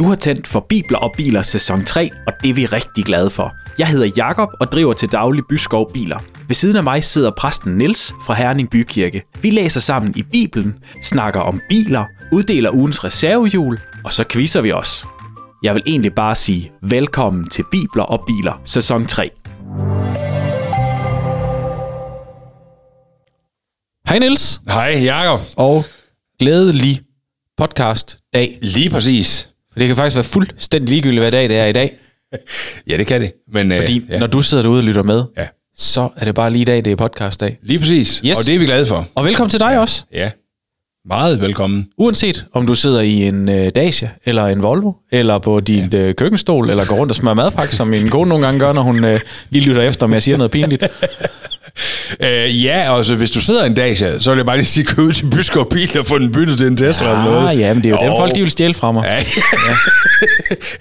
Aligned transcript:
Du 0.00 0.04
har 0.04 0.14
tændt 0.14 0.46
for 0.46 0.66
Bibler 0.68 0.98
og 0.98 1.12
Biler 1.16 1.42
sæson 1.42 1.84
3, 1.84 2.10
og 2.26 2.32
det 2.42 2.50
er 2.50 2.54
vi 2.54 2.66
rigtig 2.66 3.04
glade 3.04 3.30
for. 3.30 3.56
Jeg 3.78 3.86
hedder 3.88 4.10
Jakob 4.16 4.48
og 4.60 4.72
driver 4.72 4.92
til 4.92 5.12
daglig 5.12 5.42
Byskov 5.48 5.92
Biler. 5.92 6.18
Ved 6.48 6.54
siden 6.54 6.76
af 6.76 6.84
mig 6.84 7.04
sidder 7.04 7.30
præsten 7.30 7.78
Niels 7.78 8.14
fra 8.26 8.34
Herning 8.34 8.70
Bykirke. 8.70 9.22
Vi 9.42 9.50
læser 9.50 9.80
sammen 9.80 10.12
i 10.16 10.22
Bibelen, 10.22 10.74
snakker 11.02 11.40
om 11.40 11.60
biler, 11.68 12.04
uddeler 12.32 12.70
ugens 12.70 13.04
reservehjul, 13.04 13.80
og 14.04 14.12
så 14.12 14.24
quizzer 14.28 14.60
vi 14.60 14.72
os. 14.72 15.06
Jeg 15.62 15.74
vil 15.74 15.82
egentlig 15.86 16.14
bare 16.14 16.34
sige 16.34 16.72
velkommen 16.82 17.48
til 17.48 17.64
Bibler 17.70 18.02
og 18.02 18.24
Biler 18.26 18.60
sæson 18.64 19.06
3. 19.06 19.30
Hej 24.08 24.18
Niels, 24.18 24.60
Hej 24.68 25.00
Jakob. 25.02 25.40
og 25.56 25.84
glædelig 26.38 27.00
podcast 27.56 28.18
dag. 28.34 28.58
Lige 28.62 28.90
præcis. 28.90 29.49
Det 29.80 29.86
kan 29.88 29.96
faktisk 29.96 30.16
være 30.16 30.24
fuldstændig 30.24 30.88
ligegyldigt, 30.88 31.20
hvad 31.22 31.30
dag 31.30 31.48
det 31.48 31.58
er 31.58 31.66
i 31.66 31.72
dag. 31.72 31.92
Ja, 32.90 32.96
det 32.96 33.06
kan 33.06 33.20
det. 33.20 33.32
Men, 33.52 33.72
Fordi 33.76 33.98
øh, 33.98 34.10
ja. 34.10 34.18
når 34.18 34.26
du 34.26 34.42
sidder 34.42 34.62
derude 34.62 34.80
og 34.80 34.84
lytter 34.84 35.02
med, 35.02 35.24
Ja. 35.38 35.46
så 35.76 36.08
er 36.16 36.24
det 36.24 36.34
bare 36.34 36.50
lige 36.50 36.62
i 36.62 36.64
dag, 36.64 36.84
det 36.84 36.90
er 36.90 36.96
podcastdag. 36.96 37.58
Lige 37.62 37.78
præcis. 37.78 38.22
Yes. 38.26 38.38
Og 38.38 38.46
det 38.46 38.54
er 38.54 38.58
vi 38.58 38.64
glade 38.66 38.86
for. 38.86 39.08
Og 39.14 39.24
velkommen 39.24 39.50
til 39.50 39.60
dig 39.60 39.70
ja. 39.72 39.80
også. 39.80 40.04
Ja. 40.12 40.30
Meget 41.06 41.40
velkommen. 41.40 41.88
Uanset 41.98 42.46
om 42.52 42.66
du 42.66 42.74
sidder 42.74 43.00
i 43.00 43.26
en 43.26 43.48
øh, 43.48 43.70
Dacia, 43.74 44.10
eller 44.24 44.46
en 44.46 44.62
Volvo, 44.62 44.92
eller 45.12 45.38
på 45.38 45.60
din 45.60 45.88
ja. 45.92 45.98
øh, 45.98 46.14
køkkenstol, 46.14 46.70
eller 46.70 46.84
går 46.84 46.96
rundt 46.96 47.12
og 47.12 47.16
smører 47.16 47.34
madpakke, 47.34 47.74
som 47.74 47.88
min 47.88 48.08
kone 48.08 48.28
nogle 48.28 48.44
gange 48.44 48.60
gør, 48.60 48.72
når 48.72 48.82
hun 48.82 49.04
øh, 49.04 49.20
lige 49.50 49.68
lytter 49.68 49.82
efter, 49.82 50.06
om 50.06 50.12
jeg 50.12 50.22
siger 50.22 50.36
noget 50.36 50.50
pinligt. 50.50 50.82
Øh, 52.20 52.64
ja, 52.64 52.90
og 52.90 53.04
så 53.04 53.16
hvis 53.16 53.30
du 53.30 53.40
sidder 53.40 53.64
en 53.64 53.74
dag, 53.74 53.96
så 53.98 54.30
vil 54.30 54.36
jeg 54.36 54.46
bare 54.46 54.56
lige 54.56 54.66
sige, 54.66 54.84
gå 54.84 55.02
ud 55.02 55.12
til 55.12 55.26
Byskov 55.26 55.70
Bil 55.70 55.98
og 55.98 56.06
få 56.06 56.18
den 56.18 56.32
byttet 56.32 56.58
til 56.58 56.66
en 56.66 56.76
Tesla 56.76 57.10
eller 57.10 57.24
noget. 57.24 57.48
Ah, 57.48 57.58
ja, 57.60 57.74
men 57.74 57.82
det 57.84 57.92
er 57.92 57.96
jo 57.96 58.02
dem 58.02 58.12
Og- 58.12 58.18
folk, 58.20 58.34
de 58.34 58.40
vil 58.40 58.50
stjæle 58.50 58.74
fra 58.74 58.92
mig. 58.92 59.04
Ja. 59.04 59.16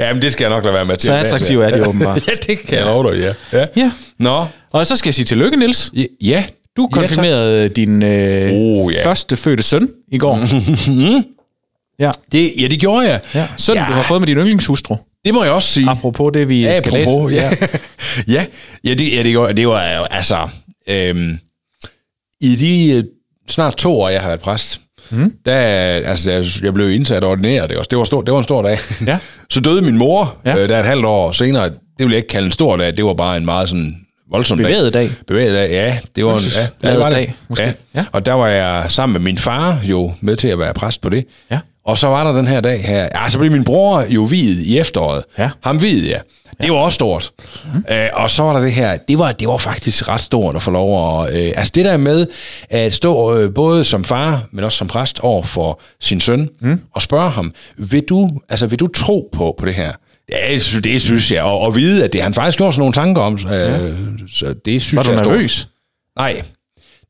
ja, 0.05 0.13
men 0.13 0.21
det 0.21 0.31
skal 0.31 0.43
jeg 0.43 0.49
nok 0.49 0.63
lade 0.63 0.73
være 0.73 0.85
med 0.85 0.97
til. 0.97 1.07
Så 1.07 1.13
attraktive 1.13 1.65
er 1.65 1.71
de 1.77 1.87
åbenbart. 1.87 2.21
ja, 2.27 2.31
det 2.47 2.59
kan 2.59 2.77
jeg 2.77 2.85
love 2.85 3.11
dig, 3.15 3.19
ja. 3.53 3.59
ja. 3.59 3.65
Ja. 3.77 3.91
Nå. 4.19 4.45
Og 4.71 4.87
så 4.87 4.95
skal 4.95 5.07
jeg 5.09 5.13
sige 5.13 5.25
tillykke, 5.25 5.57
Niels. 5.57 5.91
Ja, 5.93 6.03
Ja. 6.21 6.43
Du 6.77 6.87
konfirmerede 6.91 7.69
din 7.69 8.03
øh, 8.03 8.51
Oh, 8.53 8.93
ja. 8.93 9.05
første 9.05 9.35
fødte 9.35 9.63
søn 9.63 9.89
i 10.11 10.17
går. 10.17 10.39
ja. 11.99 12.11
Det, 12.31 12.51
ja, 12.61 12.67
det 12.67 12.79
gjorde 12.79 13.07
jeg. 13.09 13.19
ja. 13.35 13.47
Søn, 13.57 13.75
ja. 13.75 13.81
Ja. 13.81 13.87
du 13.87 13.93
har 13.93 14.03
fået 14.03 14.21
med 14.21 14.27
din 14.27 14.37
yndlingshustru. 14.37 14.95
Det 15.25 15.33
må 15.33 15.43
jeg 15.43 15.53
også 15.53 15.69
sige. 15.69 15.89
Apropos 15.89 16.31
det, 16.33 16.49
vi 16.49 16.63
skal 16.77 16.93
læse. 16.93 17.09
Apropos, 17.09 17.33
ja. 17.33 17.49
ja, 18.27 18.45
ja, 18.83 18.93
det, 18.93 19.15
ja, 19.15 19.23
det, 19.23 19.57
det 19.57 19.67
var 19.67 19.79
altså, 20.11 20.37
øhm, 20.89 21.39
i 22.41 22.55
de 22.55 22.97
øh, 22.97 23.03
snart 23.49 23.75
to 23.75 24.01
år, 24.01 24.09
jeg 24.09 24.21
har 24.21 24.27
været 24.27 24.39
præst, 24.39 24.81
mm. 25.09 25.33
der, 25.45 25.53
altså, 25.55 26.31
jeg, 26.63 26.73
blev 26.73 26.91
indsat 26.91 27.23
og 27.23 27.29
ordineret, 27.29 27.69
det, 27.69 27.77
også. 27.77 27.87
det, 27.89 27.97
var 27.97 28.03
stor, 28.03 28.21
det 28.21 28.31
var 28.31 28.37
en 28.37 28.43
stor 28.43 28.61
dag. 28.61 28.77
Ja. 29.05 29.19
Så 29.49 29.59
døde 29.59 29.81
min 29.81 29.97
mor, 29.97 30.37
Ja. 30.45 30.57
øh, 30.57 30.69
der 30.69 30.79
et 30.79 30.85
halvt 30.85 31.05
år 31.05 31.31
senere, 31.31 31.69
det 31.69 31.75
vil 32.05 32.09
jeg 32.09 32.17
ikke 32.17 32.27
kalde 32.27 32.45
en 32.45 32.51
stor 32.51 32.77
dag, 32.77 32.97
det 32.97 33.05
var 33.05 33.13
bare 33.13 33.37
en 33.37 33.45
meget 33.45 33.69
sådan 33.69 33.95
voldsom 34.31 34.57
Bevæget 34.57 34.93
dag. 34.93 35.11
Bevæget 35.27 35.53
dag, 35.53 35.69
ja. 35.71 35.97
Det 36.15 36.25
var 36.25 36.33
en 36.33 36.39
ja, 36.55 36.87
ja, 36.89 36.91
det 36.93 36.99
var 36.99 37.09
dag, 37.09 37.21
det. 37.21 37.33
måske. 37.47 37.63
Ja. 37.65 37.73
Ja. 37.95 38.05
Og 38.11 38.25
der 38.25 38.33
var 38.33 38.47
jeg 38.47 38.85
sammen 38.89 39.13
med 39.13 39.21
min 39.31 39.37
far 39.37 39.79
jo 39.83 40.13
med 40.21 40.35
til 40.35 40.47
at 40.47 40.59
være 40.59 40.73
præst 40.73 41.01
på 41.01 41.09
det. 41.09 41.25
Ja. 41.51 41.59
Og 41.89 41.97
så 41.97 42.07
var 42.07 42.23
der 42.23 42.31
den 42.37 42.47
her 42.47 42.61
dag 42.61 42.83
her. 42.83 43.07
Ja, 43.15 43.29
så 43.29 43.37
blev 43.39 43.51
min 43.51 43.63
bror 43.63 44.05
jo 44.09 44.23
videt 44.23 44.63
i 44.63 44.77
efteråret. 44.79 45.23
Ja. 45.37 45.49
Ham 45.63 45.81
videt, 45.81 46.07
ja. 46.09 46.17
Det 46.61 46.71
var 46.71 46.77
også 46.77 46.95
stort. 46.95 47.31
Mm. 47.73 47.83
Øh, 47.95 48.07
og 48.13 48.29
så 48.29 48.43
var 48.43 48.53
der 48.53 48.59
det 48.59 48.71
her. 48.71 48.97
Det 48.97 49.19
var, 49.19 49.31
det 49.31 49.47
var 49.47 49.57
faktisk 49.57 50.09
ret 50.09 50.21
stort 50.21 50.55
at 50.55 50.61
få 50.63 50.71
lov 50.71 51.23
at... 51.25 51.35
Øh, 51.35 51.51
altså 51.55 51.71
det 51.75 51.85
der 51.85 51.97
med 51.97 52.27
at 52.69 52.93
stå 52.93 53.35
øh, 53.37 53.53
både 53.53 53.85
som 53.85 54.03
far, 54.03 54.43
men 54.51 54.63
også 54.63 54.77
som 54.77 54.87
præst 54.87 55.19
over 55.19 55.43
for 55.43 55.81
sin 56.01 56.21
søn, 56.21 56.49
mm. 56.61 56.81
og 56.95 57.01
spørge 57.01 57.29
ham, 57.29 57.53
vil 57.77 58.03
du, 58.09 58.29
altså, 58.49 58.67
vil 58.67 58.79
du 58.79 58.87
tro 58.87 59.29
på, 59.31 59.55
på 59.59 59.65
det 59.65 59.73
her? 59.73 59.91
Ja, 60.31 60.53
det 60.83 61.01
synes, 61.01 61.31
jeg. 61.31 61.43
Og, 61.43 61.59
og 61.59 61.75
vide, 61.75 62.03
at 62.03 62.13
det 62.13 62.21
han 62.21 62.33
faktisk 62.33 62.57
gjort 62.57 62.73
sådan 62.73 62.79
nogle 62.81 62.93
tanker 62.93 63.21
om. 63.21 63.33
Øh, 63.53 63.97
Så 64.31 64.53
det 64.65 64.81
synes 64.81 64.95
Var 64.97 65.03
du 65.03 65.09
jeg 65.11 65.17
er 65.19 65.23
stort. 65.23 65.33
nervøs? 65.35 65.69
Nej, 66.19 66.41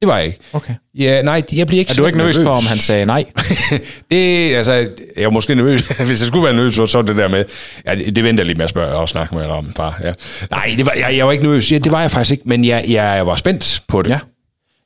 det 0.02 0.08
var 0.08 0.18
jeg 0.18 0.26
ikke. 0.26 0.38
Okay. 0.54 0.74
Ja, 0.98 1.22
nej, 1.22 1.44
jeg 1.54 1.68
bliver 1.68 1.80
ikke 1.80 1.92
Er 1.92 1.96
du 1.96 2.06
ikke 2.06 2.18
nervøs 2.18 2.38
for, 2.44 2.50
om 2.50 2.66
han 2.66 2.78
sagde 2.78 3.06
nej? 3.06 3.26
det, 4.12 4.56
altså, 4.56 4.74
jeg 5.18 5.24
var 5.24 5.30
måske 5.30 5.56
nervøs. 5.56 5.82
Hvis 6.08 6.20
jeg 6.22 6.28
skulle 6.28 6.46
være 6.46 6.54
nervøs, 6.54 6.74
så 6.74 6.86
så 6.86 7.02
det 7.02 7.18
der 7.18 7.28
med, 7.28 7.46
ja, 7.88 7.96
det, 7.96 8.16
det 8.16 8.24
venter 8.24 8.42
jeg 8.42 8.46
lige 8.46 8.56
med 8.58 8.64
at 8.64 8.70
spørge 8.70 8.92
og 8.96 9.10
snakke 9.10 9.36
med 9.36 9.44
dig 9.44 9.52
om. 9.52 9.72
Bare, 9.76 9.94
ja. 10.04 10.12
Nej, 10.52 10.74
det 10.78 10.86
var, 10.86 10.94
jeg, 10.98 11.18
jeg 11.18 11.26
var 11.26 11.32
ikke 11.32 11.44
nervøs. 11.44 11.72
Ja, 11.72 11.78
det 11.78 11.92
var 11.92 12.02
jeg 12.02 12.12
faktisk 12.12 12.32
ikke, 12.32 12.44
men 12.46 12.66
jeg, 12.66 12.86
jeg 12.88 13.28
var 13.28 13.36
spændt 13.36 13.82
på 13.88 14.02
det. 14.02 14.10
Ja. 14.10 14.20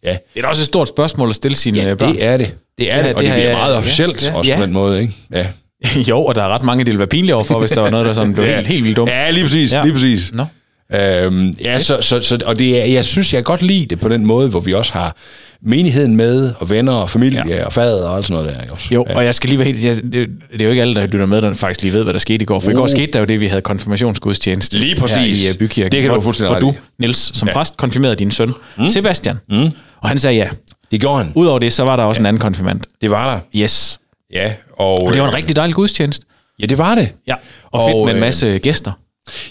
Ja, 0.04 0.12
Det 0.34 0.40
er 0.40 0.42
da 0.42 0.48
også 0.48 0.62
et 0.62 0.66
stort 0.66 0.88
spørgsmål 0.90 1.30
at 1.30 1.36
stille 1.36 1.56
sine 1.56 1.78
ja 1.80 1.90
øh, 1.92 1.98
børn. 1.98 2.14
det 2.16 2.24
er 2.26 2.38
det. 2.38 2.54
Det 2.78 2.92
er 2.92 2.96
Ja, 2.98 3.02
ja, 3.02 3.08
det, 3.08 3.14
og 3.16 3.20
det 3.22 3.28
det, 3.30 3.34
bliver 3.36 3.48
jeg- 3.50 3.58
meget 3.58 3.74
ja, 3.74 3.78
officielt 3.78 4.26
ja, 4.28 4.34
også 4.34 4.52
ja. 4.52 4.58
på 4.58 4.64
den 4.64 4.74
måde. 4.74 5.02
Ikke? 5.02 5.14
Ja. 5.34 5.48
jo, 6.10 6.24
og 6.26 6.36
der 6.36 6.44
er 6.44 6.48
ret 6.48 6.64
mange, 6.64 6.80
det 6.80 6.88
ville 6.88 7.00
være 7.00 7.08
pinlige 7.08 7.36
overfor, 7.36 7.60
hvis 7.60 7.72
der 7.72 7.82
var 7.82 7.90
noget, 7.90 8.06
der 8.06 8.14
sådan 8.14 8.34
blev 8.34 8.46
helt, 8.46 8.68
helt 8.68 8.84
vildt 8.84 8.98
dumt. 8.98 9.12
Ja, 9.12 9.30
lige 9.32 9.44
præcis. 9.44 9.72
Ja. 9.74 9.78
Ja. 9.78 9.84
Lige 9.84 9.94
præcis. 9.94 10.32
Nå. 10.34 10.46
Øhm, 10.94 11.50
ja, 11.62 11.80
så, 11.80 11.98
så, 12.02 12.22
så, 12.22 12.40
og 12.46 12.60
det 12.60 12.82
er, 12.82 12.86
jeg 12.86 13.06
synes, 13.06 13.34
jeg 13.34 13.38
kan 13.38 13.44
godt 13.44 13.62
lide 13.62 13.86
det 13.86 14.00
på 14.00 14.10
den 14.10 14.26
måde, 14.26 14.50
hvor 14.50 14.60
vi 14.60 14.74
også 14.74 14.94
har 14.94 15.16
menigheden 15.62 16.16
med, 16.16 16.54
og 16.60 16.70
venner 16.70 16.94
og 16.94 17.10
familie 17.10 17.44
ja. 17.48 17.66
og 17.66 17.74
fader 17.74 18.10
og 18.10 18.18
alt 18.18 18.26
sådan 18.26 18.44
noget 18.44 18.60
der. 18.68 18.74
Også? 18.74 18.88
Jo, 18.94 19.06
ja. 19.10 19.16
og 19.16 19.26
jeg 19.26 19.36
skal 19.36 19.50
lige 19.50 19.60
være 19.60 19.68
helt... 19.68 19.84
Jeg, 19.84 19.96
det, 19.96 20.30
det 20.52 20.62
er 20.62 20.66
jo 20.66 20.70
ikke 20.70 20.82
alle, 20.82 20.96
der 20.96 21.06
lytter 21.06 21.26
med, 21.26 21.42
der 21.42 21.54
faktisk 21.54 21.82
lige 21.82 21.94
ved, 21.94 22.04
hvad 22.04 22.14
der 22.14 22.20
skete 22.20 22.42
i 22.42 22.46
går. 22.46 22.60
For 22.60 22.68
uh. 22.68 22.74
i 22.74 22.76
går 22.76 22.88
skete 22.88 23.12
der 23.12 23.20
jo 23.20 23.26
det, 23.26 23.40
vi 23.40 23.48
havde 23.48 23.62
konfirmationsgudstjeneste. 23.62 24.80
Lige 24.80 24.96
præcis. 24.96 25.46
I 25.46 25.50
uh, 25.50 25.58
bykirken. 25.58 25.92
Det 25.92 26.02
kan 26.02 26.12
du 26.12 26.22
fuldstændig 26.22 26.56
ret 26.56 26.62
du. 26.62 26.76
Niels, 27.00 27.38
som 27.38 27.48
ja. 27.48 27.54
præst, 27.54 27.78
konfirmerede 27.78 28.16
din 28.16 28.32
søn, 28.32 28.54
mm. 28.78 28.90
Sebastian. 28.90 29.38
Mm. 29.50 29.72
Og 30.02 30.10
han 30.10 30.18
sagde 30.18 30.38
ja. 30.38 30.48
Det 30.92 31.02
gjorde 31.02 31.24
han. 31.24 31.32
Udover 31.36 31.60
det, 31.60 31.74
så 31.74 31.84
var 31.84 31.96
der 31.96 32.04
også 32.04 32.22
en 32.22 32.26
anden 32.26 32.40
konfirmand. 32.40 32.82
Det 33.02 33.12
var 33.12 33.34
der. 33.34 33.62
Yes. 33.62 34.00
Ja, 34.34 34.54
og, 34.78 35.06
Og 35.06 35.14
det 35.14 35.22
var 35.22 35.28
en 35.28 35.34
øh, 35.34 35.38
rigtig 35.38 35.56
dejlig 35.56 35.76
gudstjeneste. 35.76 36.26
Ja, 36.60 36.66
det 36.66 36.78
var 36.78 36.96
det. 36.96 37.10
Ja. 37.28 37.34
Og, 37.34 37.82
og 37.82 37.90
fedt 37.90 37.96
Og, 37.96 38.06
med 38.06 38.14
en 38.14 38.18
øh, 38.18 38.22
masse 38.22 38.60
gæster 38.60 38.92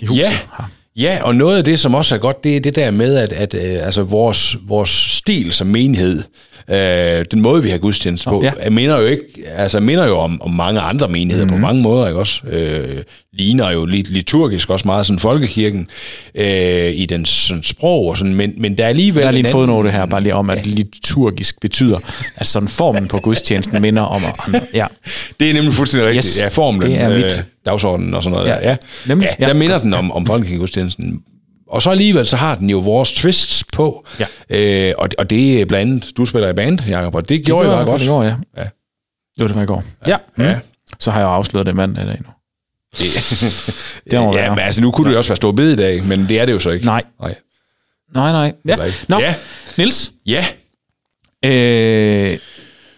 i 0.00 0.06
huset. 0.06 0.22
Ja, 0.22 0.30
her 0.30 0.70
ja, 0.96 1.18
og 1.22 1.34
noget 1.34 1.58
af 1.58 1.64
det, 1.64 1.78
som 1.78 1.94
også 1.94 2.14
er 2.14 2.18
godt, 2.18 2.44
det 2.44 2.56
er 2.56 2.60
det 2.60 2.76
der 2.76 2.90
med, 2.90 3.16
at, 3.16 3.32
at 3.32 3.54
øh, 3.54 3.86
altså 3.86 4.02
vores, 4.02 4.56
vores 4.66 4.90
stil 4.90 5.52
som 5.52 5.66
menighed, 5.66 6.18
øh, 6.18 6.24
den 7.30 7.40
måde, 7.40 7.62
vi 7.62 7.70
har 7.70 7.78
gudstjeneste 7.78 8.28
på, 8.28 8.42
ja. 8.42 8.52
ja. 8.64 8.70
minder 8.70 9.00
jo 9.00 9.06
ikke, 9.06 9.22
altså 9.56 9.80
minder 9.80 10.06
jo 10.06 10.18
om, 10.18 10.42
om 10.42 10.50
mange 10.50 10.80
andre 10.80 11.08
menigheder 11.08 11.46
mm-hmm. 11.46 11.60
på 11.60 11.66
mange 11.66 11.82
måder, 11.82 12.06
ikke 12.06 12.20
også? 12.20 12.40
Øh, 12.46 13.02
ligner 13.32 13.70
jo 13.70 13.84
lit, 13.84 14.08
liturgisk 14.08 14.70
også 14.70 14.88
meget 14.88 15.06
sådan 15.06 15.18
folkekirken 15.18 15.88
øh, 16.34 16.90
i 16.94 17.06
den 17.06 17.24
sådan, 17.26 17.62
sprog 17.62 18.06
og 18.06 18.18
sådan, 18.18 18.34
men, 18.34 18.52
men 18.58 18.78
der 18.78 18.84
er 18.84 18.88
alligevel... 18.88 19.22
Der 19.22 19.28
er 19.28 19.32
lige 19.32 19.46
en 19.46 19.52
fodnote 19.52 19.90
her, 19.90 20.06
bare 20.06 20.20
lige 20.20 20.34
om, 20.34 20.50
at 20.50 20.66
liturgisk 20.66 21.60
betyder, 21.60 21.98
at 22.36 22.46
sådan 22.46 22.68
formen 22.68 23.08
på 23.08 23.18
gudstjenesten 23.18 23.82
minder 23.82 24.02
om. 24.02 24.22
Ja. 24.74 24.86
Det 25.40 25.50
er 25.50 25.54
nemlig 25.54 25.72
fuldstændig 25.72 26.08
rigtigt. 26.08 26.26
Yes, 26.26 26.40
Ja, 26.40 26.48
formlen, 26.48 26.90
det 26.90 27.00
er 27.00 27.10
øh, 27.10 27.16
mit. 27.16 27.44
dagsordenen 27.66 28.14
og 28.14 28.22
sådan 28.22 28.38
noget 28.38 28.48
Ja, 28.48 28.54
der. 28.54 28.68
Ja, 28.68 28.76
nemlig. 29.06 29.28
Ja, 29.40 29.44
der 29.44 29.48
Ja. 29.48 29.54
minder 29.54 29.78
den 29.78 29.94
om, 29.94 30.12
om 30.12 30.26
folkekirkegudstjenesten. 30.26 31.20
Og 31.72 31.82
så 31.82 31.90
alligevel, 31.90 32.26
så 32.26 32.36
har 32.36 32.54
den 32.54 32.70
jo 32.70 32.78
vores 32.78 33.12
twists 33.12 33.64
på. 33.72 34.06
Ja. 34.20 34.26
Øh, 34.88 34.94
og, 34.98 35.08
og 35.18 35.30
det 35.30 35.60
er 35.60 35.64
blandt 35.66 35.92
andet, 35.92 36.16
du 36.16 36.26
spiller 36.26 36.48
i 36.48 36.52
band, 36.52 36.80
Jacob, 36.88 37.14
og 37.14 37.28
det 37.28 37.46
gjorde 37.46 37.68
det 37.70 37.76
jeg 37.76 37.86
godt. 37.86 38.02
i 38.02 38.06
går, 38.06 38.22
ja. 38.22 38.34
Ja. 38.56 38.64
Jo, 39.40 39.46
det 39.46 39.54
var 39.54 39.62
i 39.62 39.66
går. 39.66 39.84
Ja. 40.06 40.16
Ja. 40.38 40.54
Mm. 40.54 40.60
Så 41.00 41.10
har 41.10 41.18
jeg 41.20 41.26
jo 41.26 41.30
afsløret 41.30 41.66
det 41.66 41.76
mandag 41.76 42.04
i 42.04 42.06
dag 42.06 42.18
nu. 42.26 42.28
Det 44.10 44.20
må 44.20 44.34
ja, 44.34 44.40
være. 44.40 44.50
men 44.50 44.58
altså, 44.58 44.80
nu 44.80 44.90
kunne 44.90 45.06
det 45.06 45.12
jo 45.12 45.18
også 45.18 45.30
være 45.30 45.36
stor 45.36 45.52
bededag, 45.52 46.04
men 46.04 46.28
det 46.28 46.40
er 46.40 46.46
det 46.46 46.52
jo 46.52 46.60
så 46.60 46.70
ikke. 46.70 46.86
Nej. 46.86 47.02
Nej. 47.20 47.34
Nej, 48.14 48.32
nej. 48.32 48.52
Ja. 48.66 48.76
Nå, 49.08 49.18
Ja. 49.20 49.34
Niels. 49.78 50.12
Ja. 50.26 50.46
Øh, 51.44 52.38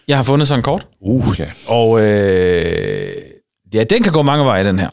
jeg 0.08 0.16
har 0.16 0.22
fundet 0.22 0.48
sådan 0.48 0.58
en 0.58 0.62
kort, 0.62 0.86
Uh, 1.00 1.36
ja. 1.38 1.46
og 1.66 2.00
øh, 2.00 3.12
ja, 3.74 3.84
den 3.84 4.02
kan 4.02 4.12
gå 4.12 4.22
mange 4.22 4.44
veje, 4.44 4.64
den 4.64 4.78
her. 4.78 4.88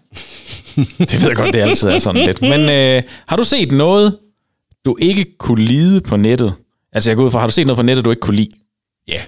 det 1.09 1.21
ved 1.21 1.27
jeg 1.27 1.35
godt, 1.35 1.53
det 1.53 1.61
altid 1.61 1.89
er 1.89 1.99
sådan 1.99 2.25
lidt. 2.25 2.41
Men 2.41 2.69
øh, 2.69 3.03
har 3.27 3.35
du 3.35 3.43
set 3.43 3.71
noget, 3.71 4.17
du 4.85 4.97
ikke 5.01 5.25
kunne 5.39 5.65
lide 5.65 6.01
på 6.01 6.17
nettet? 6.17 6.53
Altså, 6.93 7.09
jeg 7.09 7.17
går 7.17 7.23
ud 7.23 7.31
fra, 7.31 7.39
har 7.39 7.47
du 7.47 7.53
set 7.53 7.67
noget 7.67 7.77
på 7.77 7.83
nettet, 7.83 8.05
du 8.05 8.09
ikke 8.09 8.19
kunne 8.19 8.35
lide? 8.35 8.49
Ja. 9.07 9.21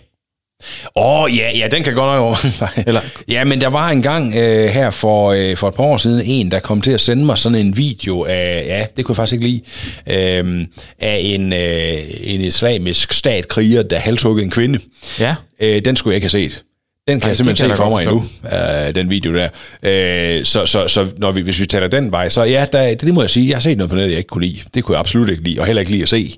Åh, 0.96 1.24
oh, 1.24 1.38
ja, 1.38 1.58
ja, 1.58 1.68
den 1.68 1.84
kan 1.84 1.94
godt 1.94 2.12
nok 2.16 2.20
over. 2.22 2.36
Eller- 2.88 3.02
ja, 3.28 3.44
men 3.44 3.62
der 3.62 3.68
var 3.68 3.90
engang 3.90 4.36
øh, 4.36 4.66
her 4.70 4.92
for, 4.92 5.32
øh, 5.32 5.58
for 5.58 5.68
et 5.68 5.74
par 5.74 5.84
år 5.84 5.98
siden 5.98 6.26
en, 6.26 6.52
der 6.52 6.60
kom 6.60 6.82
til 6.82 6.92
at 6.92 7.02
sende 7.02 7.26
mig 7.26 7.38
sådan 7.38 7.58
en 7.58 7.78
video 7.78 8.24
af, 8.24 8.64
ja, 8.68 8.86
det 8.98 9.06
kunne 9.06 9.14
jeg 9.14 9.16
faktisk 9.16 9.34
ikke 9.34 9.48
lide, 9.48 9.62
øh, 10.40 10.66
af 11.00 11.20
en, 11.24 11.54
øh, 11.54 12.34
en 12.34 12.42
islamisk 12.42 13.14
statkriger, 13.14 13.84
der 13.84 14.00
halshuggede 14.00 14.46
en 14.46 14.52
kvinde. 14.52 14.80
Ja. 15.20 15.36
Øh, 15.60 15.82
den 15.86 15.96
skulle 15.96 16.12
jeg 16.12 16.16
ikke 16.16 16.26
have 16.34 16.50
set. 16.50 16.64
Den 17.08 17.20
kan 17.20 17.26
Ej, 17.26 17.28
jeg 17.28 17.38
simpelthen 17.38 17.70
det 17.70 17.78
se 17.78 17.84
kan 17.84 17.90
for 17.90 17.90
mig 17.90 18.04
endnu, 18.04 18.24
øh, 18.88 18.96
den 18.96 19.10
video 19.10 19.34
der. 19.34 19.50
Øh, 19.84 20.46
så 20.46 20.66
så, 20.66 20.88
så 20.88 21.08
når 21.18 21.32
vi, 21.32 21.42
hvis 21.42 21.60
vi 21.60 21.66
taler 21.66 21.88
den 21.88 22.12
vej, 22.12 22.30
så 22.30 22.44
ja, 22.44 22.66
der, 22.72 22.96
det 22.96 23.14
må 23.14 23.22
jeg 23.22 23.30
sige, 23.30 23.48
jeg 23.48 23.56
har 23.56 23.62
set 23.62 23.78
noget 23.78 23.90
på 23.90 23.96
nettet, 23.96 24.12
jeg 24.12 24.18
ikke 24.18 24.28
kunne 24.28 24.46
lide. 24.46 24.60
Det 24.74 24.84
kunne 24.84 24.94
jeg 24.94 25.00
absolut 25.00 25.30
ikke 25.30 25.44
lide, 25.44 25.60
og 25.60 25.66
heller 25.66 25.80
ikke 25.80 25.92
lide 25.92 26.04
at 26.04 26.10
se. 26.10 26.38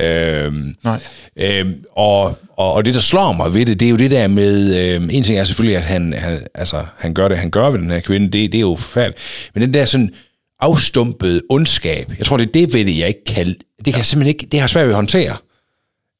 Øh, 0.00 0.52
Nej. 0.84 1.00
Øhm, 1.36 1.84
og, 1.96 2.38
og, 2.56 2.72
og 2.72 2.84
det, 2.84 2.94
der 2.94 3.00
slår 3.00 3.32
mig 3.32 3.54
ved 3.54 3.66
det, 3.66 3.80
det 3.80 3.86
er 3.86 3.90
jo 3.90 3.96
det 3.96 4.10
der 4.10 4.26
med... 4.26 4.76
Øhm, 4.76 5.10
en 5.12 5.22
ting 5.22 5.38
er 5.38 5.44
selvfølgelig, 5.44 5.76
at 5.76 5.84
han, 5.84 6.12
han, 6.12 6.46
altså, 6.54 6.84
han 6.98 7.14
gør 7.14 7.28
det, 7.28 7.38
han 7.38 7.50
gør 7.50 7.70
ved 7.70 7.78
den 7.78 7.90
her 7.90 8.00
kvinde. 8.00 8.26
Det, 8.26 8.52
det 8.52 8.58
er 8.58 8.60
jo 8.60 8.76
forfærdeligt. 8.76 9.50
Men 9.54 9.62
den 9.62 9.74
der 9.74 9.84
sådan 9.84 10.10
afstumpede 10.60 11.42
ondskab, 11.50 12.12
jeg 12.18 12.26
tror, 12.26 12.36
det 12.36 12.46
er 12.46 12.52
det 12.52 12.72
ved 12.72 12.84
det, 12.84 12.98
jeg 12.98 13.08
ikke 13.08 13.24
kan... 13.24 13.46
Det 13.46 13.84
kan 13.84 13.96
jeg 13.96 14.06
simpelthen 14.06 14.34
ikke... 14.34 14.46
Det 14.52 14.60
har 14.60 14.66
svært 14.66 14.86
ved 14.86 14.92
at 14.92 14.96
håndtere. 14.96 15.36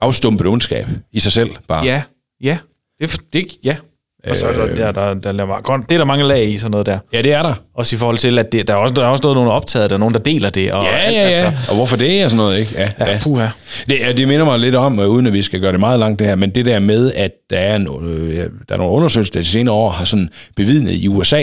Afstumpet 0.00 0.46
ondskab 0.46 0.86
i 1.12 1.20
sig 1.20 1.32
selv, 1.32 1.50
bare. 1.68 1.84
Ja, 1.84 2.02
ja. 2.42 2.58
Det, 3.08 3.14
er 3.14 3.44
det, 3.44 3.56
ja. 3.64 3.76
Og 4.30 4.36
så 4.36 4.46
er 4.46 4.52
der, 4.52 4.66
der, 4.66 4.92
der, 4.92 5.14
der, 5.14 5.32
der, 5.32 5.32
der, 5.32 5.76
det 5.88 5.94
er 5.94 5.98
der 5.98 6.04
mange 6.04 6.24
lag 6.24 6.48
i, 6.48 6.58
sådan 6.58 6.70
noget 6.70 6.86
der. 6.86 6.98
Ja, 7.12 7.22
det 7.22 7.32
er 7.32 7.42
der. 7.42 7.54
Også 7.76 7.96
i 7.96 7.98
forhold 7.98 8.18
til, 8.18 8.38
at 8.38 8.52
det, 8.52 8.68
der, 8.68 8.74
er 8.74 8.78
også, 8.78 8.94
der 8.94 9.02
er 9.02 9.06
også 9.06 9.22
noget, 9.22 9.36
nogen 9.36 9.48
er 9.48 9.52
optaget, 9.52 9.90
der 9.90 9.96
er 9.96 10.00
nogen, 10.00 10.14
der 10.14 10.20
deler 10.20 10.50
det. 10.50 10.72
Og, 10.72 10.84
Ja, 10.84 10.96
ja, 10.96 11.10
ja. 11.10 11.18
Altså, 11.20 11.52
og 11.70 11.76
hvorfor 11.76 11.96
det 11.96 12.24
og 12.24 12.30
sådan 12.30 12.44
noget, 12.44 12.58
ikke? 12.58 12.72
Ja, 12.76 12.90
ja, 13.00 13.10
ja. 13.12 13.18
puha. 13.22 13.46
Det, 13.88 13.98
ja, 14.00 14.12
det 14.12 14.28
minder 14.28 14.44
mig 14.44 14.58
lidt 14.58 14.74
om, 14.74 15.00
øh, 15.00 15.08
uden 15.08 15.26
at 15.26 15.32
vi 15.32 15.42
skal 15.42 15.60
gøre 15.60 15.72
det 15.72 15.80
meget 15.80 15.98
langt 15.98 16.18
det 16.18 16.26
her, 16.26 16.34
men 16.34 16.50
det 16.50 16.64
der 16.64 16.78
med, 16.78 17.12
at 17.12 17.30
der 17.50 17.56
er, 17.56 17.76
en, 17.76 17.88
øh, 18.08 18.36
der 18.68 18.74
er 18.74 18.76
nogle 18.76 18.92
undersøgelser, 18.92 19.32
der 19.32 19.40
de 19.40 19.46
senere 19.46 19.74
år 19.74 19.90
har 19.90 20.04
sådan 20.04 20.28
bevidnet 20.56 20.92
i 20.92 21.08
USA, 21.08 21.42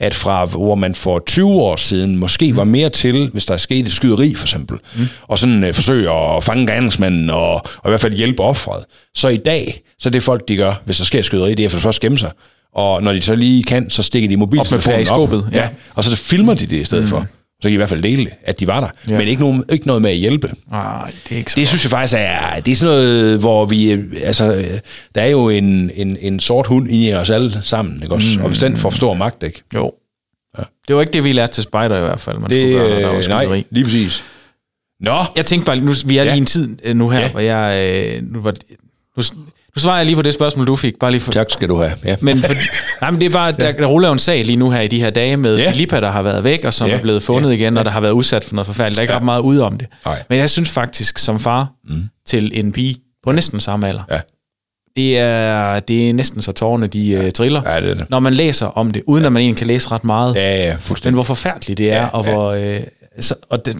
at 0.00 0.14
fra 0.14 0.44
hvor 0.44 0.74
man 0.74 0.94
for 0.94 1.18
20 1.26 1.48
år 1.48 1.76
siden 1.76 2.16
måske 2.16 2.56
var 2.56 2.64
mere 2.64 2.88
til, 2.88 3.30
hvis 3.32 3.44
der 3.44 3.54
er 3.54 3.58
sket 3.58 3.86
et 3.86 3.92
skyderi 3.92 4.34
for 4.34 4.44
eksempel, 4.44 4.78
mm. 4.96 5.06
og 5.22 5.38
sådan 5.38 5.64
øh, 5.64 5.74
forsøge 5.74 6.10
at 6.10 6.44
fange 6.44 6.66
gerningsmanden 6.66 7.30
og, 7.30 7.54
og 7.54 7.84
i 7.84 7.88
hvert 7.88 8.00
fald 8.00 8.14
hjælpe 8.14 8.42
offeret. 8.42 8.84
Så 9.14 9.28
i 9.28 9.36
dag, 9.36 9.82
så 9.98 10.10
det 10.10 10.22
folk 10.22 10.48
de 10.48 10.56
gør, 10.56 10.74
hvis 10.84 10.98
der 10.98 11.04
sker 11.04 11.18
et 11.18 11.24
skyderi, 11.24 11.54
det 11.54 11.64
er 11.64 11.68
for 11.68 11.76
det 11.76 11.82
første 11.82 12.00
gemme 12.00 12.18
sig. 12.18 12.30
Og 12.74 13.02
når 13.02 13.12
de 13.12 13.20
så 13.20 13.34
lige 13.34 13.64
kan, 13.64 13.90
så 13.90 14.02
stikker 14.02 14.28
de 14.28 14.36
mobiltelefonen 14.36 14.78
op. 14.78 14.94
periskopet, 14.94 15.44
op 15.46 15.52
ja. 15.52 15.62
ja. 15.62 15.68
Og 15.94 16.04
så 16.04 16.16
filmer 16.16 16.54
de 16.54 16.66
det 16.66 16.76
i 16.76 16.84
stedet 16.84 17.04
mm. 17.04 17.10
for. 17.10 17.26
Så 17.64 17.68
kan 17.68 17.70
I 17.70 17.74
i 17.74 17.76
hvert 17.76 17.88
fald 17.88 18.02
dele, 18.02 18.30
at 18.42 18.60
de 18.60 18.66
var 18.66 18.80
der. 18.80 18.88
Ja. 19.10 19.18
Men 19.18 19.28
ikke, 19.28 19.42
nogen, 19.42 19.64
ikke 19.72 19.86
noget 19.86 20.02
med 20.02 20.10
at 20.10 20.16
hjælpe. 20.16 20.50
Nej, 20.70 21.10
det 21.28 21.32
er 21.34 21.38
ikke 21.38 21.52
så 21.52 21.60
Det 21.60 21.68
synes 21.68 21.84
jeg 21.84 21.90
faktisk 21.90 22.14
er, 22.18 22.60
det 22.60 22.72
er 22.72 22.76
sådan 22.76 22.94
noget, 22.96 23.38
hvor 23.40 23.66
vi, 23.66 23.92
øh, 23.92 24.04
altså, 24.22 24.64
der 25.14 25.20
er 25.20 25.26
jo 25.26 25.48
en, 25.48 25.90
en, 25.94 26.16
en 26.20 26.40
sort 26.40 26.66
hund 26.66 26.86
i 26.90 27.12
os 27.14 27.30
alle 27.30 27.62
sammen, 27.62 28.02
ikke 28.02 28.14
også? 28.14 28.38
Mm. 28.38 28.42
Og 28.44 28.48
hvis 28.48 28.58
den 28.60 28.76
får 28.76 28.90
for 28.90 28.96
stor 28.96 29.14
magt, 29.14 29.42
ikke? 29.42 29.62
Jo. 29.74 29.92
Ja. 30.58 30.62
Det 30.88 30.96
var 30.96 31.02
ikke 31.02 31.12
det, 31.12 31.24
vi 31.24 31.32
lærte 31.32 31.52
til 31.52 31.62
spejder 31.62 31.96
i 31.96 32.00
hvert 32.00 32.20
fald. 32.20 32.38
Man 32.38 32.50
Det, 32.50 32.72
gøre, 32.74 33.00
der 33.00 33.06
var 33.06 33.16
øh, 33.16 33.22
skyderi. 33.22 33.46
nej, 33.46 33.64
lige 33.70 33.84
præcis. 33.84 34.24
Nå, 35.00 35.16
Jeg 35.36 35.46
tænkte 35.46 35.66
bare, 35.66 35.76
nu, 35.80 35.92
vi 36.06 36.18
er 36.18 36.22
lige 36.24 36.32
Ja. 36.32 36.38
en 36.38 36.46
tid 36.46 36.76
øh, 36.84 36.96
nu 36.96 37.08
her, 37.10 37.20
Ja. 37.20 37.30
hvor 37.30 37.40
jeg... 37.40 38.22
Nu, 38.22 38.40
var, 38.40 38.54
nu, 39.16 39.22
nu 39.76 39.80
svarer 39.80 39.96
jeg 39.96 40.06
lige 40.06 40.16
på 40.16 40.22
det 40.22 40.34
spørgsmål, 40.34 40.66
du 40.66 40.76
fik. 40.76 40.94
Bare 41.00 41.10
lige 41.10 41.20
for, 41.20 41.32
tak 41.32 41.50
skal 41.50 41.68
du 41.68 41.76
have. 41.78 41.92
Ja. 42.04 42.16
Men, 42.20 42.38
for, 42.42 42.52
nej, 43.00 43.10
men 43.10 43.20
det 43.20 43.26
er 43.26 43.30
bare, 43.30 43.52
der, 43.52 43.72
der 43.72 43.86
ruller 43.86 44.08
jo 44.08 44.12
en 44.12 44.18
sag 44.18 44.44
lige 44.44 44.56
nu 44.56 44.70
her 44.70 44.80
i 44.80 44.88
de 44.88 45.00
her 45.00 45.10
dage 45.10 45.36
med 45.36 45.58
Ja. 45.58 45.70
Filippa, 45.70 46.00
der 46.00 46.10
har 46.10 46.22
været 46.22 46.44
væk, 46.44 46.64
og 46.64 46.74
som 46.74 46.88
Ja. 46.88 46.94
er 46.94 47.00
blevet 47.00 47.22
fundet 47.22 47.52
igen, 47.52 47.76
og 47.78 47.84
der 47.84 47.90
har 47.90 48.00
været 48.00 48.12
udsat 48.12 48.44
for 48.44 48.54
noget 48.54 48.66
forfærdeligt. 48.66 48.96
Der 48.96 49.00
er 49.00 49.02
ikke 49.02 49.12
Ja. 49.12 49.18
ret 49.18 49.24
meget 49.24 49.40
ude 49.40 49.62
om 49.62 49.78
det. 49.78 49.86
Nej. 50.06 50.22
Men 50.28 50.38
jeg 50.38 50.50
synes 50.50 50.70
faktisk, 50.70 51.18
som 51.18 51.40
far 51.40 51.68
mm. 51.88 52.02
til 52.26 52.50
en 52.54 52.72
pige 52.72 52.96
på 53.24 53.32
næsten 53.32 53.60
samme 53.60 53.88
alder, 53.88 54.02
Ja. 54.10 54.20
det, 54.96 55.18
er, 55.18 55.80
det 55.80 56.08
er 56.10 56.14
næsten 56.14 56.42
så 56.42 56.52
tårerne, 56.52 56.86
de 56.86 57.00
ja. 57.00 57.30
triller, 57.30 57.62
Ja, 57.74 57.80
det 57.80 57.96
det. 57.96 58.06
når 58.10 58.20
man 58.20 58.34
læser 58.34 58.66
om 58.66 58.90
det, 58.90 59.02
uden 59.06 59.24
at 59.24 59.32
man 59.32 59.40
egentlig 59.40 59.58
kan 59.58 59.66
læse 59.66 59.90
ret 59.92 60.04
meget. 60.04 60.34
Ja, 60.34 60.66
ja, 60.66 60.76
Men 61.04 61.14
hvor 61.14 61.22
forfærdeligt 61.22 61.78
det 61.78 61.92
er, 61.92 61.96
Ja, 61.96 62.06
og 62.06 62.24
ja. 62.24 62.32
hvor... 62.32 62.52
Øh, 62.52 62.80
så, 63.20 63.34
og 63.50 63.66
det, 63.66 63.76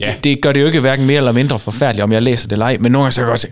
Ja. 0.00 0.14
det 0.24 0.42
gør 0.42 0.52
det 0.52 0.60
jo 0.60 0.66
ikke 0.66 0.80
hverken 0.80 1.06
mere 1.06 1.16
eller 1.16 1.32
mindre 1.32 1.58
forfærdeligt, 1.58 2.02
om 2.04 2.12
jeg 2.12 2.22
læser 2.22 2.46
det 2.48 2.52
eller 2.52 2.66
ej, 2.66 2.76
men 2.80 2.92
nogle 2.92 3.04
gange 3.04 3.12
så 3.12 3.20
kan 3.20 3.26
jeg 3.26 3.30
godt 3.30 3.40
se, 3.40 3.48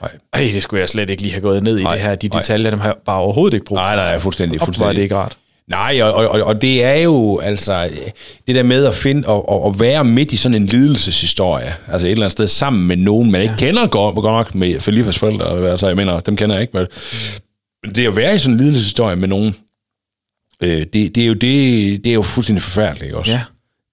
Nej. 0.00 0.10
ej, 0.32 0.50
det 0.54 0.62
skulle 0.62 0.80
jeg 0.80 0.88
slet 0.88 1.10
ikke 1.10 1.22
lige 1.22 1.32
have 1.32 1.42
gået 1.42 1.62
ned 1.62 1.78
i 1.78 1.82
Nej, 1.82 1.92
det 1.92 2.02
her. 2.02 2.14
De 2.14 2.28
nej. 2.28 2.40
detaljer, 2.40 2.70
dem 2.70 2.80
har 2.80 2.88
jeg 2.88 2.96
bare 3.06 3.16
overhovedet 3.18 3.54
ikke 3.54 3.66
brug 3.66 3.78
for. 3.78 3.82
Nej, 3.82 3.96
nej, 3.96 4.18
fuldstændig, 4.18 4.60
Op, 4.60 4.62
er 4.62 4.64
fuldstændig. 4.66 4.96
det 4.96 5.02
ikke 5.02 5.16
rart. 5.16 5.36
Nej, 5.68 6.02
og, 6.02 6.14
og, 6.14 6.42
og, 6.42 6.62
det 6.62 6.84
er 6.84 6.94
jo 6.94 7.38
altså 7.38 7.90
det 8.46 8.54
der 8.54 8.62
med 8.62 8.86
at 8.86 8.94
finde 8.94 9.28
og, 9.28 9.48
og, 9.48 9.62
og 9.64 9.80
være 9.80 10.04
midt 10.04 10.32
i 10.32 10.36
sådan 10.36 10.54
en 10.62 10.66
lidelseshistorie, 10.66 11.74
altså 11.88 12.06
et 12.06 12.10
eller 12.10 12.24
andet 12.24 12.32
sted 12.32 12.46
sammen 12.46 12.86
med 12.86 12.96
nogen, 12.96 13.30
man 13.30 13.42
ikke 13.42 13.54
kender 13.58 13.86
godt, 13.86 14.14
godt 14.14 14.24
nok 14.24 14.54
med 14.54 14.80
Felipas 14.80 15.18
forældre, 15.18 15.70
altså 15.70 15.86
jeg 15.86 15.96
mener, 15.96 16.20
dem 16.20 16.36
kender 16.36 16.54
jeg 16.54 16.62
ikke, 16.62 16.76
men 16.76 16.86
men 17.84 17.94
det 17.94 18.06
at 18.06 18.16
være 18.16 18.34
i 18.34 18.38
sådan 18.38 18.54
en 18.54 18.60
lidelseshistorie 18.60 19.16
med 19.16 19.28
nogen, 19.28 19.54
øh, 20.60 20.86
det, 20.92 21.14
det, 21.14 21.18
er 21.18 21.26
jo 21.26 21.32
det, 21.32 22.04
det 22.04 22.10
er 22.10 22.14
jo 22.14 22.22
fuldstændig 22.22 22.62
forfærdeligt 22.62 23.14
også. 23.14 23.32
Ja. 23.32 23.40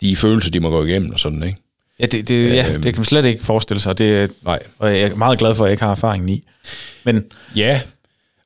De 0.01 0.15
følelser, 0.15 0.51
de 0.51 0.59
må 0.59 0.69
gå 0.69 0.85
igennem 0.85 1.11
og 1.13 1.19
sådan, 1.19 1.43
ikke? 1.43 1.57
Ja, 2.01 2.05
det, 2.05 2.27
det, 2.27 2.55
ja, 2.55 2.73
det 2.73 2.83
kan 2.83 2.93
man 2.97 3.05
slet 3.05 3.25
ikke 3.25 3.43
forestille 3.45 3.81
sig. 3.81 3.97
Det, 3.97 4.31
Nej. 4.45 4.59
og 4.79 4.91
jeg 4.91 5.01
er 5.01 5.15
meget 5.15 5.39
glad 5.39 5.55
for, 5.55 5.63
at 5.63 5.67
jeg 5.67 5.73
ikke 5.73 5.83
har 5.83 5.91
erfaringen 5.91 6.29
i. 6.29 6.43
Men 7.03 7.23
Ja, 7.55 7.81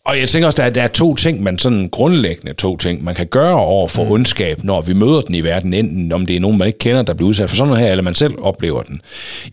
og 0.05 0.19
jeg 0.19 0.29
tænker 0.29 0.45
også, 0.45 0.61
der 0.61 0.63
er, 0.63 0.69
der 0.69 0.81
er 0.81 0.87
to 0.87 1.15
ting, 1.15 1.43
man 1.43 1.59
sådan 1.59 1.89
grundlæggende 1.89 2.53
to 2.53 2.77
ting, 2.77 3.03
man 3.03 3.15
kan 3.15 3.27
gøre 3.27 3.55
over 3.55 3.87
for 3.87 4.03
mm. 4.03 4.11
ondskab, 4.11 4.63
når 4.63 4.81
vi 4.81 4.93
møder 4.93 5.21
den 5.21 5.35
i 5.35 5.41
verden, 5.41 5.73
enten 5.73 6.11
om 6.11 6.25
det 6.25 6.35
er 6.35 6.39
nogen, 6.39 6.57
man 6.57 6.67
ikke 6.67 6.79
kender, 6.79 7.01
der 7.01 7.13
bliver 7.13 7.29
udsat 7.29 7.49
for 7.49 7.55
sådan 7.55 7.67
noget 7.69 7.83
her, 7.83 7.91
eller 7.91 8.03
man 8.03 8.15
selv 8.15 8.33
oplever 8.41 8.81
den. 8.81 9.01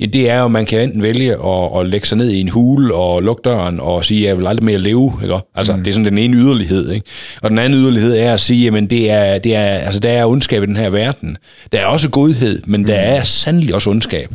Ja, 0.01 0.07
det 0.07 0.31
er 0.31 0.41
jo, 0.41 0.49
man 0.49 0.67
kan 0.67 0.81
enten 0.81 1.03
vælge 1.03 1.33
at, 1.33 1.81
at 1.81 1.87
lægge 1.87 2.07
sig 2.07 2.19
ned 2.19 2.31
i 2.31 2.41
en 2.41 2.49
hule 2.49 2.95
og 2.95 3.23
lukke 3.23 3.41
døren 3.45 3.81
og 3.81 4.05
sige, 4.05 4.25
jeg 4.25 4.39
vil 4.39 4.47
aldrig 4.47 4.65
mere 4.65 4.79
leve. 4.79 5.13
Ikke? 5.23 5.39
Altså, 5.55 5.77
mm. 5.77 5.85
det 5.85 5.91
er 5.91 5.95
sådan 5.95 6.05
den 6.05 6.19
ene 6.19 6.37
yderlighed. 6.37 6.91
Ikke? 6.91 7.07
Og 7.43 7.51
den 7.51 7.59
anden 7.59 7.79
yderlighed 7.79 8.17
er 8.17 8.35
at 8.35 8.41
sige, 8.41 8.65
jamen 8.65 8.91
det 8.91 9.11
er, 9.11 9.39
det 9.39 9.55
er, 9.55 9.69
altså, 9.69 10.01
der 10.01 10.11
er 10.11 10.27
ondskab 10.27 10.63
i 10.63 10.67
den 10.67 10.77
her 10.77 10.91
verden. 10.91 11.37
Der 11.73 11.81
er 11.81 11.87
også 11.87 12.09
godhed, 12.09 12.63
men 12.67 12.87
der 12.87 12.95
er 12.95 13.23
sandelig 13.23 13.75
også 13.75 13.91
ondskab. 13.91 14.31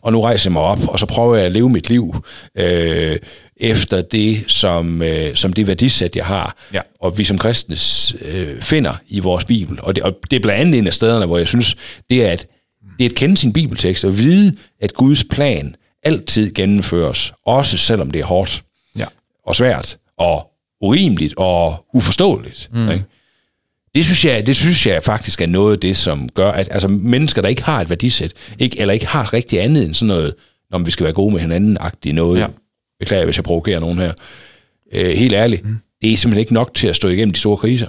Og 0.00 0.12
nu 0.12 0.20
rejser 0.20 0.50
jeg 0.50 0.52
mig 0.52 0.62
op, 0.62 0.88
og 0.88 0.98
så 0.98 1.06
prøver 1.06 1.36
jeg 1.36 1.46
at 1.46 1.52
leve 1.52 1.70
mit 1.70 1.88
liv 1.88 2.14
øh, 2.54 3.16
efter 3.56 4.02
det, 4.02 4.44
som, 4.46 5.02
øh, 5.02 5.36
som 5.36 5.52
det 5.52 5.66
værdisæt, 5.66 6.16
jeg 6.16 6.26
har, 6.26 6.56
Ja. 6.72 6.80
og 7.00 7.18
vi 7.18 7.24
som 7.24 7.38
kristne 7.38 7.76
øh, 8.20 8.62
finder 8.62 8.92
i 9.08 9.18
vores 9.20 9.44
Bibel. 9.44 9.78
Og 9.82 9.96
det, 9.96 10.02
og 10.02 10.12
det 10.30 10.36
er 10.36 10.40
blandt 10.40 10.60
andet 10.60 10.78
en 10.78 10.86
af 10.86 10.94
stederne, 10.94 11.26
hvor 11.26 11.38
jeg 11.38 11.48
synes, 11.48 11.76
det 12.10 12.24
er 12.26 12.32
at, 12.32 12.46
det 12.98 13.06
er 13.06 13.10
at 13.10 13.14
kende 13.16 13.36
sin 13.36 13.52
bibeltekst 13.52 14.04
og 14.04 14.18
vide, 14.18 14.56
at 14.80 14.94
Guds 14.94 15.24
plan 15.24 15.74
altid 16.02 16.54
gennemføres, 16.54 17.32
også 17.46 17.78
selvom 17.78 18.10
det 18.10 18.20
er 18.20 18.24
hårdt 18.24 18.62
ja. 18.98 19.04
og 19.46 19.56
svært 19.56 19.96
og 20.18 20.50
urimeligt 20.80 21.34
og 21.36 21.86
uforståeligt. 21.94 22.68
Mm. 22.72 22.90
Ikke? 22.90 23.04
Det 23.94 24.04
synes, 24.04 24.24
jeg, 24.24 24.46
det 24.46 24.56
synes 24.56 24.86
jeg 24.86 25.02
faktisk 25.02 25.40
er 25.40 25.46
noget 25.46 25.72
af 25.72 25.80
det, 25.80 25.96
som 25.96 26.28
gør, 26.28 26.50
at 26.50 26.68
altså, 26.70 26.88
mennesker, 26.88 27.42
der 27.42 27.48
ikke 27.48 27.62
har 27.62 27.80
et 27.80 27.88
værdisæt, 27.88 28.32
ikke, 28.58 28.80
eller 28.80 28.94
ikke 28.94 29.06
har 29.06 29.32
rigtig 29.32 29.60
andet 29.60 29.84
end 29.86 29.94
sådan 29.94 30.08
noget, 30.08 30.34
når 30.70 30.78
vi 30.78 30.90
skal 30.90 31.04
være 31.04 31.12
gode 31.12 31.32
med 31.32 31.40
hinanden-agtigt 31.40 32.14
noget, 32.14 32.40
Ja. 32.40 32.46
beklager, 33.00 33.24
hvis 33.24 33.36
jeg 33.36 33.44
provokerer 33.44 33.80
nogen 33.80 33.98
her, 33.98 34.12
øh, 34.92 35.10
helt 35.16 35.32
ærligt, 35.32 35.64
mm. 35.64 35.76
det 36.02 36.12
er 36.12 36.16
simpelthen 36.16 36.40
ikke 36.40 36.54
nok 36.54 36.74
til 36.74 36.86
at 36.86 36.96
stå 36.96 37.08
igennem 37.08 37.32
de 37.32 37.38
store 37.40 37.56
kriser. 37.56 37.86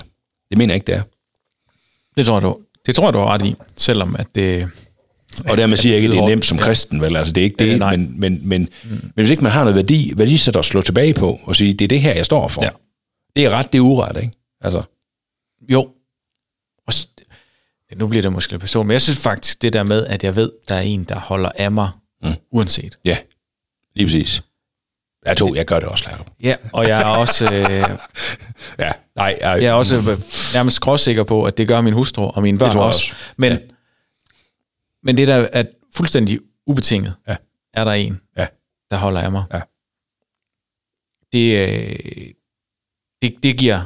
Det 0.49 0.57
mener 0.57 0.73
jeg 0.73 0.75
ikke, 0.75 0.87
det 0.87 0.95
er. 0.95 1.01
Det 2.17 2.25
tror 2.25 2.35
jeg, 2.35 2.41
du, 2.41 2.57
det 2.85 2.95
tror 2.95 3.07
jeg, 3.07 3.13
du 3.13 3.19
har 3.19 3.25
ret 3.27 3.45
i, 3.45 3.55
selvom 3.77 4.15
at 4.19 4.27
det... 4.35 4.67
Og 5.49 5.57
dermed 5.57 5.77
siger 5.77 5.93
jeg 5.95 6.03
ikke, 6.03 6.07
at 6.13 6.17
det 6.17 6.23
er 6.23 6.27
nemt 6.29 6.45
som 6.45 6.57
kristen, 6.57 7.01
vel? 7.01 7.15
Altså, 7.17 7.33
det 7.33 7.41
er 7.41 7.45
ikke 7.45 7.63
Øh, 7.65 7.69
det, 7.71 7.79
nej. 7.79 7.95
men, 7.95 8.19
men, 8.19 8.39
men, 8.43 8.61
mm. 8.61 8.89
men 8.89 9.11
hvis 9.15 9.29
ikke 9.29 9.43
man 9.43 9.51
har 9.51 9.63
noget 9.63 9.75
værdi, 9.75 10.13
værdisæt 10.15 10.55
at 10.55 10.65
slå 10.65 10.81
tilbage 10.81 11.13
på, 11.13 11.39
og 11.43 11.55
sige, 11.55 11.73
det 11.73 11.85
er 11.85 11.87
det 11.87 11.99
her, 12.01 12.13
jeg 12.13 12.25
står 12.25 12.47
for. 12.47 12.63
Ja. 12.63 12.69
Det 13.35 13.45
er 13.45 13.49
ret, 13.49 13.73
det 13.73 13.77
er 13.77 13.81
uret, 13.83 14.17
ikke? 14.17 14.31
Altså, 14.61 14.81
Jo. 15.61 15.93
Og 16.87 16.93
nu 17.97 18.07
bliver 18.07 18.21
det 18.21 18.31
måske 18.33 18.53
lidt 18.53 18.59
person, 18.59 18.87
men 18.87 18.91
jeg 18.91 19.01
synes 19.01 19.19
faktisk, 19.19 19.61
det 19.61 19.73
der 19.73 19.83
med, 19.83 20.05
at 20.05 20.23
jeg 20.23 20.35
ved, 20.35 20.51
der 20.67 20.75
er 20.75 20.79
en, 20.81 21.03
der 21.03 21.19
holder 21.19 21.51
af 21.55 21.71
mig, 21.71 21.89
mm. 22.23 22.33
uanset. 22.51 22.99
ja, 23.05 23.17
lige 23.95 24.05
præcis. 24.07 24.43
Jeg 25.25 25.37
tror, 25.37 25.55
jeg 25.55 25.65
gør 25.65 25.79
det 25.79 25.89
også, 25.89 26.09
Jacob. 26.09 26.29
Ja, 26.43 26.55
og 26.73 26.87
jeg 26.87 27.01
er 27.01 27.05
også, 27.05 27.45
øh, 27.45 27.59
Ja, 28.85 28.91
nej, 29.15 29.37
jeg, 29.41 29.61
jeg 29.61 29.65
er 29.69 29.73
også 29.73 29.95
øh, 29.97 30.03
nærmest 30.53 30.75
skråsikker 30.75 31.23
på, 31.23 31.43
at 31.43 31.57
det 31.57 31.67
gør 31.67 31.81
min 31.81 31.93
hustru 31.93 32.23
og 32.23 32.41
mine 32.41 32.57
børn 32.57 32.77
også. 32.77 32.81
også. 32.85 33.13
Men, 33.37 33.51
Ja. 33.51 33.57
men 35.03 35.17
det 35.17 35.27
der 35.27 35.47
er 35.53 35.63
fuldstændig 35.95 36.39
ubetinget, 36.67 37.13
Ja. 37.27 37.35
er 37.73 37.83
der 37.83 37.91
en, 37.91 38.21
Ja. 38.37 38.47
der 38.91 38.97
holder 38.97 39.21
af 39.21 39.31
mig. 39.31 39.43
Ja. 39.53 39.61
Det, 41.33 41.69
øh, 41.69 42.33
det, 43.21 43.35
det 43.43 43.57
giver 43.57 43.81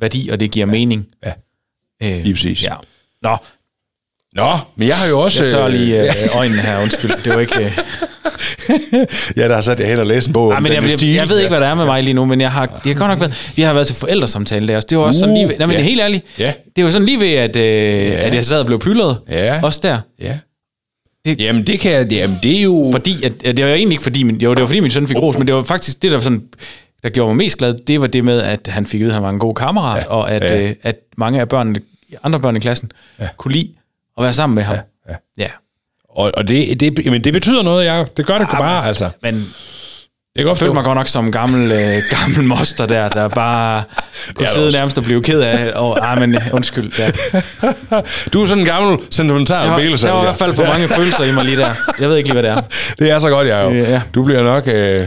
værdi, 0.00 0.28
og 0.32 0.40
det 0.40 0.50
giver 0.50 0.66
mening. 0.66 1.06
Ja. 1.26 1.32
Øh, 2.02 2.22
Lige 2.24 2.34
præcis. 2.34 2.64
Ja. 2.64 2.74
Nå, 3.22 3.36
Nå, 4.32 4.56
men 4.76 4.88
jeg 4.88 4.96
har 4.96 5.08
jo 5.08 5.20
også... 5.20 5.42
jeg 5.44 5.50
tør 5.52 5.68
lige 5.68 5.96
øh, 6.02 6.04
øh, 6.04 6.36
øjnene 6.38 6.60
her, 6.62 6.82
undskyld. 6.82 7.10
Det 7.24 7.32
var 7.32 7.40
ikke... 7.40 7.64
Øh, 7.64 7.78
ja, 9.36 9.48
der 9.48 9.54
har 9.54 9.60
sat 9.60 9.80
jeg 9.80 9.88
hen 9.88 9.98
og 9.98 10.06
læst 10.06 10.26
en 10.26 10.32
bog 10.32 10.50
Nej, 10.50 10.60
men 10.60 10.72
jeg, 10.72 10.82
jeg, 11.02 11.14
jeg 11.14 11.28
ved 11.28 11.38
ikke, 11.38 11.48
hvad 11.48 11.60
der 11.60 11.66
er 11.66 11.74
med 11.74 11.84
mig 11.84 12.02
lige 12.02 12.14
nu, 12.14 12.24
men 12.24 12.40
jeg 12.40 12.52
har, 12.52 12.66
det 12.66 12.92
har 12.92 12.94
godt 12.94 13.10
nok 13.10 13.20
været, 13.20 13.52
vi 13.56 13.62
har 13.62 13.72
været 13.72 13.86
til 13.86 13.96
forældresamtale 13.96 14.68
der, 14.68 14.80
så 14.80 14.86
det 14.90 14.98
var 14.98 15.04
også 15.04 15.20
sådan 15.20 15.32
Uh, 15.32 15.36
lige 15.38 15.48
ved, 15.48 15.56
nej, 15.58 15.66
men 15.66 15.76
ja. 15.76 15.82
helt 15.82 16.00
ærligt, 16.00 16.24
Ja. 16.38 16.52
det 16.76 16.84
var 16.84 16.90
sådan 16.90 17.06
lige 17.06 17.20
ved, 17.20 17.32
at, 17.32 17.56
øh, 17.56 18.24
at 18.26 18.34
jeg 18.34 18.44
sad 18.44 18.60
og 18.60 18.66
blev 18.66 18.78
pyldet, 18.80 19.18
Ja. 19.30 19.60
også 19.62 19.80
der. 19.82 19.98
Ja. 20.22 20.38
Det- 21.24 21.40
Jamen, 21.40 21.66
det 21.66 21.80
kan 21.80 21.92
jeg... 21.92 22.12
Jamen, 22.12 22.38
det 22.42 22.58
er 22.58 22.62
jo... 22.62 22.88
Fordi, 22.92 23.24
at, 23.24 23.32
at 23.44 23.56
det 23.56 23.64
var 23.64 23.70
egentlig 23.70 23.92
ikke 23.94 24.02
fordi, 24.02 24.22
min, 24.22 24.36
jo, 24.36 24.50
det 24.54 24.60
var 24.60 24.66
fordi 24.66 24.80
min 24.80 24.90
søn 24.90 25.06
fik 25.06 25.16
ros, 25.16 25.38
men 25.38 25.46
det 25.46 25.54
var 25.54 25.62
faktisk 25.62 26.02
det, 26.02 26.10
der, 26.10 26.16
var 26.16 26.22
sådan, 26.24 26.42
der 27.02 27.08
gjorde 27.08 27.28
mig 27.28 27.36
mest 27.36 27.58
glad, 27.58 27.74
det 27.86 28.00
var 28.00 28.06
det 28.06 28.24
med, 28.24 28.42
at 28.42 28.66
han 28.66 28.86
fik 28.86 29.00
at 29.00 29.04
vide, 29.04 29.08
at 29.10 29.14
han 29.14 29.22
var 29.22 29.30
en 29.30 29.38
god 29.38 29.54
kammerat, 29.54 30.02
ja. 30.02 30.08
og 30.08 30.30
at, 30.32 30.42
Ja. 30.42 30.62
øh, 30.62 30.74
at 30.82 30.96
mange 31.16 31.40
af 31.40 31.48
børnene, 31.48 31.80
andre 32.22 32.40
børn 32.40 32.56
i 32.56 32.60
klassen 32.60 32.90
ja. 33.20 33.28
kunne 33.36 33.52
lide 33.52 33.72
at 34.18 34.24
være 34.24 34.32
sammen 34.32 34.54
med 34.54 34.62
ham. 34.62 34.76
Ja. 35.10 35.14
ja. 35.38 35.48
Og, 36.10 36.32
og 36.34 36.48
det, 36.48 36.80
det, 36.80 36.98
jamen, 37.04 37.24
det 37.24 37.32
betyder 37.32 37.62
noget, 37.62 37.84
jeg. 37.84 38.06
Det 38.16 38.26
gør 38.26 38.38
det 38.38 38.46
ja, 38.52 38.58
bare, 38.58 38.86
altså. 38.86 39.10
Men 39.22 39.34
Det 39.34 39.44
kan 40.36 40.44
godt 40.44 40.54
jeg 40.56 40.58
følte 40.58 40.58
forstå. 40.58 40.74
mig 40.74 40.84
godt 40.84 40.96
nok 40.96 41.08
som 41.08 41.26
en 41.26 41.32
gammel, 41.32 41.72
øh, 41.72 42.02
gammel 42.10 42.44
moster 42.44 42.86
der, 42.86 43.08
der 43.08 43.28
bare 43.28 43.82
kunne 44.34 44.48
sidde 44.48 44.66
også. 44.66 44.78
nærmest 44.78 44.98
og 44.98 45.04
blive 45.04 45.22
ked 45.22 45.40
af, 45.40 45.72
og, 45.74 46.12
ah, 46.12 46.20
men 46.20 46.38
undskyld, 46.52 46.92
ja. 46.98 47.10
Du 48.32 48.42
er 48.42 48.46
sådan 48.46 48.58
en 48.62 48.66
gammel, 48.66 48.98
sentimental 49.10 49.76
billede, 49.76 49.98
der 50.06 50.10
var 50.10 50.20
i 50.20 50.24
hvert 50.24 50.36
fald 50.36 50.54
for 50.54 50.62
mange 50.64 50.88
følelser 50.98 51.24
i 51.24 51.32
mig 51.34 51.44
lige 51.44 51.56
der. 51.56 51.74
Jeg 52.00 52.08
ved 52.08 52.16
ikke 52.16 52.28
lige, 52.28 52.40
hvad 52.40 52.42
det 52.42 52.58
er. 52.58 52.60
Det 52.98 53.10
er 53.10 53.18
så 53.18 53.28
godt, 53.28 53.48
jeg 53.48 53.64
jo. 53.64 53.70
Ja. 53.70 54.02
Du 54.14 54.24
bliver 54.24 54.42
nok 54.42 54.68
øh, 54.68 55.02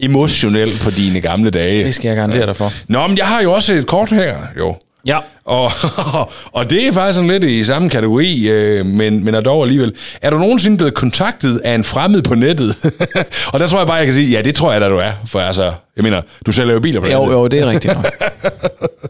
emotionel 0.00 0.70
på 0.82 0.90
dine 0.90 1.20
gamle 1.20 1.50
dage. 1.50 1.84
Det 1.84 1.94
skal 1.94 2.08
jeg 2.08 2.16
garantere 2.16 2.46
dig 2.46 2.56
for. 2.56 2.72
Nå, 2.88 3.06
men 3.06 3.18
jeg 3.18 3.26
har 3.26 3.42
jo 3.42 3.52
også 3.52 3.74
et 3.74 3.86
kort 3.86 4.10
her, 4.10 4.36
jo. 4.58 4.76
Ja. 5.06 5.18
Og, 5.44 5.70
og 6.56 6.70
det 6.70 6.86
er 6.86 6.92
faktisk 6.92 7.14
sådan 7.14 7.30
lidt 7.30 7.44
i 7.44 7.64
samme 7.64 7.90
kategori, 7.90 8.48
øh, 8.48 8.86
men, 8.86 9.24
men 9.24 9.34
er 9.34 9.40
dog 9.40 9.62
alligevel. 9.62 9.94
Er 10.22 10.30
du 10.30 10.38
nogensinde 10.38 10.76
blevet 10.76 10.94
kontaktet 10.94 11.58
af 11.58 11.74
en 11.74 11.84
fremmed 11.84 12.22
på 12.22 12.34
nettet? 12.34 12.76
og 13.52 13.60
der 13.60 13.68
tror 13.68 13.78
jeg 13.78 13.86
bare, 13.86 13.96
jeg 13.96 14.04
kan 14.04 14.14
sige, 14.14 14.30
ja, 14.30 14.42
det 14.42 14.54
tror 14.54 14.72
jeg 14.72 14.80
da, 14.80 14.88
du 14.88 14.96
er. 14.96 15.12
For 15.26 15.40
altså, 15.40 15.72
jeg 15.96 16.04
mener, 16.04 16.22
du 16.46 16.52
sælger 16.52 16.72
jo 16.74 16.80
biler 16.80 17.00
på 17.00 17.06
nettet. 17.06 17.18
Jo, 17.18 17.30
jo, 17.32 17.46
det 17.46 17.60
er 17.60 17.66
rigtigt 17.66 17.94
nok. 17.94 18.06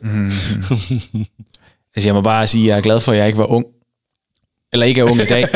mm. 0.02 0.32
Altså, 1.96 2.08
jeg 2.08 2.14
må 2.14 2.20
bare 2.20 2.46
sige, 2.46 2.64
at 2.64 2.68
jeg 2.68 2.76
er 2.76 2.80
glad 2.80 3.00
for, 3.00 3.12
at 3.12 3.18
jeg 3.18 3.26
ikke 3.26 3.38
var 3.38 3.44
ung. 3.44 3.64
Eller 4.72 4.86
ikke 4.86 5.00
er 5.00 5.04
ung 5.04 5.20
i 5.20 5.24
dag. 5.24 5.46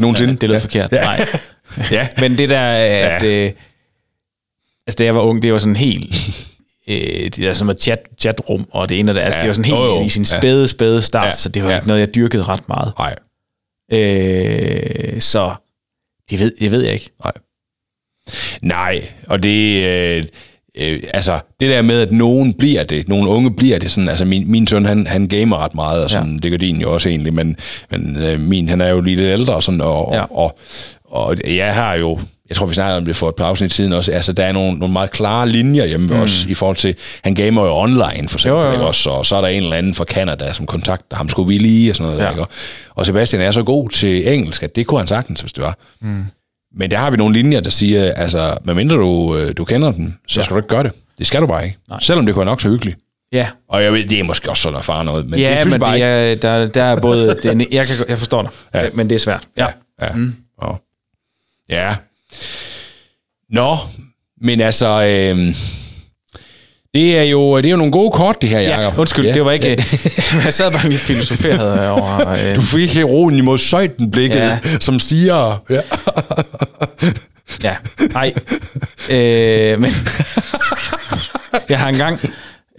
Nogensinde. 0.00 0.32
Ja, 0.32 0.36
det 0.40 0.48
lød 0.48 0.56
ja. 0.56 0.62
forkert. 0.62 0.92
Ja. 0.92 1.04
Nej. 1.04 1.26
ja. 1.90 2.08
Men 2.18 2.38
det 2.38 2.50
der, 2.50 2.60
at... 2.60 3.22
Ja. 3.22 3.46
Øh, 3.46 3.52
altså, 4.88 4.96
da 4.98 5.04
jeg 5.04 5.14
var 5.14 5.20
ung, 5.20 5.42
det 5.42 5.52
var 5.52 5.58
sådan 5.58 5.76
helt... 5.76 6.16
Øh, 6.90 7.24
det 7.24 7.36
der 7.36 7.52
som 7.52 7.70
et 7.70 7.80
chat, 7.82 7.98
chatrum, 8.20 8.66
og 8.70 8.88
det 8.88 8.98
ene 8.98 9.10
og 9.10 9.14
det, 9.14 9.20
altså, 9.20 9.38
Ja. 9.38 9.42
det 9.42 9.48
var 9.48 9.52
sådan 9.54 9.64
helt 9.64 9.78
Jo, 9.78 9.84
jo. 9.84 10.02
i 10.04 10.08
sin 10.08 10.26
Ja. 10.32 10.38
spæde, 10.38 10.68
spæde 10.68 11.02
start, 11.02 11.26
Ja. 11.26 11.32
så 11.34 11.48
det 11.48 11.62
var 11.64 11.70
Ja. 11.70 11.76
ikke 11.76 11.86
noget, 11.88 12.00
jeg 12.00 12.14
dyrkede 12.14 12.42
ret 12.42 12.68
meget. 12.68 12.92
Nej, 12.98 13.14
Øh, 13.92 15.20
så 15.20 15.54
det 16.30 16.40
ved, 16.40 16.52
det 16.60 16.72
ved 16.72 16.82
jeg 16.82 16.92
ikke. 16.92 17.10
nej. 17.24 17.32
Nej, 18.62 19.08
og 19.26 19.42
det... 19.42 19.84
Øh, 19.84 20.24
øh, 20.78 21.02
altså, 21.14 21.40
det 21.60 21.70
der 21.70 21.82
med, 21.82 22.00
at 22.00 22.12
nogen 22.12 22.54
bliver 22.54 22.84
det, 22.84 23.08
nogle 23.08 23.30
unge 23.30 23.54
bliver 23.54 23.78
det 23.78 23.90
sådan, 23.90 24.08
altså 24.08 24.24
min, 24.24 24.50
min 24.50 24.66
søn, 24.66 24.84
han, 24.84 25.06
han 25.06 25.28
gamer 25.28 25.56
ret 25.56 25.74
meget, 25.74 26.04
og 26.04 26.10
sådan, 26.10 26.32
ja. 26.32 26.38
det 26.38 26.50
gør 26.50 26.58
din 26.58 26.80
jo 26.80 26.94
også 26.94 27.08
egentlig, 27.08 27.34
men, 27.34 27.56
men 27.90 28.16
øh, 28.16 28.40
min, 28.40 28.68
han 28.68 28.80
er 28.80 28.88
jo 28.88 29.00
lige 29.00 29.16
lidt 29.16 29.28
ældre, 29.38 29.54
og 29.54 29.62
sådan, 29.62 29.80
og, 29.80 30.10
ja. 30.14 30.22
og, 30.22 30.58
og, 31.04 31.24
og 31.24 31.36
jeg 31.56 31.74
har 31.74 31.94
jo, 31.94 32.18
jeg 32.48 32.56
tror, 32.56 32.66
vi 32.66 32.74
snakkede 32.74 32.96
om 32.96 33.04
det 33.04 33.16
for 33.16 33.28
et 33.28 33.34
par 33.34 33.44
afsnit 33.44 33.72
siden 33.72 33.92
også, 33.92 34.12
altså 34.12 34.32
der 34.32 34.44
er 34.44 34.52
nogle, 34.52 34.78
nogle 34.78 34.92
meget 34.92 35.10
klare 35.10 35.48
linjer 35.48 35.84
hjemme 35.86 36.06
mm. 36.14 36.20
også, 36.20 36.48
i 36.48 36.54
forhold 36.54 36.76
til, 36.76 36.94
han 37.24 37.34
gamer 37.34 37.62
jo 37.64 37.76
online 37.76 38.28
for 38.28 38.38
eksempel, 38.38 38.48
Jo, 38.60 38.66
jo. 38.66 38.72
Ikke 38.72 38.84
også, 38.84 39.10
og 39.10 39.26
så 39.26 39.36
er 39.36 39.40
der 39.40 39.48
en 39.48 39.62
eller 39.62 39.76
anden 39.76 39.94
fra 39.94 40.04
Canada, 40.04 40.52
som 40.52 40.66
kontakter 40.66 41.16
ham, 41.16 41.28
skulle 41.28 41.48
vi 41.48 41.58
lige, 41.58 41.90
og 41.92 41.96
sådan 41.96 42.06
noget, 42.06 42.18
Ja. 42.20 42.24
ja. 42.24 42.30
ikke? 42.30 42.46
Og- 42.94 43.06
Sebastian 43.06 43.42
er 43.42 43.50
så 43.50 43.62
god 43.62 43.90
til 43.90 44.32
engelsk, 44.34 44.62
at 44.62 44.76
det 44.76 44.86
kunne 44.86 45.00
han 45.00 45.06
sagtens, 45.08 45.40
hvis 45.40 45.52
det 45.52 45.64
var. 45.64 45.78
Mm. 46.00 46.24
Men 46.76 46.90
der 46.90 46.96
har 46.98 47.10
vi 47.10 47.16
nogle 47.16 47.34
linjer, 47.34 47.60
der 47.60 47.70
siger, 47.70 48.12
altså, 48.12 48.56
medmindre 48.64 48.96
du, 48.96 49.36
øh, 49.36 49.52
du 49.56 49.64
kender 49.64 49.92
den, 49.92 50.18
så 50.28 50.40
Ja. 50.40 50.40
ja. 50.40 50.44
skal 50.44 50.54
du 50.54 50.58
ikke 50.58 50.68
gøre 50.68 50.82
det. 50.82 50.92
Det 51.18 51.26
skal 51.26 51.40
du 51.42 51.46
bare 51.46 51.64
ikke. 51.64 51.76
Nej. 51.88 51.98
Selvom 52.00 52.26
det 52.26 52.34
kunne 52.34 52.40
være 52.46 52.52
nok 52.52 52.60
så 52.60 52.68
hyggeligt. 52.68 52.98
Ja, 53.32 53.46
Og 53.68 53.82
jeg 53.82 53.92
ved, 53.92 54.04
det 54.04 54.18
er 54.20 54.22
måske 54.24 54.50
også 54.50 54.62
sådan 54.62 54.78
erfaren 54.78 55.06
noget, 55.06 55.26
men 55.30 55.40
ja 55.40 55.50
det 55.50 55.58
synes 55.58 55.72
men 55.72 55.80
bare 55.80 55.90
det 55.90 55.96
ikke. 55.96 56.06
er, 56.06 56.34
der, 56.34 56.66
der 56.66 56.82
er 56.82 57.00
både... 57.00 57.28
Det 57.42 57.66
jeg, 57.72 57.86
kan, 57.86 57.96
jeg 58.08 58.18
forstår 58.18 58.42
dig, 58.42 58.50
ja. 58.74 58.82
Ja. 58.82 58.88
men 58.94 59.10
det 59.10 59.14
er 59.14 59.18
svært. 59.20 59.42
Ja. 59.56 59.66
Ja. 60.02 60.12
Mm. 60.14 60.34
Og, 60.58 60.80
ja. 61.70 61.94
Nå, 63.50 63.76
men 64.40 64.60
altså, 64.60 64.86
øh, 65.02 65.54
det 66.94 67.18
er 67.18 67.22
jo 67.22 67.56
det 67.56 67.66
er 67.66 67.70
jo 67.70 67.76
nogle 67.76 67.92
gode 67.92 68.10
kort, 68.10 68.42
det 68.42 68.50
her, 68.50 68.60
Ja, 68.60 68.80
Jacob. 68.80 68.98
undskyld, 68.98 69.26
ja. 69.26 69.34
det 69.34 69.44
var 69.44 69.52
ikke... 69.52 69.66
jeg 70.44 70.54
sad 70.54 70.70
bare 70.72 70.88
lige 70.88 70.98
filosoferet 70.98 71.88
over... 71.88 72.28
Øh, 72.50 72.56
Du 72.56 72.62
fik 72.62 72.94
heroen 72.94 73.34
imod 73.36 73.58
søjtenblikket, 73.58 74.36
Ja. 74.36 74.58
ja. 74.64 74.78
som 74.80 74.98
stiger. 75.00 75.62
Ja. 75.70 75.80
Ja, 77.62 77.76
nej. 78.12 78.32
Øh, 79.10 79.80
men 79.80 79.90
jeg 81.68 81.78
har 81.80 81.88
engang... 81.88 82.20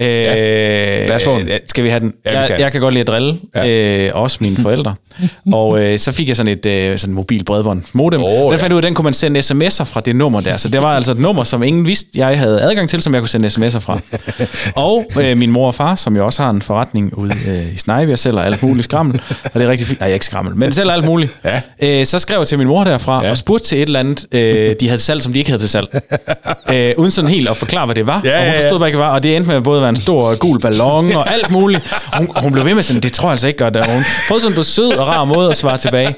Øh, 0.02 0.08
Lad 0.08 1.16
os 1.16 1.24
få 1.24 1.40
den. 1.40 1.50
Skal 1.68 1.84
vi 1.84 1.90
have 1.90 2.00
den? 2.00 2.14
Ja, 2.26 2.32
vi 2.32 2.38
jeg, 2.38 2.60
jeg 2.60 2.72
kan 2.72 2.82
godt 2.82 2.94
lide 2.94 3.02
at 3.02 3.08
drille, 3.08 3.38
ja. 3.56 4.08
øh, 4.08 4.12
også 4.14 4.38
mine 4.42 4.58
forældre. 4.58 4.96
og 5.54 5.80
øh, 5.84 6.00
så 6.00 6.12
fik 6.12 6.28
jeg 6.28 6.36
sådan 6.36 6.52
et 6.52 6.66
øh, 6.66 6.98
sådan 6.98 7.16
mobil 7.16 7.44
bredbånd 7.44 7.84
modem. 7.94 8.24
Oh, 8.24 8.30
den 8.30 8.38
ja. 8.40 8.50
fandt 8.50 8.64
jeg 8.64 8.72
ud 8.72 8.78
af, 8.78 8.82
den 8.82 8.94
kunne 8.94 9.04
man 9.04 9.14
sende 9.14 9.40
sms'er 9.40 9.84
fra 9.84 10.02
det 10.02 10.16
nummer 10.16 10.42
der. 10.42 10.58
Så 10.58 10.70
det 10.70 10.82
var 10.82 10.96
altså 10.96 11.12
et 11.12 11.20
nummer, 11.20 11.44
som 11.44 11.64
ingen 11.64 11.88
vidste, 11.88 12.08
jeg 12.16 12.40
havde 12.40 12.62
adgang 12.62 12.90
til, 12.90 13.02
som 13.02 13.14
jeg 13.14 13.22
kunne 13.22 13.30
sende 13.30 13.48
sms'er 13.48 13.80
fra. 13.80 14.00
og 14.86 15.06
øh, 15.22 15.38
min 15.38 15.52
mor 15.52 15.68
og 15.68 15.76
far, 15.76 15.96
som 15.96 16.16
jo 16.16 16.26
også 16.26 16.44
har 16.44 16.50
en 16.50 16.62
forretning 16.62 17.18
ude 17.18 17.32
øh, 17.50 17.74
i 17.74 17.78
Snejvi, 17.78 18.12
og 18.12 18.20
sælger 18.20 18.40
alt 18.42 18.64
muligt 18.64 18.84
skrammel. 18.84 19.22
Og 19.44 19.52
det 19.54 19.62
er 19.62 19.70
rigtig 19.70 19.88
fint. 19.88 20.00
Nej, 20.00 20.06
jeg 20.06 20.12
er 20.12 20.14
ikke 20.14 20.26
skrammel, 20.26 20.56
men 20.56 20.72
sælger 20.72 20.92
alt 20.92 21.06
muligt. 21.06 21.32
Ja. 21.46 21.62
Øh, 22.00 22.06
så 22.06 22.20
skrev 22.20 22.38
jeg 22.38 22.48
til 22.48 22.58
min 22.58 22.68
mor 22.68 22.84
derfra, 22.84 23.24
Ja. 23.24 23.30
og 23.32 23.38
spurgte 23.38 23.66
til 23.68 23.78
et 23.78 23.86
eller 23.86 24.00
andet, 24.00 24.26
øh, 24.32 24.76
de 24.80 24.88
havde 24.88 25.02
salg, 25.02 25.24
som 25.24 25.34
de 25.34 25.40
ikke 25.40 25.50
havde 25.52 25.62
til 25.62 25.70
salg. 25.70 25.88
øh, 26.74 26.94
uden 26.98 27.12
sådan 27.12 27.30
helt 27.30 27.50
at 27.50 27.58
forklare, 27.58 27.86
hvad 27.86 27.96
det 27.96 28.08
var. 28.08 28.22
Ja, 28.24 28.32
og 28.38 28.44
hun 28.44 28.48
ja, 28.48 28.54
ja. 28.54 28.64
forstod 28.64 28.80
bare 28.80 28.88
ikke, 28.90 28.98
hvad 28.98 29.06
det 29.06 29.10
var. 29.10 29.16
Og 29.16 29.24
det 29.24 29.36
endte 29.36 29.48
med 29.48 29.56
at 29.56 29.64
både 29.64 29.82
være 29.90 29.96
en 29.98 30.02
stor 30.02 30.38
gul 30.38 30.60
ballon 30.60 31.12
og 31.16 31.34
alt 31.34 31.52
muligt. 31.52 31.94
Og 32.12 32.18
hun, 32.18 32.28
og 32.36 32.42
hun 32.42 32.52
blev 32.52 32.66
ved 32.66 32.76
med 32.76 32.84
sådan, 32.84 33.02
det 33.02 33.14
tror 33.14 33.28
jeg 33.30 33.32
altså 33.32 33.48
ikke 33.48 33.60
godt. 33.64 33.76
Og 33.78 33.86
hun 33.94 34.04
prøvede 34.28 34.42
sådan 34.42 34.56
på 34.56 34.64
sød 34.64 34.92
og 34.94 35.08
rar 35.08 35.26
måde 35.26 35.50
at 35.50 35.58
svare 35.58 35.78
tilbage. 35.78 36.16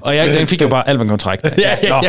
og 0.00 0.16
jeg, 0.16 0.26
den 0.38 0.46
fik 0.46 0.62
jo 0.62 0.68
bare 0.68 0.88
alt, 0.88 0.98
kunne 0.98 1.18
trække. 1.18 1.50
Nå. 1.88 2.02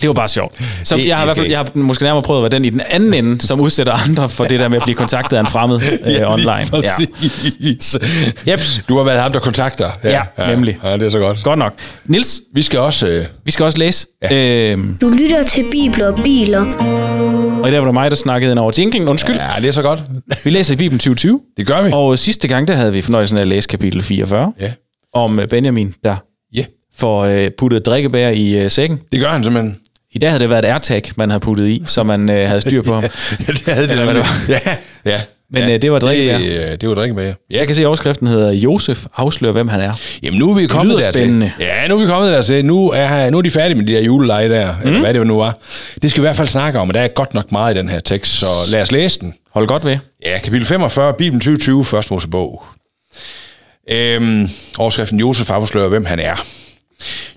Det 0.00 0.08
var 0.08 0.12
bare 0.12 0.28
sjovt. 0.28 0.54
Så 0.84 0.96
jeg 0.96 1.16
har 1.16 1.22
i 1.22 1.26
hvert 1.26 1.36
fald, 1.36 1.46
jeg 1.48 1.58
har 1.58 1.68
måske 1.74 2.04
nærmere 2.04 2.22
prøvet 2.22 2.38
at 2.38 2.42
være 2.42 2.58
den 2.58 2.64
i 2.64 2.70
den 2.70 2.80
anden 2.90 3.14
ende, 3.14 3.46
som 3.46 3.60
udsætter 3.60 3.92
andre 4.08 4.28
for 4.28 4.44
det 4.44 4.60
der 4.60 4.68
med 4.68 4.76
at 4.76 4.82
blive 4.82 4.96
kontaktet 4.96 5.36
af 5.36 5.40
en 5.40 5.46
fremmed 5.46 5.80
øh, 6.20 6.30
online. 6.32 6.66
Ja. 6.72 8.52
Jeps. 8.52 8.80
Du 8.88 8.96
har 8.96 9.04
været 9.04 9.20
ham, 9.20 9.32
der 9.32 9.38
kontakter. 9.40 9.90
Ja, 10.04 10.20
nemlig. 10.48 10.78
Ja, 10.84 10.92
det 10.92 11.02
er 11.02 11.10
så 11.10 11.18
godt. 11.18 11.42
Godt 11.42 11.58
nok. 11.58 11.72
Nils, 12.04 12.40
Vi 12.54 12.62
skal 12.62 12.78
også... 12.78 13.06
Øh, 13.06 13.24
vi 13.44 13.50
skal 13.50 13.64
også 13.64 13.78
læse. 13.78 14.06
Ja. 14.22 14.70
Øhm, 14.72 14.96
Du 15.00 15.08
lytter 15.08 15.42
til 15.44 15.64
Bibler 15.70 16.06
og 16.06 16.18
Biler. 16.24 16.64
Og 17.64 17.68
i 17.68 17.72
dag 17.72 17.80
var 17.80 17.86
det 17.86 17.94
mig, 17.94 18.10
der 18.10 18.16
snakkede 18.16 18.50
ind 18.52 18.58
over 18.58 18.72
jinglen. 18.78 19.08
Undskyld. 19.08 19.36
ja, 19.36 19.60
det 19.60 19.68
er 19.68 19.72
så 19.72 19.82
godt. 19.82 20.00
Vi 20.44 20.50
læser 20.50 20.74
i 20.74 20.76
Bibelen 20.76 20.98
2020. 20.98 21.40
Det 21.56 21.66
gør 21.66 21.82
vi. 21.82 21.90
Og 21.92 22.18
sidste 22.18 22.48
gang, 22.48 22.68
der 22.68 22.74
havde 22.74 22.92
vi 22.92 23.02
fornøjelsen 23.02 23.36
af 23.38 23.42
at 23.42 23.48
læse 23.48 23.68
kapitel 23.68 24.02
44 24.02 24.52
Ja. 24.60 24.72
om 25.12 25.38
øh, 25.38 25.48
Benjamin, 25.48 25.94
der 26.04 26.16
Ja, 26.54 26.64
får 26.96 27.24
øh, 27.24 27.50
puttet 27.58 27.86
drikkebær 27.86 28.28
i 28.28 28.62
øh, 28.64 28.70
sækken. 28.70 29.00
det 29.12 29.20
gør 29.20 29.30
han 29.30 29.44
simpelthen. 29.44 29.76
I 30.12 30.18
dag 30.18 30.30
havde 30.30 30.40
det 30.40 30.50
været 30.50 30.64
et 30.64 30.68
AirTag, 30.68 31.02
man 31.16 31.30
havde 31.30 31.40
puttet 31.40 31.68
i, 31.68 31.82
så 31.86 32.02
man 32.02 32.30
øh, 32.30 32.48
havde 32.48 32.60
styr 32.60 32.82
på 32.82 32.94
ham. 33.00 33.02
Ja, 33.02 33.52
det 33.52 33.60
havde 33.74 33.86
det 33.88 33.92
Eller 34.00 34.12
det 34.12 34.24
Ja, 34.48 34.58
ja. 35.04 35.20
Men, 35.54 35.68
ja. 35.68 35.74
øh, 35.74 35.82
det 35.82 35.92
var 35.92 35.98
drikkebær. 35.98 36.38
Det, 36.38 36.72
øh, 36.72 36.80
det 36.80 36.88
var 36.88 36.94
drikkebær. 36.94 37.24
Ja. 37.24 37.32
Jeg 37.50 37.66
kan 37.66 37.76
se, 37.76 37.82
at 37.82 37.86
overskriften 37.86 38.26
hedder 38.26 38.52
Josef 38.52 39.04
afslører, 39.16 39.52
hvem 39.52 39.68
han 39.68 39.80
er. 39.80 39.92
Jamen, 40.22 40.38
nu 40.38 40.50
er 40.50 40.54
vi 40.54 40.66
kommet 40.66 40.96
dertil. 40.96 41.20
spændende. 41.20 41.52
Ja, 41.60 41.88
nu 41.88 41.96
er 41.96 42.00
vi 42.00 42.06
kommet 42.06 42.32
dertil. 42.32 42.64
Nu 42.64 42.90
er, 42.90 43.30
nu 43.30 43.38
er 43.38 43.42
de 43.42 43.50
færdige 43.50 43.74
med 43.74 43.86
de 43.86 43.92
der 43.92 44.00
juleleje 44.00 44.48
der, 44.48 44.74
mm. 44.76 44.86
eller 44.86 45.00
hvad 45.00 45.14
det 45.14 45.26
nu 45.26 45.36
var. 45.36 45.58
Det 46.02 46.10
skal 46.10 46.22
vi 46.22 46.24
i 46.24 46.28
hvert 46.28 46.36
fald 46.36 46.48
snakke 46.48 46.78
om, 46.78 46.88
og 46.88 46.94
der 46.94 47.00
er 47.00 47.08
godt 47.08 47.34
nok 47.34 47.52
meget 47.52 47.74
i 47.74 47.78
den 47.78 47.88
her 47.88 48.00
tekst, 48.00 48.32
så 48.40 48.46
lad 48.72 48.82
os 48.82 48.92
læse 48.92 49.20
den. 49.20 49.34
Hold 49.54 49.66
godt 49.66 49.84
ved. 49.84 49.98
Ja, 50.24 50.38
kapitel 50.38 50.66
45, 50.66 51.12
Bibelen 51.12 51.40
2020, 51.40 51.84
første 51.84 52.12
Mosebog. 52.12 52.62
Øhm, 53.90 54.48
overskriften 54.78 55.20
Josef 55.20 55.50
afslører, 55.50 55.88
hvem 55.88 56.04
han 56.04 56.18
er. 56.18 56.44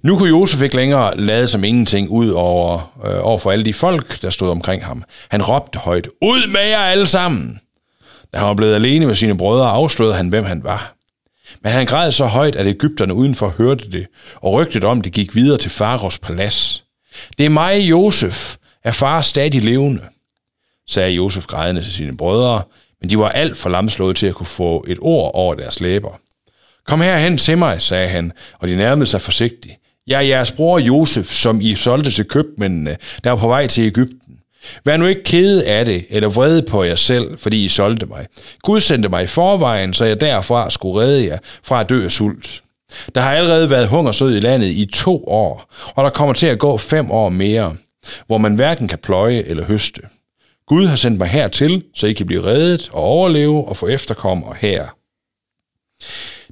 Nu 0.01 0.17
kunne 0.17 0.29
Josef 0.29 0.61
ikke 0.61 0.75
længere 0.75 1.17
lade 1.17 1.47
som 1.47 1.63
ingenting 1.63 2.09
ud 2.09 2.29
over, 2.29 2.91
øh, 3.05 3.25
over 3.25 3.39
for 3.39 3.51
alle 3.51 3.65
de 3.65 3.73
folk, 3.73 4.21
der 4.21 4.29
stod 4.29 4.49
omkring 4.49 4.85
ham. 4.85 5.03
Han 5.29 5.41
råbte 5.41 5.79
højt, 5.79 6.07
ud 6.21 6.47
med 6.47 6.61
jer 6.61 6.79
alle 6.79 7.05
sammen! 7.05 7.59
Da 8.33 8.37
han 8.37 8.47
var 8.47 8.53
blevet 8.53 8.75
alene 8.75 9.05
med 9.05 9.15
sine 9.15 9.37
brødre, 9.37 9.69
afslørede 9.69 10.15
han, 10.15 10.27
hvem 10.27 10.45
han 10.45 10.63
var. 10.63 10.93
Men 11.61 11.71
han 11.71 11.85
græd 11.85 12.11
så 12.11 12.25
højt, 12.25 12.55
at 12.55 12.67
Ægypterne 12.67 13.13
udenfor 13.13 13.49
hørte 13.57 13.91
det, 13.91 14.07
og 14.35 14.53
rygtet 14.53 14.83
om 14.83 15.01
det 15.01 15.11
gik 15.11 15.35
videre 15.35 15.57
til 15.57 15.71
Faros 15.71 16.19
palads. 16.19 16.83
Det 17.37 17.45
er 17.45 17.49
mig, 17.49 17.79
Josef. 17.79 18.55
Er 18.83 18.91
far 18.91 19.21
stadig 19.21 19.63
levende? 19.63 20.01
sagde 20.87 21.11
Josef 21.11 21.45
grædende 21.45 21.83
til 21.83 21.93
sine 21.93 22.17
brødre, 22.17 22.61
men 23.01 23.09
de 23.09 23.19
var 23.19 23.29
alt 23.29 23.57
for 23.57 23.69
lamslået 23.69 24.15
til 24.15 24.27
at 24.27 24.35
kunne 24.35 24.47
få 24.47 24.85
et 24.87 24.97
ord 25.01 25.31
over 25.33 25.55
deres 25.55 25.79
læber. 25.79 26.19
Kom 26.85 27.01
herhen 27.01 27.37
til 27.37 27.57
mig, 27.57 27.81
sagde 27.81 28.07
han, 28.07 28.31
og 28.59 28.67
de 28.67 28.75
nærmede 28.75 29.05
sig 29.05 29.21
forsigtigt. 29.21 29.73
Jeg 30.07 30.17
er 30.17 30.21
jeres 30.21 30.51
bror 30.51 30.79
Josef, 30.79 31.33
som 31.33 31.61
I 31.61 31.75
solgte 31.75 32.11
til 32.11 32.25
købmændene, 32.25 32.97
der 33.23 33.29
var 33.29 33.37
på 33.37 33.47
vej 33.47 33.67
til 33.67 33.83
Ægypten. 33.83 34.39
Vær 34.85 34.97
nu 34.97 35.05
ikke 35.05 35.23
kede 35.23 35.65
af 35.65 35.85
det, 35.85 36.05
eller 36.09 36.29
vrede 36.29 36.61
på 36.61 36.83
jer 36.83 36.95
selv, 36.95 37.37
fordi 37.37 37.65
I 37.65 37.69
solgte 37.69 38.05
mig. 38.05 38.27
Gud 38.61 38.79
sendte 38.79 39.09
mig 39.09 39.23
i 39.23 39.27
forvejen, 39.27 39.93
så 39.93 40.05
jeg 40.05 40.21
derfra 40.21 40.69
skulle 40.69 41.01
redde 41.01 41.25
jer 41.25 41.37
fra 41.63 41.81
at 41.81 41.89
dø 41.89 42.05
af 42.05 42.11
sult. 42.11 42.63
Der 43.15 43.21
har 43.21 43.31
allerede 43.31 43.69
været 43.69 43.87
hungersød 43.87 44.35
i 44.35 44.39
landet 44.39 44.67
i 44.67 44.85
to 44.93 45.23
år, 45.27 45.73
og 45.95 46.03
der 46.03 46.09
kommer 46.09 46.33
til 46.33 46.47
at 46.47 46.59
gå 46.59 46.77
fem 46.77 47.11
år 47.11 47.29
mere, 47.29 47.75
hvor 48.27 48.37
man 48.37 48.55
hverken 48.55 48.87
kan 48.87 48.99
pløje 48.99 49.43
eller 49.45 49.63
høste. 49.63 50.01
Gud 50.67 50.87
har 50.87 50.95
sendt 50.95 51.17
mig 51.17 51.27
hertil, 51.27 51.83
så 51.95 52.07
I 52.07 52.13
kan 52.13 52.25
blive 52.25 52.43
reddet 52.43 52.89
og 52.91 53.03
overleve 53.03 53.67
og 53.67 53.77
få 53.77 53.87
efterkommere 53.87 54.55
her. 54.59 54.87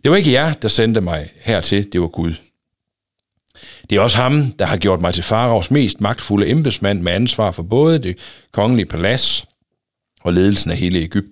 Det 0.04 0.12
var 0.12 0.18
ikke 0.18 0.32
jer, 0.32 0.54
der 0.54 0.68
sendte 0.68 1.02
mig 1.02 1.30
hertil, 1.42 1.94
det 1.94 2.02
var 2.02 2.08
Gud. 2.08 2.34
Det 3.90 3.96
er 3.96 4.00
også 4.00 4.18
ham, 4.18 4.52
der 4.52 4.66
har 4.66 4.78
gjort 4.78 5.02
mig 5.02 5.14
til 5.14 5.24
faraos 5.24 5.72
mest 5.72 6.02
magtfulde 6.02 6.50
embedsmand 6.50 7.02
med 7.02 7.12
ansvar 7.12 7.52
for 7.52 7.64
både 7.64 8.00
det 8.00 8.18
kongelige 8.52 8.86
palads 8.86 9.46
og 10.22 10.34
ledelsen 10.34 10.72
af 10.72 10.78
hele 10.78 11.00
Ægypten. 11.00 11.32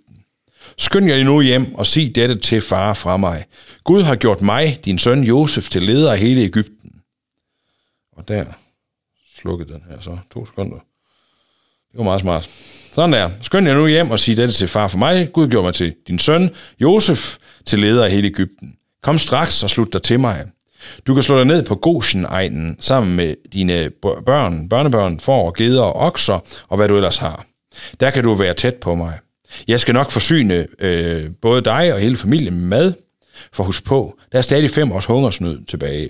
Skynd 0.77 1.07
jer 1.07 1.23
nu 1.23 1.41
hjem 1.41 1.75
og 1.75 1.87
sig 1.87 2.15
dette 2.15 2.35
til 2.35 2.61
far 2.61 2.93
fra 2.93 3.17
mig. 3.17 3.45
Gud 3.83 4.01
har 4.01 4.15
gjort 4.15 4.41
mig, 4.41 4.79
din 4.85 4.99
søn 4.99 5.23
Josef, 5.23 5.69
til 5.69 5.83
leder 5.83 6.11
af 6.11 6.19
hele 6.19 6.41
Ægypten. 6.41 6.91
Og 8.17 8.27
der 8.27 8.45
slukkede 9.35 9.73
den 9.73 9.83
her 9.89 9.99
så. 9.99 10.17
To 10.33 10.45
sekunder. 10.45 10.77
Det 11.91 11.97
var 11.97 12.03
meget 12.03 12.21
smart. 12.21 12.49
Sådan 12.93 13.13
der. 13.13 13.29
Skynd 13.41 13.67
jer 13.67 13.75
nu 13.75 13.87
hjem 13.87 14.11
og 14.11 14.19
sig 14.19 14.37
dette 14.37 14.53
til 14.53 14.67
far 14.67 14.87
for 14.87 14.97
mig. 14.97 15.29
Gud 15.33 15.47
gjorde 15.47 15.65
mig 15.65 15.73
til 15.73 15.95
din 16.07 16.19
søn, 16.19 16.49
Josef, 16.79 17.37
til 17.65 17.79
leder 17.79 18.05
af 18.05 18.11
hele 18.11 18.27
Ægypten. 18.27 18.77
Kom 19.03 19.17
straks 19.17 19.63
og 19.63 19.69
slut 19.69 19.93
dig 19.93 20.03
til 20.03 20.19
mig. 20.19 20.45
Du 21.07 21.13
kan 21.13 21.23
slå 21.23 21.37
dig 21.37 21.45
ned 21.45 21.63
på 21.65 21.75
Goshen-egnen 21.75 22.77
sammen 22.79 23.15
med 23.15 23.35
dine 23.53 23.89
børn, 24.25 24.69
børnebørn, 24.69 25.19
får, 25.19 25.53
geder 25.57 25.83
og 25.83 25.95
okser 25.95 26.39
og 26.69 26.77
hvad 26.77 26.87
du 26.87 26.95
ellers 26.95 27.17
har. 27.17 27.45
Der 27.99 28.09
kan 28.09 28.23
du 28.23 28.33
være 28.33 28.53
tæt 28.53 28.75
på 28.75 28.95
mig. 28.95 29.19
Jeg 29.67 29.79
skal 29.79 29.93
nok 29.93 30.11
forsyne 30.11 30.67
øh, 30.79 31.29
både 31.41 31.61
dig 31.61 31.93
og 31.93 31.99
hele 31.99 32.17
familien 32.17 32.53
med 32.53 32.67
mad, 32.67 32.93
for 33.53 33.63
husk 33.63 33.83
på, 33.83 34.17
der 34.31 34.37
er 34.37 34.41
stadig 34.41 34.71
fem 34.71 34.91
års 34.91 35.05
hungersnød 35.05 35.65
tilbage. 35.65 36.09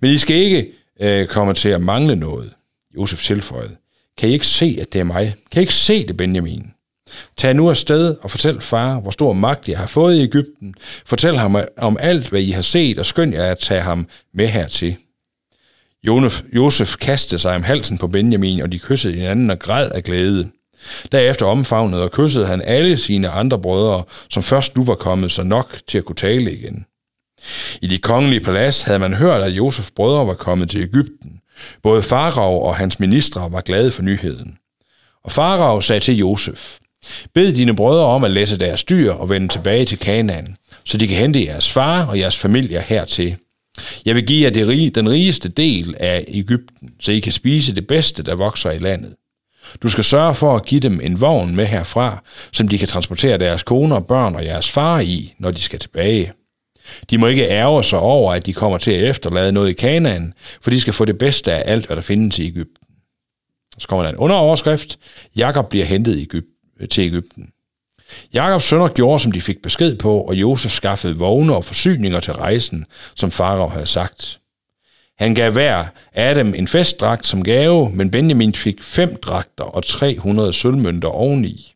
Men 0.00 0.10
I 0.10 0.18
skal 0.18 0.36
ikke 0.36 0.72
øh, 1.00 1.26
komme 1.26 1.54
til 1.54 1.68
at 1.68 1.80
mangle 1.80 2.16
noget, 2.16 2.52
Josef 2.96 3.22
tilføjede. 3.22 3.76
Kan 4.18 4.28
I 4.28 4.32
ikke 4.32 4.46
se, 4.46 4.78
at 4.80 4.92
det 4.92 4.98
er 4.98 5.04
mig? 5.04 5.34
Kan 5.52 5.60
I 5.60 5.62
ikke 5.62 5.74
se 5.74 6.06
det, 6.06 6.16
Benjamin? 6.16 6.72
Tag 7.36 7.54
nu 7.54 7.70
afsted 7.70 8.16
og 8.22 8.30
fortæl 8.30 8.60
far, 8.60 9.00
hvor 9.00 9.10
stor 9.10 9.32
magt 9.32 9.68
jeg 9.68 9.78
har 9.78 9.86
fået 9.86 10.16
i 10.16 10.22
Ægypten. 10.22 10.74
Fortæl 11.06 11.36
ham 11.36 11.56
øh, 11.56 11.64
om 11.76 11.96
alt, 12.00 12.28
hvad 12.28 12.40
I 12.40 12.50
har 12.50 12.62
set, 12.62 12.98
og 12.98 13.06
skynd 13.06 13.34
jer 13.34 13.50
at 13.50 13.58
tage 13.58 13.80
ham 13.80 14.08
med 14.34 14.46
hertil. 14.46 14.96
Josef 16.52 16.96
kastede 16.96 17.40
sig 17.40 17.54
om 17.54 17.62
halsen 17.62 17.98
på 17.98 18.06
Benjamin, 18.06 18.60
og 18.60 18.72
de 18.72 18.78
kyssede 18.78 19.14
hinanden 19.14 19.50
og 19.50 19.58
græd 19.58 19.90
af 19.90 20.02
glæde. 20.02 20.50
Derefter 21.12 21.46
omfavnede 21.46 22.02
og 22.02 22.12
kyssede 22.12 22.46
han 22.46 22.62
alle 22.62 22.96
sine 22.96 23.28
andre 23.28 23.58
brødre, 23.58 24.02
som 24.30 24.42
først 24.42 24.76
nu 24.76 24.84
var 24.84 24.94
kommet 24.94 25.32
så 25.32 25.42
nok 25.42 25.78
til 25.86 25.98
at 25.98 26.04
kunne 26.04 26.16
tale 26.16 26.52
igen. 26.52 26.86
I 27.82 27.86
de 27.86 27.98
kongelige 27.98 28.40
palads 28.40 28.82
havde 28.82 28.98
man 28.98 29.14
hørt, 29.14 29.42
at 29.42 29.50
Josefs 29.50 29.90
brødre 29.90 30.26
var 30.26 30.34
kommet 30.34 30.70
til 30.70 30.80
Ægypten. 30.80 31.40
Både 31.82 32.02
Farag 32.02 32.62
og 32.62 32.76
hans 32.76 33.00
ministre 33.00 33.52
var 33.52 33.60
glade 33.60 33.90
for 33.90 34.02
nyheden. 34.02 34.58
Og 35.24 35.32
Farag 35.32 35.82
sagde 35.82 36.00
til 36.00 36.16
Josef, 36.16 36.78
Bed 37.34 37.52
dine 37.52 37.76
brødre 37.76 38.06
om 38.06 38.24
at 38.24 38.30
læse 38.30 38.58
deres 38.58 38.84
dyr 38.84 39.12
og 39.12 39.30
vende 39.30 39.48
tilbage 39.48 39.84
til 39.84 39.98
Kanaan, 39.98 40.56
så 40.84 40.96
de 40.98 41.08
kan 41.08 41.16
hente 41.16 41.44
jeres 41.44 41.70
far 41.72 42.06
og 42.06 42.18
jeres 42.18 42.38
familier 42.38 42.80
hertil. 42.80 43.36
Jeg 44.04 44.14
vil 44.14 44.26
give 44.26 44.44
jer 44.44 44.50
det 44.50 44.68
rige, 44.68 44.90
den 44.90 45.10
rigeste 45.10 45.48
del 45.48 45.94
af 46.00 46.24
Ægypten, 46.28 46.90
så 47.00 47.12
I 47.12 47.20
kan 47.20 47.32
spise 47.32 47.74
det 47.74 47.86
bedste, 47.86 48.22
der 48.22 48.34
vokser 48.34 48.70
i 48.70 48.78
landet. 48.78 49.14
Du 49.82 49.88
skal 49.88 50.04
sørge 50.04 50.34
for 50.34 50.56
at 50.56 50.66
give 50.66 50.80
dem 50.80 51.00
en 51.00 51.20
vogn 51.20 51.56
med 51.56 51.66
herfra, 51.66 52.22
som 52.52 52.68
de 52.68 52.78
kan 52.78 52.88
transportere 52.88 53.38
deres 53.38 53.62
koner, 53.62 54.00
børn 54.00 54.34
og 54.34 54.44
jeres 54.44 54.70
far 54.70 55.00
i, 55.00 55.34
når 55.38 55.50
de 55.50 55.60
skal 55.60 55.78
tilbage. 55.78 56.32
De 57.10 57.18
må 57.18 57.26
ikke 57.26 57.48
ærge 57.48 57.84
sig 57.84 57.98
over, 57.98 58.32
at 58.32 58.46
de 58.46 58.52
kommer 58.52 58.78
til 58.78 58.90
at 58.90 59.10
efterlade 59.10 59.52
noget 59.52 59.70
i 59.70 59.72
Kanaan, 59.72 60.32
for 60.60 60.70
de 60.70 60.80
skal 60.80 60.92
få 60.92 61.04
det 61.04 61.18
bedste 61.18 61.52
af 61.52 61.72
alt, 61.72 61.86
hvad 61.86 61.96
der 61.96 62.02
findes 62.02 62.38
i 62.38 62.46
Ægypten. 62.46 62.84
Så 63.78 63.88
kommer 63.88 64.02
der 64.02 64.10
en 64.10 64.16
underoverskrift. 64.16 64.98
Jakob 65.36 65.68
bliver 65.68 65.84
hentet 65.84 66.16
i 66.16 66.22
Ægypten, 66.22 66.57
Øh, 66.80 66.88
til 66.88 67.04
Ægypten. 67.04 67.52
Jakobs 68.34 68.64
sønner 68.64 68.88
gjorde, 68.88 69.20
som 69.20 69.32
de 69.32 69.40
fik 69.40 69.62
besked 69.62 69.96
på, 69.96 70.20
og 70.20 70.34
Josef 70.34 70.72
skaffede 70.72 71.16
vogne 71.16 71.56
og 71.56 71.64
forsyninger 71.64 72.20
til 72.20 72.32
rejsen, 72.32 72.84
som 73.14 73.30
Farao 73.30 73.68
havde 73.68 73.86
sagt. 73.86 74.40
Han 75.18 75.34
gav 75.34 75.52
hver 75.52 75.84
af 76.12 76.34
dem 76.34 76.54
en 76.54 76.68
festdragt 76.68 77.26
som 77.26 77.42
gave, 77.42 77.90
men 77.90 78.10
Benjamin 78.10 78.54
fik 78.54 78.82
fem 78.82 79.16
dragter 79.16 79.64
og 79.64 79.84
300 79.84 80.52
sølvmønter 80.52 81.08
oveni. 81.08 81.74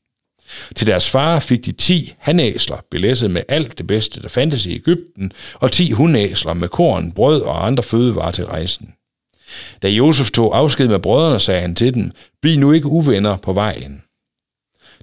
Til 0.76 0.86
deres 0.86 1.10
far 1.10 1.40
fik 1.40 1.64
de 1.64 1.72
10 1.72 2.12
hanæsler, 2.18 2.76
belæsset 2.90 3.30
med 3.30 3.42
alt 3.48 3.78
det 3.78 3.86
bedste, 3.86 4.22
der 4.22 4.28
fandtes 4.28 4.66
i 4.66 4.74
Ægypten, 4.74 5.32
og 5.54 5.72
10 5.72 5.90
hundæsler 5.90 6.54
med 6.54 6.68
korn, 6.68 7.12
brød 7.12 7.42
og 7.42 7.66
andre 7.66 7.82
fødevarer 7.82 8.32
til 8.32 8.46
rejsen. 8.46 8.94
Da 9.82 9.88
Josef 9.88 10.30
tog 10.30 10.56
afsked 10.56 10.88
med 10.88 10.98
brødrene, 10.98 11.40
sagde 11.40 11.60
han 11.60 11.74
til 11.74 11.94
dem, 11.94 12.10
bliv 12.42 12.58
nu 12.58 12.72
ikke 12.72 12.86
uvenner 12.86 13.36
på 13.36 13.52
vejen. 13.52 14.02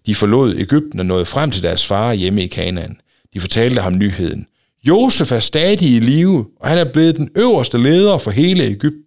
De 0.06 0.16
forlod 0.16 0.56
Ægypten 0.56 1.00
og 1.00 1.06
nåede 1.06 1.26
frem 1.26 1.52
til 1.52 1.64
deres 1.64 1.86
far 1.86 2.14
hjemme 2.14 2.44
i 2.44 2.48
Kanaan. 2.48 3.00
De 3.34 3.40
fortalte 3.40 3.82
ham 3.82 3.98
nyheden. 3.98 4.48
Josef 4.84 5.32
er 5.32 5.40
stadig 5.40 5.96
i 5.96 6.00
live, 6.00 6.46
og 6.60 6.70
han 6.70 6.78
er 6.78 6.92
blevet 6.94 7.18
den 7.18 7.30
øverste 7.36 7.78
leder 7.78 8.18
for 8.18 8.32
hele 8.32 8.64
Ægypten. 8.64 9.04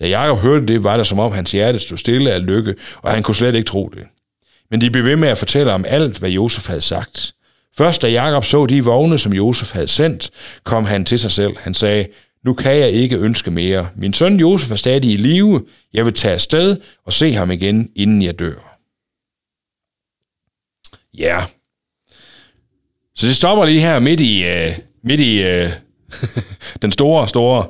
Da 0.00 0.08
Jakob 0.08 0.38
hørte 0.38 0.66
det, 0.66 0.84
var 0.84 0.96
det 0.96 1.06
som 1.06 1.18
om 1.18 1.32
hans 1.32 1.52
hjerte 1.52 1.78
stod 1.78 1.98
stille 1.98 2.32
af 2.32 2.46
lykke, 2.46 2.74
og 3.02 3.10
han 3.10 3.22
kunne 3.22 3.34
slet 3.34 3.54
ikke 3.54 3.66
tro 3.66 3.90
det. 3.94 4.04
Men 4.70 4.80
de 4.80 4.90
blev 4.90 5.04
ved 5.04 5.16
med 5.16 5.28
at 5.28 5.38
fortælle 5.38 5.72
om 5.72 5.84
alt, 5.88 6.18
hvad 6.18 6.30
Josef 6.30 6.66
havde 6.66 6.80
sagt. 6.80 7.34
Først 7.78 8.02
da 8.02 8.08
Jakob 8.08 8.44
så 8.44 8.66
de 8.66 8.84
vogne, 8.84 9.18
som 9.18 9.32
Josef 9.32 9.72
havde 9.72 9.88
sendt, 9.88 10.30
kom 10.64 10.84
han 10.84 11.04
til 11.04 11.18
sig 11.18 11.32
selv. 11.32 11.56
Han 11.58 11.74
sagde, 11.74 12.06
nu 12.44 12.54
kan 12.54 12.76
jeg 12.76 12.90
ikke 12.90 13.16
ønske 13.16 13.50
mere. 13.50 13.88
Min 13.96 14.12
søn 14.12 14.40
Josef 14.40 14.70
er 14.70 14.76
stadig 14.76 15.10
i 15.10 15.16
live. 15.16 15.62
Jeg 15.92 16.04
vil 16.04 16.14
tage 16.14 16.34
afsted 16.34 16.76
og 17.06 17.12
se 17.12 17.32
ham 17.32 17.50
igen, 17.50 17.90
inden 17.96 18.22
jeg 18.22 18.38
dør. 18.38 18.71
Ja. 21.18 21.36
Yeah. 21.36 21.42
Så 23.14 23.26
det 23.26 23.36
stopper 23.36 23.64
lige 23.64 23.80
her 23.80 23.98
midt 23.98 24.20
i, 24.20 24.44
uh, 24.44 24.74
midt 25.04 25.20
i 25.20 25.42
uh, 25.42 25.70
den 26.82 26.92
store, 26.92 27.28
store 27.28 27.66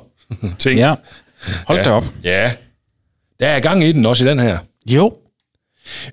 ting. 0.59 0.79
Ja. 0.79 0.95
Hold 1.67 1.77
ja. 1.77 1.83
da 1.83 1.91
op. 1.91 2.03
Ja. 2.23 2.53
Der 3.39 3.47
er 3.47 3.59
gang 3.59 3.83
i 3.83 3.91
den 3.91 4.05
også 4.05 4.25
i 4.25 4.27
den 4.27 4.39
her. 4.39 4.57
Jo. 4.89 5.17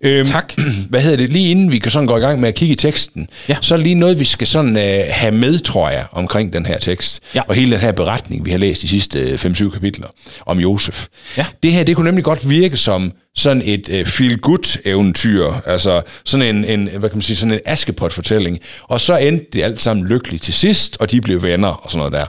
Øhm, 0.03 0.27
Tak. 0.27 0.55
Hvad 0.91 1.01
hedder 1.01 1.17
det? 1.17 1.33
Lige 1.33 1.51
inden 1.51 1.73
vi 1.73 1.79
kan 1.79 1.91
sådan 1.91 2.07
gå 2.07 2.17
i 2.17 2.21
gang 2.21 2.41
med 2.41 2.49
at 2.49 2.55
kigge 2.55 2.73
i 2.73 2.77
teksten, 2.77 3.29
Ja. 3.49 3.57
så 3.61 3.75
er 3.75 3.79
lige 3.79 3.95
noget, 3.95 4.19
vi 4.19 4.25
skal 4.25 4.47
sådan 4.47 4.77
øh, 4.77 5.05
have 5.09 5.33
med, 5.33 5.59
tror 5.59 5.91
jeg, 5.91 6.05
omkring 6.13 6.53
den 6.53 6.67
her 6.67 6.79
tekst. 6.79 7.21
Ja. 7.35 7.41
Og 7.49 7.55
hele 7.55 7.71
den 7.73 7.81
her 7.81 7.93
beretning, 7.93 8.45
vi 8.45 8.51
har 8.51 8.59
læst 8.59 8.83
de 8.83 8.89
sidste 8.89 9.35
5-7 9.35 9.71
kapitler 9.71 10.07
om 10.47 10.59
Josef. 10.59 11.07
Ja. 11.37 11.47
Det 11.63 11.73
her, 11.73 11.85
det 11.85 11.97
kunne 11.97 12.05
nemlig 12.07 12.25
godt 12.25 12.51
virke 12.51 12.77
som 12.77 13.13
sådan 13.37 13.63
et 13.65 13.89
øh, 13.89 14.07
feel-good-eventyr. 14.07 15.53
Altså 15.67 16.03
sådan 16.25 16.57
en, 16.57 16.65
en, 16.65 16.87
hvad 16.99 17.09
kan 17.11 17.17
man 17.17 17.23
sige, 17.23 17.37
sådan 17.37 17.55
en 17.55 17.61
askepot-fortælling. 17.65 18.59
Og 18.83 19.01
så 19.01 19.17
endte 19.17 19.47
det 19.53 19.63
alt 19.63 19.83
sammen 19.83 20.07
lykkeligt 20.07 20.43
til 20.43 20.55
sidst, 20.55 20.97
og 21.01 21.11
de 21.11 21.21
blev 21.21 21.43
venner 21.43 21.69
og 21.69 21.91
sådan 21.91 21.99
noget 22.11 22.13
der. 22.13 22.25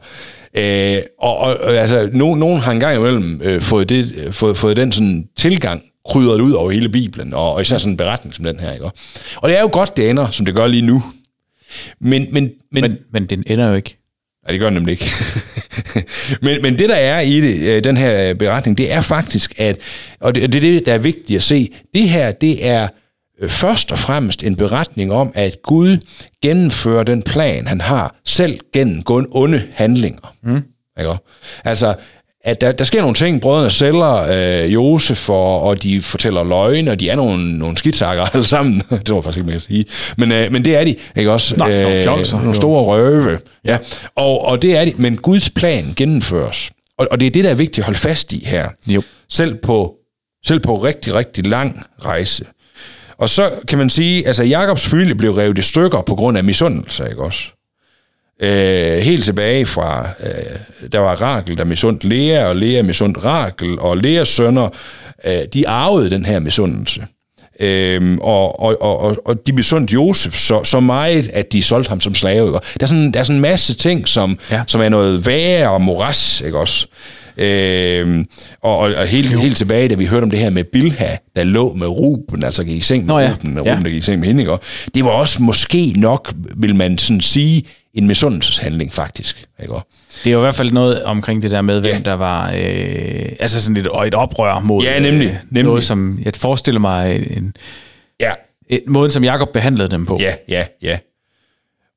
Øh, 0.97 1.01
og, 1.21 1.37
og, 1.37 1.57
og 1.63 1.75
altså, 1.75 2.09
no, 2.13 2.35
nogen 2.35 2.59
har 2.59 2.71
engang 2.71 2.97
imellem 2.97 3.41
øh, 3.43 3.61
fået, 3.61 3.89
det, 3.89 4.13
øh, 4.17 4.33
fået, 4.33 4.57
fået 4.57 4.77
den 4.77 4.91
sådan 4.91 5.25
tilgang 5.37 5.83
krydret 6.09 6.41
ud 6.41 6.51
over 6.51 6.71
hele 6.71 6.89
Bibelen, 6.89 7.33
og, 7.33 7.53
og 7.53 7.61
især 7.61 7.77
sådan 7.77 7.93
en 7.93 7.97
beretning 7.97 8.35
som 8.35 8.45
den 8.45 8.59
her. 8.59 8.71
Ikke? 8.71 8.85
Og 9.35 9.49
det 9.49 9.57
er 9.57 9.61
jo 9.61 9.69
godt, 9.71 9.97
det 9.97 10.09
ender, 10.09 10.31
som 10.31 10.45
det 10.45 10.55
gør 10.55 10.67
lige 10.67 10.81
nu. 10.81 11.03
Men, 11.99 12.27
men, 12.31 12.51
men, 12.71 12.81
Men, 12.83 12.97
men 13.11 13.25
den 13.25 13.43
ender 13.47 13.67
jo 13.67 13.75
ikke. 13.75 13.97
Nej, 14.43 14.51
det 14.51 14.59
gør 14.59 14.67
den 14.67 14.73
nemlig 14.73 14.91
ikke. 14.91 15.05
men, 16.45 16.61
men 16.61 16.79
det, 16.79 16.89
der 16.89 16.95
er 16.95 17.19
i 17.19 17.41
det, 17.41 17.69
øh, 17.69 17.83
den 17.83 17.97
her 17.97 18.33
beretning, 18.33 18.77
det 18.77 18.91
er 18.91 19.01
faktisk, 19.01 19.53
at, 19.57 19.77
og 20.19 20.35
det, 20.35 20.53
det 20.53 20.57
er 20.57 20.61
det, 20.61 20.85
der 20.85 20.93
er 20.93 20.97
vigtigt 20.97 21.37
at 21.37 21.43
se, 21.43 21.73
det 21.93 22.09
her, 22.09 22.31
det 22.31 22.67
er 22.67 22.87
øh, 23.41 23.49
først 23.49 23.91
og 23.91 23.99
fremmest 23.99 24.43
en 24.43 24.55
beretning 24.55 25.13
om, 25.13 25.31
at 25.35 25.57
Gud 25.63 25.97
gennemfører 26.41 27.03
den 27.03 27.23
plan, 27.23 27.67
han 27.67 27.81
har, 27.81 28.15
selv 28.25 28.59
gennem 28.73 29.03
onde 29.07 29.63
handlinger. 29.73 30.35
Mm. 30.43 30.63
Ikke? 30.99 31.17
Altså, 31.63 31.95
at 32.43 32.61
der, 32.61 32.71
der 32.71 32.83
sker 32.83 33.01
nogle 33.01 33.15
ting, 33.15 33.41
brødrene 33.41 33.69
sælger 33.69 34.13
øh, 34.63 34.73
Josef, 34.73 35.29
og, 35.29 35.61
og 35.61 35.83
de 35.83 36.01
fortæller 36.01 36.43
løgne, 36.43 36.91
og 36.91 36.99
de 36.99 37.09
er 37.09 37.15
nogle, 37.15 37.57
nogle 37.57 37.77
skidsakker 37.77 38.23
alle 38.23 38.45
sammen. 38.45 38.81
det 39.05 39.15
var 39.15 39.21
faktisk 39.21 39.37
ikke 39.37 39.47
mere 39.47 39.55
at 39.55 39.61
sige. 39.61 39.85
Men, 40.17 40.31
øh, 40.31 40.51
men 40.51 40.65
det 40.65 40.75
er 40.75 40.83
de, 40.83 40.95
ikke 41.15 41.31
også? 41.31 41.55
Nej, 41.55 41.81
nogle 41.81 42.01
fjolser. 42.01 42.37
nogle 42.37 42.55
store 42.55 42.83
røve. 42.83 43.39
Ja. 43.65 43.77
Og, 44.15 44.45
og 44.45 44.61
det 44.61 44.77
er 44.77 44.85
de, 44.85 44.93
men 44.97 45.17
Guds 45.17 45.49
plan 45.49 45.93
gennemføres. 45.95 46.71
Og, 46.97 47.07
og 47.11 47.19
det 47.19 47.25
er 47.25 47.31
det, 47.31 47.43
der 47.43 47.49
er 47.49 47.55
vigtigt 47.55 47.77
at 47.77 47.85
holde 47.85 47.99
fast 47.99 48.33
i 48.33 48.43
her. 48.45 48.69
Jo. 48.87 49.01
Selv 49.29 49.55
på, 49.55 49.95
selv 50.45 50.59
på 50.59 50.75
rigtig, 50.75 51.13
rigtig 51.13 51.47
lang 51.47 51.83
rejse. 52.05 52.45
Og 53.17 53.29
så 53.29 53.51
kan 53.67 53.77
man 53.77 53.89
sige, 53.89 54.27
altså 54.27 54.43
Jakobs 54.43 54.87
familie 54.87 55.15
blev 55.15 55.31
revet 55.31 55.57
i 55.57 55.61
stykker 55.61 56.01
på 56.01 56.15
grund 56.15 56.37
af 56.37 56.43
misundelse, 56.43 57.09
ikke 57.09 57.23
også? 57.23 57.60
Øh, 58.41 58.97
helt 58.97 59.25
tilbage 59.25 59.65
fra, 59.65 60.09
øh, 60.23 60.89
der 60.91 60.99
var 60.99 61.15
Rakel, 61.15 61.57
der 61.57 61.65
misundte 61.65 62.07
Lea, 62.07 62.45
og 62.45 62.55
Lea 62.55 62.81
misundte 62.81 63.19
Rakel, 63.19 63.79
og 63.79 63.97
Leas 63.97 64.27
sønner, 64.27 64.69
øh, 65.25 65.39
de 65.53 65.67
arvede 65.67 66.09
den 66.09 66.25
her 66.25 66.39
misundelse. 66.39 67.01
Øhm, 67.59 68.19
og, 68.19 68.59
og, 68.61 68.81
og, 68.81 69.17
og 69.25 69.47
de 69.47 69.53
besundte 69.53 69.93
Josef 69.93 70.33
så, 70.35 70.63
så 70.63 70.79
meget, 70.79 71.29
at 71.33 71.53
de 71.53 71.63
solgte 71.63 71.89
ham 71.89 72.01
som 72.01 72.15
slave. 72.15 72.47
Ikke? 72.47 72.59
Der, 72.79 72.83
er 72.83 72.85
sådan, 72.85 73.11
der 73.11 73.19
er 73.19 73.23
sådan 73.23 73.35
en 73.35 73.41
masse 73.41 73.73
ting, 73.73 74.07
som, 74.07 74.39
Ja. 74.51 74.55
ja. 74.55 74.63
som 74.67 74.81
er 74.81 74.89
noget 74.89 75.25
værre 75.25 75.69
og 75.69 75.81
moras, 75.81 76.41
ikke 76.45 76.57
også? 76.57 76.87
Øhm, 77.37 78.25
og, 78.63 78.77
og, 78.77 78.93
og 78.97 79.07
helt, 79.07 79.39
helt 79.41 79.57
tilbage, 79.57 79.89
da 79.89 79.95
vi 79.95 80.05
hørte 80.05 80.23
om 80.23 80.29
det 80.29 80.39
her 80.39 80.49
med 80.49 80.63
Bilha, 80.63 81.15
der 81.35 81.43
lå 81.43 81.73
med 81.73 81.87
Ruben, 81.87 82.43
altså 82.43 82.63
gik 82.63 82.77
i 82.77 82.81
seng 82.81 83.05
med 83.05 83.13
Nå 83.15 83.19
ja. 83.19 83.31
Ruben, 83.31 83.57
og 83.57 83.65
Ja. 83.65 83.71
Ruben, 83.71 83.85
der 83.85 83.89
gik 83.91 83.99
i 83.99 84.05
seng 84.05 84.19
med 84.19 84.27
hende, 84.27 84.41
ikke? 84.41 84.57
Det 84.93 85.05
var 85.05 85.11
også 85.11 85.41
måske 85.41 85.93
nok, 85.95 86.33
vil 86.57 86.75
man 86.75 86.97
sådan 86.97 87.21
sige, 87.21 87.63
en 87.93 88.07
misundelseshandling 88.07 88.93
faktisk. 88.93 89.43
Ikke? 89.61 89.73
Det 90.23 90.29
er 90.29 90.31
jo 90.31 90.37
i 90.39 90.41
hvert 90.41 90.55
fald 90.55 90.71
noget 90.71 91.03
omkring 91.03 91.41
det 91.41 91.51
der 91.51 91.61
med, 91.61 91.79
hvem 91.79 91.93
Ja. 91.95 91.99
der 91.99 92.13
var... 92.13 92.47
Øh, 92.51 93.29
altså 93.39 93.61
sådan 93.63 93.77
et, 93.77 93.87
og 93.87 94.07
et 94.07 94.13
oprør 94.13 94.59
mod... 94.59 94.83
Ja, 94.83 94.99
nemlig, 94.99 95.27
Øh, 95.27 95.35
nemlig. 95.49 95.63
Noget, 95.63 95.83
som... 95.83 96.19
Jeg 96.25 96.33
forestiller 96.37 96.79
mig 96.79 97.15
en, 97.37 97.53
Ja, 98.19 98.31
en 98.69 98.79
måden, 98.87 99.11
som 99.11 99.23
Jakob 99.23 99.49
behandlede 99.53 99.89
dem 99.89 100.05
på. 100.05 100.17
Ja, 100.19 100.33
ja, 100.47 100.65
ja. 100.81 100.97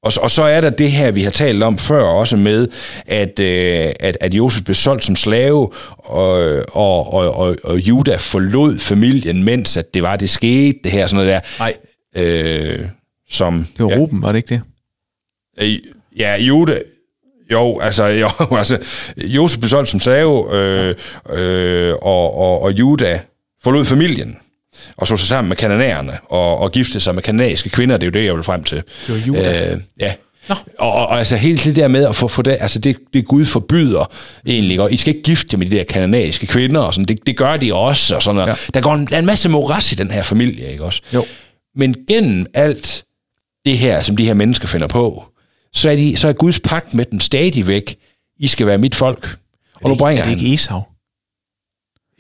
Og, 0.02 0.12
så- 0.12 0.20
og 0.20 0.30
så 0.30 0.42
er 0.42 0.60
der 0.60 0.70
det 0.70 0.92
her, 0.92 1.10
vi 1.10 1.22
har 1.22 1.30
talt 1.30 1.62
om 1.62 1.78
før 1.78 2.02
også 2.02 2.36
med, 2.36 2.68
at, 3.06 3.38
øh, 3.38 3.92
at, 4.00 4.16
at 4.20 4.34
Josef 4.34 4.64
blev 4.64 4.74
solgt 4.74 5.04
som 5.04 5.16
slave, 5.16 5.70
og, 5.98 6.32
og, 6.72 7.12
og, 7.14 7.34
og, 7.36 7.56
og 7.64 7.78
Juda 7.78 8.16
forlod 8.16 8.78
familien, 8.78 9.42
mens 9.44 9.76
at 9.76 9.94
det 9.94 10.02
var, 10.02 10.16
det 10.16 10.30
skete, 10.30 10.78
det 10.84 10.92
her 10.92 11.06
sådan 11.06 11.24
noget 11.26 11.42
der. 11.42 11.58
Nej, 11.58 11.74
Øh, 12.16 12.86
som, 13.30 13.66
det 13.76 13.84
var 13.84 13.90
ja, 13.90 13.96
Ruben, 13.98 14.22
var 14.22 14.28
det 14.32 14.36
ikke 14.36 14.48
det? 14.48 14.62
Øh, 15.62 15.78
Ja, 16.18 16.36
Jude, 16.36 16.82
jo, 17.52 17.80
altså, 17.80 18.04
jo, 18.04 18.28
altså 18.58 18.78
Josef 19.16 19.58
blev 19.58 19.68
solgt 19.68 19.88
som 19.88 20.00
slave, 20.00 20.54
øh, 20.56 20.94
øh, 21.30 21.94
og, 22.02 22.38
og, 22.38 22.62
og 22.62 22.72
Juda 22.72 23.20
forlod 23.62 23.84
familien. 23.84 24.36
og 24.96 25.06
så 25.06 25.16
sig 25.16 25.28
sammen 25.28 25.48
med 25.48 25.56
kananæerne, 25.56 26.18
og, 26.28 26.58
og 26.58 26.72
gifte 26.72 27.00
sig 27.00 27.14
med 27.14 27.22
kanadiske 27.22 27.70
kvinder, 27.70 27.96
det 27.96 28.02
er 28.02 28.06
jo 28.06 28.20
det, 28.20 28.24
jeg 28.24 28.34
vil 28.34 28.42
frem 28.42 28.64
til. 28.64 28.76
Det 28.76 29.14
var 29.14 29.26
Juda. 29.26 29.72
Øh, 29.72 29.80
ja. 30.00 30.12
Og, 30.48 30.56
og, 30.78 30.92
og, 30.92 31.18
altså 31.18 31.36
helt 31.36 31.64
det 31.64 31.76
der 31.76 31.88
med 31.88 32.06
at 32.06 32.16
få, 32.16 32.28
få 32.28 32.42
det, 32.42 32.56
altså 32.60 32.78
det, 32.78 32.96
det 33.12 33.24
Gud 33.24 33.46
forbyder 33.46 34.12
egentlig, 34.46 34.80
og 34.80 34.92
I 34.92 34.96
skal 34.96 35.14
ikke 35.14 35.24
gifte 35.24 35.48
jer 35.52 35.58
med 35.58 35.66
de 35.66 35.76
der 35.76 35.84
kanadiske 35.84 36.46
kvinder, 36.46 36.80
og 36.80 36.94
sådan, 36.94 37.04
det, 37.04 37.26
det 37.26 37.36
gør 37.36 37.56
de 37.56 37.74
også, 37.74 38.14
og 38.16 38.22
sådan 38.22 38.36
noget. 38.36 38.48
Ja. 38.48 38.54
Der 38.74 38.80
går 38.80 38.94
en, 38.94 39.06
der 39.06 39.14
er 39.14 39.18
en 39.18 39.26
masse 39.26 39.48
moras 39.48 39.92
i 39.92 39.94
den 39.94 40.10
her 40.10 40.22
familie, 40.22 40.72
ikke 40.72 40.84
også? 40.84 41.02
Jo. 41.14 41.24
Men 41.76 41.96
gennem 42.08 42.46
alt 42.54 43.04
det 43.64 43.78
her, 43.78 44.02
som 44.02 44.16
de 44.16 44.24
her 44.24 44.34
mennesker 44.34 44.68
finder 44.68 44.86
på, 44.86 45.24
så 45.74 45.90
er, 45.90 45.96
de, 45.96 46.16
så 46.16 46.28
er 46.28 46.32
Guds 46.32 46.60
pagt 46.60 46.94
med 46.94 47.04
dem 47.04 47.20
stadigvæk, 47.20 47.96
I 48.40 48.46
skal 48.46 48.66
være 48.66 48.78
mit 48.78 48.94
folk. 48.94 49.36
Og 49.74 49.88
nu 49.90 49.94
bringer 49.96 50.22
er 50.24 50.28
det 50.28 50.42
ikke 50.42 50.54
Esau, 50.54 50.82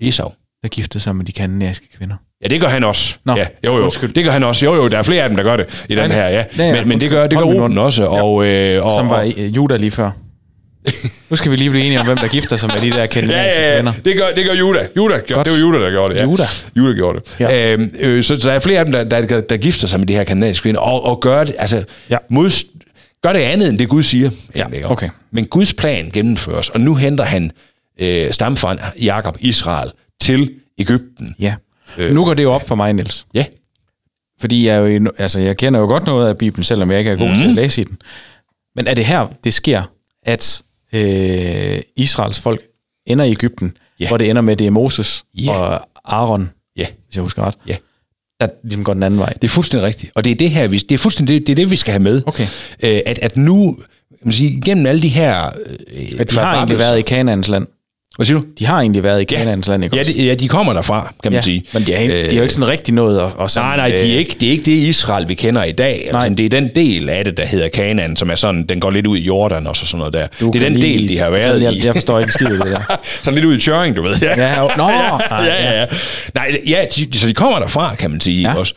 Esau. 0.00 0.32
der 0.62 0.68
giftede 0.68 1.02
sig 1.02 1.16
med 1.16 1.24
de 1.24 1.32
kanadiske 1.32 1.86
kvinder? 1.96 2.16
Ja, 2.42 2.48
det 2.48 2.60
gør 2.60 2.68
han 2.68 2.84
også. 2.84 3.14
Nå, 3.24 3.36
ja, 3.36 3.46
jo, 3.66 3.76
jo. 3.76 3.84
undskyld. 3.84 4.12
Det 4.12 4.24
gør 4.24 4.30
han 4.32 4.44
også. 4.44 4.64
Jo, 4.64 4.74
jo, 4.74 4.88
der 4.88 4.98
er 4.98 5.02
flere 5.02 5.22
af 5.22 5.28
dem, 5.28 5.36
der 5.36 5.44
gør 5.44 5.56
det 5.56 5.84
i 5.88 5.94
den 5.94 6.10
her, 6.12 6.28
ja. 6.28 6.44
ja, 6.58 6.64
ja, 6.64 6.72
men, 6.72 6.88
men 6.88 7.00
det 7.00 7.10
gør, 7.10 7.26
det 7.26 7.38
gør 7.38 7.44
Ruben 7.44 7.78
også. 7.78 8.06
Og, 8.06 8.46
øh, 8.46 8.84
og, 8.86 8.92
Som 8.92 9.10
var 9.10 9.20
øh, 9.22 9.56
Juda 9.56 9.76
lige 9.76 9.90
før. 9.90 10.10
Nu 11.30 11.36
skal 11.36 11.50
vi 11.50 11.56
lige 11.56 11.70
blive 11.70 11.84
enige 11.84 12.00
om, 12.00 12.06
hvem 12.06 12.16
der 12.18 12.28
gifter 12.28 12.56
sig 12.56 12.68
med 12.68 12.90
de 12.90 12.90
der 12.90 13.00
Ja, 13.00 13.06
kanadiske 13.06 13.60
ja, 13.60 13.68
ja. 13.70 13.76
kvinder. 13.76 13.92
Det 14.04 14.16
gør, 14.16 14.30
det 14.36 14.44
gør 14.46 14.52
Juda. 14.54 14.86
Juda 14.96 15.18
gør, 15.18 15.34
Godt. 15.34 15.46
det 15.46 15.52
var 15.52 15.60
Juda, 15.60 15.78
der 15.80 15.90
gjorde 15.90 16.14
det. 16.14 16.20
Ja. 16.20 16.24
Juda. 16.24 16.44
Juda 16.76 16.92
gjorde 16.94 17.20
det. 17.20 17.36
Ja. 17.40 17.50
Ja. 17.52 17.72
Øhm, 17.72 17.90
øh, 18.00 18.24
så, 18.24 18.40
så 18.40 18.48
der 18.48 18.54
er 18.54 18.58
flere 18.58 18.78
af 18.78 18.84
dem, 18.86 18.92
der, 18.92 19.04
der, 19.04 19.40
der 19.40 19.56
gifter 19.56 19.86
sig 19.88 19.98
med 20.00 20.06
de 20.06 20.14
her 20.14 20.24
kanadiske 20.24 20.62
kvinder, 20.62 20.80
og, 20.80 21.04
og 21.04 21.20
gør 21.20 21.44
det, 21.44 21.54
altså, 21.58 21.76
Ja. 21.76 21.82
ja. 22.10 22.16
mod, 22.28 22.50
gør 23.24 23.32
det 23.32 23.40
andet, 23.40 23.68
end 23.68 23.78
det 23.78 23.88
Gud 23.88 24.02
siger. 24.02 24.30
ikke? 24.54 24.88
okay. 24.90 25.08
Men 25.30 25.46
Guds 25.46 25.74
plan 25.74 26.10
gennemføres, 26.10 26.68
og 26.68 26.80
nu 26.80 26.94
henter 26.94 27.24
han 27.24 27.50
øh, 28.00 28.32
stamfaren 28.32 28.78
Jakob 29.02 29.36
Israel 29.40 29.90
til 30.20 30.50
Ægypten. 30.78 31.34
Ja. 31.38 31.54
Nu 31.98 32.24
går 32.24 32.34
det 32.34 32.42
jo 32.42 32.52
op 32.52 32.68
for 32.68 32.74
mig, 32.74 32.92
Niels. 32.92 33.26
Ja. 33.34 33.44
Fordi 34.40 34.66
jeg, 34.66 34.80
jo, 35.04 35.12
altså, 35.18 35.40
jeg 35.40 35.56
kender 35.56 35.80
jo 35.80 35.86
godt 35.86 36.06
noget 36.06 36.28
af 36.28 36.38
Bibelen, 36.38 36.64
selvom 36.64 36.90
jeg 36.90 36.98
ikke 36.98 37.10
er 37.10 37.16
god 37.16 37.28
mm. 37.28 37.34
til 37.34 37.42
Mhm. 37.42 37.50
at 37.50 37.56
læse 37.56 37.80
i 37.80 37.84
den. 37.84 37.98
Men 38.76 38.86
er 38.86 38.94
det 38.94 39.04
her, 39.06 39.26
det 39.44 39.54
sker, 39.54 39.82
at 40.22 40.62
øh, 40.92 41.80
Israels 41.96 42.40
folk 42.40 42.60
ender 43.06 43.24
i 43.24 43.30
Ægypten, 43.30 43.76
Ja. 44.00 44.08
hvor 44.08 44.16
det 44.16 44.30
ender 44.30 44.42
med, 44.42 44.52
at 44.52 44.58
det 44.58 44.66
er 44.66 44.70
Moses 44.70 45.24
Ja. 45.34 45.52
og 45.58 45.88
Aaron, 46.04 46.50
Ja. 46.76 46.86
hvis 47.06 47.16
jeg 47.16 47.22
husker 47.22 47.42
ret, 47.42 47.54
Ja. 47.68 47.76
Der 48.40 48.48
ligesom 48.62 48.84
går 48.84 48.94
den 48.94 49.02
anden 49.02 49.20
vej. 49.20 49.32
Det 49.32 49.44
er 49.44 49.48
fuldstændig 49.48 49.86
rigtigt. 49.86 50.12
Og 50.14 50.24
det 50.24 50.30
er 50.30 50.34
det 50.34 50.50
her, 50.50 50.68
vi, 50.68 50.78
det 50.78 50.94
er 50.94 50.98
fuldstændig 50.98 51.34
det, 51.40 51.46
det, 51.46 51.52
er 51.52 51.56
det 51.56 51.70
vi 51.70 51.76
skal 51.76 51.92
have 51.92 52.02
med. 52.02 52.22
Okay. 52.26 52.46
Øh, 52.82 53.00
at, 53.06 53.18
at 53.18 53.36
nu, 53.36 53.76
kan 54.08 54.18
man 54.24 54.32
sige, 54.32 54.60
gennem 54.60 54.86
alle 54.86 55.02
de 55.02 55.08
her... 55.08 55.46
Øh, 55.46 56.06
At 56.18 56.30
de 56.30 56.36
har 56.36 56.54
egentlig 56.54 56.78
været 56.78 56.98
i 56.98 57.02
Kanaans 57.02 57.48
land. 57.48 57.66
Hvad 58.16 58.26
siger 58.26 58.40
du? 58.40 58.46
De 58.58 58.66
har 58.66 58.80
egentlig 58.80 59.02
været 59.02 59.20
i 59.20 59.24
Kanaans 59.24 59.66
land, 59.68 59.84
ikke 59.84 59.96
Ja, 59.96 60.02
de, 60.02 60.24
ja, 60.24 60.34
de 60.34 60.48
kommer 60.48 60.72
derfra, 60.72 61.12
kan 61.22 61.32
man 61.32 61.38
ja. 61.38 61.42
sige. 61.42 61.64
Men 61.74 61.82
de 61.86 61.94
er, 61.94 62.08
de 62.08 62.14
er 62.30 62.34
jo 62.36 62.42
ikke 62.42 62.54
sådan 62.54 62.68
rigtig 62.68 62.94
noget 62.94 63.20
at, 63.20 63.28
at 63.40 63.50
sådan, 63.50 63.68
Nej, 63.68 63.76
nej, 63.76 63.88
de 63.88 63.94
er 63.94 64.00
øh, 64.02 64.18
ikke, 64.18 64.36
det 64.40 64.46
er 64.46 64.50
ikke 64.50 64.64
det 64.64 64.72
Israel, 64.72 65.28
vi 65.28 65.34
kender 65.34 65.64
i 65.64 65.72
dag. 65.72 66.08
Nej. 66.12 66.20
Altså, 66.20 66.34
det 66.34 66.44
er 66.46 66.48
den 66.50 66.70
del 66.76 67.08
af 67.08 67.24
det, 67.24 67.36
der 67.36 67.44
hedder 67.46 67.68
Kanaan, 67.68 68.16
som 68.16 68.30
er 68.30 68.34
sådan, 68.34 68.62
den 68.66 68.80
går 68.80 68.90
lidt 68.90 69.06
ud 69.06 69.16
i 69.18 69.20
Jordan 69.22 69.66
og 69.66 69.76
så 69.76 69.86
sådan 69.86 69.98
noget 69.98 70.12
der. 70.12 70.26
du 70.40 70.50
det 70.52 70.62
er 70.62 70.68
den 70.68 70.80
del, 70.80 71.08
de 71.08 71.18
har 71.18 71.30
været 71.30 71.44
fortælle- 71.44 71.72
i. 71.72 71.76
jeg, 71.76 71.84
jeg 71.84 71.94
forstår 71.94 72.18
ikke 72.20 72.32
skid 72.32 72.46
af 72.46 72.52
det 72.52 72.66
der. 72.66 72.96
sådan 73.22 73.34
lidt 73.34 73.44
ud 73.46 73.56
i 73.56 73.60
Tjøring, 73.60 73.96
du 73.96 74.02
ved. 74.02 74.14
Ja, 74.22 74.60
jo. 74.62 74.70
Nå, 74.76 74.88
ja, 74.90 75.16
ja, 75.44 75.44
ja, 75.44 75.80
ja. 75.80 75.86
Nej, 76.34 76.56
ja, 76.68 76.84
de, 76.96 77.18
så 77.18 77.26
de 77.28 77.34
kommer 77.34 77.58
derfra, 77.58 77.94
kan 77.94 78.10
man 78.10 78.20
sige 78.20 78.42
Ja. 78.42 78.48
ja. 78.52 78.58
også. 78.58 78.74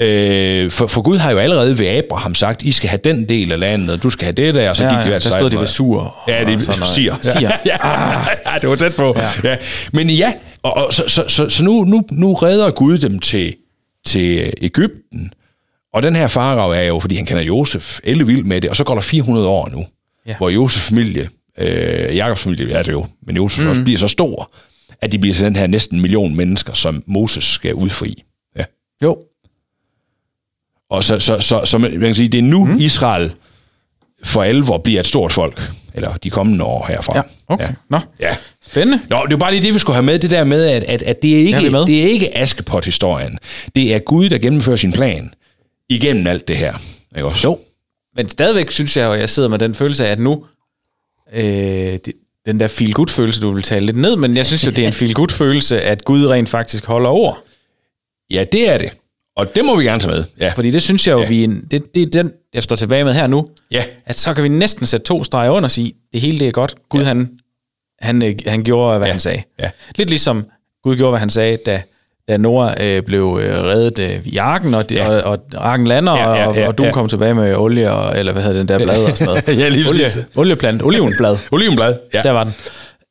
Øh, 0.00 0.70
for, 0.70 0.86
for 0.86 1.02
Gud 1.02 1.18
har 1.18 1.30
jo 1.30 1.38
allerede 1.38 1.78
ved 1.78 1.86
Abraham 1.86 2.34
sagt, 2.34 2.62
I 2.62 2.72
skal 2.72 2.88
have 2.88 3.00
den 3.04 3.28
del 3.28 3.52
af 3.52 3.60
landet, 3.60 3.90
og 3.90 4.02
du 4.02 4.10
skal 4.10 4.24
have 4.24 4.32
det 4.32 4.54
der, 4.54 4.70
og 4.70 4.76
så 4.76 4.84
Ja, 4.84 4.94
gik 4.94 4.98
de 5.04 5.08
hver 5.08 5.18
der 5.18 5.38
stod 5.38 5.50
de 5.50 5.58
ved 5.58 5.66
sur. 5.66 6.16
Ja, 6.28 6.44
det 6.44 6.54
er 6.68 6.84
siger. 6.84 7.16
Siger. 7.22 7.50
Ja, 7.66 7.76
ja, 8.52 8.58
det 8.60 8.68
var 8.68 8.76
tæt 8.76 8.94
på. 8.96 9.16
Ja. 9.16 9.50
Ja. 9.50 9.56
Men 9.92 10.10
ja, 10.10 10.32
og, 10.62 10.74
og 10.74 10.92
så, 10.92 11.04
så, 11.08 11.24
så, 11.28 11.48
så 11.48 11.64
nu, 11.64 11.84
nu, 11.84 12.02
nu 12.12 12.34
redder 12.34 12.70
Gud 12.70 12.98
dem 12.98 13.18
til, 13.18 13.54
til 14.06 14.52
Ægypten. 14.60 15.32
Og 15.94 16.02
den 16.02 16.16
her 16.16 16.28
farag 16.28 16.78
er 16.78 16.82
jo, 16.82 17.00
fordi 17.00 17.14
han 17.14 17.26
kender 17.26 17.42
Josef, 17.42 17.98
elle 18.04 18.26
vild 18.26 18.44
med 18.44 18.60
det, 18.60 18.70
og 18.70 18.76
så 18.76 18.84
går 18.84 18.94
der 18.94 19.00
400 19.02 19.46
år 19.48 19.68
nu, 19.72 19.86
Ja. 20.26 20.36
hvor 20.36 20.48
Josefs 20.48 20.86
familie, 20.86 21.28
øh, 21.58 22.16
Jakobs 22.16 22.40
familie 22.42 22.72
er 22.74 22.82
det 22.82 22.92
jo, 22.92 23.06
men 23.26 23.36
Josef 23.36 23.64
mm. 23.64 23.70
også 23.70 23.82
bliver 23.82 23.98
så 23.98 24.08
stor, 24.08 24.52
at 25.02 25.12
de 25.12 25.18
bliver 25.18 25.34
til 25.34 25.44
den 25.44 25.56
her 25.56 25.66
næsten 25.66 25.96
en 25.96 26.02
million 26.02 26.36
mennesker, 26.36 26.72
som 26.72 27.02
Moses 27.06 27.44
skal 27.44 27.74
udfri. 27.74 28.22
Ja. 28.56 28.64
Jo. 29.02 29.16
Og 30.90 31.04
så, 31.04 31.18
så, 31.18 31.40
så, 31.40 31.60
så 31.64 31.78
man 31.78 32.00
kan 32.00 32.14
sige, 32.14 32.28
det 32.28 32.38
er 32.38 32.42
nu 32.42 32.64
mm. 32.64 32.76
Israel 32.78 33.32
for 34.24 34.42
alvor 34.42 34.78
bliver 34.78 35.00
et 35.00 35.06
stort 35.06 35.32
folk, 35.32 35.70
eller 35.94 36.14
de 36.14 36.30
kommende 36.30 36.64
år 36.64 36.86
herfra. 36.88 37.16
Ja, 37.16 37.22
okay. 37.48 37.64
Ja. 37.64 37.70
Nå, 37.88 37.98
ja. 38.20 38.36
spændende. 38.66 39.00
Nå, 39.10 39.22
det 39.26 39.32
er 39.32 39.36
bare 39.36 39.50
lige 39.52 39.62
det, 39.62 39.74
vi 39.74 39.78
skulle 39.78 39.94
have 39.94 40.02
med, 40.02 40.18
det 40.18 40.30
der 40.30 40.44
med, 40.44 40.66
at, 40.66 40.82
at, 40.82 41.02
at 41.02 41.22
det, 41.22 41.30
er 41.38 41.42
Ja, 41.42 41.56
ikke, 41.58 41.66
er 41.66 41.70
med. 41.70 41.86
det 41.86 42.02
er 42.04 42.08
ikke 42.08 42.38
Askepot-historien. 42.38 43.38
Det 43.76 43.94
er 43.94 43.98
Gud, 43.98 44.28
der 44.28 44.38
gennemfører 44.38 44.76
sin 44.76 44.92
plan 44.92 45.32
igennem 45.88 46.26
alt 46.26 46.48
det 46.48 46.56
her. 46.56 46.74
Ikke 47.16 47.28
også? 47.28 47.48
Jo. 47.48 47.58
Men 48.16 48.28
stadigvæk 48.28 48.70
synes 48.70 48.96
jeg, 48.96 49.06
og 49.08 49.18
jeg 49.18 49.28
sidder 49.28 49.48
med 49.48 49.58
den 49.58 49.74
følelse 49.74 50.06
af, 50.06 50.12
at 50.12 50.18
nu, 50.18 50.44
øh, 51.32 51.42
det, 51.44 52.12
den 52.46 52.60
der 52.60 52.66
feel 52.68 52.92
good 52.92 53.08
følelse 53.08 53.40
du 53.40 53.52
vil 53.52 53.62
tale 53.62 53.86
lidt 53.86 53.96
ned, 53.96 54.16
men 54.16 54.36
jeg 54.36 54.46
synes 54.46 54.66
jo, 54.66 54.70
det 54.70 54.84
er 54.84 54.86
en 54.86 54.92
feel 55.02 55.14
good 55.14 55.28
følelse 55.32 55.82
at 55.82 56.04
Gud 56.04 56.26
rent 56.26 56.48
faktisk 56.48 56.86
holder 56.86 57.10
ord. 57.10 57.38
Ja, 58.30 58.44
det 58.52 58.70
er 58.70 58.78
det. 58.78 58.92
Og 59.40 59.54
det 59.54 59.64
må 59.64 59.76
vi 59.76 59.84
gerne 59.84 60.00
tage 60.00 60.14
med. 60.14 60.24
Ja. 60.40 60.52
Fordi 60.56 60.70
det 60.70 60.82
synes 60.82 61.06
jeg 61.06 61.12
jo, 61.12 61.20
ja. 61.20 61.28
Vi, 61.28 61.46
det, 61.70 61.82
det 61.94 62.02
er 62.02 62.06
den, 62.06 62.32
jeg 62.54 62.62
står 62.62 62.76
tilbage 62.76 63.04
med 63.04 63.14
her 63.14 63.26
nu, 63.26 63.46
Ja. 63.70 63.82
at 64.06 64.16
så 64.18 64.34
kan 64.34 64.44
vi 64.44 64.48
næsten 64.48 64.86
sætte 64.86 65.06
to 65.06 65.24
streger 65.24 65.50
under 65.50 65.66
og 65.66 65.70
sige, 65.70 65.92
det 66.12 66.20
hele 66.20 66.38
det 66.38 66.48
er 66.48 66.52
godt. 66.52 66.74
Gud, 66.88 67.00
ja. 67.00 67.06
han, 67.06 67.30
han, 68.00 68.24
øh, 68.24 68.34
han 68.46 68.62
gjorde, 68.64 68.98
hvad 68.98 69.06
ja. 69.08 69.12
han 69.12 69.20
sagde. 69.20 69.42
Ja. 69.60 69.70
Lidt 69.96 70.10
ligesom 70.10 70.44
Gud 70.82 70.96
gjorde, 70.96 71.10
hvad 71.10 71.20
han 71.20 71.30
sagde, 71.30 71.58
da, 71.66 71.82
da 72.28 72.36
Noah 72.36 72.72
øh, 72.80 73.02
blev 73.02 73.38
øh, 73.42 73.54
reddet 73.64 73.98
øh, 73.98 74.26
i 74.26 74.36
arken, 74.36 74.74
og, 74.74 74.84
ja. 74.90 75.08
Og, 75.10 75.38
og 75.54 75.70
arken 75.70 75.86
lander, 75.86 76.16
Ja, 76.16 76.34
ja, 76.34 76.46
og, 76.46 76.54
ja, 76.56 76.66
og 76.68 76.78
du 76.78 76.84
ja. 76.84 76.92
kom 76.92 77.08
tilbage 77.08 77.34
med 77.34 77.54
olie, 77.56 77.90
og, 77.92 78.18
eller 78.18 78.32
hvad 78.32 78.42
hedder 78.42 78.58
den 78.58 78.68
der 78.68 78.78
blad 78.78 79.04
og 79.04 79.16
sådan 79.16 79.26
noget. 79.46 79.58
Ja, 79.60 79.68
lige 79.68 79.88
Olie, 79.88 80.04
præcis. 80.04 80.22
olieplant, 80.36 80.82
olivenblad. 80.82 81.36
Olivenblad. 81.52 81.94
Ja. 82.14 82.22
Der 82.22 82.30
var 82.30 82.44
den. 82.44 82.54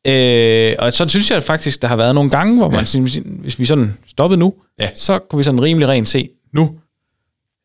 Øh, 0.07 0.75
og 0.79 0.93
så 0.93 1.07
synes 1.07 1.31
jeg 1.31 1.43
faktisk, 1.43 1.81
der 1.81 1.88
har 1.88 1.95
været 1.95 2.15
nogle 2.15 2.29
gange, 2.29 2.57
hvor 2.57 2.69
man, 2.69 2.85
ja. 2.95 3.21
hvis 3.41 3.59
vi 3.59 3.65
sådan 3.65 3.97
stoppede 4.07 4.39
nu, 4.39 4.53
Ja. 4.79 4.89
så 4.95 5.19
kunne 5.29 5.38
vi 5.38 5.43
sådan 5.43 5.62
rimelig 5.62 5.88
rent 5.89 6.07
se, 6.09 6.29
nu, 6.53 6.71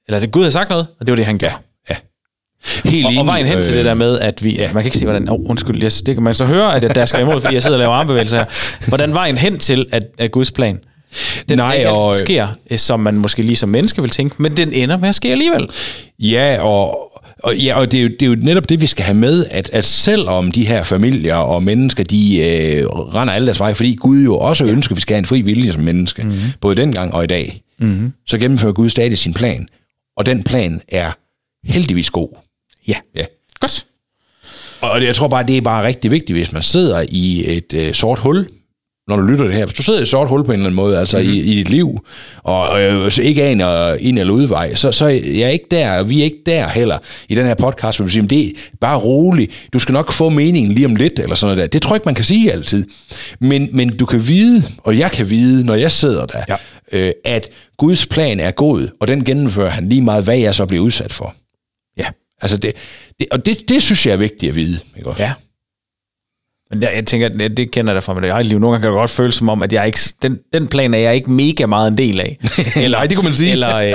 eller 0.08 0.20
det 0.20 0.30
Gud 0.32 0.42
havde 0.42 0.52
sagt 0.52 0.70
noget, 0.70 0.86
og 1.00 1.06
det 1.06 1.12
var 1.12 1.16
det, 1.16 1.26
han 1.26 1.38
gjorde. 1.38 1.54
ja. 1.90 1.96
Helt 2.84 3.06
Og, 3.06 3.12
og 3.18 3.26
vejen 3.26 3.46
hen 3.46 3.62
til 3.62 3.72
Øh, 3.72 3.76
det 3.78 3.84
der 3.84 3.94
med, 3.94 4.18
at 4.20 4.44
vi... 4.44 4.50
Ja. 4.56 4.72
Man 4.72 4.82
kan 4.82 4.84
ikke 4.84 4.98
se, 4.98 5.04
hvordan... 5.04 5.28
Oh, 5.28 5.50
undskyld, 5.50 5.82
jeg, 5.82 5.90
det 6.06 6.14
kan 6.14 6.22
man 6.22 6.34
så 6.34 6.44
høre, 6.44 6.74
at 6.76 6.94
der 6.94 7.04
skal 7.04 7.20
imod, 7.20 7.40
fordi 7.40 7.54
jeg 7.54 7.62
sidder 7.62 7.76
og 7.76 7.78
laver 7.80 7.92
armbevægelser 7.94 8.36
her. 8.38 8.88
Hvordan 8.88 9.14
vejen 9.14 9.38
hen 9.38 9.58
til, 9.58 9.86
at, 9.92 10.02
at 10.18 10.32
Guds 10.32 10.52
plan, 10.52 10.78
den 11.48 11.58
Nej, 11.58 11.76
ikke 11.76 11.90
og- 11.90 12.14
sker, 12.14 12.48
øh, 12.70 12.78
som 12.78 13.00
man 13.00 13.14
måske 13.14 13.42
lige 13.42 13.56
som 13.56 13.68
menneske 13.68 14.02
vil 14.02 14.10
tænke, 14.10 14.42
men 14.42 14.56
den 14.56 14.72
ender 14.72 14.96
med 14.96 15.08
at 15.08 15.14
ske 15.14 15.30
alligevel. 15.30 15.68
Ja, 16.18 16.58
og, 16.62 16.98
og, 17.44 17.56
ja, 17.56 17.78
og 17.78 17.92
det, 17.92 17.98
er 17.98 18.02
jo, 18.02 18.08
det 18.08 18.22
er 18.22 18.26
jo 18.26 18.36
netop 18.42 18.68
det, 18.68 18.80
vi 18.80 18.86
skal 18.86 19.04
have 19.04 19.16
med, 19.16 19.46
at, 19.50 19.70
at 19.72 19.84
selvom 19.84 20.52
de 20.52 20.66
her 20.66 20.82
familier 20.82 21.34
og 21.34 21.62
mennesker, 21.62 22.04
de 22.04 22.38
øh, 22.38 22.86
render 22.86 23.34
alle 23.34 23.46
deres 23.46 23.60
vej, 23.60 23.74
fordi 23.74 23.94
Gud 23.94 24.22
jo 24.22 24.38
også 24.38 24.64
ønsker, 24.64 24.92
at 24.92 24.96
vi 24.96 25.00
skal 25.00 25.14
have 25.14 25.18
en 25.18 25.26
fri 25.26 25.40
vilje 25.40 25.72
som 25.72 25.82
menneske, 25.82 26.22
mm-hmm. 26.22 26.40
både 26.60 26.76
dengang 26.76 27.14
og 27.14 27.24
i 27.24 27.26
dag, 27.26 27.60
mm-hmm. 27.78 28.12
så 28.26 28.38
gennemfører 28.38 28.72
Gud 28.72 28.88
stadig 28.88 29.18
sin 29.18 29.34
plan. 29.34 29.68
Og 30.16 30.26
den 30.26 30.42
plan 30.42 30.80
er 30.88 31.12
heldigvis 31.64 32.10
god. 32.10 32.28
Ja. 32.88 32.96
Ja. 33.16 33.24
Godt. 33.60 33.86
Og 34.80 35.04
jeg 35.04 35.14
tror 35.14 35.28
bare, 35.28 35.46
det 35.46 35.56
er 35.56 35.60
bare 35.60 35.86
rigtig 35.86 36.10
vigtigt, 36.10 36.38
hvis 36.38 36.52
man 36.52 36.62
sidder 36.62 37.04
i 37.08 37.56
et 37.56 37.74
øh, 37.74 37.94
sort 37.94 38.18
hul, 38.18 38.46
når 39.08 39.16
du 39.16 39.22
lytter 39.22 39.44
det 39.44 39.54
her. 39.54 39.64
Hvis 39.66 39.74
du 39.76 39.82
sidder 39.82 39.98
i 39.98 40.02
et 40.02 40.08
sort 40.08 40.28
hul 40.28 40.44
på 40.44 40.52
en 40.52 40.58
eller 40.58 40.64
anden 40.66 40.76
måde, 40.76 40.98
altså 40.98 41.18
mm-hmm. 41.18 41.32
i, 41.32 41.38
i 41.38 41.56
dit 41.56 41.68
liv, 41.68 42.06
og 42.42 42.82
øh, 42.82 43.10
så 43.10 43.22
ikke 43.22 43.44
aner 43.44 43.94
ind 43.94 44.18
eller 44.18 44.32
udvej, 44.34 44.74
så, 44.74 44.92
så 44.92 45.04
er 45.06 45.20
jeg 45.24 45.52
ikke 45.52 45.64
der, 45.70 45.98
og 45.98 46.10
vi 46.10 46.20
er 46.20 46.24
ikke 46.24 46.42
der 46.46 46.68
heller 46.68 46.98
i 47.28 47.34
den 47.34 47.46
her 47.46 47.54
podcast, 47.54 47.98
hvor 47.98 48.04
vi 48.06 48.10
siger, 48.12 48.22
"Men 48.22 48.30
det 48.30 48.46
er 48.48 48.52
bare 48.80 48.98
roligt, 48.98 49.68
du 49.72 49.78
skal 49.78 49.92
nok 49.92 50.12
få 50.12 50.28
meningen 50.28 50.72
lige 50.74 50.86
om 50.86 50.96
lidt, 50.96 51.18
eller 51.18 51.34
sådan 51.34 51.56
noget 51.56 51.62
der. 51.62 51.72
Det 51.78 51.82
tror 51.82 51.94
jeg 51.94 51.96
ikke, 51.96 52.06
man 52.08 52.14
kan 52.14 52.24
sige 52.24 52.52
altid. 52.52 52.86
Men, 53.40 53.68
men 53.72 53.96
du 53.96 54.06
kan 54.06 54.28
vide, 54.28 54.62
og 54.78 54.98
jeg 54.98 55.10
kan 55.10 55.30
vide, 55.30 55.64
når 55.66 55.74
jeg 55.74 55.90
sidder 55.90 56.26
der, 56.26 56.44
Ja. 56.48 56.56
øh, 56.98 57.12
at 57.24 57.48
Guds 57.78 58.06
plan 58.06 58.40
er 58.40 58.50
god, 58.50 58.88
og 59.00 59.08
den 59.08 59.24
gennemfører 59.24 59.70
han 59.70 59.88
lige 59.88 60.02
meget, 60.02 60.24
hvad 60.24 60.38
jeg 60.38 60.54
så 60.54 60.66
bliver 60.66 60.84
udsat 60.84 61.12
for. 61.12 61.34
Ja. 61.98 62.06
Altså 62.42 62.56
det, 62.56 62.72
det, 63.18 63.26
og 63.30 63.46
det, 63.46 63.68
det 63.68 63.82
synes 63.82 64.06
jeg 64.06 64.12
er 64.12 64.16
vigtigt 64.16 64.50
at 64.50 64.56
vide. 64.56 64.78
Ikke 64.96 65.08
også? 65.10 65.22
Ja. 65.22 65.32
Men 66.70 66.82
jeg, 66.82 66.92
jeg 66.94 67.06
tænker, 67.06 67.28
det, 67.28 67.56
det 67.56 67.70
kender 67.70 67.92
jeg 67.92 67.94
da 67.94 68.00
fra 68.06 68.14
mit 68.14 68.24
eget 68.24 68.46
liv. 68.46 68.58
Nogle 68.58 68.74
gange 68.74 68.82
kan 68.82 68.92
det 68.92 68.96
godt 68.98 69.10
føles 69.10 69.34
som 69.34 69.48
om, 69.48 69.62
at 69.62 69.72
jeg 69.72 69.86
ikke, 69.86 69.98
den, 70.22 70.38
den 70.52 70.66
plan 70.66 70.94
er 70.94 70.98
jeg 70.98 71.14
ikke 71.14 71.30
mega 71.30 71.66
meget 71.66 71.88
en 71.90 71.98
del 71.98 72.20
af. 72.20 72.38
Eller, 72.76 72.98
Nej, 72.98 73.06
det 73.06 73.16
kunne 73.16 73.24
man 73.24 73.34
sige. 73.34 73.50
Eller, 73.52 73.76
øh, 73.76 73.94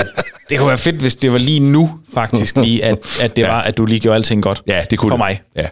det 0.50 0.58
kunne 0.60 0.68
være 0.68 0.78
fedt, 0.78 0.96
hvis 0.96 1.16
det 1.16 1.32
var 1.32 1.38
lige 1.38 1.60
nu, 1.60 2.00
faktisk 2.14 2.58
lige, 2.58 2.84
at, 2.86 2.98
at 3.22 3.36
det 3.36 3.42
Ja. 3.42 3.48
var, 3.48 3.62
at 3.62 3.78
du 3.78 3.86
lige 3.86 4.00
gjorde 4.00 4.16
alting 4.16 4.44
godt. 4.44 4.62
Ja, 4.68 4.84
det 4.90 5.00
kunne 5.00 5.10
For 5.10 5.16
det. 5.18 5.20
mig. 5.20 5.42
Ja. 5.56 5.66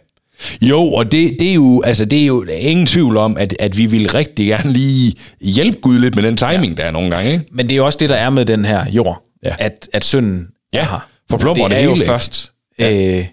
Jo, 0.61 0.83
og 0.93 1.11
det, 1.11 1.35
det, 1.39 1.49
er 1.49 1.53
jo, 1.53 1.81
altså, 1.85 2.05
det 2.05 2.21
er 2.21 2.25
jo 2.25 2.43
ingen 2.43 2.87
tvivl 2.87 3.17
om, 3.17 3.37
at, 3.37 3.55
at 3.59 3.77
vi 3.77 3.85
vil 3.85 4.09
rigtig 4.09 4.47
gerne 4.47 4.71
lige 4.73 5.13
hjælpe 5.41 5.79
Gud 5.81 5.99
lidt 5.99 6.15
med 6.15 6.23
den 6.23 6.37
timing, 6.37 6.65
ja. 6.77 6.81
der 6.81 6.83
er 6.87 6.91
nogle 6.91 7.09
gange. 7.11 7.31
Ikke? 7.31 7.45
Men 7.51 7.65
det 7.65 7.71
er 7.73 7.77
jo 7.77 7.85
også 7.85 7.97
det, 7.99 8.09
der 8.09 8.15
er 8.15 8.29
med 8.29 8.45
den 8.45 8.65
her 8.65 8.91
jord. 8.91 9.23
Ja. 9.43 9.55
At, 9.59 9.89
at 9.93 10.03
synden 10.03 10.47
Ja, 10.73 10.79
er 10.79 10.83
her. 10.83 11.07
forplumrer 11.29 11.67
det 11.67 11.69
det 11.69 11.77
er 11.79 11.83
jo 11.83 11.89
hele, 11.89 12.01
ikke? 12.03 12.11
først 12.11 12.53
øh, 12.81 13.25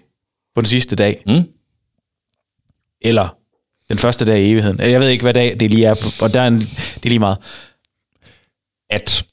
på 0.55 0.61
den 0.61 0.65
sidste 0.65 0.95
dag. 0.95 1.23
Mm. 1.27 1.45
Eller 3.01 3.35
den 3.89 3.97
første 3.97 4.25
dag 4.25 4.41
i 4.41 4.51
evigheden. 4.51 4.79
Jeg 4.79 4.99
ved 4.99 5.09
ikke, 5.09 5.21
hvad 5.21 5.33
dag 5.33 5.57
det 5.59 5.71
lige 5.71 5.85
er, 5.85 5.95
og 6.21 6.33
der 6.33 6.41
er 6.41 6.47
en, 6.47 6.59
det 6.59 7.05
er 7.05 7.09
lige 7.09 7.19
meget. 7.19 7.37
At 8.89 9.25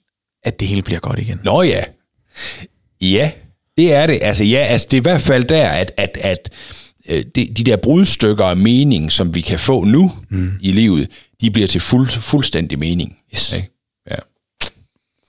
at 0.45 0.61
det 0.61 0.69
hele 0.69 0.83
bliver 0.83 1.01
godt 1.01 1.19
igen. 1.19 1.41
Nå 1.45 1.63
ja. 1.63 1.85
Ja, 3.01 3.31
det 3.79 3.93
er 3.95 4.07
det. 4.07 4.19
Altså 4.23 4.45
ja, 4.45 4.59
altså 4.59 4.87
det 4.91 4.97
er 4.97 5.01
i 5.01 5.03
hvert 5.03 5.21
fald 5.23 5.45
der, 5.45 5.69
at, 5.69 5.93
at, 5.97 6.19
at 6.21 6.51
øh, 7.09 7.25
de, 7.35 7.47
de 7.47 7.65
der 7.65 7.77
brudstykker 7.77 8.45
af 8.45 8.57
mening, 8.57 9.13
som 9.13 9.35
vi 9.35 9.41
kan 9.41 9.59
få 9.59 9.85
nu 9.85 10.13
mm. 10.31 10.53
i 10.61 10.73
livet, 10.73 11.11
de 11.41 11.51
bliver 11.51 11.69
til 11.69 11.81
fuld, 11.81 12.09
fuldstændig 12.09 12.79
mening. 12.79 13.19
Yes. 13.35 13.53
Ikke? 13.57 13.71
Ja. 14.11 14.17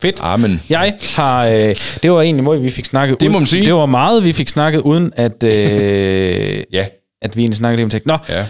Fedt. 0.02 0.16
Amen. 0.20 0.62
Jeg 0.70 0.98
har, 1.16 1.48
øh, 1.48 1.76
det 2.04 2.12
var 2.12 2.22
egentlig 2.22 2.44
måde, 2.44 2.62
vi 2.62 2.70
fik 2.70 2.86
snakket 2.86 3.20
Det 3.20 3.32
må 3.32 3.40
man 3.40 3.48
sige. 3.48 3.66
Det 3.66 3.74
var 3.74 3.86
meget, 3.86 4.24
vi 4.24 4.34
fik 4.34 4.48
snakket, 4.48 4.82
uden 4.82 5.14
at, 5.16 5.44
øh, 5.44 5.52
Ja. 6.74 6.86
at 7.22 7.36
vi 7.36 7.42
egentlig 7.42 7.58
snakkede 7.58 7.84
om 7.84 7.90
tekst. 7.90 8.06
Nå, 8.06 8.18
Ja. 8.30 8.46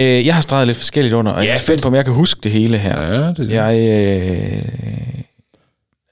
Øh, 0.00 0.26
jeg 0.26 0.34
har 0.34 0.42
streget 0.42 0.66
lidt 0.66 0.78
forskelligt 0.78 1.14
under, 1.14 1.32
og 1.32 1.42
Ja, 1.42 1.48
jeg 1.48 1.54
er 1.54 1.60
spændt 1.60 1.82
på, 1.82 1.88
om 1.88 1.94
jeg 1.94 2.04
kan 2.04 2.14
huske 2.14 2.40
det 2.42 2.52
hele 2.52 2.78
her. 2.78 3.00
Ja, 3.00 3.18
det 3.18 3.28
er 3.28 3.32
det. 3.32 3.50
Jeg, 3.50 3.78
øh, 3.78 4.62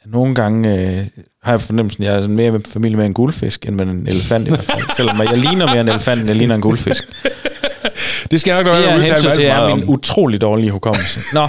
nogle 0.07 0.35
gange 0.35 0.75
øh, 0.75 1.07
har 1.43 1.53
jeg 1.53 1.61
fornemmelsen, 1.61 2.05
at 2.05 2.11
jeg 2.11 2.17
er 2.17 2.21
sådan 2.23 2.37
mere 2.37 2.51
med 2.51 2.61
familie 2.73 2.97
med 2.97 3.07
en 3.07 3.15
guldfisk, 3.15 3.67
end 3.67 3.75
med 3.75 3.87
en 3.87 4.07
elefant 4.07 4.47
i 4.47 4.51
hvert 4.51 4.65
fald. 4.65 4.83
Selvom 4.97 5.21
jeg 5.21 5.37
ligner 5.37 5.67
mere 5.67 5.81
en 5.81 5.89
elefant, 5.89 6.21
end 6.21 6.29
jeg 6.29 6.37
ligner 6.37 6.55
en 6.55 6.61
guldfisk. 6.61 7.05
Det 8.31 8.41
skal 8.41 8.55
jeg 8.55 8.65
nok 8.65 8.75
Det 8.75 8.85
er 8.89 8.99
hensyn 8.99 9.33
til 9.35 9.45
er 9.45 9.75
min 9.75 9.85
utrolig 9.89 10.41
dårlige 10.41 10.71
hukommelse. 10.71 11.35
Nå. 11.35 11.49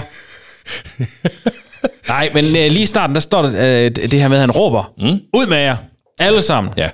Nej, 2.08 2.30
men 2.34 2.44
øh, 2.44 2.52
lige 2.52 2.80
i 2.80 2.86
starten, 2.86 3.14
der 3.14 3.20
står 3.20 3.42
der 3.42 3.50
øh, 3.84 3.90
det 3.90 4.20
her 4.20 4.28
med, 4.28 4.36
at 4.36 4.40
han 4.40 4.50
råber, 4.50 4.92
mm. 4.98 5.20
ud 5.40 5.46
med 5.46 5.58
jer, 5.58 5.76
alle 6.18 6.42
sammen. 6.42 6.72
Ja. 6.76 6.88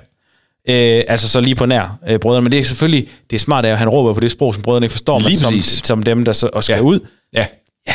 Øh, 0.69 1.03
altså 1.07 1.29
så 1.29 1.41
lige 1.41 1.55
på 1.55 1.65
nær 1.65 1.97
øh, 2.07 2.19
brødrene, 2.19 2.43
men 2.43 2.51
det 2.51 2.59
er 2.59 2.63
selvfølgelig, 2.63 3.07
det 3.29 3.35
er 3.35 3.39
smart, 3.39 3.65
at 3.65 3.77
han 3.77 3.89
råber 3.89 4.13
på 4.13 4.19
det 4.19 4.31
sprog, 4.31 4.53
som 4.53 4.63
brødrene 4.63 4.85
ikke 4.85 4.91
forstår, 4.91 5.19
men 5.19 5.35
som, 5.35 5.61
som 5.61 6.03
dem, 6.03 6.25
der 6.25 6.33
så, 6.33 6.49
og 6.53 6.63
skal 6.63 6.73
Ja. 6.75 6.81
ud. 6.81 6.99
Ja. 7.33 7.45
Ja, 7.87 7.93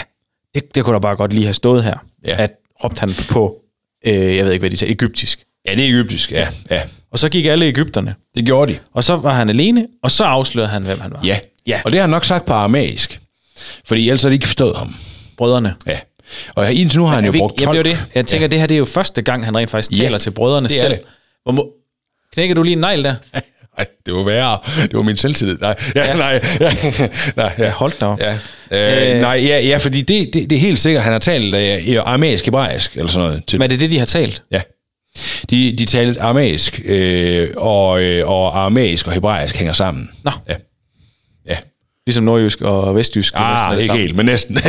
det, 0.55 0.75
det 0.75 0.85
kunne 0.85 0.95
da 0.95 0.99
bare 0.99 1.17
godt 1.17 1.33
lige 1.33 1.45
have 1.45 1.55
stået 1.55 1.85
her, 1.85 1.95
Ja. 2.27 2.43
at 2.43 2.51
råbte 2.85 3.01
han 3.01 3.11
på, 3.31 3.57
øh, 4.07 4.37
jeg 4.37 4.45
ved 4.45 4.53
ikke, 4.53 4.63
hvad 4.63 4.71
de 4.71 4.77
sagde, 4.77 4.93
egyptisk. 4.93 5.41
Ja, 5.69 5.75
det 5.75 5.85
er 5.85 5.89
egyptisk, 5.89 6.33
ja. 6.33 6.49
ja. 6.71 6.83
Og 7.11 7.19
så 7.19 7.29
gik 7.29 7.47
alle 7.47 7.65
Ægypterne, 7.67 8.15
Det 8.35 8.45
gjorde 8.47 8.73
de. 8.73 8.79
og 8.95 9.05
så 9.05 9.17
var 9.17 9.35
han 9.35 9.49
alene, 9.49 9.87
og 10.03 10.11
så 10.11 10.25
afslørede 10.25 10.71
han, 10.71 10.83
hvem 10.83 11.01
han 11.01 11.11
var. 11.13 11.21
Ja. 11.25 11.39
Ja. 11.67 11.81
Og 11.85 11.91
det 11.91 11.99
har 11.99 12.03
han 12.03 12.11
nok 12.11 12.25
sagt 12.25 12.45
på 12.47 12.53
aramæisk. 12.53 13.21
Fordi 13.85 14.09
ellers 14.09 14.23
har 14.23 14.29
de 14.29 14.35
ikke 14.35 14.47
forstået 14.47 14.77
ham. 14.77 14.95
Brødrene. 15.37 15.75
Ja. 15.87 15.99
Og 16.55 16.73
indtil 16.73 16.99
nu 17.01 17.07
har 17.07 17.15
han 17.15 17.25
jo 17.25 17.33
brugt 17.39 17.59
12. 17.59 17.77
Jamen, 17.77 17.85
det 17.93 17.99
det. 18.05 18.15
Jeg 18.15 18.27
tænker, 18.27 18.45
ja. 18.45 18.49
det 18.51 18.59
her 18.61 18.67
det 18.67 18.75
er 18.75 18.79
jo 18.79 18.85
første 18.85 19.23
gang, 19.23 19.45
han 19.45 19.57
rent 19.57 19.71
faktisk 19.71 19.99
Ja, 20.01 20.05
taler 20.05 20.19
til 20.19 20.31
brødrene 20.31 20.69
det 20.69 20.77
selv. 20.77 20.93
det. 20.93 21.01
Hvor. 21.53 21.69
Knækker 22.33 22.55
du 22.55 22.63
lige 22.63 22.73
en 22.73 22.79
negl 22.81 23.05
der? 23.05 23.15
Nej, 23.79 23.87
det 24.07 24.15
var 24.15 24.23
værre. 24.23 24.59
Det 24.83 24.93
var 24.95 25.03
min 25.03 25.17
selvtillid. 25.17 25.59
Nej, 25.59 25.75
ja, 25.95 26.05
ja. 26.07 26.15
nej, 26.17 26.41
ja, 26.61 26.73
nej, 27.37 27.53
ja. 27.59 27.71
Hold 27.71 27.93
da 28.01 28.07
op. 28.07 28.21
Ja. 28.21 28.33
Øh, 28.71 29.15
Øh. 29.15 29.21
nej, 29.21 29.35
ja, 29.47 29.59
ja, 29.61 29.77
fordi 29.77 30.01
det, 30.01 30.31
det, 30.35 30.51
det 30.51 30.57
er 30.57 30.61
helt 30.61 30.79
sikkert, 30.79 31.03
han 31.03 31.13
har 31.13 31.19
talt 31.19 31.55
øh, 31.55 31.97
aramæisk, 32.07 32.45
hebraisk, 32.45 32.97
eller 32.97 33.07
sådan 33.11 33.29
noget. 33.29 33.43
Til, 33.47 33.59
Men 33.59 33.65
er 33.65 33.69
det 33.69 33.81
det, 33.81 33.91
de 33.91 33.99
har 33.99 34.07
talt? 34.07 34.43
ja. 34.51 34.61
De, 35.51 35.75
de 35.79 35.85
talte 35.85 36.21
aramæisk, 36.21 36.81
øh, 36.85 37.49
og, 37.57 38.03
øh, 38.03 38.29
og 38.29 38.59
aramæisk 38.59 39.07
og 39.07 39.13
hebraisk 39.13 39.57
hænger 39.57 39.73
sammen. 39.73 40.11
Nå. 40.25 40.31
Ja. 40.49 40.55
Ja. 41.47 41.57
Ligesom 42.07 42.25
nordjysk 42.25 42.61
og 42.63 42.97
vestjysk. 42.97 43.33
det 43.33 43.41
Ah, 43.43 43.71
det 43.75 43.77
ikke 43.81 43.87
samme. 43.87 44.01
helt, 44.03 44.17
men 44.17 44.27
næsten. 44.27 44.59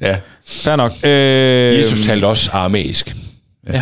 ja. 0.00 0.16
Fair 0.46 0.76
nok. 0.76 0.92
Øh, 1.04 1.78
Jesus 1.78 2.00
talte 2.00 2.24
også 2.26 2.50
aramæisk. 2.52 3.14
Ja. 3.72 3.72
Nå. 3.72 3.78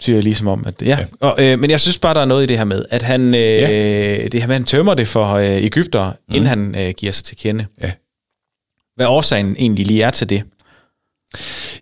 Siger 0.00 0.16
jeg 0.16 0.24
ligesom 0.24 0.48
om, 0.48 0.64
at 0.66 0.74
ja. 0.82 0.86
ja. 0.88 0.98
Og, 1.20 1.34
øh, 1.44 1.58
men 1.58 1.70
jeg 1.70 1.80
synes 1.80 1.98
bare, 1.98 2.14
der 2.14 2.20
er 2.20 2.24
noget 2.24 2.42
i 2.42 2.46
det 2.46 2.56
her 2.58 2.64
med, 2.64 2.84
at 2.90 3.02
han, 3.02 3.20
øh, 3.34 3.40
Ja. 3.40 4.26
det 4.28 4.40
her 4.40 4.46
med, 4.46 4.54
han 4.54 4.64
tømmer 4.64 4.94
det 4.94 5.08
for 5.08 5.26
øh, 5.34 5.64
Ægypter, 5.64 6.12
mm. 6.28 6.34
inden 6.34 6.46
han 6.48 6.74
øh, 6.78 6.94
giver 6.96 7.12
sig 7.12 7.24
til 7.24 7.36
kende. 7.36 7.66
Ja. 7.82 7.90
Hvad 8.96 9.06
årsagen 9.06 9.56
egentlig 9.58 9.86
lige 9.86 10.02
er 10.02 10.10
til 10.10 10.28
det. 10.28 10.42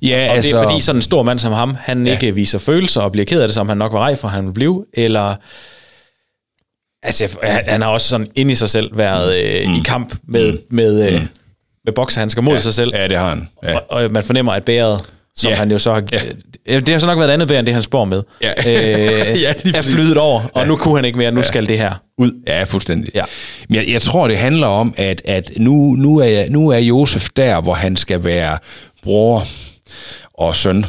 Ja, 0.03 0.27
Og 0.29 0.35
altså, 0.35 0.51
det 0.51 0.57
er 0.59 0.63
fordi 0.63 0.81
sådan 0.81 0.99
en 0.99 1.03
stor 1.03 1.23
mand 1.23 1.39
som 1.39 1.53
ham, 1.53 1.77
han 1.81 2.07
ja. 2.07 2.13
ikke 2.13 2.35
viser 2.35 2.59
følelser 2.59 3.01
og 3.01 3.13
bliver 3.13 3.25
ked 3.25 3.41
af 3.41 3.49
det, 3.49 3.55
som 3.55 3.69
han 3.69 3.77
nok 3.79 3.93
var 3.93 4.01
rej 4.01 4.15
for, 4.15 4.29
han 4.29 4.47
vil 4.47 4.53
blive, 4.53 4.85
eller... 4.93 5.35
Altså, 7.03 7.39
han- 7.43 7.83
har 7.83 7.89
også 7.89 8.09
sådan 8.09 8.29
inde 8.35 8.53
i 8.53 8.55
sig 8.55 8.69
selv 8.69 8.99
været 8.99 9.37
øh, 9.45 9.69
mm. 9.69 9.75
i 9.75 9.81
kamp 9.85 10.15
med, 10.25 10.53
mm. 10.53 10.59
med, 10.71 11.13
øh, 11.13 11.23
med 11.85 11.93
boksehandsker 11.93 12.43
mod 12.43 12.53
ja. 12.55 12.61
sig 12.61 12.75
selv. 12.75 12.91
Ja, 12.95 13.09
det 13.09 13.17
har 13.19 13.29
han. 13.29 13.49
Ja. 13.63 13.77
Og, 13.79 13.85
og 14.05 14.11
man 14.11 14.23
fornemmer, 14.23 14.53
at 14.53 14.65
bæret, 14.65 15.11
som 15.39 15.51
Ja. 15.51 15.57
han 15.57 15.71
jo 15.71 15.79
så 15.79 15.93
har... 15.93 16.03
Ja. 16.13 16.81
Det 16.81 16.89
har 16.89 16.99
så 16.99 17.07
nok 17.07 17.19
været 17.19 17.29
et 17.29 17.33
andet 17.33 17.49
bær, 17.49 17.59
end 17.59 17.67
det 17.67 17.75
han 17.75 17.83
spår 17.83 18.05
med. 18.05 18.23
Ja. 18.43 18.51
Øh, 18.51 19.41
Ja, 19.43 19.53
er 19.75 19.83
flydet 19.83 20.17
over, 20.17 20.43
og 20.55 20.67
nu 20.67 20.77
kunne 20.77 20.97
han 20.97 21.05
ikke 21.05 21.19
mere, 21.19 21.33
nu 21.33 21.43
skal 21.43 21.69
det 21.69 21.79
her 21.79 21.93
ud. 22.19 22.33
Ja, 22.47 22.63
fuldstændig. 22.65 23.11
Ja. 23.15 23.25
Men 23.69 23.77
jeg, 23.77 23.89
jeg 23.89 24.03
tror, 24.03 24.29
det 24.29 24.39
handler 24.39 24.67
om, 24.67 24.95
at, 24.97 25.23
at 25.25 25.51
nu, 25.57 25.93
nu, 25.93 26.19
er, 26.19 26.51
nu 26.51 26.69
er 26.69 26.79
Josef 26.79 27.29
der, 27.37 27.61
hvor 27.61 27.75
han 27.75 27.97
skal 27.97 28.25
være 28.25 28.59
bror 29.03 29.45
og 30.35 30.57
søn. 30.57 30.85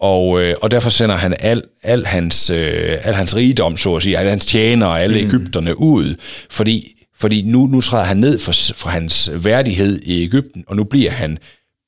Og, 0.00 0.42
øh, 0.42 0.54
og 0.62 0.70
derfor 0.70 0.90
sender 0.90 1.16
han 1.16 1.34
al, 1.40 1.62
al, 1.82 2.06
hans, 2.06 2.50
øh, 2.50 2.98
al 3.04 3.14
hans 3.14 3.36
rigdom, 3.36 3.76
så 3.76 3.94
at 3.96 4.02
sige, 4.02 4.18
alle 4.18 4.30
hans 4.30 4.46
tjenere 4.46 4.88
og 4.90 5.00
alle 5.02 5.20
mm. 5.20 5.26
Ægypterne 5.26 5.80
ud, 5.80 6.14
fordi, 6.50 6.94
fordi 7.20 7.42
nu, 7.42 7.66
nu 7.66 7.80
træder 7.80 8.04
han 8.04 8.16
ned 8.16 8.38
fra, 8.38 8.52
fra 8.76 8.90
hans 8.90 9.30
værdighed 9.34 10.00
i 10.02 10.22
Ægypten, 10.24 10.64
og 10.68 10.76
nu 10.76 10.84
bliver 10.84 11.10
han 11.10 11.38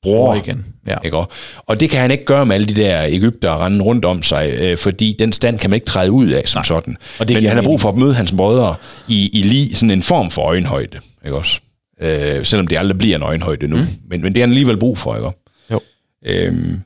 bror 0.03 0.35
igen, 0.35 0.65
ja. 0.87 0.95
Ikke? 1.05 1.17
Og 1.57 1.79
det 1.79 1.89
kan 1.89 1.99
han 2.01 2.11
ikke 2.11 2.25
gøre 2.25 2.45
med 2.45 2.55
alle 2.55 2.67
de 2.67 2.73
der 2.73 3.03
Ægypter 3.07 3.65
rende 3.65 3.83
rundt 3.85 4.05
om 4.05 4.23
sig, 4.23 4.53
øh, 4.61 4.77
fordi 4.77 5.15
den 5.19 5.33
stand 5.33 5.59
kan 5.59 5.69
man 5.69 5.75
ikke 5.77 5.85
træde 5.85 6.11
ud 6.11 6.27
af 6.27 6.43
som 6.45 6.59
Nej. 6.59 6.63
sådan. 6.63 6.97
Og 7.19 7.27
det 7.27 7.35
Men 7.35 7.45
han 7.45 7.55
har 7.55 7.63
brug 7.63 7.81
for 7.81 7.89
at 7.89 7.95
møde 7.95 8.13
hans 8.13 8.31
brødre 8.31 8.75
i, 9.07 9.29
i 9.33 9.41
lige 9.41 9.75
sådan 9.75 9.91
en 9.91 10.03
form 10.03 10.31
for 10.31 10.41
øjenhøjde. 10.41 10.99
Ikke 11.25 11.37
også? 11.37 11.59
Øh, 12.01 12.45
selvom 12.45 12.67
det 12.67 12.77
aldrig 12.77 12.97
bliver 12.97 13.15
en 13.15 13.23
øjenhøjde 13.23 13.67
nu. 13.67 13.75
Mm. 13.75 13.87
Men, 14.09 14.21
men 14.21 14.33
det 14.33 14.41
har 14.41 14.47
han 14.47 14.49
alligevel 14.49 14.77
brug 14.77 14.97
for, 14.97 15.15
ikke? 15.15 15.29
Jo. 15.71 15.79
Øhm, 16.25 16.79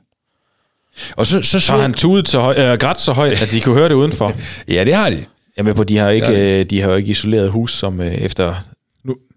og 1.16 1.26
så, 1.26 1.42
så, 1.42 1.60
Så 1.60 1.72
har 1.72 1.78
han 1.78 1.94
tudet 1.94 2.28
så 2.28 2.40
højt, 2.40 2.58
øh, 2.58 2.78
grædt 2.78 3.00
så 3.00 3.12
højt, 3.12 3.42
at 3.42 3.50
de 3.50 3.60
kunne 3.60 3.74
høre 3.74 3.88
det 3.88 3.94
udenfor. 3.94 4.32
Ja, 4.68 4.84
det 4.84 4.94
har 4.94 5.10
de. 5.10 5.24
Er 5.56 5.62
med 5.62 5.74
på, 5.74 5.84
de 5.84 5.98
har 5.98 6.10
ikke, 6.10 6.60
øh, 6.60 6.70
de 6.70 6.80
har 6.80 6.88
jo 6.90 6.96
ikke 6.96 7.10
isoleret 7.10 7.50
hus 7.50 7.72
som 7.72 8.00
øh, 8.00 8.14
efter 8.14 8.54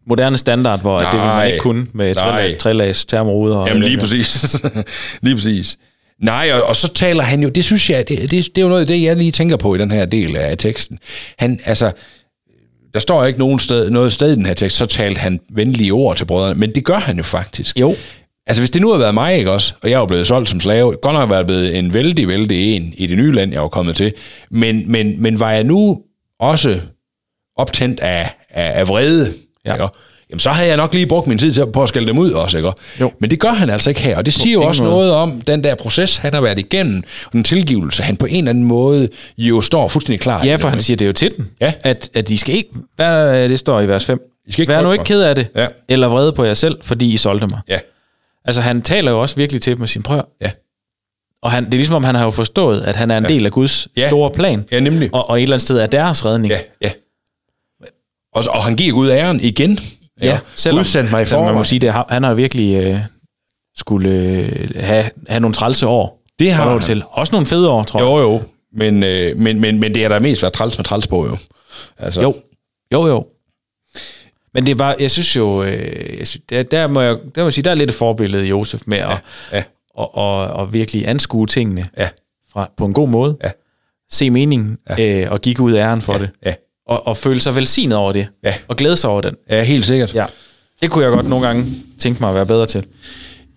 moderne 0.07 0.38
standard, 0.38 0.81
hvor 0.81 1.01
Nej, 1.01 1.12
det 1.12 1.19
vil 1.19 1.27
man 1.27 1.47
ikke 1.47 1.59
kunne 1.59 1.88
med 1.93 2.15
Nej. 2.15 2.55
trelags 2.55 3.05
termoruder. 3.05 3.57
og 3.57 3.67
Jamen 3.67 3.83
lige 3.83 3.97
præcis. 3.97 4.62
lige 5.23 5.35
præcis. 5.35 5.77
Nej, 6.21 6.51
og, 6.53 6.63
og 6.63 6.75
så 6.75 6.93
taler 6.93 7.23
han 7.23 7.43
jo, 7.43 7.49
det 7.49 7.65
synes 7.65 7.89
jeg, 7.89 8.07
det, 8.07 8.21
det, 8.21 8.31
det 8.31 8.57
er 8.57 8.62
jo 8.62 8.67
noget 8.67 8.81
af 8.81 8.88
det, 8.88 9.03
jeg 9.03 9.17
lige 9.17 9.31
tænker 9.31 9.57
på 9.57 9.75
i 9.75 9.77
den 9.77 9.91
her 9.91 10.05
del 10.05 10.38
af 10.38 10.57
teksten. 10.57 10.99
Han, 11.38 11.59
altså, 11.65 11.91
der 12.93 12.99
står 12.99 13.25
ikke 13.25 13.39
nogen 13.39 13.59
sted, 13.59 13.89
noget 13.89 14.13
sted 14.13 14.31
i 14.31 14.35
den 14.35 14.45
her 14.45 14.53
tekst, 14.53 14.77
så 14.77 14.85
talte 14.85 15.19
han 15.19 15.39
venlige 15.49 15.91
ord 15.91 16.17
til 16.17 16.25
brødrene, 16.25 16.59
men 16.59 16.75
det 16.75 16.85
gør 16.85 16.99
han 16.99 17.17
jo 17.17 17.23
faktisk. 17.23 17.79
Jo, 17.79 17.95
Altså 18.49 18.62
hvis 18.62 18.69
det 18.69 18.81
nu 18.81 18.88
havde 18.89 18.99
været 18.99 19.13
mig, 19.13 19.38
ikke 19.38 19.51
også, 19.51 19.73
og 19.81 19.89
jeg 19.89 19.99
var 19.99 20.05
blevet 20.05 20.27
solgt 20.27 20.49
som 20.49 20.59
slave, 20.62 20.95
godt 21.01 21.13
nok 21.15 21.29
været 21.29 21.45
blevet 21.45 21.77
en 21.77 21.93
vældig, 21.93 22.27
vældig 22.27 22.75
en 22.75 22.93
i 22.97 23.07
det 23.07 23.17
nye 23.17 23.31
land, 23.31 23.53
jeg 23.53 23.62
var 23.62 23.67
kommet 23.67 23.95
til, 23.95 24.13
men, 24.51 24.91
men, 24.91 25.21
men 25.21 25.39
var 25.39 25.51
jeg 25.51 25.63
nu 25.63 26.01
også 26.39 26.79
optændt 27.57 27.99
af, 27.99 28.29
af, 28.49 28.79
af 28.79 28.88
vrede, 28.88 29.33
Ja. 29.65 29.74
ikke? 29.74 29.88
jamen 30.30 30.39
så 30.39 30.50
havde 30.50 30.67
jeg 30.69 30.78
nok 30.78 30.93
lige 30.93 31.06
brugt 31.08 31.28
min 31.28 31.38
tid 31.38 31.54
til 31.54 31.62
at, 31.62 31.72
på 31.72 31.84
at 31.84 31.89
skælde 31.89 32.08
dem 32.08 32.17
ud 32.17 32.32
også, 32.32 32.58
ikke? 32.58 32.72
Jo. 33.02 33.12
Men 33.19 33.32
det 33.32 33.39
gør 33.39 33.50
han 33.52 33.69
altså 33.69 33.89
ikke 33.89 34.02
her, 34.02 34.17
og 34.17 34.26
det 34.26 34.34
siger 34.34 34.54
jo 34.54 34.62
også 34.63 34.84
måde. 34.84 34.93
noget 34.93 35.12
om 35.12 35.41
den 35.41 35.63
der 35.63 35.76
proces, 35.76 36.17
han 36.17 36.34
har 36.34 36.41
været 36.41 36.60
igennem, 36.60 37.04
og 37.26 37.32
den 37.34 37.43
tilgivelse, 37.43 38.04
han 38.04 38.17
på 38.17 38.26
en 38.26 38.36
eller 38.38 38.50
anden 38.50 38.63
måde 38.63 39.10
jo 39.38 39.62
står 39.62 39.88
fuldstændig 39.88 40.19
klar. 40.19 40.43
i 40.43 40.48
ja, 40.48 40.56
for 40.56 40.67
han 40.67 40.78
ikke? 40.78 40.84
siger 40.84 40.98
det 40.98 41.08
jo 41.08 41.13
til 41.13 41.36
den, 41.38 41.50
Ja. 41.62 41.74
at, 41.82 42.10
at 42.13 42.28
de 42.28 42.38
skal 42.38 42.56
ikke, 42.56 42.69
hvad 42.95 43.50
det 43.50 43.60
står 43.60 43.82
i 43.82 43.88
vers 43.88 44.06
5, 44.06 44.19
I 44.48 44.52
skal 44.52 44.62
ikke 44.63 44.74
Vær 44.74 44.82
nu 44.82 44.91
ikke 44.91 45.04
ked 45.06 45.22
af 45.22 45.36
det, 45.36 45.48
Ja. 45.56 45.67
eller 45.89 46.08
vrede 46.08 46.32
på 46.34 46.43
jer 46.43 46.54
selv, 46.54 46.78
fordi 46.84 47.13
I 47.13 47.17
solgte 47.17 47.48
mig. 47.48 47.60
Ja, 47.67 47.80
Altså 48.45 48.62
han 48.62 48.82
taler 48.82 49.12
jo 49.12 49.22
også 49.22 49.36
virkelig 49.36 49.62
til 49.62 49.72
dem 49.74 49.80
med 49.80 49.88
sin 49.88 50.04
prøv. 50.04 50.22
ja. 50.41 50.52
Og 51.43 51.52
han, 51.52 51.65
det 51.65 51.74
er 51.74 51.78
ligesom 51.78 51.95
om, 51.95 52.04
han 52.04 52.15
har 52.15 52.24
jo 52.24 52.30
forstået, 52.30 52.82
at 52.82 52.95
han 52.95 53.12
er 53.12 53.17
en 53.17 53.24
del 53.26 53.45
af 53.45 53.52
Guds 53.52 53.88
Ja. 53.98 54.08
store 54.08 54.32
plan. 54.32 54.65
Ja, 54.72 54.80
nemlig. 54.80 55.10
Og, 55.13 55.30
og 55.30 55.38
et 55.39 55.43
eller 55.43 55.56
andet 55.56 55.62
sted 55.65 55.78
er 55.80 55.86
deres 55.86 56.26
redning. 56.26 56.54
Ja, 56.54 56.60
ja. 56.82 56.91
Og, 58.47 58.56
og 58.56 58.63
han 58.63 58.75
giver 58.75 58.93
Gud 58.93 59.10
æren 59.10 59.39
igen. 59.39 59.80
Ja, 60.21 60.39
selvom, 60.56 60.80
Gud 60.80 60.84
sendte 60.84 61.12
mig 61.12 61.21
i 61.21 61.25
selvom 61.25 61.45
man 61.45 61.56
må 61.56 61.63
sige, 61.63 61.80
det 61.80 61.93
han 62.10 62.23
har 62.23 62.34
virkelig 62.34 62.84
øh, 62.84 62.99
skulle 63.75 64.10
øh, 64.12 64.69
have, 64.75 65.10
have 65.28 65.39
nogle 65.39 65.54
trælse 65.54 65.88
år. 65.88 66.21
Det 66.39 66.54
har 66.54 66.69
han. 66.71 66.82
til. 66.82 67.04
Også 67.12 67.32
nogle 67.32 67.45
fede 67.45 67.69
år, 67.69 67.84
tror 67.84 67.99
jeg. 67.99 68.08
Jo, 68.08 68.32
jo. 68.32 68.41
Men, 68.73 69.04
øh, 69.04 69.38
men, 69.38 69.60
men, 69.60 69.80
men 69.80 69.93
det 69.93 70.04
er 70.04 70.08
der 70.10 70.19
mest 70.19 70.41
været 70.41 70.54
træls 70.54 70.78
med 70.78 70.86
træls 70.86 71.08
på, 71.08 71.25
jo. 71.25 71.38
Altså, 71.97 72.21
Jo, 72.21 72.36
jo, 72.93 73.08
jo. 73.08 73.25
Men 74.54 74.65
det 74.65 74.71
er 74.71 74.75
bare, 74.75 74.95
jeg 74.99 75.12
synes 75.12 75.36
jo, 75.36 75.63
øh, 75.63 76.19
jeg 76.19 76.28
synes, 76.28 76.43
der, 76.49 76.63
der, 76.63 76.88
må 76.88 77.02
jeg, 77.02 77.17
der 77.36 77.41
må 77.41 77.45
jeg 77.45 77.54
sige, 77.54 77.63
der 77.63 77.71
er 77.71 77.75
lidt 77.75 77.89
et 77.89 77.95
forbillede 77.95 78.45
i 78.45 78.49
Josef 78.49 78.82
med 78.86 78.97
at, 78.97 79.17
Ja, 79.52 79.63
og, 79.93 80.15
og, 80.17 80.47
og 80.47 80.73
virkelig 80.73 81.08
anskue 81.08 81.47
tingene 81.47 81.86
ja, 81.97 82.10
fra, 82.52 82.71
på 82.78 82.86
en 82.86 82.93
god 82.93 83.10
måde. 83.10 83.38
Ja. 83.43 83.52
Se 84.12 84.30
meningen 84.30 84.78
ja. 84.89 85.21
øh, 85.23 85.32
og 85.32 85.41
give 85.41 85.56
Gud 85.56 85.75
æren 85.75 86.02
for 86.02 86.13
ja, 86.13 86.19
det. 86.19 86.30
ja, 86.45 86.54
Og, 86.89 87.08
og 87.08 87.17
føle 87.17 87.39
sig 87.39 87.56
velsignet 87.56 87.97
over 87.97 88.12
det. 88.12 88.28
Ja. 88.43 88.54
Og 88.67 88.75
glæde 88.75 88.95
sig 88.95 89.10
over 89.10 89.21
den. 89.21 89.36
ja, 89.49 89.63
helt 89.63 89.86
sikkert. 89.86 90.15
Ja. 90.15 90.25
Det 90.82 90.89
kunne 90.89 91.06
jeg 91.06 91.13
godt 91.13 91.30
nogle 91.30 91.47
gange 91.47 91.65
tænke 91.99 92.19
mig 92.19 92.30
at 92.30 92.36
være 92.36 92.45
bedre 92.45 92.65
til. 92.65 92.86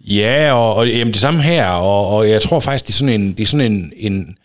Ja, 0.01 0.53
og, 0.53 0.75
og 0.75 0.89
jamen, 0.89 1.13
det 1.13 1.21
samme 1.21 1.43
her, 1.43 1.69
og, 1.69 2.09
og 2.09 2.29
jeg 2.29 2.43
tror 2.43 2.61
faktisk, 2.61 2.87
det 2.87 2.93
er 2.93 2.97
sådan 2.97 3.21
en, 3.21 3.33
det 3.33 3.41
er 3.41 3.47
sådan 3.47 3.73
en, 3.73 3.93
en 3.97 4.37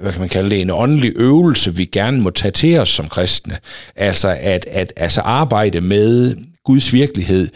hvad 0.00 0.12
kan 0.12 0.20
man 0.20 0.28
kalde 0.28 0.50
det, 0.50 0.60
en 0.60 0.70
åndelig 0.70 1.12
øvelse, 1.16 1.74
vi 1.74 1.84
gerne 1.84 2.20
må 2.20 2.30
tage 2.30 2.52
til 2.52 2.78
os 2.78 2.88
som 2.88 3.08
kristne. 3.08 3.58
Altså 3.96 4.36
at, 4.40 4.66
at 4.70 4.92
altså 4.96 5.20
arbejde 5.20 5.80
med 5.80 6.36
Guds 6.70 6.92
virkelighed. 6.92 7.48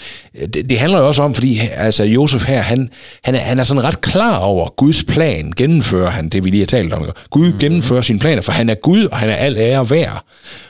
Det, 0.54 0.70
det 0.70 0.78
handler 0.78 0.98
jo 0.98 1.06
også 1.08 1.22
om, 1.22 1.34
fordi 1.34 1.60
altså, 1.76 2.04
Josef 2.04 2.46
her, 2.46 2.62
han, 2.62 2.90
han, 3.24 3.34
er, 3.34 3.38
han 3.38 3.58
er 3.58 3.64
sådan 3.64 3.84
ret 3.84 4.00
klar 4.00 4.36
over 4.36 4.68
Guds 4.76 5.04
plan, 5.04 5.52
gennemfører 5.56 6.10
han 6.10 6.28
det, 6.28 6.44
vi 6.44 6.50
lige 6.50 6.60
har 6.60 6.66
talt 6.66 6.92
om. 6.92 7.10
Gud 7.30 7.44
mm-hmm. 7.44 7.58
gennemfører 7.58 8.02
sine 8.02 8.18
planer, 8.18 8.42
for 8.42 8.52
han 8.52 8.68
er 8.70 8.74
Gud, 8.74 9.04
og 9.04 9.16
han 9.16 9.30
er 9.30 9.34
al 9.34 9.56
ære 9.56 9.90
værd. 9.90 10.24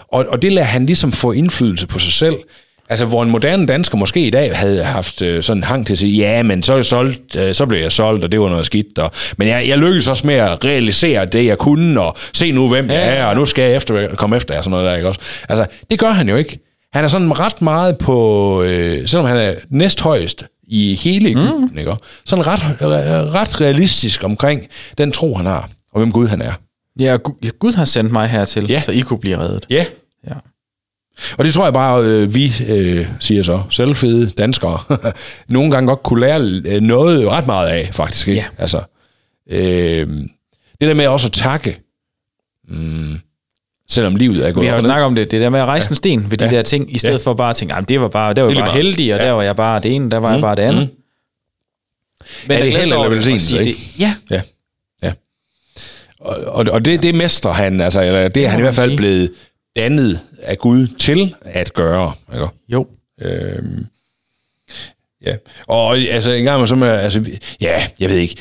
Og, 0.09 0.24
og 0.28 0.42
det 0.42 0.52
lader 0.52 0.66
han 0.66 0.87
ligesom 0.87 1.12
få 1.12 1.33
indflydelse 1.33 1.87
på 1.87 1.98
sig 1.98 2.12
selv. 2.12 2.37
Altså, 2.88 3.04
hvor 3.04 3.22
en 3.22 3.30
moderne 3.30 3.66
dansker 3.66 3.96
måske 3.96 4.26
i 4.26 4.30
dag 4.30 4.57
havde 4.57 4.83
haft 4.83 5.22
øh, 5.22 5.42
sådan 5.42 5.61
en 5.61 5.64
hang 5.64 5.87
til 5.87 5.94
at 5.94 5.98
sige, 5.98 6.16
ja, 6.16 6.42
men 6.42 6.62
så, 6.62 6.74
jeg 6.74 6.87
solgt, 6.87 7.37
øh, 7.37 7.54
så 7.54 7.66
blev 7.66 7.80
jeg 7.80 7.92
solgt, 7.92 8.24
og 8.24 8.33
det 8.33 8.40
var 8.40 8.48
noget 8.48 8.66
skidt. 8.66 8.98
Og, 8.98 9.11
men 9.37 9.48
jeg, 9.48 9.68
jeg 9.68 9.78
lykkedes 9.78 10.09
også 10.09 10.26
med 10.26 10.35
at 10.35 10.64
realisere 10.64 11.26
det, 11.26 11.46
jeg 11.46 11.59
kunne, 11.59 12.00
og 12.00 12.16
se 12.35 12.52
nu, 12.52 12.68
hvem 12.68 12.90
ja, 12.90 12.98
jeg 12.98 13.16
er, 13.16 13.24
og 13.24 13.37
nu 13.37 13.46
skal 13.46 13.64
jeg 13.64 13.76
efter, 13.76 14.14
komme 14.14 14.37
efter 14.37 14.54
jer, 14.54 14.62
sådan 14.62 14.70
noget 14.70 14.87
der, 14.87 14.96
ikke 14.96 15.09
også? 15.09 15.20
Altså, 15.48 15.66
det 15.90 15.98
gør 15.98 16.11
han 16.11 16.28
jo 16.28 16.37
ikke. 16.37 16.63
Han 16.94 17.04
er 17.04 17.09
sådan 17.09 17.40
ret 17.40 17.62
meget 17.62 17.98
på, 17.98 18.62
øh, 18.62 19.09
selvom 19.09 19.26
han 19.26 19.37
er 19.37 19.54
næsthøjst 19.68 20.44
i 20.62 20.94
hele 20.94 21.28
Ægypten, 21.28 21.68
mm. 21.72 21.78
ikke? 21.78 21.96
Sådan 22.26 22.46
ret, 22.46 22.61
ret 23.35 23.61
realistisk 23.61 24.24
omkring 24.24 24.68
den 24.98 25.12
tro, 25.12 25.35
han 25.35 25.46
har, 25.46 25.70
og 25.92 26.00
hvem 26.00 26.12
Gud 26.12 26.28
han 26.28 26.42
er. 26.42 26.52
Ja, 26.98 27.16
Gud, 27.16 27.50
Gud 27.59 27.72
har 27.72 27.85
sendt 27.85 28.12
mig 28.12 28.28
hertil, 28.28 28.66
ja. 28.68 28.80
så 28.80 28.92
I 28.92 29.00
kunne 29.00 29.18
blive 29.18 29.38
reddet. 29.38 29.66
Ja. 29.70 29.85
ja. 30.28 30.35
Og 31.38 31.44
det 31.44 31.54
tror 31.54 31.64
jeg 31.64 31.72
bare, 31.72 32.04
øh, 32.04 32.35
vi 32.35 32.52
øh, 32.68 33.07
siger 33.20 33.42
så, 33.42 33.62
selvfede 33.70 34.30
danskere, 34.30 34.78
nogle 35.48 35.70
gange 35.70 35.88
godt 35.88 36.02
kunne 36.02 36.20
lære 36.20 36.62
øh, 36.66 36.80
noget 36.80 37.28
ret 37.28 37.46
meget 37.46 37.68
af, 37.68 37.90
faktisk. 37.92 38.28
Ikke? 38.28 38.40
Ja. 38.40 38.46
Altså, 38.59 38.83
øh, 39.50 40.09
det 40.80 40.88
der 40.88 40.94
med 40.94 41.07
også 41.07 41.26
at 41.26 41.33
takke, 41.33 41.80
mm, 42.68 43.18
selvom 43.88 44.16
livet 44.16 44.46
er 44.46 44.52
gået 44.52 44.62
Vi 44.62 44.66
har 44.66 44.74
jo 44.74 44.80
snakket 44.80 45.04
om 45.04 45.14
det, 45.14 45.30
det 45.30 45.40
der 45.40 45.50
med 45.50 45.60
at 45.60 45.66
rejse 45.66 45.86
ja. 45.86 45.90
en 45.90 45.94
sten 45.94 46.30
ved 46.30 46.38
de 46.38 46.44
ja. 46.44 46.50
der 46.50 46.62
ting, 46.62 46.94
i 46.94 46.98
stedet 46.98 47.18
ja. 47.18 47.30
for 47.30 47.34
bare 47.34 47.50
at 47.50 47.56
tænke, 47.56 47.74
det 47.88 48.00
var 48.00 48.08
bare, 48.08 48.34
der 48.34 48.42
var 48.42 48.50
jeg 48.50 48.58
bare 48.58 48.72
heldig, 48.72 49.14
og 49.14 49.20
ja. 49.20 49.26
der 49.26 49.32
var 49.32 49.42
jeg 49.42 49.56
bare 49.56 49.80
det 49.80 49.94
ene, 49.94 50.10
der 50.10 50.18
var 50.18 50.28
mm. 50.28 50.34
jeg 50.34 50.40
bare 50.40 50.56
det 50.56 50.62
andet. 50.62 50.88
Mm. 50.92 50.96
Men 52.48 52.58
er 52.58 52.62
det 52.62 52.72
held 52.72 52.92
eller 52.92 53.08
velsignelse, 53.08 53.58
ikke? 53.58 53.70
Det, 53.70 54.00
ja. 54.00 54.14
ja. 54.30 54.42
ja. 55.02 55.12
Og, 56.20 56.36
og, 56.46 56.66
og 56.70 56.84
det, 56.84 57.02
det 57.02 57.14
mestrer 57.14 57.52
han, 57.52 57.80
altså, 57.80 58.02
eller 58.02 58.28
det 58.28 58.44
er 58.44 58.48
han 58.48 58.58
i 58.58 58.62
hvert 58.62 58.74
fald 58.74 58.90
sige. 58.90 58.96
blevet 58.96 59.30
dannet 59.76 60.20
af 60.42 60.58
Gud 60.58 60.86
til 60.98 61.34
at 61.42 61.72
gøre. 61.72 62.12
Ikke? 62.34 62.46
Jo. 62.68 62.86
Øhm, 63.20 63.86
ja, 65.26 65.36
og 65.66 65.98
altså 65.98 66.30
en 66.30 66.44
gang 66.44 66.68
så 66.68 66.76
med, 66.76 66.88
altså, 66.88 67.24
ja, 67.60 67.86
jeg 68.00 68.10
ved 68.10 68.16
ikke, 68.16 68.36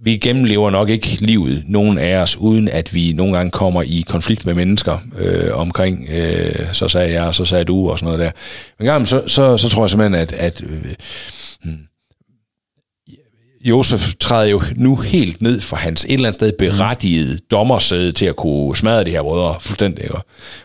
vi 0.00 0.16
gennemlever 0.16 0.70
nok 0.70 0.88
ikke 0.88 1.06
livet, 1.20 1.64
nogen 1.66 1.98
af 1.98 2.16
os, 2.16 2.36
uden 2.36 2.68
at 2.68 2.94
vi 2.94 3.12
nogle 3.12 3.36
gange 3.36 3.50
kommer 3.50 3.82
i 3.82 4.04
konflikt 4.08 4.46
med 4.46 4.54
mennesker 4.54 4.98
øh, 5.18 5.56
omkring, 5.56 6.08
øh, 6.10 6.72
så 6.72 6.88
sagde 6.88 7.22
jeg, 7.22 7.34
så 7.34 7.44
sagde 7.44 7.64
du, 7.64 7.90
og 7.90 7.98
sådan 7.98 8.12
noget 8.12 8.20
der. 8.20 8.30
Men 8.78 8.86
gang 8.86 9.08
så, 9.08 9.22
så, 9.26 9.58
så 9.58 9.68
tror 9.68 9.82
jeg 9.82 9.90
simpelthen, 9.90 10.20
at, 10.20 10.32
at 10.32 10.62
øh, 10.62 10.94
hmm, 11.64 11.78
Josef 13.64 14.14
træder 14.20 14.50
jo 14.50 14.62
nu 14.76 14.96
helt 14.96 15.42
ned 15.42 15.60
for 15.60 15.76
hans 15.76 16.04
et 16.04 16.12
eller 16.12 16.26
andet 16.26 16.34
sted 16.34 16.52
berettigede 16.58 17.38
dommersæde 17.50 18.12
til 18.12 18.26
at 18.26 18.36
kunne 18.36 18.76
smadre 18.76 19.04
de 19.04 19.10
her 19.10 19.22
brødre 19.22 19.56
fuldstændig. 19.60 20.04
Ikke? 20.04 20.16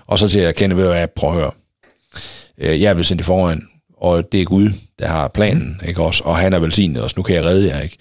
Og 0.07 0.19
så 0.19 0.27
til 0.27 0.39
at 0.39 0.47
erkende, 0.47 0.77
ved 0.77 0.83
du 0.83 0.89
hvad, 0.89 1.07
prøv 1.15 1.29
at 1.29 1.35
høre. 1.35 1.51
Øh, 2.57 2.81
jeg 2.81 2.89
er 2.89 2.93
blevet 2.93 3.07
sendt 3.07 3.21
i 3.21 3.23
foran, 3.23 3.67
og 3.97 4.31
det 4.31 4.41
er 4.41 4.45
Gud, 4.45 4.69
der 4.99 5.07
har 5.07 5.27
planen, 5.27 5.81
ikke 5.87 6.01
også? 6.01 6.23
Og 6.23 6.37
han 6.37 6.53
er 6.53 6.59
velsignet 6.59 7.03
os, 7.03 7.17
nu 7.17 7.23
kan 7.23 7.35
jeg 7.35 7.45
redde 7.45 7.67
jer, 7.67 7.81
ikke? 7.81 7.97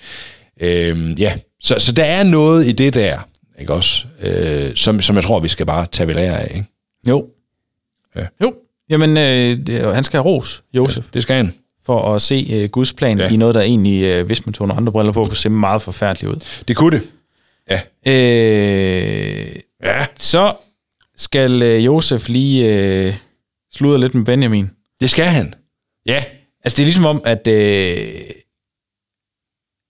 Øhm, 0.61 1.13
ja, 1.13 1.35
så, 1.61 1.75
så 1.79 1.93
der 1.93 2.05
er 2.05 2.23
noget 2.23 2.67
i 2.67 2.73
det 2.73 2.95
der, 2.95 3.29
ikke 3.61 3.73
også? 3.75 4.05
Øh, 4.21 4.77
som, 4.77 5.03
som 5.03 5.17
jeg 5.17 5.25
tror, 5.25 5.41
vi 5.41 5.49
skal 5.49 5.67
bare 5.67 5.87
tage 5.87 6.07
ved 6.07 6.15
lære 6.15 6.41
af, 6.41 6.51
ikke? 6.55 6.67
Jo. 7.09 7.27
Ja. 8.17 8.27
Jo. 8.43 8.55
Jamen, 8.91 9.17
øh, 9.17 9.95
han 9.95 10.05
skal 10.05 10.17
have 10.17 10.25
ros, 10.25 10.63
Josef. 10.73 11.05
Ja, 11.05 11.11
det 11.15 11.23
skal 11.23 11.37
han 11.37 11.55
for 11.87 12.15
at 12.15 12.23
se 12.23 12.65
uh, 12.65 12.71
Guds 12.71 12.93
plan 12.93 13.19
ja. 13.19 13.29
i 13.29 13.37
noget, 13.37 13.55
der 13.55 13.61
egentlig, 13.61 14.21
uh, 14.21 14.27
hvis 14.27 14.47
man 14.47 14.53
tog 14.53 14.69
nogle 14.69 14.81
andre 14.81 14.93
briller 14.93 15.13
på, 15.13 15.25
kunne 15.25 15.37
se 15.37 15.49
meget 15.49 15.83
forfærdeligt 15.83 16.33
ud. 16.33 16.61
Det 16.69 16.77
kunne 16.77 17.01
det. 17.01 17.09
Ja. 17.71 17.81
Øh, 18.07 19.57
ja. 19.85 20.07
Så 20.17 20.55
skal 21.17 21.63
uh, 21.63 21.85
Josef 21.85 22.29
lige 22.29 23.09
uh, 23.09 23.15
sludre 23.73 24.01
lidt 24.01 24.15
med 24.15 24.25
Benjamin. 24.25 24.71
Det 25.01 25.11
skal 25.11 25.25
han. 25.27 25.55
Ja. 26.07 26.25
Altså, 26.65 26.77
det 26.77 26.83
er 26.83 26.87
ligesom 26.87 27.05
om, 27.05 27.23
at, 27.25 27.49
uh, 27.49 27.55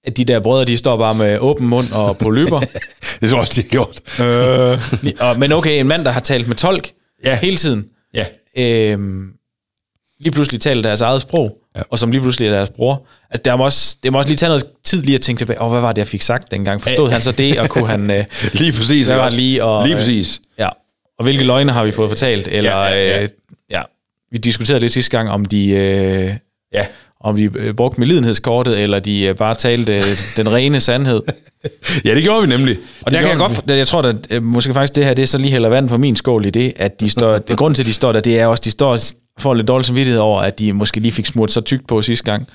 at 0.04 0.16
de 0.16 0.24
der 0.24 0.40
brødre, 0.40 0.64
de 0.64 0.76
står 0.76 0.96
bare 0.96 1.14
med 1.14 1.38
åben 1.38 1.66
mund 1.66 1.92
og 1.92 2.18
på 2.18 2.30
løber. 2.30 2.60
det 3.20 3.30
tror 3.30 3.36
jeg 3.36 3.40
også, 3.40 3.62
de 3.62 3.62
har 3.62 3.68
gjort. 3.68 4.00
øh, 4.20 5.20
og, 5.20 5.38
men 5.38 5.52
okay, 5.52 5.80
en 5.80 5.86
mand, 5.86 6.04
der 6.04 6.10
har 6.10 6.20
talt 6.20 6.48
med 6.48 6.56
tolk 6.56 6.90
ja. 7.24 7.38
hele 7.42 7.56
tiden. 7.56 7.86
Ja. 8.14 8.24
Øh, 8.56 8.98
lige 10.20 10.32
pludselig 10.32 10.60
taler 10.60 10.82
deres 10.82 11.00
eget 11.00 11.22
sprog, 11.22 11.58
ja. 11.76 11.82
og 11.90 11.98
som 11.98 12.10
lige 12.10 12.20
pludselig 12.20 12.48
er 12.48 12.52
deres 12.52 12.70
bror. 12.70 13.06
Altså, 13.30 13.42
det 13.44 13.58
må 13.58 13.64
også, 13.64 13.96
det 14.02 14.12
må 14.12 14.18
også 14.18 14.28
lige 14.28 14.36
tage 14.36 14.48
noget 14.48 14.66
tid 14.84 15.02
lige 15.02 15.14
at 15.14 15.20
tænke 15.20 15.40
tilbage, 15.40 15.62
oh, 15.62 15.70
hvad 15.70 15.80
var 15.80 15.92
det, 15.92 15.98
jeg 15.98 16.06
fik 16.06 16.22
sagt 16.22 16.50
dengang? 16.50 16.82
Forstod 16.82 17.10
han 17.10 17.22
så 17.22 17.32
det, 17.32 17.60
og 17.60 17.68
kunne 17.68 17.86
han... 17.86 18.10
Øh, 18.10 18.24
lige 18.60 18.72
præcis. 18.72 19.06
Hvad 19.06 19.16
var 19.16 19.30
lige, 19.30 19.64
og, 19.64 19.86
lige 19.86 19.96
præcis. 19.96 20.38
Øh, 20.38 20.44
ja. 20.58 20.68
Og 21.18 21.24
hvilke 21.24 21.44
løgne 21.44 21.72
har 21.72 21.84
vi 21.84 21.90
fået 21.90 22.10
fortalt? 22.10 22.48
Eller, 22.48 22.70
ja, 22.70 22.88
ja, 22.88 23.08
ja. 23.08 23.22
Øh, 23.22 23.28
ja. 23.70 23.82
Vi 24.32 24.38
diskuterede 24.38 24.80
det 24.80 24.92
sidste 24.92 25.10
gang, 25.10 25.30
om 25.30 25.44
de... 25.44 25.68
Øh, 25.68 26.34
ja 26.72 26.86
om 27.20 27.37
de 27.37 27.50
øh, 27.54 27.74
brugte 27.74 28.00
medlidenhedskortet, 28.00 28.80
eller 28.80 28.98
de 28.98 29.22
øh, 29.22 29.35
bare 29.35 29.54
talte 29.54 29.98
øh, 29.98 30.04
den 30.37 30.52
rene 30.52 30.80
sandhed. 30.80 31.22
ja, 32.04 32.14
det 32.14 32.22
gjorde 32.22 32.40
vi 32.40 32.48
nemlig. 32.48 32.76
Og 33.02 33.12
der 33.12 33.20
kan 33.20 33.30
jeg 33.30 33.38
godt, 33.38 33.62
jeg 33.66 33.87
tror, 33.87 34.14
at 34.30 34.42
måske 34.42 34.74
faktisk 34.74 34.94
det 34.94 35.04
her, 35.04 35.14
det 35.14 35.22
er 35.22 35.26
så 35.26 35.38
lige 35.38 35.52
hælder 35.52 35.68
vand 35.68 35.88
på 35.88 35.98
min 35.98 36.16
skål 36.16 36.46
i 36.46 36.50
det, 36.50 36.72
at 36.76 37.00
de 37.00 37.11
står, 37.11 37.38
det 37.38 37.56
grund 37.56 37.74
til, 37.74 37.83
at 37.83 37.87
de 37.87 37.92
står 37.92 38.12
der, 38.12 38.20
det 38.20 38.40
er 38.40 38.46
også, 38.46 38.62
de 38.64 38.70
står 38.70 38.98
får 39.40 39.54
lidt 39.54 39.68
dårlig 39.68 39.87
samvittighed 39.87 40.20
over, 40.20 40.40
at 40.40 40.59
de 40.59 40.72
måske 40.72 41.00
lige 41.00 41.12
fik 41.12 41.26
smurt 41.26 41.52
så 41.52 41.61
tykt 41.61 41.87
på 41.87 42.02
sidste 42.02 42.24
gang. 42.24 42.48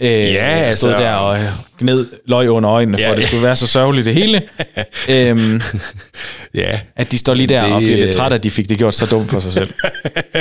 Øh, 0.00 0.08
ja, 0.10 0.44
altså... 0.44 0.78
Stod 0.78 0.90
der 0.90 1.12
og 1.12 1.38
gned 1.78 2.06
løg 2.26 2.50
under 2.50 2.70
øjnene, 2.70 2.98
ja, 2.98 3.10
for 3.10 3.14
det 3.14 3.26
skulle 3.26 3.42
være 3.42 3.56
så 3.56 3.66
sørgeligt 3.66 4.04
det 4.04 4.14
hele. 4.14 4.42
øhm, 5.08 5.62
ja. 6.54 6.80
At 6.96 7.12
de 7.12 7.18
står 7.18 7.34
lige 7.34 7.46
der 7.46 7.64
det, 7.64 7.72
og 7.72 7.80
bliver 7.80 7.96
lidt 7.96 8.16
træt, 8.16 8.32
at 8.32 8.42
de 8.42 8.50
fik 8.50 8.68
det 8.68 8.78
gjort 8.78 8.94
så 8.94 9.06
dumt 9.06 9.30
for 9.30 9.40
sig 9.40 9.52
selv. 9.52 9.72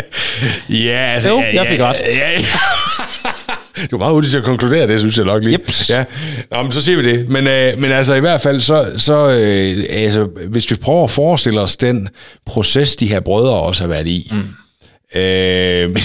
ja, 0.86 1.14
altså... 1.14 1.30
Jo, 1.30 1.40
ja, 1.40 1.54
jeg 1.54 1.68
fik 1.68 1.80
ja, 1.80 1.90
ret. 1.90 1.98
Ja, 2.06 2.32
ja. 2.32 2.46
Du 3.92 3.96
er 3.96 4.00
meget 4.00 4.14
hurtigt 4.14 4.32
til 4.32 4.38
at 4.38 4.44
konkludere 4.44 4.88
det, 4.88 5.00
synes 5.00 5.18
jeg 5.18 5.26
nok 5.26 5.44
lige. 5.44 5.54
Yep. 5.54 5.72
Ja. 5.90 6.06
Nå, 6.52 6.64
men 6.64 6.72
så 6.72 6.82
siger 6.82 6.98
vi 6.98 7.04
det. 7.04 7.30
Men, 7.30 7.48
øh, 7.48 7.78
men 7.78 7.92
altså 7.92 8.14
i 8.14 8.20
hvert 8.20 8.42
fald, 8.42 8.60
så, 8.60 8.92
så 8.98 9.30
øh, 9.30 9.86
altså, 9.90 10.24
hvis 10.24 10.72
vi 10.72 10.76
prøver 10.76 11.04
at 11.04 11.12
forestille 11.12 11.62
os 11.62 11.78
den 11.78 12.10
proces, 12.46 12.96
de 12.96 13.08
her 13.08 13.20
brødre 13.20 13.54
også 13.54 13.84
har 13.84 13.88
været 13.88 14.08
i. 14.08 14.32
Mm. 14.32 15.20
Øh, 15.20 15.98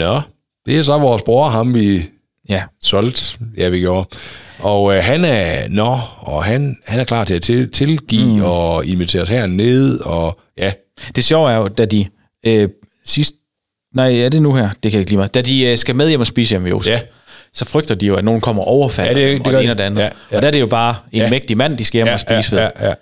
Nå, 0.00 0.20
det 0.66 0.78
er 0.78 0.82
så 0.82 0.98
vores 0.98 1.22
bror, 1.22 1.48
ham 1.48 1.74
vi 1.74 2.02
ja. 2.48 2.62
solgte. 2.80 3.38
Ja, 3.56 3.68
vi 3.68 3.78
gjorde. 3.78 4.08
Og 4.58 4.96
øh, 4.96 5.04
han 5.04 5.24
er, 5.24 5.68
nå, 5.68 5.98
og 6.18 6.44
han, 6.44 6.76
han 6.86 7.00
er 7.00 7.04
klar 7.04 7.24
til 7.24 7.34
at 7.34 7.42
til, 7.42 7.72
tilgive 7.72 8.36
mm. 8.36 8.42
og 8.42 8.86
invitere 8.86 9.22
os 9.22 9.28
herned, 9.28 10.00
og 10.00 10.40
ja. 10.58 10.72
Det 11.16 11.24
sjove 11.24 11.50
er 11.52 11.56
jo, 11.56 11.68
da 11.68 11.84
de 11.84 12.06
øh, 12.46 12.68
sidst 13.04 13.34
Nej, 13.94 14.20
er 14.20 14.28
det 14.28 14.42
nu 14.42 14.54
her? 14.54 14.68
Det 14.82 14.92
kan 14.92 14.92
jeg 14.92 15.00
ikke 15.00 15.10
lide 15.10 15.18
mig. 15.20 15.34
Da 15.34 15.40
de 15.40 15.66
øh, 15.66 15.78
skal 15.78 15.96
med 15.96 16.08
hjem 16.08 16.20
og 16.20 16.26
spise 16.26 16.52
hjemme 16.52 16.68
Josef, 16.68 16.92
ja. 16.92 17.00
så 17.52 17.64
frygter 17.64 17.94
de 17.94 18.06
jo, 18.06 18.14
at 18.14 18.24
nogen 18.24 18.40
kommer 18.40 18.62
overfald 18.62 19.08
ja, 19.08 19.14
det, 19.14 19.38
det, 19.38 19.46
og 19.46 19.52
det 19.52 19.62
ene 19.62 19.72
og 19.72 19.78
det 19.78 19.84
andet. 19.84 20.00
Ja, 20.00 20.08
ja. 20.30 20.36
Og 20.36 20.42
der 20.42 20.48
er 20.48 20.52
det 20.52 20.60
jo 20.60 20.66
bare 20.66 20.94
en 21.12 21.22
ja. 21.22 21.30
mægtig 21.30 21.56
mand, 21.56 21.78
de 21.78 21.84
skal 21.84 21.98
hjem 21.98 22.06
ja, 22.06 22.12
og 22.12 22.20
spise 22.20 22.56
ja, 22.56 22.62
ved. 22.62 22.70
Ja, 22.80 22.88
ja. 22.88 22.94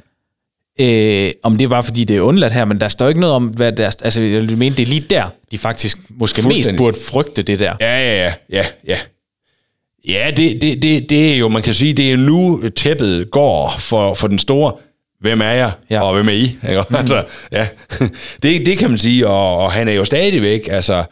Øh, 0.81 1.33
om 1.43 1.57
det 1.57 1.65
er 1.65 1.69
bare 1.69 1.85
fordi, 1.85 2.05
det 2.05 2.17
er 2.17 2.21
undladt 2.21 2.53
her, 2.53 2.65
men 2.65 2.81
der 2.81 2.89
står 2.89 3.09
ikke 3.09 3.21
noget 3.21 3.37
om, 3.37 3.47
hvad 3.47 3.73
deres, 3.73 3.97
altså 3.97 4.23
jeg 4.23 4.43
mener, 4.43 4.77
det 4.77 4.83
er 4.83 4.87
lige 4.87 5.07
der, 5.11 5.25
de 5.51 5.59
faktisk 5.59 5.99
måske 6.09 6.49
mest 6.49 6.71
burde 6.77 6.97
frygte 7.11 7.43
det 7.43 7.59
der. 7.59 7.75
Ja, 7.81 7.99
ja, 7.99 8.27
ja, 8.27 8.33
ja, 8.51 8.65
ja. 8.87 8.99
Ja, 10.09 10.31
det, 10.37 10.63
det, 10.63 10.83
det, 10.83 11.11
det 11.11 11.33
er 11.33 11.37
jo, 11.37 11.49
man 11.49 11.63
kan 11.63 11.75
sige, 11.75 11.93
det 11.93 12.13
er 12.13 12.17
nu 12.17 12.63
tæppet 12.77 13.31
går 13.31 13.75
for, 13.79 14.15
for 14.15 14.29
den 14.29 14.39
store 14.39 14.73
hvem 15.21 15.41
er 15.41 15.51
jeg, 15.51 15.73
ja. 15.91 16.01
og 16.01 16.15
hvem 16.15 16.29
er 16.29 16.33
I? 16.33 16.43
Ikke? 16.43 16.85
Mm. 16.91 16.97
altså, 17.03 17.25
ja. 17.53 17.67
det, 18.43 18.67
det 18.67 18.79
kan 18.79 18.91
man 18.91 18.99
sige, 18.99 19.29
og, 19.29 19.57
og 19.57 19.73
han 19.73 19.89
er 19.89 19.93
jo 19.93 20.05
stadigvæk, 20.05 20.69
altså, 20.71 21.05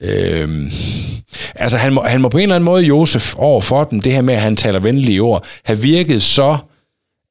øhm, 0.00 0.70
altså 1.54 1.76
han, 1.76 1.92
må, 1.92 2.02
han 2.02 2.20
må 2.20 2.28
på 2.28 2.38
en 2.38 2.42
eller 2.42 2.54
anden 2.54 2.64
måde, 2.64 2.82
Josef, 2.82 3.34
over 3.34 3.60
for 3.60 3.84
dem, 3.84 4.00
det 4.00 4.12
her 4.12 4.22
med, 4.22 4.34
at 4.34 4.40
han 4.40 4.56
taler 4.56 4.80
venlige 4.80 5.20
ord, 5.20 5.46
have 5.64 5.78
virket 5.78 6.22
så 6.22 6.58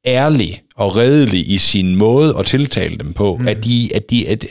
ærlig 0.06 0.62
og 0.76 0.96
redelig 0.96 1.52
i 1.52 1.58
sin 1.58 1.96
måde 1.96 2.36
at 2.40 2.46
tiltale 2.46 2.98
dem 2.98 3.14
på, 3.14 3.38
mm. 3.38 3.48
at 3.48 3.64
de, 3.64 3.90
at 3.96 4.10
de, 4.10 4.28
at, 4.28 4.46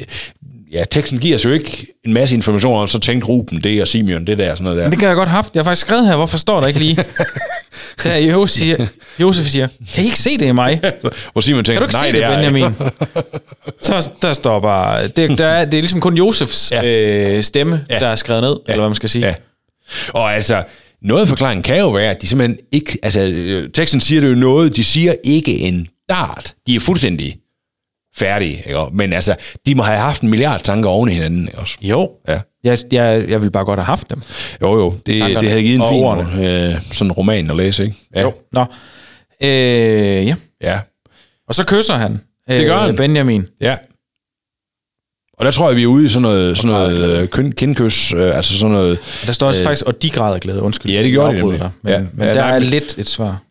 ja, 0.72 0.84
teksten 0.90 1.18
giver 1.18 1.36
os 1.36 1.44
jo 1.44 1.50
ikke 1.50 1.86
en 2.04 2.12
masse 2.12 2.34
informationer, 2.34 2.80
og 2.80 2.88
så 2.88 2.98
tænkte 2.98 3.26
Ruben 3.26 3.60
det, 3.60 3.82
og 3.82 3.88
Simeon 3.88 4.26
det 4.26 4.38
der, 4.38 4.54
sådan 4.54 4.64
noget 4.64 4.78
der. 4.78 4.90
Det 4.90 4.98
kan 4.98 5.08
jeg 5.08 5.16
godt 5.16 5.28
haft. 5.28 5.54
Jeg 5.54 5.60
har 5.60 5.64
faktisk 5.64 5.86
skrevet 5.86 6.06
her, 6.06 6.16
hvorfor 6.16 6.38
står 6.38 6.60
der 6.60 6.66
ikke 6.66 6.80
lige? 6.80 6.96
der 8.04 8.16
Josef 8.16 8.58
siger, 8.58 8.86
Josef 9.20 9.46
siger, 9.46 9.68
kan 9.94 10.04
I 10.04 10.06
ikke 10.06 10.18
se 10.18 10.38
det 10.38 10.46
i 10.46 10.52
mig? 10.52 10.80
Hvor 11.32 11.40
Simon 11.40 11.64
tænker, 11.64 11.80
kan 11.80 11.80
du 11.80 11.84
ikke 11.84 11.94
nej, 11.94 12.06
se 12.06 12.12
det, 12.12 12.22
det 12.22 12.52
Benjamin? 12.52 12.90
så 13.86 14.10
der 14.22 14.32
står 14.32 14.60
bare, 14.60 15.08
det, 15.08 15.38
der 15.38 15.46
er, 15.46 15.64
det 15.64 15.74
er 15.74 15.82
ligesom 15.82 16.00
kun 16.00 16.16
Josefs 16.16 16.72
ja. 16.72 16.84
øh, 16.84 17.42
stemme, 17.42 17.84
ja. 17.90 17.98
der 17.98 18.06
er 18.08 18.16
skrevet 18.16 18.42
ned, 18.42 18.56
ja. 18.68 18.72
eller 18.72 18.82
hvad 18.82 18.88
man 18.88 18.94
skal 18.94 19.08
sige. 19.08 19.26
Ja. 19.26 19.34
Og 20.08 20.34
altså, 20.34 20.62
noget 21.02 21.22
af 21.22 21.28
forklaringen 21.28 21.62
kan 21.62 21.78
jo 21.78 21.90
være, 21.90 22.10
at 22.10 22.22
de 22.22 22.26
simpelthen 22.26 22.58
ikke, 22.72 22.98
altså 23.02 23.32
teksten 23.74 24.00
siger 24.00 24.20
det 24.20 24.28
jo 24.28 24.34
noget, 24.34 24.76
de 24.76 24.84
siger 24.84 25.14
ikke 25.24 25.58
en 25.58 25.88
dart. 26.08 26.54
De 26.66 26.76
er 26.76 26.80
fuldstændig 26.80 27.36
færdige. 28.16 28.62
Ikke? 28.66 28.80
Men 28.92 29.12
altså, 29.12 29.34
de 29.66 29.74
må 29.74 29.82
have 29.82 29.98
haft 29.98 30.22
en 30.22 30.30
milliard 30.30 30.60
tanker 30.62 30.90
oven 30.90 31.08
i 31.10 31.12
hinanden. 31.12 31.48
Ikke? 31.48 31.58
også? 31.58 31.76
Jo. 31.80 32.10
Ja. 32.28 32.40
Jeg, 32.64 32.78
jeg, 32.92 33.24
jeg 33.28 33.42
vil 33.42 33.50
bare 33.50 33.64
godt 33.64 33.78
have 33.78 33.86
haft 33.86 34.10
dem. 34.10 34.22
Jo, 34.62 34.74
jo, 34.78 34.94
det, 35.06 35.18
Tankerne 35.18 35.40
det 35.40 35.50
havde 35.50 35.62
givet 35.62 35.80
en 35.80 35.88
fin 35.88 36.04
ordene. 36.04 36.72
øh, 36.74 36.80
sådan 36.92 37.12
roman 37.12 37.50
at 37.50 37.56
læse, 37.56 37.84
ikke? 37.84 37.96
Ja. 38.14 38.30
Nå. 38.52 38.64
Øh, 39.42 40.26
ja. 40.26 40.34
Ja. 40.62 40.78
Og 41.48 41.54
så 41.54 41.64
kysser 41.66 41.94
han. 41.94 42.20
Det 42.48 42.66
gør 42.66 42.76
øh, 42.76 42.82
han. 42.84 42.96
Benjamin. 42.96 43.46
ja. 43.60 43.76
Og 45.38 45.44
der 45.44 45.50
tror 45.50 45.68
jeg, 45.68 45.76
vi 45.76 45.82
er 45.82 45.86
ude 45.86 46.04
i 46.04 46.08
sådan 46.08 46.22
noget, 46.22 46.56
sådan 46.58 46.70
noget 46.70 47.20
øh, 47.22 47.28
kind, 47.28 47.52
kindkys, 47.52 48.12
øh, 48.12 48.36
altså 48.36 48.58
sådan 48.58 48.72
noget... 48.72 48.98
Og 49.20 49.26
der 49.26 49.32
står 49.32 49.46
også 49.46 49.60
øh, 49.60 49.64
faktisk, 49.64 49.86
og 49.86 50.02
de 50.02 50.10
græder 50.10 50.38
glæde. 50.38 50.62
Undskyld. 50.62 50.92
Ja, 50.92 51.02
det 51.02 51.10
gjorde 51.12 51.32
de 51.36 51.38
nemlig. 51.42 51.58
dig. 51.60 51.70
Men, 51.82 51.92
Ja. 51.92 51.98
men 52.14 52.26
Ja, 52.28 52.34
der 52.34 52.40
nej, 52.40 52.54
er 52.54 52.58
lidt 52.58 52.98
et 52.98 53.06
svar. 53.06 53.42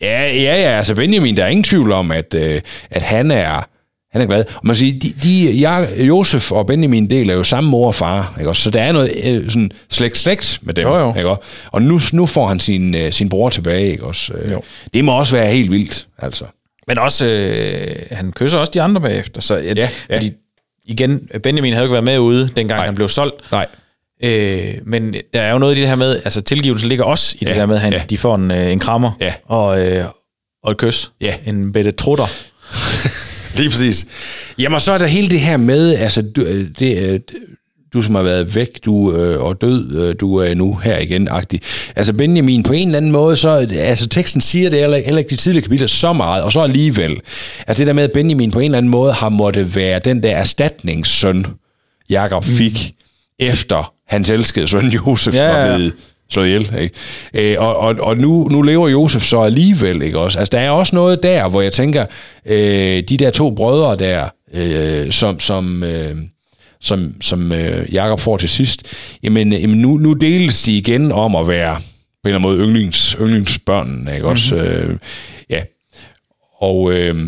Ja, 0.00 0.22
ja, 0.32 0.60
ja, 0.60 0.76
altså 0.76 0.94
Benjamin, 0.94 1.36
der 1.36 1.44
er 1.44 1.48
ingen 1.48 1.64
tvivl 1.64 1.92
om, 1.92 2.10
at, 2.10 2.34
øh, 2.34 2.60
at 2.90 3.02
han 3.02 3.30
er 3.30 3.66
han 4.14 4.22
er 4.22 4.26
glad. 4.26 4.44
Og 4.54 4.66
man 4.66 4.76
siger, 4.76 4.98
de, 5.00 5.14
de, 5.22 5.60
jeg, 5.60 5.88
Josef 5.98 6.52
og 6.52 6.66
Benjamin 6.66 7.10
deler 7.10 7.34
jo 7.34 7.44
samme 7.44 7.70
mor 7.70 7.86
og 7.86 7.94
far, 7.94 8.34
ikke 8.38 8.48
også? 8.48 8.62
Så 8.62 8.70
der 8.70 8.80
er 8.82 8.92
noget 8.92 9.10
øh, 9.24 9.44
sådan 9.50 9.70
slægt 9.90 10.18
slægt 10.18 10.58
med 10.62 10.74
dem, 10.74 10.86
Jo, 10.86 10.96
jo. 10.98 11.14
ikke 11.16 11.28
også? 11.28 11.42
Og 11.72 11.82
nu, 11.82 12.00
nu 12.12 12.26
får 12.26 12.46
han 12.46 12.60
sin, 12.60 12.94
øh, 12.94 13.12
sin 13.12 13.28
bror 13.28 13.48
tilbage, 13.50 13.90
ikke 13.90 14.04
også? 14.04 14.32
Øh, 14.32 14.52
Jo. 14.52 14.62
Det 14.94 15.04
må 15.04 15.18
også 15.18 15.36
være 15.36 15.46
helt 15.52 15.70
vildt, 15.70 16.06
altså. 16.18 16.44
Men 16.88 16.98
også, 16.98 17.26
øh, 17.26 17.96
han 18.10 18.32
kysser 18.32 18.58
også 18.58 18.70
de 18.74 18.82
andre 18.82 19.00
bagefter. 19.00 19.40
Så, 19.40 19.56
ja, 19.56 19.74
Ja, 19.76 19.88
ja. 20.10 20.16
Fordi, 20.16 20.32
igen, 20.84 21.28
Benjamin 21.42 21.72
havde 21.72 21.82
jo 21.82 21.86
ikke 21.86 21.92
været 21.92 22.04
med 22.04 22.18
ude, 22.18 22.50
dengang 22.56 22.78
Nej. 22.78 22.84
Han 22.86 22.94
blev 22.94 23.08
solgt. 23.08 23.34
Nej. 23.52 23.66
Øh, 24.24 24.74
men 24.86 25.14
der 25.34 25.40
er 25.40 25.52
jo 25.52 25.58
noget 25.58 25.76
i 25.76 25.80
det 25.80 25.88
her 25.88 25.96
med, 25.96 26.20
altså 26.24 26.40
tilgivelsen 26.40 26.88
ligger 26.88 27.04
også 27.04 27.36
i 27.40 27.44
ja, 27.44 27.48
det 27.48 27.56
der 27.56 27.66
med, 27.66 27.74
at 27.76 27.80
han, 27.82 27.92
ja. 27.92 28.02
de 28.10 28.18
får 28.18 28.34
en, 28.34 28.50
øh, 28.50 28.72
en 28.72 28.78
krammer 28.78 29.10
Ja. 29.20 29.32
og, 29.46 29.86
øh, 29.86 30.04
og 30.62 30.70
et 30.72 30.76
kys. 30.78 31.12
Ja. 31.20 31.34
En 31.46 31.72
bedte 31.72 31.90
trutter. 31.90 32.24
Lige 33.54 33.70
præcis. 33.70 34.06
Jamen, 34.58 34.80
så 34.80 34.92
er 34.92 34.98
der 34.98 35.06
hele 35.06 35.28
det 35.28 35.40
her 35.40 35.56
med, 35.56 35.94
altså, 35.94 36.22
du, 36.22 36.42
øh, 36.42 36.68
det, 36.78 37.10
øh, 37.10 37.20
du 37.94 38.02
som 38.02 38.14
har 38.14 38.22
været 38.22 38.54
væk, 38.54 38.84
du 38.84 39.16
øh, 39.16 39.42
og 39.42 39.60
død, 39.60 39.96
øh, 39.96 40.14
du 40.20 40.36
er 40.36 40.54
nu 40.54 40.74
her 40.74 40.98
igen, 40.98 41.28
agtig. 41.30 41.60
Altså 41.96 42.12
Benjamin, 42.12 42.62
på 42.62 42.72
en 42.72 42.88
eller 42.88 42.96
anden 42.96 43.12
måde, 43.12 43.36
så, 43.36 43.66
altså 43.78 44.08
teksten 44.08 44.40
siger 44.40 44.70
det 44.70 44.78
heller, 44.80 44.98
heller 44.98 45.18
ikke 45.18 45.30
de 45.30 45.36
tidligere 45.36 45.62
kapitler 45.62 45.86
så 45.86 46.12
meget, 46.12 46.42
og 46.44 46.52
så 46.52 46.60
alligevel. 46.60 47.20
Altså 47.66 47.80
det 47.80 47.86
der 47.86 47.92
med, 47.92 48.04
at 48.04 48.12
Benjamin 48.12 48.50
på 48.50 48.58
en 48.58 48.64
eller 48.64 48.78
anden 48.78 48.90
måde 48.90 49.12
har 49.12 49.28
måtte 49.28 49.74
være 49.74 49.98
den 50.04 50.22
der 50.22 50.36
erstatningssøn, 50.36 51.46
Jakob 52.10 52.44
fik, 52.44 52.94
mm. 52.98 53.46
efter 53.46 53.92
hans 54.08 54.30
elskede 54.30 54.68
søn 54.68 54.88
Josef 54.88 55.34
Ja, 55.34 55.48
var 55.48 55.58
ja, 55.58 55.76
blevet 55.76 55.92
slået 56.30 56.46
ihjel. 56.46 56.74
Ikke? 56.80 57.52
Øh, 57.52 57.56
og 57.58 57.76
og, 57.76 57.94
og 58.00 58.16
nu, 58.16 58.48
nu 58.48 58.62
lever 58.62 58.88
Josef 58.88 59.22
så 59.22 59.40
alligevel. 59.40 60.02
Ikke 60.02 60.18
også? 60.18 60.38
Altså, 60.38 60.50
der 60.52 60.58
er 60.58 60.70
også 60.70 60.96
noget 60.96 61.22
der, 61.22 61.48
hvor 61.48 61.60
jeg 61.60 61.72
tænker, 61.72 62.06
øh, 62.46 63.02
de 63.08 63.16
der 63.16 63.30
to 63.30 63.50
brødre 63.50 63.96
der, 63.96 64.28
øh, 64.54 65.12
som, 65.12 65.40
som, 65.40 65.84
øh, 65.84 66.16
som, 66.80 67.14
som 67.20 67.52
øh, 67.52 67.94
Jakob 67.94 68.20
får 68.20 68.36
til 68.36 68.48
sidst, 68.48 68.94
jamen, 69.22 69.52
øh, 69.52 69.62
jamen 69.62 69.78
nu, 69.78 69.96
nu 69.96 70.12
deles 70.12 70.62
de 70.62 70.76
igen 70.76 71.12
om 71.12 71.36
at 71.36 71.48
være 71.48 71.74
på 71.74 72.28
en 72.28 72.34
eller 72.34 72.38
anden 72.38 72.58
måde 72.58 72.68
yndlings, 72.68 73.16
yndlingsbørnene. 73.20 74.14
Ikke? 74.14 74.26
Også, 74.26 74.56
øh, 74.56 74.98
ja. 75.50 75.62
Og... 76.60 76.92
Øh, 76.92 77.26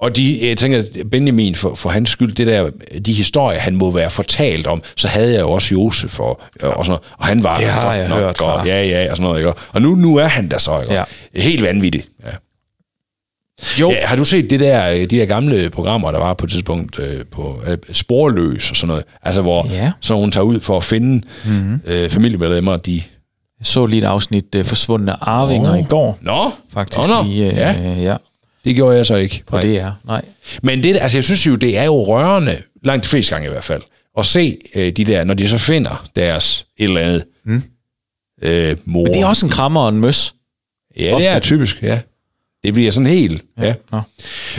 og 0.00 0.16
de, 0.16 0.48
jeg 0.48 0.58
tænker, 0.58 0.82
Benjamin, 1.10 1.54
for, 1.54 1.74
for 1.74 1.90
hans 1.90 2.10
skyld, 2.10 2.32
det 2.34 2.46
der, 2.46 2.70
de 3.06 3.12
historier, 3.12 3.58
han 3.58 3.76
må 3.76 3.90
være 3.90 4.10
fortalt 4.10 4.66
om, 4.66 4.82
så 4.96 5.08
havde 5.08 5.32
jeg 5.32 5.40
jo 5.40 5.50
også 5.50 5.74
Josef 5.74 6.20
og, 6.20 6.40
og 6.62 6.84
sådan 6.84 6.88
noget, 6.88 7.00
og 7.18 7.26
han 7.26 7.42
var 7.42 7.56
Det 7.56 7.66
har 7.66 7.94
jeg 7.94 8.08
nok, 8.08 8.18
hørt, 8.18 8.40
og, 8.40 8.46
far. 8.46 8.66
Ja, 8.66 8.84
ja, 8.84 9.10
og 9.10 9.16
sådan 9.16 9.22
noget, 9.28 9.38
ikke? 9.38 9.52
Og 9.72 9.82
nu, 9.82 9.94
nu 9.94 10.16
er 10.16 10.26
han 10.26 10.48
der 10.48 10.58
så, 10.58 10.80
ikke? 10.80 10.94
Ja. 10.94 11.04
Helt 11.34 11.62
vanvittigt. 11.62 12.08
Ja. 12.26 12.30
Jo, 13.80 13.90
Ja, 13.90 14.06
har 14.06 14.16
du 14.16 14.24
set 14.24 14.50
det 14.50 14.60
der, 14.60 14.92
de 14.92 15.06
der 15.06 15.24
gamle 15.26 15.70
programmer, 15.70 16.10
der 16.12 16.18
var 16.18 16.34
på 16.34 16.44
et 16.46 16.50
tidspunkt 16.50 16.98
øh, 16.98 17.24
på 17.32 17.62
øh, 17.66 17.78
Sporløs 17.92 18.70
og 18.70 18.76
sådan 18.76 18.88
noget? 18.88 19.04
Altså, 19.22 19.42
hvor 19.42 19.66
Ja. 19.70 19.92
så 20.00 20.14
hun 20.14 20.30
tager 20.32 20.44
ud 20.44 20.60
for 20.60 20.76
at 20.76 20.84
finde 20.84 21.26
mm-hmm. 21.44 21.80
øh, 21.86 22.10
familiemedlemmer, 22.10 22.76
de... 22.76 22.94
jeg 23.58 23.66
så 23.66 23.86
lige 23.86 24.02
et 24.02 24.06
afsnit 24.06 24.54
uh, 24.56 24.64
Forsvundne 24.64 25.24
Arvinger 25.28 25.72
Åh. 25.72 25.78
i 25.78 25.82
går, 25.88 26.18
Nå, 26.20 26.50
faktisk. 26.72 26.98
Nå, 26.98 27.06
nå. 27.06 27.24
I, 27.30 27.48
uh, 27.48 27.56
Ja. 27.56 27.74
ja. 27.82 27.92
ja, 27.94 28.16
det 28.64 28.76
gjorde 28.76 28.96
jeg 28.96 29.06
så 29.06 29.14
ikke. 29.14 29.42
på 29.46 29.58
det 29.58 29.78
er. 29.78 29.92
Nej. 30.04 30.24
Men 30.62 30.82
det, 30.82 30.96
altså, 31.00 31.16
jeg 31.18 31.24
synes 31.24 31.46
jo, 31.46 31.54
det 31.54 31.78
er 31.78 31.84
jo 31.84 32.04
rørende, 32.04 32.62
langt 32.84 33.04
de 33.04 33.08
fleste 33.08 33.34
gange 33.34 33.46
i 33.46 33.50
hvert 33.50 33.64
fald, 33.64 33.82
at 34.18 34.26
se 34.26 34.58
øh, 34.74 34.92
de 34.92 35.04
der, 35.04 35.24
når 35.24 35.34
de 35.34 35.48
så 35.48 35.58
finder 35.58 36.08
deres 36.16 36.66
et 36.76 36.84
eller 36.84 37.00
andet 37.00 37.24
mm. 37.44 37.62
øh, 38.42 38.76
mor. 38.84 39.02
Men 39.04 39.14
det 39.14 39.20
er 39.20 39.26
også 39.26 39.46
en 39.46 39.52
krammer 39.52 39.80
og 39.80 39.88
en 39.88 40.00
møs. 40.00 40.34
Ja, 40.96 41.04
det 41.04 41.14
ofte. 41.14 41.26
er 41.26 41.38
typisk, 41.38 41.82
ja. 41.82 42.00
Det 42.64 42.74
bliver 42.74 42.90
sådan 42.90 43.06
helt, 43.06 43.44
ja. 43.58 43.66
ja. 43.66 43.74
Nå. 43.92 44.00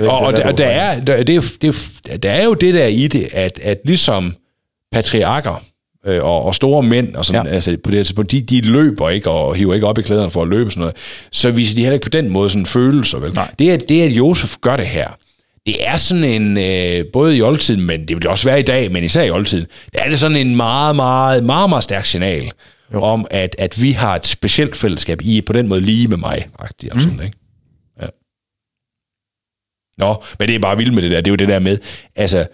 Og, 0.07 0.19
og, 0.19 0.37
der, 0.37 0.47
og 0.47 0.57
der, 0.57 0.67
er, 0.67 0.99
der, 0.99 1.23
det 1.23 1.57
det 1.61 1.99
er, 2.09 2.17
der 2.17 2.31
er 2.31 2.43
jo 2.43 2.53
det 2.53 2.73
der 2.73 2.87
i 2.87 3.07
det, 3.07 3.29
at, 3.31 3.59
at 3.59 3.81
ligesom 3.85 4.35
patriarker 4.91 5.63
øh, 6.05 6.23
og, 6.23 6.45
og 6.45 6.55
store 6.55 6.83
mænd, 6.83 7.15
og 7.15 7.25
sådan, 7.25 7.45
ja. 7.45 7.53
Altså 7.53 7.77
på 7.83 7.91
det 7.91 7.97
her 7.97 8.03
tidspunkt, 8.03 8.31
de, 8.31 8.41
de 8.41 8.61
løber 8.61 9.09
ikke 9.09 9.29
og 9.29 9.55
hiver 9.55 9.73
ikke 9.73 9.87
op 9.87 9.97
i 9.97 10.01
klæderne 10.01 10.31
for 10.31 10.41
at 10.41 10.47
løbe 10.47 10.71
sådan 10.71 10.81
noget, 10.81 10.95
så 11.31 11.51
viser 11.51 11.75
de 11.75 11.81
heller 11.81 11.93
ikke 11.93 12.03
på 12.03 12.09
den 12.09 12.29
måde 12.29 12.49
sådan 12.49 12.65
følelser, 12.65 13.19
vel? 13.19 13.33
Nej. 13.33 13.53
Det 13.59 13.71
er, 13.71 13.77
det 13.77 14.01
at 14.01 14.11
Josef 14.11 14.55
gør 14.61 14.77
det 14.77 14.87
her. 14.87 15.07
Det 15.65 15.87
er 15.87 15.97
sådan 15.97 16.23
en, 16.23 16.57
øh, 16.57 17.05
både 17.13 17.37
i 17.37 17.41
oldtiden, 17.41 17.81
men 17.81 17.99
det 17.99 18.09
vil 18.09 18.21
det 18.21 18.31
også 18.31 18.49
være 18.49 18.59
i 18.59 18.63
dag, 18.63 18.91
men 18.91 19.03
især 19.03 19.23
i 19.23 19.29
oldtiden, 19.29 19.67
der 19.93 19.99
er 19.99 20.09
det 20.09 20.19
sådan 20.19 20.37
en 20.37 20.55
meget, 20.55 20.95
meget, 20.95 21.43
meget, 21.43 21.69
meget 21.69 21.83
stærk 21.83 22.05
signal 22.05 22.51
jo. 22.93 23.01
om, 23.01 23.27
at, 23.31 23.55
at 23.59 23.81
vi 23.81 23.91
har 23.91 24.15
et 24.15 24.27
specielt 24.27 24.75
fællesskab. 24.75 25.21
I 25.21 25.37
er 25.37 25.41
på 25.41 25.53
den 25.53 25.67
måde 25.67 25.81
lige 25.81 26.07
med 26.07 26.17
mig, 26.17 26.47
agtigt, 26.59 26.93
og 26.93 27.01
sådan, 27.01 27.23
ikke? 27.23 27.37
Ja. 28.01 28.07
Nå, 29.97 30.23
men 30.39 30.47
det 30.47 30.55
er 30.55 30.59
bare 30.59 30.77
vildt 30.77 30.93
med 30.93 31.03
det 31.03 31.11
der. 31.11 31.17
Det 31.17 31.27
er 31.27 31.31
jo 31.31 31.35
det 31.35 31.47
der 31.47 31.59
med, 31.59 31.77
altså, 32.15 32.45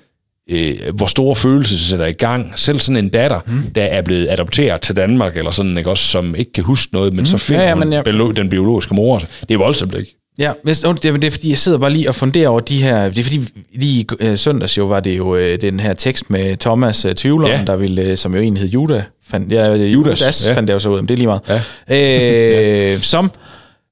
øh, 0.50 0.74
hvor 0.96 1.06
store 1.06 1.36
følelser 1.36 1.78
sætter 1.78 2.06
i 2.06 2.12
gang. 2.12 2.54
Selv 2.56 2.80
sådan 2.80 3.04
en 3.04 3.10
datter, 3.10 3.40
mm. 3.48 3.62
der 3.76 3.84
er 3.84 4.02
blevet 4.02 4.28
adopteret 4.30 4.82
til 4.82 4.96
Danmark, 4.96 5.38
eller 5.38 5.52
sådan, 5.52 5.78
ikke 5.78 5.90
også, 5.90 6.04
som 6.04 6.36
ikke 6.36 6.54
kan 6.54 6.64
huske 6.64 6.94
noget, 6.94 7.14
men 7.14 7.20
mm. 7.20 7.26
så 7.26 7.38
finder 7.38 7.62
Ja, 7.62 7.68
ja, 7.70 7.76
ja, 7.76 7.80
ja, 7.86 8.04
men 8.04 8.18
ja. 8.18 8.24
hun 8.24 8.36
den 8.36 8.50
biologiske 8.50 8.94
mor. 8.94 9.20
Det 9.20 9.54
er 9.54 9.58
voldsomt, 9.58 9.96
ikke? 9.96 10.14
Ja, 10.40 10.52
hvis, 10.64 10.80
det, 10.80 11.06
er, 11.06 11.12
det 11.12 11.24
er 11.24 11.32
fordi, 11.32 11.50
jeg 11.50 11.58
sidder 11.58 11.78
bare 11.78 11.90
lige 11.90 12.10
og 12.10 12.16
funderer 12.16 12.50
over 12.50 12.60
de 12.60 12.84
her... 12.84 13.10
Det 13.10 13.20
er 13.20 13.24
fordi, 13.24 13.42
lige 13.76 14.02
i 14.02 14.08
øh, 14.20 14.38
søndags 14.38 14.78
jo 14.78 14.86
var 14.86 15.00
det 15.00 15.18
jo 15.18 15.36
øh, 15.36 15.62
den 15.62 15.80
her 15.80 15.94
tekst 15.94 16.30
med 16.30 16.58
Thomas 16.58 17.06
øh, 17.06 17.16
Tvivleren, 17.16 17.52
Ja. 17.54 17.60
ja. 17.60 17.66
der 17.66 17.76
ville, 17.76 18.02
øh, 18.02 18.18
som 18.18 18.36
jo 18.36 18.42
egentlig 18.42 18.62
hed 18.64 18.70
Juda, 18.70 19.04
fandt, 19.28 19.52
ja, 19.52 19.66
Judas, 19.66 19.94
Judas, 19.94 20.22
Judas 20.22 20.46
ja. 20.46 20.50
ja. 20.52 20.58
fandt 20.58 20.70
jeg 20.70 20.74
jo 20.74 20.80
så 20.80 20.90
ud 20.90 21.00
om, 21.00 21.08
det 21.08 21.14
er 21.14 21.18
lige 21.18 21.28
meget. 21.28 21.64
Ja. 21.90 22.94
Øh, 22.94 23.00
som 23.14 23.32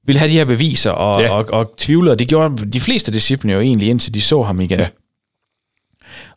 ville 0.06 0.18
have 0.18 0.28
de 0.30 0.36
her 0.36 0.44
beviser, 0.44 0.90
og, 0.90 1.20
Ja. 1.20 1.26
ja. 1.26 1.32
og, 1.32 1.44
og 1.52 1.72
tvivlede, 1.78 2.12
og 2.12 2.18
det 2.18 2.28
gjorde 2.28 2.66
de 2.72 2.80
fleste 2.80 3.12
disciplene 3.12 3.52
jo 3.52 3.60
egentlig, 3.60 3.88
indtil 3.88 4.14
de 4.14 4.20
så 4.20 4.42
ham 4.42 4.60
igen. 4.60 4.80
Ja. 4.80 4.86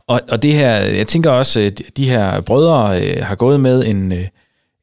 Og, 0.10 0.22
og 0.30 0.44
det 0.44 0.54
her, 0.54 0.72
jeg 0.76 1.08
tænker 1.08 1.30
også, 1.32 1.60
at 1.60 1.82
de 1.98 2.10
her 2.10 2.42
brødre 2.42 3.02
øh, 3.02 3.26
har 3.26 3.36
gået 3.36 3.60
med 3.60 3.86
en, 3.86 4.12
øh, 4.12 4.28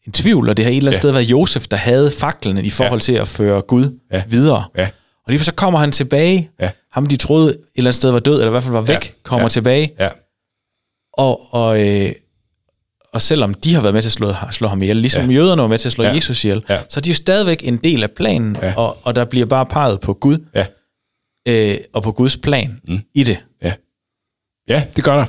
en 0.07 0.13
tvivl, 0.13 0.49
og 0.49 0.57
det 0.57 0.65
har 0.65 0.73
et 0.73 0.77
eller 0.77 0.91
andet 0.91 0.97
Ja. 0.97 1.01
sted 1.01 1.11
været 1.11 1.25
Josef, 1.31 1.67
der 1.67 1.77
havde 1.77 2.11
faklene 2.11 2.63
i 2.65 2.71
forhold 2.71 3.01
Ja. 3.01 3.05
til 3.05 3.13
at 3.13 3.29
føre 3.29 3.63
Gud 3.63 3.99
Ja. 4.13 4.23
videre. 4.29 4.65
Ja. 4.79 4.89
Og 5.27 5.33
lige 5.33 5.41
så 5.41 5.53
kommer 5.53 5.79
han 5.79 5.93
tilbage. 5.93 6.51
Ja. 6.61 6.71
Ham, 6.93 7.07
de 7.07 7.17
troede 7.17 7.51
et 7.51 7.57
eller 7.77 7.89
andet 7.89 7.95
sted 7.95 8.11
var 8.11 8.19
død, 8.19 8.35
eller 8.35 8.47
i 8.47 8.51
hvert 8.51 8.63
fald 8.63 8.73
var 8.73 8.81
væk, 8.81 9.05
Ja. 9.07 9.11
kommer 9.23 9.45
Ja. 9.45 9.49
tilbage. 9.49 9.93
Ja. 9.99 10.09
Og, 11.13 11.55
og, 11.55 11.89
øh, 11.89 12.13
og 13.13 13.23
selvom 13.23 13.55
de 13.55 13.75
har 13.75 13.81
været 13.81 13.95
med 13.95 14.03
til 14.03 14.09
at 14.09 14.13
slå, 14.13 14.33
slå 14.51 14.69
ham 14.69 14.83
ihjel, 14.83 14.97
ligesom 14.97 15.31
Ja. 15.31 15.35
jøderne 15.37 15.63
var 15.63 15.69
med 15.69 15.79
til 15.79 15.89
at 15.89 15.93
slå 15.93 16.05
Ja. 16.05 16.15
Jesus 16.15 16.45
ihjel, 16.45 16.63
Ja. 16.69 16.79
så 16.89 17.01
er 17.01 17.03
de 17.03 17.09
jo 17.11 17.15
stadigvæk 17.15 17.69
en 17.69 17.77
del 17.77 18.03
af 18.03 18.11
planen, 18.11 18.57
Ja. 18.63 18.75
og, 18.77 18.97
og 19.03 19.15
der 19.15 19.25
bliver 19.25 19.47
bare 19.47 19.67
peget 19.67 20.01
på 20.01 20.13
Gud, 20.15 20.39
Ja. 20.55 20.67
øh, 21.49 21.77
og 21.93 22.03
på 22.03 22.13
Guds 22.13 22.37
plan 22.37 22.81
mm. 22.89 23.01
i 23.15 23.23
det. 23.25 23.39
Ja. 24.69 24.83
Det 24.97 25.05
gør 25.05 25.17
der. 25.17 25.25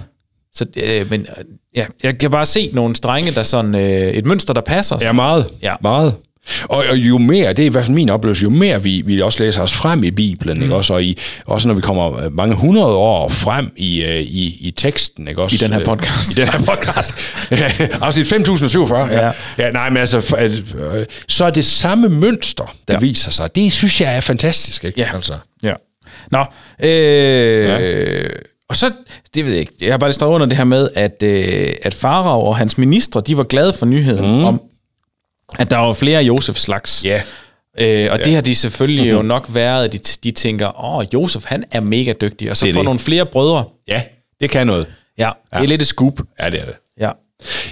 Så, 0.53 0.65
øh, 0.77 1.09
men 1.09 1.21
øh, 1.21 1.43
ja, 1.75 1.85
jeg 2.03 2.17
kan 2.17 2.31
bare 2.31 2.45
se 2.45 2.69
nogle 2.73 2.95
strenge, 2.95 3.31
der 3.31 3.43
sådan, 3.43 3.75
øh, 3.75 4.11
et 4.11 4.25
mønster, 4.25 4.53
der 4.53 4.61
passer. 4.61 4.97
Ja, 5.01 5.11
meget. 5.11 5.47
Ja. 5.61 5.75
Meget. 5.81 6.13
Og, 6.63 6.85
og 6.89 6.97
jo 6.97 7.17
mere, 7.17 7.53
det 7.53 7.59
er 7.59 7.65
i 7.65 7.69
hvert 7.69 7.85
fald 7.85 7.95
min 7.95 8.09
oplevelse, 8.09 8.43
jo 8.43 8.49
mere 8.49 8.83
vi, 8.83 9.01
vi 9.05 9.21
også 9.21 9.43
læser 9.43 9.61
os 9.61 9.73
frem 9.73 10.03
i 10.03 10.11
Bibelen, 10.11 10.57
mm. 10.57 10.63
ikke? 10.63 10.75
Også, 10.75 10.93
og 10.93 11.03
i, 11.03 11.17
også 11.45 11.67
når 11.67 11.75
vi 11.75 11.81
kommer 11.81 12.23
øh, 12.23 12.33
mange 12.33 12.55
hundrede 12.55 12.95
år 12.95 13.29
frem 13.29 13.71
i, 13.75 14.03
øh, 14.03 14.19
i, 14.19 14.57
i 14.67 14.71
teksten. 14.71 15.27
Ikke? 15.27 15.41
Også, 15.41 15.55
I 15.55 15.67
den 15.67 15.73
her 15.73 15.85
podcast. 15.85 16.31
I 16.37 16.41
den 16.41 16.47
her 16.47 16.59
podcast. 16.59 17.13
Afsnit 18.03 18.27
5047. 18.27 19.05
Ja. 19.05 19.25
Ja. 19.25 19.31
ja, 19.57 19.71
nej, 19.71 19.89
men 19.89 19.97
altså, 19.97 20.35
øh, 20.37 21.05
så 21.27 21.45
er 21.45 21.49
det 21.49 21.65
samme 21.65 22.09
mønster, 22.09 22.75
der. 22.87 22.93
Ja. 22.93 22.99
viser 22.99 23.31
sig. 23.31 23.55
Det 23.55 23.71
synes 23.71 24.01
jeg 24.01 24.17
er 24.17 24.21
fantastisk. 24.21 24.83
Ikke? 24.83 24.99
Ja. 24.99 25.15
Altså. 25.15 25.33
Ja. 25.63 25.73
Nå, 26.31 26.45
øh, 26.83 26.89
ja. 27.65 28.23
Og 28.69 28.75
så, 28.75 28.91
det 29.35 29.45
ved 29.45 29.51
jeg 29.51 29.59
ikke, 29.59 29.73
jeg 29.81 29.93
har 29.93 29.97
bare 29.97 30.09
lige 30.09 30.13
stået 30.13 30.33
under 30.33 30.47
det 30.47 30.57
her 30.57 30.63
med, 30.63 30.89
at, 30.95 31.23
øh, 31.23 31.67
at 31.81 31.93
Farag 31.93 32.41
og 32.43 32.57
hans 32.57 32.77
ministre, 32.77 33.21
de 33.21 33.37
var 33.37 33.43
glade 33.43 33.73
for 33.73 33.85
nyheden 33.85 34.37
mm. 34.37 34.43
om, 34.43 34.61
at 35.59 35.71
der 35.71 35.77
var 35.77 35.93
flere 35.93 36.23
Josefs 36.23 36.61
slags. 36.61 37.05
Ja. 37.05 37.21
Øh, 37.79 38.11
og 38.11 38.17
ja. 38.17 38.23
det 38.23 38.33
har 38.33 38.41
de 38.41 38.55
selvfølgelig 38.55 39.03
mm-hmm. 39.03 39.17
jo 39.17 39.27
nok 39.27 39.45
været, 39.49 39.85
at 39.85 39.93
de, 39.93 39.97
de 39.97 40.31
tænker, 40.31 40.85
åh, 40.85 41.05
Josef, 41.13 41.45
han 41.45 41.63
er 41.71 41.79
mega 41.79 42.13
dygtig, 42.21 42.49
og 42.49 42.57
så 42.57 42.65
får 42.65 42.79
det. 42.79 42.83
nogle 42.83 42.99
flere 42.99 43.25
brødre. 43.25 43.65
ja, 43.87 44.01
det 44.39 44.49
kan 44.49 44.67
noget. 44.67 44.87
Ja, 45.17 45.31
det 45.53 45.63
er 45.63 45.67
lidt 45.67 45.81
et 45.81 45.87
scoop. 45.87 46.19
Ja, 46.39 46.49
det 46.49 46.61
er 46.61 46.65
det. 46.65 46.75
Ja. 46.99 47.11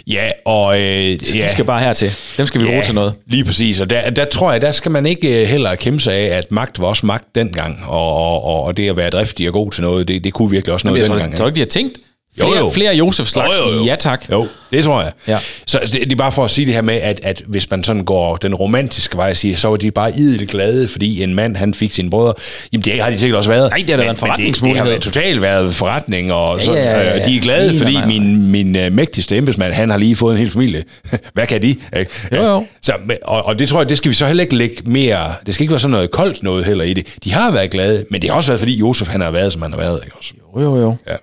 Ja, 0.08 0.30
og... 0.46 0.78
Øh, 0.82 0.84
Ja. 0.84 1.10
ja, 1.10 1.16
De 1.46 1.50
skal 1.52 1.66
bare 1.66 1.80
hertil. 1.80 2.12
Dem 2.38 2.46
skal 2.48 2.62
vi 2.62 2.66
bruge 2.66 2.82
til 2.84 2.96
noget. 2.96 3.14
Lige 3.28 3.46
præcis, 3.46 3.80
og 3.80 3.90
der, 3.90 4.10
der 4.10 4.26
tror 4.26 4.52
jeg, 4.52 4.62
der 4.62 4.72
skal 4.72 4.92
man 4.92 5.06
ikke 5.06 5.42
øh, 5.42 5.48
heller 5.48 5.76
kæmpe 5.76 6.00
sig 6.02 6.14
af, 6.14 6.38
at 6.38 6.52
magt 6.52 6.80
var 6.80 6.88
også 6.88 7.06
magt 7.06 7.36
dengang, 7.36 7.80
og, 7.88 8.14
og, 8.14 8.64
og, 8.64 8.78
det 8.78 8.90
at 8.90 8.98
være 8.98 9.10
driftig 9.10 9.48
og 9.48 9.54
god 9.54 9.72
til 9.72 9.84
noget, 9.84 10.08
det, 10.08 10.24
det 10.24 10.34
kunne 10.34 10.50
virkelig 10.50 10.74
også 10.74 10.88
noget 10.88 11.00
Jeg 11.00 11.06
dengang. 11.08 11.32
jeg 11.32 11.38
tror 11.38 11.48
ikke, 11.48 11.56
de 11.56 11.62
har 11.62 11.66
tænkt 11.66 11.98
flere, 12.40 12.58
jo. 12.58 12.70
flere 12.70 12.96
Josef 12.96 13.28
slags 13.28 13.58
Jo, 13.62 13.70
jo, 13.70 13.76
jo. 13.80 13.86
ja 13.86 13.96
tak. 13.96 14.26
Jo, 14.32 14.48
det 14.72 14.84
tror 14.84 15.02
jeg. 15.02 15.12
Ja. 15.28 15.38
Så 15.68 15.80
det, 15.84 15.94
det 15.94 16.12
er 16.12 16.16
bare 16.16 16.32
for 16.32 16.46
at 16.46 16.52
sige 16.52 16.66
det 16.66 16.74
her 16.74 16.82
med, 16.82 16.96
at, 16.96 17.20
at 17.24 17.42
hvis 17.48 17.72
man 17.72 17.84
sådan 17.84 18.06
går 18.06 18.36
den 18.36 18.56
romantiske 18.56 19.18
vej 19.18 19.30
og 19.30 19.38
siger, 19.38 19.56
så 19.58 19.68
var 19.68 19.76
de 19.78 19.92
bare 19.92 20.12
idelt 20.18 20.50
glade, 20.52 20.88
fordi 20.88 21.24
en 21.24 21.34
mand, 21.36 21.56
han 21.56 21.74
fik 21.74 21.92
sine 21.92 22.10
brødre. 22.10 22.34
Jamen 22.74 22.84
det 22.84 23.02
har 23.02 23.10
de 23.10 23.18
sikkert 23.18 23.38
også 23.38 23.50
været. 23.50 23.70
Nej, 23.70 23.78
det 23.78 23.90
har 23.90 23.98
da 23.98 24.04
været 24.04 24.04
en 24.04 24.08
men 24.08 24.16
det, 24.16 24.20
det 24.22 24.28
forretningsmulighed. 24.28 24.92
har 24.92 25.00
totalt 25.00 25.42
været 25.42 25.76
forretning, 25.76 26.34
og 26.34 26.58
Ja, 26.60 26.66
så, 26.66 26.74
ja, 26.74 26.84
ja, 26.84 27.02
ja. 27.04 27.20
øh, 27.20 27.26
de 27.26 27.38
er 27.38 27.42
glade, 27.42 27.68
Nej, 27.70 27.78
fordi 27.78 27.94
nej, 27.94 28.02
nej. 28.06 28.20
min, 28.20 28.52
min 28.52 28.76
øh, 28.76 28.92
mægtigste 28.92 29.38
embedsmand, 29.38 29.74
han 29.74 29.90
har 29.90 29.98
lige 29.98 30.16
fået 30.16 30.34
en 30.34 30.40
hel 30.40 30.52
familie. 30.52 30.84
Hvad 31.34 31.48
kan 31.48 31.62
de? 31.62 31.68
Ikke? 31.68 32.12
Jo, 32.32 32.42
jo. 32.44 32.66
Så, 32.82 32.94
og, 33.24 33.46
og 33.46 33.60
det 33.60 33.70
tror 33.70 33.80
jeg, 33.80 33.90
det 33.90 33.98
skal 33.98 34.10
vi 34.10 34.16
så 34.16 34.28
heller 34.28 34.44
ikke 34.44 34.56
lægge 34.56 34.76
mere... 34.86 35.34
Det 35.46 35.54
skal 35.54 35.64
ikke 35.64 35.72
være 35.72 35.80
sådan 35.80 35.92
noget 35.92 36.12
koldt 36.12 36.44
noget 36.44 36.66
heller 36.66 36.84
i 36.84 36.94
det. 36.94 37.08
De 37.24 37.34
har 37.34 37.52
været 37.52 37.72
glade, 37.72 38.06
men 38.12 38.22
det 38.22 38.30
har 38.30 38.38
også 38.38 38.50
været, 38.52 38.60
fordi 38.60 38.76
Josef 38.76 39.08
han 39.08 39.22
har 39.22 39.32
været, 39.32 39.54
som 39.54 39.62
han 39.62 39.72
har 39.72 39.80
været. 39.80 40.00
Ikke 40.06 40.16
også? 40.18 40.34
Jo, 40.56 40.62
jo, 40.62 40.78
jo. 40.82 40.96
Ja. 41.08 41.16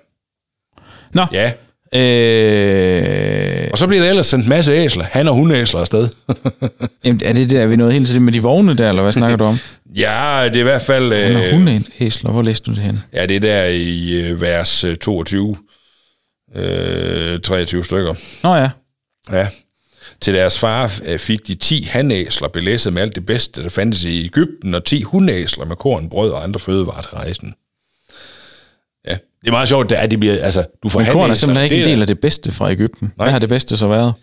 Nå, 1.13 1.25
ja. 1.31 1.51
øh, 1.95 3.69
Og 3.71 3.77
så 3.77 3.87
bliver 3.87 4.03
der 4.03 4.09
ellers 4.09 4.27
sendt 4.27 4.45
en 4.45 4.49
masse 4.49 4.71
æsler. 4.71 5.03
Han 5.11 5.27
og 5.27 5.35
hundeæsler 5.35 5.79
afsted. 5.81 6.09
jamen, 7.03 7.21
er 7.25 7.33
det 7.33 7.49
der, 7.49 7.61
er 7.61 7.67
vi 7.67 7.75
nået 7.75 7.93
helt 7.93 8.05
til 8.07 8.13
det 8.15 8.21
med 8.21 8.33
de 8.33 8.41
vogne 8.41 8.75
der, 8.77 8.89
eller 8.89 9.01
hvad 9.01 9.11
snakker 9.11 9.37
du 9.37 9.43
om? 9.43 9.57
ja, 9.95 10.41
det 10.47 10.55
er 10.55 10.59
i 10.59 10.63
hvert 10.63 10.81
fald... 10.81 11.03
Hun 11.03 11.37
Øh, 11.37 11.43
er 11.43 11.53
hundehæsler, 11.53 12.31
hvor 12.31 12.41
læste 12.41 12.65
du 12.71 12.75
det 12.75 12.83
hen? 12.83 12.99
ja, 13.13 13.25
det 13.25 13.35
er 13.35 13.39
der 13.39 13.63
i 13.65 14.11
øh, 14.11 14.41
vers 14.41 14.83
øh, 14.83 14.97
22. 14.97 15.55
Øh, 16.55 17.39
23 17.41 17.85
stykker. 17.85 18.13
Nå 18.43 18.55
ja, 18.55 18.69
Ja. 19.31 19.47
Til 20.21 20.33
deres 20.33 20.59
far 20.59 20.93
øh, 21.05 21.19
fik 21.19 21.47
de 21.47 21.55
10 21.55 21.83
hanæsler 21.83 22.47
belæsset 22.47 22.93
med 22.93 23.01
alt 23.01 23.15
det 23.15 23.25
bedste, 23.25 23.63
der 23.63 23.69
fandtes 23.69 24.03
i 24.03 24.25
Ægypten, 24.25 24.75
og 24.75 24.85
10 24.85 25.01
hundeæsler 25.01 25.65
med 25.65 25.75
korn, 25.75 26.09
brød 26.09 26.31
og 26.31 26.43
andre 26.43 26.59
fødevarer 26.59 27.01
til 27.01 27.09
rejsen. 27.11 27.53
Det 29.43 29.49
er 29.49 29.51
meget 29.51 29.67
sjovt, 29.67 29.91
at 29.91 30.11
de 30.11 30.17
bliver, 30.17 30.43
altså, 30.43 30.63
du 30.83 30.89
får 30.89 30.99
men 30.99 31.07
korn 31.11 31.29
er 31.29 31.33
simpelthen 31.33 31.71
ikke 31.71 31.83
en 31.83 31.89
del 31.89 32.01
af 32.01 32.07
det 32.07 32.19
bedste 32.19 32.51
fra 32.51 32.71
Ægypten. 32.71 33.11
Hvad 33.15 33.25
Nej. 33.25 33.31
har 33.31 33.39
det 33.39 33.49
bedste 33.49 33.77
så 33.77 33.87
været? 33.87 34.13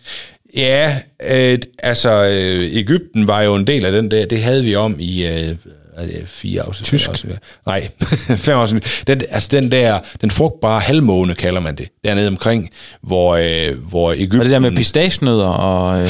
Ja, 0.57 0.97
øh, 1.29 1.59
altså, 1.79 2.11
øh, 2.11 2.75
Ægypten 2.75 3.27
var 3.27 3.41
jo 3.41 3.55
en 3.55 3.67
del 3.67 3.85
af 3.85 3.91
den 3.91 4.11
der, 4.11 4.25
det 4.25 4.43
havde 4.43 4.63
vi 4.63 4.75
om 4.75 4.95
i... 4.99 5.27
Øh, 5.27 5.55
er 5.97 6.05
det 6.05 6.23
fire 6.25 6.61
afsnit? 6.61 6.85
Tysk. 6.85 7.09
Afsnit? 7.09 7.35
Nej, 7.65 7.89
fem 8.37 8.57
afsnit. 8.57 9.03
Den, 9.07 9.21
altså 9.29 9.49
den 9.51 9.71
der, 9.71 9.99
den 10.21 10.31
frugtbare 10.31 10.79
halvmåne 10.79 11.35
kalder 11.35 11.61
man 11.61 11.75
det, 11.75 11.87
dernede 12.03 12.27
omkring, 12.27 12.69
hvor, 13.03 13.35
øh, 13.35 13.77
hvor 13.89 14.11
Ægypten... 14.11 14.39
Og 14.39 14.45
det 14.45 14.51
der 14.51 14.59
med 14.59 14.71
pistagenødder 14.71 15.47
og... 15.47 16.01
Øh, 16.01 16.07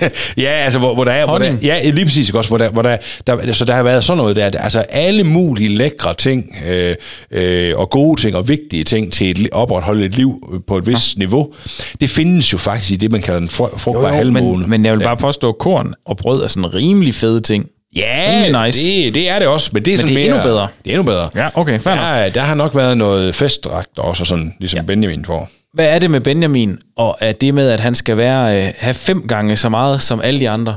ja, 0.44 0.50
altså 0.50 0.78
hvor, 0.78 0.94
hvor 0.94 1.04
der 1.04 1.12
er... 1.12 1.26
Hvor 1.26 1.38
der, 1.38 1.56
ja, 1.62 1.90
lige 1.90 2.04
præcis, 2.04 2.30
også? 2.30 2.50
Hvor 2.50 2.58
der, 2.58 2.68
hvor 2.68 2.82
der, 2.82 2.96
der, 3.26 3.52
så 3.52 3.64
der 3.64 3.74
har 3.74 3.82
været 3.82 4.04
sådan 4.04 4.18
noget 4.18 4.36
der, 4.36 4.50
altså 4.58 4.80
alle 4.80 5.24
mulige 5.24 5.76
lækre 5.76 6.14
ting, 6.14 6.56
øh, 6.66 6.94
øh, 7.30 7.78
og 7.78 7.90
gode 7.90 8.20
ting, 8.20 8.36
og 8.36 8.48
vigtige 8.48 8.84
ting 8.84 9.12
til 9.12 9.44
at 9.44 9.52
opretholde 9.52 10.04
et 10.04 10.16
liv 10.16 10.62
på 10.66 10.78
et 10.78 10.86
vist 10.86 11.16
ja. 11.16 11.18
niveau, 11.18 11.52
det 12.00 12.10
findes 12.10 12.52
jo 12.52 12.58
faktisk 12.58 12.90
i 12.90 12.96
det, 12.96 13.12
man 13.12 13.22
kalder 13.22 13.40
den 13.40 13.48
fru- 13.48 13.78
frugtbare 13.78 14.14
halvmåne. 14.14 14.60
men, 14.60 14.70
men 14.70 14.84
jeg 14.84 14.98
vil 14.98 15.04
bare 15.04 15.16
påstå, 15.16 15.48
at 15.48 15.58
korn 15.58 15.94
og 16.06 16.16
brød 16.16 16.42
er 16.42 16.48
sådan 16.48 16.74
rimelig 16.74 17.14
fede 17.14 17.40
ting. 17.40 17.66
Ja, 17.96 18.42
Rimelig 18.44 18.64
nice. 18.66 18.88
det, 18.88 19.14
det 19.14 19.28
er 19.28 19.38
det 19.38 19.48
også, 19.48 19.70
men 19.72 19.84
det 19.84 19.90
er, 19.90 19.96
Men 19.96 19.98
sådan 19.98 20.16
det 20.16 20.24
er 20.24 20.28
mere, 20.30 20.36
endnu 20.36 20.50
bedre. 20.50 20.68
Det 20.84 20.90
er 20.90 20.98
endnu 20.98 21.02
bedre. 21.12 21.30
Ja, 21.36 21.48
okay, 21.54 21.80
fair 21.80 21.94
nok. 21.94 22.04
Der, 22.04 22.28
der 22.28 22.40
har 22.40 22.54
nok 22.54 22.74
været 22.76 22.98
noget 22.98 23.34
festdragt 23.34 23.98
også, 23.98 24.24
sådan, 24.24 24.54
ligesom 24.60 24.76
ja. 24.80 24.84
Benjamin 24.84 25.24
får. 25.24 25.48
Hvad 25.74 25.86
er 25.86 25.98
det 25.98 26.10
med 26.10 26.20
Benjamin, 26.20 26.78
og 26.96 27.18
er 27.20 27.32
det 27.32 27.54
med, 27.54 27.70
at 27.70 27.80
han 27.80 27.94
skal 27.94 28.16
være 28.16 28.66
øh, 28.66 28.72
have 28.78 28.94
fem 28.94 29.28
gange 29.28 29.56
så 29.56 29.68
meget 29.68 30.02
som 30.02 30.20
alle 30.20 30.40
de 30.40 30.48
andre? 30.50 30.76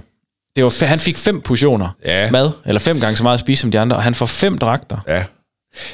Det 0.55 0.64
var, 0.64 0.86
han 0.86 0.99
fik 0.99 1.18
fem 1.18 1.41
portioner 1.41 1.89
Ja. 2.05 2.32
mad, 2.32 2.49
eller 2.66 2.80
fem 2.80 2.99
gange 2.99 3.16
så 3.18 3.24
meget 3.24 3.34
at 3.34 3.39
spise 3.39 3.62
som 3.62 3.72
de 3.72 3.80
andre, 3.80 3.95
og 3.95 4.03
han 4.03 4.14
får 4.16 4.26
fem 4.26 4.57
dragter. 4.57 4.97
Ja. 5.07 5.24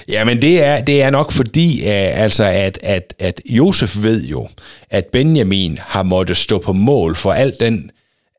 Ja, 0.07 0.23
men 0.23 0.41
det 0.41 0.63
er, 0.63 0.81
det 0.81 1.01
er 1.03 1.09
nok 1.09 1.31
fordi, 1.31 1.79
uh, 1.81 2.21
altså 2.23 2.43
at, 2.43 2.79
at, 2.83 3.13
at 3.19 3.41
Josef 3.49 3.97
ved 4.03 4.23
jo, 4.23 4.47
at 4.89 5.05
Benjamin 5.05 5.79
har 5.81 6.03
måttet 6.03 6.37
stå 6.37 6.59
på 6.59 6.73
mål 6.73 7.15
for 7.15 7.33
al 7.33 7.53
den, 7.59 7.91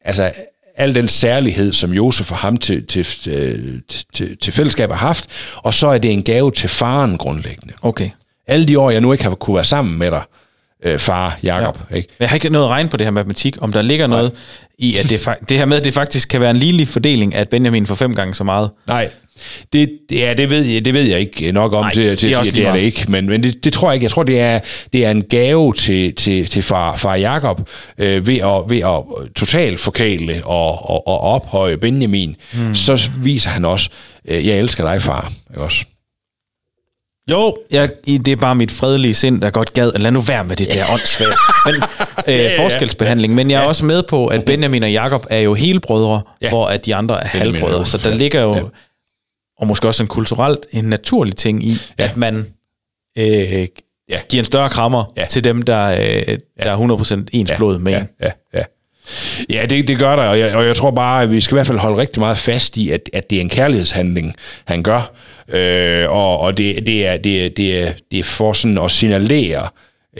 altså, 0.04 0.30
al 0.78 0.94
den 0.94 1.08
særlighed, 1.08 1.72
som 1.72 1.92
Josef 1.92 2.30
og 2.30 2.38
ham 2.38 2.56
til, 2.56 2.86
til, 2.86 3.04
til, 3.04 3.82
til, 4.12 4.36
til 4.36 4.52
fællesskab 4.52 4.90
har 4.90 4.96
haft, 4.96 5.30
og 5.56 5.74
så 5.74 5.86
er 5.88 5.98
det 5.98 6.12
en 6.12 6.22
gave 6.22 6.50
til 6.52 6.68
faren 6.68 7.18
grundlæggende. 7.18 7.74
Okay. 7.82 8.10
Alle 8.46 8.68
de 8.68 8.78
år, 8.78 8.90
jeg 8.90 9.00
nu 9.00 9.12
ikke 9.12 9.24
har 9.24 9.34
kunne 9.34 9.54
være 9.54 9.64
sammen 9.64 9.98
med 9.98 10.10
dig, 10.10 10.22
øh, 10.84 10.98
far 10.98 11.38
Jakob, 11.42 11.78
ja. 11.90 11.96
ikke? 11.96 12.08
Jeg 12.20 12.28
har 12.28 12.36
ikke 12.36 12.50
noget 12.50 12.64
at 12.64 12.70
regne 12.70 12.88
på 12.88 12.96
det 12.96 13.06
her 13.06 13.10
matematik, 13.10 13.56
om 13.60 13.72
der 13.72 13.82
ligger 13.82 14.06
noget 14.06 14.32
i, 14.78 14.96
at 14.96 15.10
det, 15.10 15.28
det 15.48 15.58
her 15.58 15.64
med, 15.64 15.76
at 15.76 15.84
det 15.84 15.94
faktisk 15.94 16.28
kan 16.28 16.40
være 16.40 16.50
en 16.50 16.56
ligelig 16.56 16.88
fordeling, 16.88 17.34
at 17.34 17.48
Benjamin 17.48 17.86
får 17.86 17.94
fem 17.94 18.14
gange 18.14 18.34
så 18.34 18.44
meget. 18.44 18.70
Nej, 18.86 19.10
det, 19.72 19.90
ja, 20.10 20.34
det, 20.34 20.50
ved 20.50 20.64
jeg, 20.64 20.84
det 20.84 20.94
ved 20.94 21.02
jeg 21.02 21.20
ikke 21.20 21.52
nok 21.52 21.72
om 21.72 21.84
Nej, 21.84 21.94
til, 21.94 22.16
til 22.16 22.28
det 22.28 22.36
er 22.36 22.40
at 22.40 22.46
sige, 22.46 22.56
det 22.56 22.66
er 22.66 22.72
det 22.72 22.80
ikke, 22.80 23.04
men, 23.08 23.26
men 23.26 23.42
det, 23.42 23.64
det 23.64 23.72
tror 23.72 23.88
jeg 23.88 23.94
ikke. 23.94 24.04
Jeg 24.04 24.10
tror, 24.10 24.22
det 24.22 24.40
er, 24.40 24.60
det 24.92 25.06
er 25.06 25.10
en 25.10 25.22
gave 25.22 25.74
til, 25.74 26.14
til, 26.14 26.46
til 26.46 26.62
far, 26.62 26.96
far 26.96 27.14
Jakob 27.14 27.68
øh, 27.98 28.26
ved, 28.26 28.36
at, 28.36 28.70
ved 28.70 28.78
at 28.78 29.30
totalt 29.36 29.80
forkæle 29.80 30.40
og, 30.44 30.90
og, 30.90 31.08
og 31.08 31.20
ophøje 31.20 31.76
Benjamin. 31.76 32.36
Mm. 32.54 32.74
Så 32.74 33.10
viser 33.16 33.50
han 33.50 33.64
også, 33.64 33.90
øh, 34.28 34.46
jeg 34.46 34.58
elsker 34.58 34.92
dig, 34.92 35.02
far. 35.02 35.32
Ikke 35.50 35.62
også? 35.62 35.84
Jo, 37.30 37.56
jeg, 37.70 37.90
det 38.06 38.28
er 38.28 38.36
bare 38.36 38.54
mit 38.54 38.70
fredelige 38.70 39.14
sind, 39.14 39.40
der 39.40 39.50
godt 39.50 39.72
gad. 39.72 39.92
Lad 39.96 40.10
nu 40.10 40.20
være 40.20 40.44
med 40.44 40.56
det 40.56 40.68
der 40.72 40.84
åndssvagt. 40.92 41.34
Men, 41.66 41.74
øh, 42.34 42.40
ja, 42.40 42.42
ja. 42.42 42.62
forskelsbehandling. 42.64 43.34
Men 43.34 43.50
jeg 43.50 43.62
er 43.62 43.66
også 43.66 43.84
med 43.84 44.02
på, 44.02 44.26
at 44.26 44.44
Benjamin 44.44 44.82
og 44.82 44.92
Jakob 44.92 45.26
er 45.30 45.38
jo 45.38 45.54
helbrødre, 45.54 46.22
Ja. 46.42 46.48
hvor 46.48 46.66
at 46.66 46.86
de 46.86 46.94
andre 46.94 47.24
er 47.24 47.28
Benjamin 47.32 47.54
halvbrødre. 47.54 47.86
Så 47.86 47.98
der 47.98 48.10
ja. 48.10 48.16
ligger 48.16 48.40
jo, 48.42 48.54
Ja. 48.54 48.62
og 49.58 49.66
måske 49.66 49.88
også 49.88 50.02
en 50.02 50.08
kulturelt, 50.08 50.66
en 50.72 50.84
naturlig 50.84 51.36
ting 51.36 51.64
i, 51.64 51.72
Ja. 51.98 52.04
at 52.04 52.16
man 52.16 52.46
øh, 53.18 53.26
Ja. 54.10 54.20
giver 54.28 54.40
en 54.40 54.44
større 54.44 54.70
krammer 54.70 55.12
Ja. 55.16 55.24
til 55.24 55.44
dem, 55.44 55.62
der, 55.62 55.86
øh, 55.88 56.38
der 56.62 56.70
er 56.70 56.76
100% 56.76 57.28
ens 57.32 57.52
blod 57.56 57.78
med 57.78 57.92
ja, 57.92 58.00
en. 58.00 58.08
ja, 58.22 58.30
ja. 58.54 58.62
Ja, 59.50 59.66
det, 59.68 59.88
det 59.88 59.98
gør 59.98 60.16
der, 60.16 60.22
og 60.22 60.38
jeg, 60.38 60.56
og 60.56 60.66
jeg 60.66 60.76
tror 60.76 60.90
bare, 60.90 61.22
at 61.22 61.32
vi 61.32 61.40
skal 61.40 61.54
i 61.54 61.56
hvert 61.56 61.66
fald 61.66 61.78
holde 61.78 61.96
rigtig 61.96 62.20
meget 62.20 62.38
fast 62.38 62.76
i, 62.76 62.90
at, 62.90 63.10
at 63.12 63.30
det 63.30 63.36
er 63.36 63.40
en 63.40 63.48
kærlighedshandling, 63.48 64.34
han 64.64 64.82
gør. 64.82 65.12
Øh, 65.48 66.10
og 66.10 66.40
og 66.40 66.58
det, 66.58 66.86
det, 66.86 67.06
er, 67.06 67.16
det, 67.16 67.44
er, 67.44 67.48
det, 67.48 67.82
er, 67.82 67.92
det 68.10 68.18
er 68.18 68.24
for 68.24 68.52
sådan 68.52 68.78
at 68.78 68.90
signalere 68.90 69.68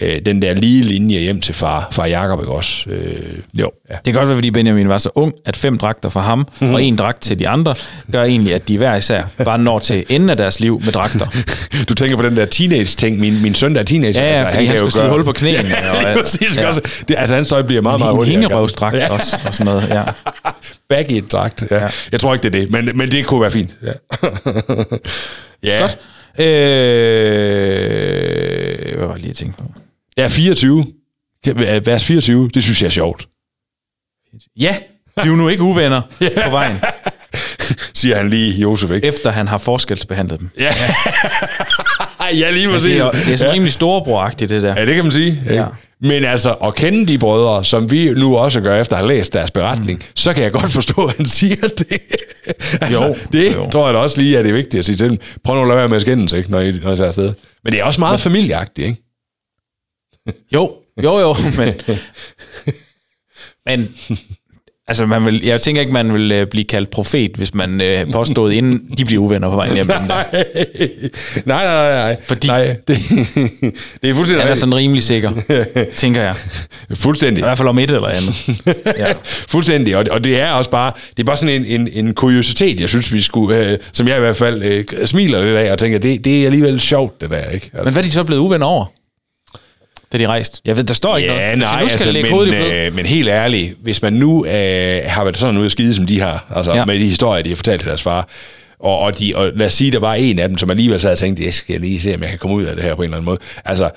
øh, 0.01 0.20
den 0.26 0.42
der 0.42 0.55
lige 0.55 0.84
linje 0.84 1.18
hjem 1.20 1.40
til 1.40 1.55
far, 1.55 1.88
far 1.92 2.07
Jacob, 2.07 2.40
ikke 2.40 2.53
også? 2.53 2.90
Øh, 2.90 3.12
Jo. 3.55 3.70
Ja. 3.90 3.94
Det 3.94 4.05
kan 4.05 4.14
godt 4.14 4.28
være, 4.28 4.36
fordi 4.36 4.51
Benjamin 4.51 4.88
var 4.88 4.99
så 4.99 5.11
ung, 5.14 5.32
at 5.46 5.57
fem 5.57 5.78
dragter 5.78 6.09
for 6.09 6.20
ham 6.20 6.46
Mhm. 6.61 6.74
og 6.74 6.82
en 6.82 6.96
dragt 6.96 7.22
til 7.22 7.38
de 7.38 7.49
andre, 7.49 7.74
gør 8.12 8.22
egentlig, 8.24 8.55
at 8.55 8.68
de 8.68 8.78
hver 8.78 8.96
især 8.96 9.22
bare 9.44 9.59
når 9.59 9.78
til 9.78 10.05
enden 10.09 10.30
af 10.30 10.36
deres 10.36 10.61
liv 10.61 10.80
med 10.84 10.92
dragter. 10.92 11.26
du 11.88 11.94
tænker 11.94 12.16
på 12.16 12.22
den 12.22 12.36
der 12.36 12.44
teenage-ting. 12.44 13.18
Min, 13.18 13.42
min 13.42 13.55
søn, 13.55 13.74
der 13.74 13.80
er 13.80 13.84
teenager. 13.84 14.22
Ja, 14.22 14.30
ja, 14.38 14.44
fordi 14.44 14.57
han, 14.57 14.66
han 14.66 14.78
skulle 14.78 14.92
slå 14.92 15.09
hul 15.09 15.24
på 15.24 15.32
knæene. 15.32 15.68
ja, 16.05 16.12
det, 16.14 16.20
præcis, 16.20 16.57
ja. 16.57 16.66
også, 16.66 16.80
det, 17.09 17.14
altså, 17.18 17.34
hans 17.34 17.53
øje 17.53 17.64
bliver 17.64 17.82
meget, 17.82 17.99
meget 18.01 18.11
en 18.11 18.16
hurtigere. 18.16 18.40
hængerøvsdragt 18.40 18.96
ja. 18.96 19.12
også, 19.12 19.38
og 19.46 19.55
sådan 19.55 19.72
noget. 19.72 19.88
Ja. 19.88 20.03
Back 20.88 21.11
i 21.11 21.20
dragt. 21.20 21.64
Ja. 21.70 21.76
Ja. 21.76 21.88
Jeg 22.12 22.20
tror 22.20 22.34
ikke, 22.34 22.42
det 22.51 22.55
er 22.55 22.61
det, 22.61 22.70
men, 22.70 22.99
men 22.99 23.11
det 23.11 23.26
kunne 23.26 23.40
være 23.40 23.51
fint. 23.51 23.76
Ja. 23.82 23.92
ja. 25.62 25.80
Godt. 25.80 25.99
Øh, 27.59 28.96
hvad 28.96 29.07
var 29.07 29.12
jeg 29.14 29.20
lige 29.20 29.30
at 29.30 29.36
tænke 29.36 29.57
på? 29.59 29.64
Ja, 30.19 30.27
24. 30.29 30.85
Vers 31.85 32.05
24, 32.05 32.49
det 32.55 32.62
synes 32.62 32.83
jeg 32.83 32.87
er 32.87 32.91
sjovt. 32.91 33.29
Ja, 34.57 34.77
bliv 35.21 35.37
nu 35.37 35.49
ikke 35.49 35.62
uvenner 35.62 36.01
på 36.45 36.51
vejen, 36.51 36.77
Siger 37.95 38.16
han 38.16 38.31
lige 38.31 38.61
Josef, 38.61 38.91
ikke? 38.91 39.07
efter 39.07 39.31
han 39.31 39.49
har 39.49 39.59
forskelsbehandlet 39.59 40.41
dem. 40.41 40.51
Ja, 40.59 40.75
ja 42.41 42.51
lige 42.51 42.69
præcis. 42.69 42.93
Det 42.97 43.01
er, 43.01 43.11
det 43.11 43.29
er 43.33 43.37
sådan 43.37 43.55
rimelig 43.55 43.73
storebroragtigt, 43.73 44.51
det 44.51 44.62
der. 44.62 44.75
Ja, 44.77 44.87
det 44.87 44.95
kan 44.95 45.05
man 45.05 45.12
sige. 45.12 45.43
Ja. 45.47 45.55
Ja. 45.55 45.64
Men 46.01 46.25
altså, 46.25 46.53
at 46.53 46.75
kende 46.75 47.07
de 47.07 47.19
brødre, 47.19 47.64
som 47.64 47.91
vi 47.91 48.11
nu 48.11 48.37
også 48.37 48.61
gør 48.61 48.81
efter 48.81 48.97
at 48.97 48.99
have 49.03 49.09
læst 49.09 49.33
deres 49.33 49.51
beretning, 49.51 49.99
mm. 49.99 50.05
så 50.14 50.33
kan 50.33 50.43
jeg 50.43 50.53
godt 50.53 50.73
forstå, 50.73 51.05
at 51.07 51.16
han 51.16 51.27
siger 51.27 51.69
det. 51.69 51.99
altså, 52.81 53.07
Jo, 53.07 53.16
det 53.33 53.55
jo. 53.55 53.71
tror 53.71 53.85
jeg 53.87 53.95
da 53.95 53.99
også 53.99 54.21
lige, 54.21 54.39
at 54.39 54.45
det 54.45 54.51
er 54.51 54.55
vigtigt 54.55 54.79
at 54.79 54.85
sige 54.85 54.97
til 54.97 55.09
dem. 55.11 55.19
Prøv 55.45 55.57
nu 55.57 55.62
at 55.62 55.69
lade 55.69 55.79
være 55.79 55.89
med 55.89 55.97
at 55.97 56.03
skændes, 56.03 56.33
ikke, 56.33 56.51
når, 56.51 56.61
I, 56.61 56.73
når 56.73 56.93
I 56.93 56.97
tager 56.97 57.09
afsted. 57.09 57.33
Men 57.64 57.73
det 57.73 57.81
er 57.81 57.85
også 57.85 58.01
meget 58.01 58.21
familieagtigt, 58.21 58.89
ikke? 58.89 59.03
Jo, 60.55 60.72
jo, 61.03 61.18
jo, 61.18 61.35
men... 61.59 61.74
men 63.66 63.95
altså, 64.89 65.07
man 65.07 65.24
vil, 65.26 65.45
jeg 65.45 65.61
tænker 65.61 65.81
ikke, 65.81 65.93
man 65.93 66.14
vil 66.14 66.33
øh, 66.33 66.47
blive 66.47 66.64
kaldt 66.64 66.91
profet, 66.91 67.31
hvis 67.37 67.55
man 67.55 67.81
øh, 67.81 68.12
påstod, 68.12 68.53
inden 68.53 68.81
de 68.99 69.05
bliver 69.05 69.22
uvenner 69.22 69.51
på 69.51 69.57
vejen 69.57 69.74
hjem. 69.74 69.87
Nej, 69.87 70.07
nej, 70.09 70.45
nej, 71.47 71.91
nej. 71.93 72.16
Fordi- 72.22 72.47
nej, 72.49 72.76
det, 72.89 72.99
det 74.03 74.11
er 74.11 74.14
fuldstændig 74.14 74.43
han 74.43 74.49
er 74.51 74.55
sådan 74.55 74.74
rimelig 74.74 75.03
sikker, 75.03 75.31
tænker 75.97 76.22
jeg. 76.22 76.35
Fuldstændig. 76.95 77.41
I 77.41 77.45
hvert 77.45 77.59
fald 77.59 77.68
om 77.68 77.79
et 77.79 77.91
eller 77.91 78.09
andet. 78.09 78.35
Ja. 78.99 79.12
Fuldstændig, 79.24 79.97
og, 79.97 80.05
og 80.11 80.24
det 80.24 80.41
er 80.41 80.51
også 80.51 80.70
bare, 80.70 80.93
det 81.16 81.22
er 81.22 81.24
bare 81.26 81.37
sådan 81.37 81.64
en, 81.64 81.81
en, 81.81 81.89
en 82.07 82.14
kuriositet, 82.14 82.81
jeg 82.81 82.89
synes, 82.89 83.12
vi 83.12 83.20
skulle, 83.20 83.57
øh, 83.57 83.79
som 83.93 84.09
jeg 84.09 84.16
i 84.16 84.20
hvert 84.20 84.37
fald 84.37 84.62
øh, 84.62 84.85
smiler 85.07 85.43
lidt 85.45 85.57
af, 85.57 85.72
og 85.72 85.79
tænker, 85.79 85.99
det, 85.99 86.24
det 86.24 86.41
er 86.43 86.47
alligevel 86.47 86.81
sjovt, 86.81 87.20
det 87.20 87.31
der, 87.31 87.45
ikke? 87.51 87.70
Altså, 87.72 87.85
Men 87.85 87.93
hvad 87.93 88.03
er 88.03 88.07
de 88.07 88.11
så 88.12 88.24
blevet 88.24 88.41
uvenner 88.41 88.66
over? 88.66 88.87
Da 90.12 90.18
de 90.18 90.26
rejste? 90.26 90.61
Jeg 90.64 90.76
ved, 90.76 90.84
der 90.84 90.94
står 90.94 91.16
ikke 91.16 91.32
Ja, 91.32 91.54
noget. 91.54 91.59
nej, 91.59 91.70
Hvis 91.70 91.72
jeg 91.72 91.82
nu 91.82 91.88
skal 91.88 91.92
altså, 91.94 92.12
lægge 92.12 92.28
men, 92.28 92.32
hovedet 92.32 92.52
i 92.54 92.56
blød. 92.56 92.72
øh, 92.86 92.94
men 92.94 93.06
helt 93.06 93.28
ærligt, 93.28 93.74
hvis 93.82 94.02
man 94.02 94.12
nu 94.12 94.44
øh, 94.46 95.00
har 95.06 95.24
været 95.24 95.38
sådan 95.38 95.56
ude 95.56 95.64
at 95.66 95.72
skide, 95.72 95.94
som 95.94 96.06
de 96.06 96.20
har, 96.20 96.52
altså 96.56 96.74
ja. 96.74 96.84
med 96.84 96.94
de 96.94 97.04
historier, 97.04 97.42
de 97.42 97.48
har 97.48 97.56
fortalt 97.56 97.80
til 97.80 97.88
deres 97.88 98.02
far, 98.02 98.28
og, 98.80 98.98
og, 98.98 99.18
de, 99.18 99.32
og 99.36 99.50
lad 99.56 99.66
os 99.66 99.72
sige, 99.72 99.90
der 99.92 99.98
var 99.98 100.14
en 100.14 100.38
af 100.38 100.48
dem, 100.48 100.59
som 100.59 100.70
alligevel 100.70 101.00
sad 101.00 101.12
og 101.12 101.18
tænkte, 101.18 101.44
jeg 101.44 101.54
skal 101.54 101.80
lige 101.80 102.00
se, 102.00 102.14
om 102.14 102.20
jeg 102.22 102.30
kan 102.30 102.38
komme 102.38 102.56
ud 102.56 102.64
af 102.64 102.74
det 102.76 102.84
her 102.84 102.94
på 102.94 103.02
en 103.02 103.06
eller 103.06 103.16
anden 103.16 103.24
måde. 103.24 103.38
Altså, 103.64 103.90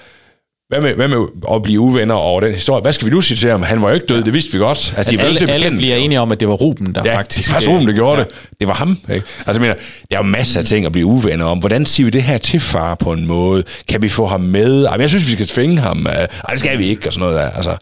hvad 0.72 0.82
med, 0.82 0.94
hvad 0.94 1.08
med 1.08 1.18
at 1.54 1.64
blive 1.64 1.80
uvenner 1.80 2.16
over 2.16 2.42
den 2.42 2.54
historie? 2.54 2.82
Hvad 2.82 2.94
skal 2.94 3.06
vi 3.08 3.12
nu 3.12 3.22
sige 3.22 3.38
til 3.38 3.50
ham? 3.50 3.64
Han 3.64 3.82
var 3.82 3.88
jo 3.88 3.94
ikke 3.94 4.06
død, 4.06 4.24
det 4.24 4.34
vidste 4.34 4.52
vi 4.52 4.58
godt. 4.58 4.94
Altså, 4.98 5.12
de 5.12 5.22
alle, 5.22 5.40
alle 5.40 5.48
bekende 5.48 5.78
bliver 5.78 5.96
enige 5.96 6.20
om, 6.20 6.32
at 6.32 6.40
det 6.40 6.48
var 6.48 6.54
Ruben, 6.54 6.96
der 6.96 7.02
Ja, 7.06 7.18
faktisk... 7.18 7.56
det 7.56 7.68
var 7.68 7.74
Ruben, 7.74 7.88
der 7.88 7.94
gjorde 7.94 8.12
ja. 8.12 8.18
ja. 8.18 8.24
det. 8.24 8.60
Det 8.60 8.68
var 8.68 8.74
ham. 8.74 8.98
Ikke? 9.14 9.26
Altså, 9.48 9.52
jeg 9.52 9.62
mener, 9.62 9.74
der 10.10 10.18
er 10.18 10.18
jo 10.18 10.24
masser 10.24 10.60
af 10.60 10.66
ting 10.66 10.86
at 10.86 10.92
blive 10.92 11.06
uvenner 11.06 11.46
om. 11.46 11.60
Hvordan 11.60 11.86
siger 11.86 12.06
vi 12.06 12.12
det 12.12 12.24
her 12.24 12.38
til 12.38 12.60
far 12.60 12.96
på 12.96 13.12
en 13.12 13.28
måde? 13.28 13.64
Kan 13.90 14.02
vi 14.02 14.10
få 14.10 14.28
ham 14.28 14.42
med? 14.42 14.86
Ej, 14.86 14.92
men 14.92 15.02
jeg 15.02 15.10
synes, 15.10 15.28
vi 15.28 15.32
skal 15.32 15.48
tvinge 15.48 15.78
ham. 15.80 16.08
Øh, 16.10 16.14
Ej, 16.14 16.28
det 16.50 16.60
skal 16.60 16.80
vi 16.80 16.88
ikke, 16.88 17.08
og 17.10 17.14
sådan 17.14 17.28
noget 17.28 17.44
der. 17.44 17.50
Altså, 17.50 17.76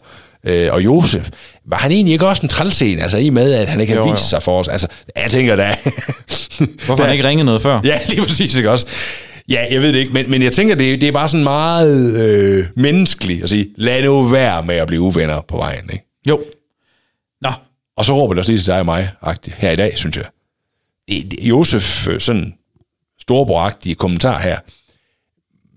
øh, 0.46 0.68
og 0.72 0.84
Josef, 0.84 1.28
var 1.68 1.76
han 1.76 1.92
egentlig 1.92 2.12
ikke 2.12 2.26
også 2.26 2.42
en 2.42 2.48
trælsen? 2.48 2.98
Altså, 2.98 3.18
i 3.18 3.30
med, 3.30 3.52
at 3.52 3.68
han 3.68 3.80
ikke 3.80 3.92
har 3.92 4.00
jo. 4.00 4.10
vist 4.10 4.28
sig 4.30 4.42
for 4.42 4.60
os? 4.60 4.68
Altså, 4.68 4.86
jeg 5.16 5.30
tænker 5.30 5.56
da... 5.56 5.74
Hvorfor 6.86 6.96
har 6.96 7.04
han 7.04 7.12
ikke 7.12 7.28
ringet 7.28 7.46
noget 7.46 7.62
før? 7.62 7.80
Ja, 7.84 7.98
lige 8.08 8.22
præcis, 8.22 8.56
ikke 8.56 8.70
også? 8.70 8.86
Ja, 9.50 9.66
jeg 9.70 9.82
ved 9.82 9.92
det 9.92 9.98
ikke, 9.98 10.12
men, 10.12 10.30
men 10.30 10.42
jeg 10.42 10.52
tænker, 10.52 10.74
det, 10.74 11.00
det 11.00 11.08
er 11.08 11.12
bare 11.12 11.28
sådan 11.28 11.44
meget 11.44 12.24
øh, 12.24 12.66
menneskeligt 12.76 13.42
at 13.42 13.50
sige, 13.50 13.70
lad 13.76 14.02
nu 14.02 14.22
være 14.22 14.62
med 14.62 14.74
at 14.74 14.86
blive 14.86 15.00
uvenner 15.00 15.40
på 15.40 15.56
vejen, 15.56 15.90
ikke? 15.92 16.04
Jo. 16.28 16.44
Nå, 17.40 17.52
Og 17.96 18.04
så 18.04 18.14
råber 18.14 18.34
det 18.34 18.38
også 18.38 18.52
lige 18.52 18.60
til 18.60 18.66
dig 18.66 18.78
og 18.78 18.84
mig, 18.84 19.10
her 19.46 19.70
i 19.70 19.76
dag, 19.76 19.98
synes 19.98 20.16
jeg. 20.16 20.24
Det, 21.08 21.30
det, 21.30 21.40
Josef, 21.40 22.08
øh, 22.08 22.20
sådan 22.20 22.54
storbror 23.20 23.72
kommentar 23.98 24.40
her, 24.40 24.58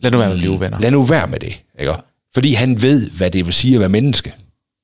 lad 0.01 0.11
nu 0.11 0.17
være 0.17 0.27
med 0.27 0.35
at 0.35 0.39
blive 0.39 0.51
uvenner. 0.51 0.79
lad 0.79 0.91
nu 0.91 1.03
være 1.03 1.27
med 1.27 1.39
det, 1.39 1.61
ikke? 1.79 1.93
Fordi 2.33 2.53
han 2.53 2.81
ved, 2.81 3.09
hvad 3.09 3.31
det 3.31 3.45
vil 3.45 3.53
sige 3.53 3.73
at 3.73 3.79
være 3.79 3.89
menneske. 3.89 4.33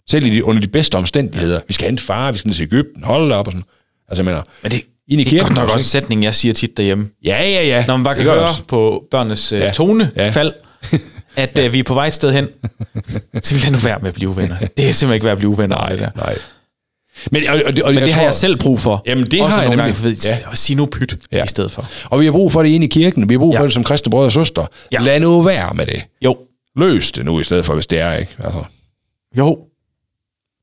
Selv 0.10 0.26
i 0.26 0.30
de, 0.30 0.44
under 0.44 0.62
de 0.62 0.68
bedste 0.68 0.96
omstændigheder. 0.96 1.60
Vi 1.68 1.74
skal 1.74 1.88
hente 1.88 2.04
far, 2.04 2.32
vi 2.32 2.38
skal 2.38 2.50
ned 2.50 2.56
til 2.56 2.64
Ægypten, 2.64 3.04
holde 3.04 3.36
op 3.36 3.48
og 3.48 3.52
sådan. 3.54 3.66
Altså, 4.08 4.24
jeg 4.24 4.26
mener, 4.26 4.44
Men 4.64 4.72
det, 4.72 4.84
ind 5.10 5.22
i 5.22 5.24
det 5.24 5.34
er 5.34 5.38
godt 5.40 5.48
kirken 5.48 5.56
nok 5.56 5.64
også, 5.74 5.84
en 5.84 5.88
sætning, 5.88 6.24
jeg 6.24 6.34
siger 6.36 6.54
tit 6.54 6.78
derhjemme. 6.78 7.10
ja, 7.26 7.44
ja, 7.50 7.64
ja. 7.68 7.86
Når 7.86 7.98
man 7.98 8.04
bare 8.04 8.16
kan 8.16 8.24
høre 8.24 8.40
også. 8.48 8.64
på 8.64 9.04
børnenes 9.12 9.52
uh, 9.54 9.60
Ja. 9.60 9.72
tonefald, 9.72 10.54
at 11.36 11.60
uh, 11.66 11.74
vi 11.74 11.80
er 11.80 11.84
på 11.84 11.94
vej 11.94 12.08
et 12.08 12.14
sted 12.14 12.32
hen. 12.34 12.48
Så 13.44 13.56
lad 13.64 13.72
nu 13.72 13.78
være 13.78 14.00
med 14.00 14.08
at 14.08 14.14
blive 14.14 14.30
uvenner. 14.30 14.58
Det 14.60 14.68
er 14.90 14.92
simpelthen 14.94 15.14
ikke 15.14 15.24
være 15.24 15.32
at 15.32 15.38
blive 15.38 15.50
uvenner. 15.50 15.76
Nej, 15.76 15.90
det 15.90 16.00
der. 16.00 16.10
nej. 16.16 16.36
Men, 17.32 17.48
og, 17.50 17.56
og, 17.66 17.74
og, 17.84 17.94
Men 17.94 18.04
det 18.04 18.14
har 18.14 18.20
tror- 18.22 18.26
jeg 18.28 18.34
selv 18.36 18.58
brug 18.58 18.80
for. 18.80 19.04
Jamen, 19.06 19.26
det 19.26 19.42
Også 19.42 19.56
har 19.56 19.62
jeg 19.64 19.70
nogle 19.70 19.84
gange, 19.84 20.04
ved, 20.04 20.16
Ja. 20.26 20.30
ja. 20.50 20.56
sig 20.56 20.76
nu 20.76 20.86
pyt 20.86 21.18
Ja. 21.32 21.38
ja. 21.38 21.44
i 21.44 21.48
stedet 21.48 21.72
for. 21.72 21.86
Og 22.06 22.20
vi 22.20 22.26
har 22.26 22.32
brug 22.32 22.52
for 22.52 22.64
det 22.64 22.70
inde 22.70 22.86
i 22.86 22.90
kirken. 22.90 23.30
Vi 23.30 23.34
har 23.34 23.40
brug 23.40 23.56
for 23.56 23.62
Ja. 23.62 23.66
det 23.66 23.74
som 23.74 23.84
kristne 23.84 24.10
brødre 24.10 24.26
og 24.28 24.32
søstre. 24.32 24.68
Ja. 24.92 25.00
Lad 25.00 25.20
nu 25.20 25.42
være 25.42 25.74
med 25.74 25.86
det. 25.86 26.02
Jo, 26.26 26.38
Løs 26.76 27.12
det 27.12 27.26
nu 27.26 27.40
i 27.40 27.44
stedet 27.44 27.66
for, 27.66 27.74
hvis 27.74 27.88
det 27.88 28.00
er, 28.00 28.14
ikke? 28.14 28.36
Altså. 28.44 28.64
jo. 29.38 29.58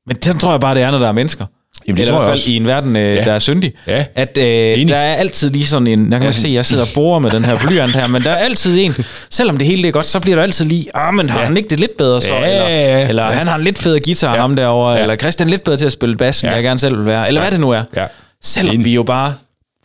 Men 0.07 0.21
sådan 0.21 0.39
tror 0.39 0.51
jeg 0.51 0.59
bare, 0.59 0.75
det 0.75 0.83
er, 0.83 0.91
når 0.91 0.99
der 0.99 1.07
er 1.07 1.11
mennesker. 1.11 1.45
Jamen, 1.87 1.97
det 1.97 2.01
Eller 2.03 2.13
tror 2.13 2.19
i 2.21 2.23
hvert 2.23 2.29
fald 2.29 2.39
også. 2.39 2.51
i 2.51 2.55
en 2.55 2.67
verden, 2.67 2.95
øh, 2.95 3.15
Ja. 3.15 3.23
der 3.23 3.33
er 3.33 3.39
syndig. 3.39 3.73
Ja. 3.87 4.05
At 4.15 4.37
øh, 4.37 4.43
der 4.87 4.95
er 4.97 5.15
altid 5.15 5.49
lige 5.49 5.65
sådan 5.65 5.87
en... 5.87 6.11
Jeg 6.11 6.19
kan 6.19 6.27
ja. 6.27 6.31
se, 6.31 6.47
at 6.47 6.53
jeg 6.53 6.65
sidder 6.65 6.83
og 6.83 6.89
borer 6.95 7.19
med 7.19 7.31
den 7.31 7.45
her 7.45 7.57
blyant 7.67 7.95
her, 7.95 8.07
men 8.07 8.23
der 8.23 8.31
er 8.31 8.35
altid 8.35 8.77
en... 8.79 8.93
Selvom 9.29 9.57
det 9.57 9.67
hele 9.67 9.87
er 9.87 9.91
godt, 9.91 10.05
så 10.05 10.19
bliver 10.19 10.35
der 10.35 10.43
altid 10.43 10.65
lige... 10.65 10.85
Ah, 10.97 11.13
men 11.13 11.29
har 11.29 11.39
Ja. 11.39 11.45
han 11.45 11.57
ikke 11.57 11.69
det 11.69 11.79
lidt 11.79 11.97
bedre 11.97 12.21
så? 12.21 12.33
Ja, 12.33 12.39
eller, 12.49 12.67
ja, 12.69 13.07
eller 13.09 13.23
ja. 13.25 13.31
han 13.31 13.47
har 13.47 13.55
en 13.55 13.63
lidt 13.63 13.77
federe 13.77 13.99
guitar, 13.99 14.33
Ja. 14.35 14.41
ham 14.41 14.55
derovre, 14.55 14.93
Ja. 14.93 15.01
eller 15.01 15.15
Christian 15.15 15.49
lidt 15.49 15.63
bedre 15.63 15.77
til 15.77 15.85
at 15.85 15.91
spille 15.91 16.17
bass, 16.17 16.43
end 16.43 16.49
Ja. 16.49 16.55
jeg 16.55 16.63
gerne 16.63 16.79
selv 16.79 16.97
vil 16.97 17.05
være. 17.05 17.27
Eller 17.27 17.41
hvad 17.41 17.51
det 17.51 17.59
nu 17.59 17.69
er. 17.69 17.83
Ja. 17.95 18.05
Selvom 18.43 18.73
Enig. 18.75 18.85
vi 18.85 18.93
jo 18.93 19.03
bare 19.03 19.33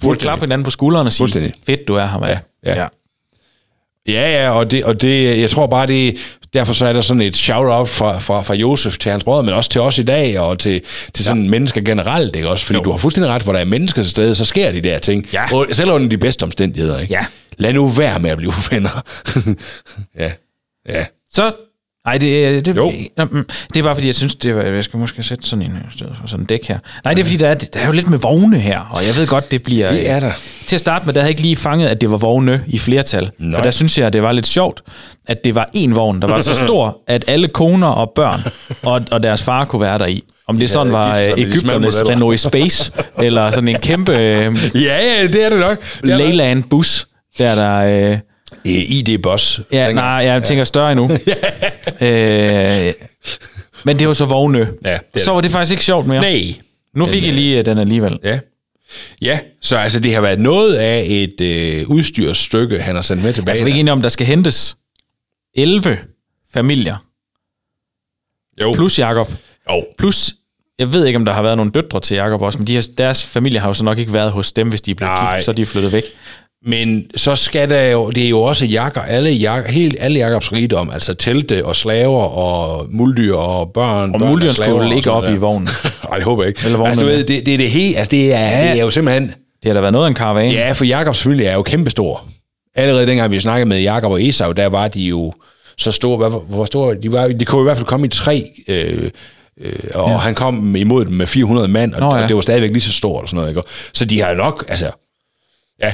burde 0.02 0.18
klappe 0.18 0.44
hinanden 0.44 0.64
på 0.64 0.70
skulderen 0.70 1.06
og 1.06 1.12
sige, 1.12 1.52
fedt 1.66 1.88
du 1.88 1.94
er 1.94 2.06
her, 2.06 2.18
mand. 2.18 2.30
Ja, 2.66 2.70
ja. 2.74 2.80
Ja, 2.80 2.86
ja, 4.08 4.50
og 4.50 4.70
det, 4.70 4.84
og 4.84 5.00
det, 5.00 5.38
jeg 5.38 5.50
tror 5.50 5.66
bare, 5.66 5.86
det, 5.86 6.16
derfor 6.52 6.72
så 6.72 6.86
er 6.86 6.92
der 6.92 7.00
sådan 7.00 7.20
et 7.20 7.36
shout-out 7.36 7.88
fra, 7.88 8.18
fra, 8.18 8.42
fra 8.42 8.54
Josef 8.54 8.98
til 8.98 9.10
hans 9.10 9.24
brødre, 9.24 9.42
men 9.42 9.54
også 9.54 9.70
til 9.70 9.80
os 9.80 9.98
i 9.98 10.02
dag, 10.02 10.40
og 10.40 10.58
til, 10.58 10.82
til 11.14 11.24
sådan 11.24 11.42
ja. 11.42 11.50
mennesker 11.50 11.80
generelt, 11.80 12.36
ikke 12.36 12.48
også? 12.48 12.64
Fordi 12.64 12.78
jo. 12.78 12.84
du 12.84 12.90
har 12.90 12.98
fuldstændig 12.98 13.32
ret, 13.32 13.42
hvor 13.42 13.52
der 13.52 13.60
er 13.60 13.64
mennesker 13.64 14.02
til 14.02 14.10
stede, 14.10 14.34
så 14.34 14.44
sker 14.44 14.72
de 14.72 14.80
der 14.80 14.98
ting. 14.98 15.26
Ja. 15.32 15.54
Og 15.54 15.66
selv 15.72 15.90
under 15.90 16.08
de 16.08 16.18
bedste 16.18 16.42
omstændigheder, 16.42 16.98
ikke? 16.98 17.14
Ja. 17.14 17.26
Lad 17.58 17.72
nu 17.72 17.88
være 17.88 18.20
med 18.20 18.30
at 18.30 18.36
blive 18.36 18.52
uvenner. 18.58 19.02
ja. 20.22 20.32
Ja. 20.88 21.04
Så, 21.32 21.52
nej, 22.06 22.18
det, 22.18 22.66
det, 22.66 22.76
Jo. 22.76 22.92
Mm, 23.30 23.44
det 23.74 23.80
er 23.80 23.82
bare 23.84 23.94
fordi, 23.96 24.06
jeg 24.06 24.14
synes, 24.14 24.34
det 24.34 24.56
var, 24.56 24.62
jeg 24.62 24.84
skal 24.84 24.98
måske 24.98 25.22
sætte 25.22 25.48
sådan 25.48 25.62
en 25.64 25.76
i 25.90 25.92
stedet 25.96 26.16
for 26.20 26.26
sådan 26.26 26.42
en 26.42 26.46
dæk 26.46 26.68
her. 26.68 26.78
Nej, 27.04 27.14
det 27.14 27.20
er 27.20 27.24
fordi, 27.24 27.36
der 27.36 27.48
er, 27.48 27.54
der 27.54 27.80
er 27.80 27.86
jo 27.86 27.92
lidt 27.92 28.10
med 28.10 28.18
vogne 28.18 28.58
her, 28.58 28.78
og 28.80 29.06
jeg 29.06 29.16
ved 29.16 29.26
godt, 29.26 29.50
det 29.50 29.62
bliver... 29.62 29.88
Det 29.92 30.10
er 30.10 30.20
der. 30.20 30.32
Til 30.66 30.76
at 30.76 30.80
starte 30.80 31.06
med, 31.06 31.14
der 31.14 31.20
havde 31.20 31.26
jeg 31.28 31.30
ikke 31.30 31.42
lige 31.42 31.56
fanget, 31.56 31.88
at 31.88 32.00
det 32.00 32.10
var 32.10 32.16
vogne 32.16 32.64
i 32.66 32.78
flertal. 32.78 33.30
Nej. 33.38 33.58
For 33.58 33.62
der 33.62 33.70
synes 33.70 33.98
jeg, 33.98 34.12
det 34.12 34.22
var 34.22 34.32
lidt 34.32 34.46
sjovt, 34.46 34.82
at 35.26 35.44
det 35.44 35.54
var 35.54 35.70
en 35.74 35.94
vogn, 35.94 36.22
der 36.22 36.28
var 36.28 36.40
så 36.40 36.54
stor, 36.66 36.98
at 37.06 37.24
alle 37.26 37.48
koner 37.48 37.88
og 37.88 38.12
børn 38.16 38.40
og, 38.82 39.02
og 39.10 39.22
deres 39.22 39.42
far 39.42 39.64
kunne 39.64 39.80
være 39.80 39.98
der 39.98 40.06
i. 40.06 40.24
Om 40.46 40.58
det 40.58 40.70
sådan 40.70 40.92
var 40.92 41.18
øh, 41.18 41.28
med 41.28 41.36
de 41.36 41.60
smalle 41.60 41.86
Ægypternes. 41.86 42.08
Renault 42.08 42.40
Space, 42.40 42.92
eller 43.18 43.50
sådan 43.50 43.68
en 43.68 43.76
kæmpe 43.80 44.12
øh, 44.18 44.56
Ja, 44.74 44.98
ja, 45.20 45.26
det 45.26 45.44
er 45.44 45.48
det 45.48 45.58
nok. 45.58 45.78
Det. 46.02 46.16
Leyland 46.18 46.62
bus, 46.62 47.06
der 47.38 47.54
der... 47.54 47.78
Øh, 47.78 48.10
Øh, 48.10 48.18
ID-boss. 48.64 49.60
Ja, 49.72 49.92
nej, 49.92 50.04
jeg 50.04 50.42
tænker 50.42 50.64
større 50.64 50.92
endnu. 50.92 51.10
øh, 52.08 52.92
men 53.84 53.98
det 53.98 54.08
var 54.08 54.12
så 54.12 54.24
vogne. 54.24 54.58
Ja, 54.84 54.98
det 55.14 55.20
er 55.20 55.24
så 55.24 55.32
var 55.32 55.40
det 55.40 55.50
faktisk 55.50 55.72
ikke 55.72 55.84
sjovt 55.84 56.06
mere. 56.06 56.20
Nej. 56.20 56.54
Nu 56.94 57.06
fik 57.06 57.26
jeg 57.26 57.32
lige 57.32 57.58
øh, 57.58 57.66
den 57.66 57.78
alligevel. 57.78 58.18
Ja. 58.24 58.38
Ja, 59.22 59.38
så 59.60 59.76
altså 59.76 60.00
det 60.00 60.14
har 60.14 60.20
været 60.20 60.40
noget 60.40 60.74
af 60.74 61.04
et 61.08 61.40
øh, 61.40 61.88
udstyrsstykke, 61.88 62.80
han 62.80 62.94
har 62.94 63.02
sendt 63.02 63.22
med 63.22 63.32
tilbage. 63.32 63.56
Jeg 63.56 63.62
er 63.62 63.66
ikke 63.66 63.80
enig 63.80 63.92
om, 63.92 64.02
der 64.02 64.08
skal 64.08 64.26
hentes 64.26 64.76
11 65.54 65.98
familier. 66.52 66.96
Jo. 68.60 68.72
Plus 68.72 68.98
Jakob. 68.98 69.32
Jo. 69.70 69.84
Plus, 69.98 70.34
jeg 70.78 70.92
ved 70.92 71.06
ikke, 71.06 71.16
om 71.16 71.24
der 71.24 71.32
har 71.32 71.42
været 71.42 71.56
nogle 71.56 71.72
døtre 71.72 72.00
til 72.00 72.14
Jakob 72.14 72.42
også, 72.42 72.58
men 72.58 72.66
de 72.66 72.74
har, 72.74 72.86
deres 72.98 73.26
familie 73.26 73.60
har 73.60 73.68
jo 73.68 73.74
så 73.74 73.84
nok 73.84 73.98
ikke 73.98 74.12
været 74.12 74.32
hos 74.32 74.52
dem, 74.52 74.68
hvis 74.68 74.80
de 74.80 74.90
er 74.90 74.94
blevet 74.94 75.12
Nej. 75.12 75.34
gift, 75.34 75.44
så 75.44 75.50
er 75.50 75.54
de 75.54 75.66
flyttet 75.66 75.92
væk. 75.92 76.02
Men 76.66 77.06
så 77.16 77.36
skal 77.36 77.70
der 77.70 77.82
jo, 77.82 78.10
det 78.10 78.24
er 78.24 78.28
jo 78.28 78.42
også 78.42 78.66
jakker, 78.66 79.00
alle, 79.00 79.30
jakker, 79.30 79.72
helt 79.72 79.96
alle 80.00 80.18
Jakobs 80.18 80.52
rigdom, 80.52 80.90
altså 80.90 81.14
telte 81.14 81.64
og 81.64 81.76
slaver 81.76 82.22
og 82.22 82.86
muldyr 82.90 83.34
og 83.34 83.72
børn. 83.72 84.14
Og 84.14 84.20
slaver 84.38 84.52
skulle 84.52 84.74
og 84.74 84.94
ligge 84.94 85.10
op 85.10 85.22
der. 85.22 85.30
i 85.30 85.36
vognen. 85.36 85.68
Nej, 86.08 86.16
det 86.16 86.24
håber 86.24 86.42
jeg 86.42 86.48
ikke. 86.48 86.60
Eller 86.64 86.78
vognen 86.78 86.90
altså, 86.90 87.04
du 87.04 87.10
ved, 87.10 87.24
det, 87.24 87.46
det 87.46 87.54
er 87.54 87.58
det 87.58 87.70
helt, 87.70 87.96
altså 87.98 88.10
det 88.10 88.34
er, 88.34 88.38
ja. 88.38 88.70
det 88.70 88.80
er 88.80 88.84
jo 88.84 88.90
simpelthen, 88.90 89.26
Det 89.26 89.66
har 89.66 89.72
da 89.72 89.80
været 89.80 89.92
noget 89.92 90.06
af 90.06 90.08
en 90.08 90.14
karavane. 90.14 90.52
ja, 90.52 90.72
for 90.72 90.84
Jakobs 90.84 91.22
familie 91.22 91.46
er 91.46 91.54
jo 91.54 91.62
kæmpestor. 91.62 92.24
Allerede 92.74 93.06
dengang 93.06 93.32
vi 93.32 93.40
snakkede 93.40 93.68
med 93.68 93.80
Jakob 93.80 94.12
og 94.12 94.22
Esau, 94.22 94.52
der 94.52 94.66
var 94.66 94.88
de 94.88 95.00
jo 95.00 95.32
så 95.78 95.92
store, 95.92 96.16
hvad, 96.16 96.40
hvor 96.48 96.64
store, 96.64 96.94
de, 96.94 97.12
var, 97.12 97.28
de 97.28 97.44
kunne 97.44 97.62
i 97.62 97.64
hvert 97.64 97.76
fald 97.76 97.86
komme 97.86 98.06
i 98.06 98.08
tre, 98.08 98.44
øh, 98.68 99.10
øh, 99.60 99.72
og 99.94 100.10
ja. 100.10 100.16
han 100.16 100.34
kom 100.34 100.76
imod 100.76 101.04
dem 101.04 101.14
med 101.14 101.26
400 101.26 101.68
mand, 101.68 101.94
og, 101.94 102.00
Nå, 102.00 102.16
ja. 102.16 102.26
det 102.26 102.36
var 102.36 102.42
stadigvæk 102.42 102.70
lige 102.70 102.80
så 102.80 102.92
stort 102.92 103.22
og 103.22 103.28
sådan 103.28 103.36
noget. 103.36 103.50
Ikke? 103.50 103.62
Så 103.92 104.04
de 104.04 104.20
har 104.20 104.30
jo 104.30 104.36
nok, 104.36 104.64
altså, 104.68 104.90
ja, 105.82 105.92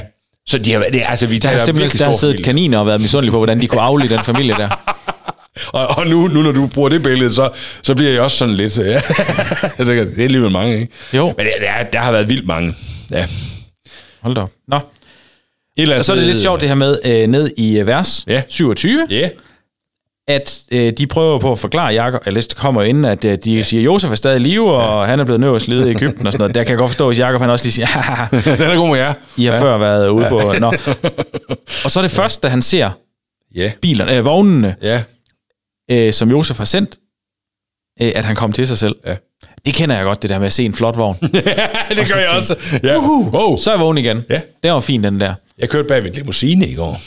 så 0.49 0.57
de 0.57 0.71
har, 0.73 0.79
det, 0.93 1.01
altså 1.05 1.27
vi 1.27 1.37
Der 1.37 1.49
har 1.49 1.57
simpelthen 1.65 1.99
der 1.99 2.05
har 2.05 2.13
siddet 2.13 2.33
familie. 2.33 2.43
kaniner 2.43 2.77
og 2.79 2.87
været 2.87 3.01
misundelige 3.01 3.31
på, 3.31 3.37
hvordan 3.37 3.61
de 3.61 3.67
kunne 3.67 3.81
aflige 3.81 4.09
den 4.09 4.23
familie 4.23 4.53
der. 4.57 4.69
Og, 5.73 5.87
og 5.97 6.07
nu, 6.07 6.27
nu, 6.27 6.41
når 6.41 6.51
du 6.51 6.67
bruger 6.67 6.89
det 6.89 7.03
billede, 7.03 7.31
så, 7.33 7.49
så 7.83 7.95
bliver 7.95 8.11
jeg 8.11 8.21
også 8.21 8.37
sådan 8.37 8.53
lidt... 8.53 8.77
Ja. 8.77 8.83
jeg 9.77 9.85
tænker, 9.85 10.03
det 10.03 10.19
er 10.19 10.23
alligevel 10.23 10.51
mange, 10.51 10.79
ikke? 10.79 10.93
Jo. 11.13 11.25
Men 11.37 11.45
det, 11.45 11.53
det 11.59 11.67
er, 11.69 11.83
der 11.83 11.99
har 11.99 12.11
været 12.11 12.29
vildt 12.29 12.47
mange. 12.47 12.75
Ja. 13.11 13.25
Hold 14.21 14.35
da 14.35 14.41
op. 14.41 14.49
Nå, 14.67 14.79
eller 15.77 15.95
andet 15.95 15.99
og 15.99 16.05
så 16.05 16.11
er 16.13 16.17
det 16.17 16.25
lidt 16.25 16.37
sjovt 16.41 16.61
det 16.61 16.67
her 16.69 16.75
med 16.75 16.99
øh, 17.05 17.27
ned 17.27 17.51
i 17.57 17.79
øh, 17.79 17.87
vers 17.87 18.23
Ja. 18.27 18.41
27, 18.47 19.07
Ja. 19.09 19.29
At 20.29 20.59
øh, 20.71 20.93
de 20.97 21.07
prøver 21.07 21.39
på 21.39 21.51
at 21.51 21.59
forklare 21.59 21.93
Jakob, 21.93 22.21
eller 22.25 22.41
det 22.41 22.55
kommer 22.55 22.83
ind, 22.83 23.05
at 23.05 23.25
øh, 23.25 23.37
de 23.43 23.63
siger, 23.63 23.83
Josef 23.83 24.11
er 24.11 24.15
stadig 24.15 24.39
i 24.39 24.43
live, 24.43 24.73
og 24.73 25.07
han 25.07 25.19
er 25.19 25.23
blevet 25.23 25.39
nødt 25.39 25.67
lede 25.67 25.87
i 25.87 25.95
Ægypten 25.95 26.27
og 26.27 26.33
sådan 26.33 26.41
noget. 26.41 26.55
Der 26.55 26.63
kan 26.63 26.69
jeg 26.69 26.77
godt 26.77 26.89
forstå, 26.91 27.07
hvis 27.07 27.19
Jakob 27.19 27.41
han 27.41 27.49
også 27.49 27.65
lige 27.65 27.73
siger, 27.73 27.85
"Haha, 27.85 28.25
Den 28.57 28.69
er 28.71 28.75
god 28.75 28.89
med 28.89 28.97
jer. 28.97 29.13
I 29.37 29.45
har 29.45 29.53
ja. 29.53 29.61
før 29.61 29.77
været 29.77 30.09
ude 30.09 30.25
på... 30.29 30.53
Nå. 30.59 30.67
Og 31.85 31.91
så 31.91 31.99
er 31.99 32.01
det 32.01 32.11
først, 32.11 32.43
da 32.43 32.47
han 32.47 32.61
ser 32.61 32.89
Ja. 33.55 33.71
bilerne, 33.81 34.17
øh, 34.17 34.25
vognene, 34.25 34.75
Ja. 34.81 35.03
øh, 35.91 36.13
som 36.13 36.29
Josef 36.29 36.57
har 36.57 36.65
sendt, 36.65 36.97
øh, 38.01 38.11
at 38.15 38.25
han 38.25 38.35
kom 38.35 38.51
til 38.51 38.67
sig 38.67 38.77
selv. 38.77 38.95
Ja. 39.05 39.15
Det 39.65 39.73
kender 39.73 39.95
jeg 39.95 40.05
godt, 40.05 40.21
det 40.21 40.29
der 40.29 40.39
med 40.39 40.45
at 40.45 40.53
se 40.53 40.65
en 40.65 40.73
flot 40.73 40.97
vogn. 40.97 41.17
det 41.21 41.33
gør 42.13 42.19
jeg 42.19 42.29
også. 42.35 42.55
Ja. 42.83 42.97
Uhuh. 42.97 43.33
Wow. 43.33 43.57
Så 43.57 43.71
er 43.71 43.75
jeg 43.75 43.79
vågen 43.81 43.97
igen. 43.97 44.25
Ja. 44.29 44.41
Det 44.63 44.71
var 44.71 44.79
fin, 44.79 45.03
den 45.03 45.19
der. 45.19 45.33
Jeg 45.57 45.69
kørte 45.69 45.87
bag 45.87 46.03
ved 46.03 46.11
limousine 46.11 46.67
i 46.67 46.73
går. 46.75 47.01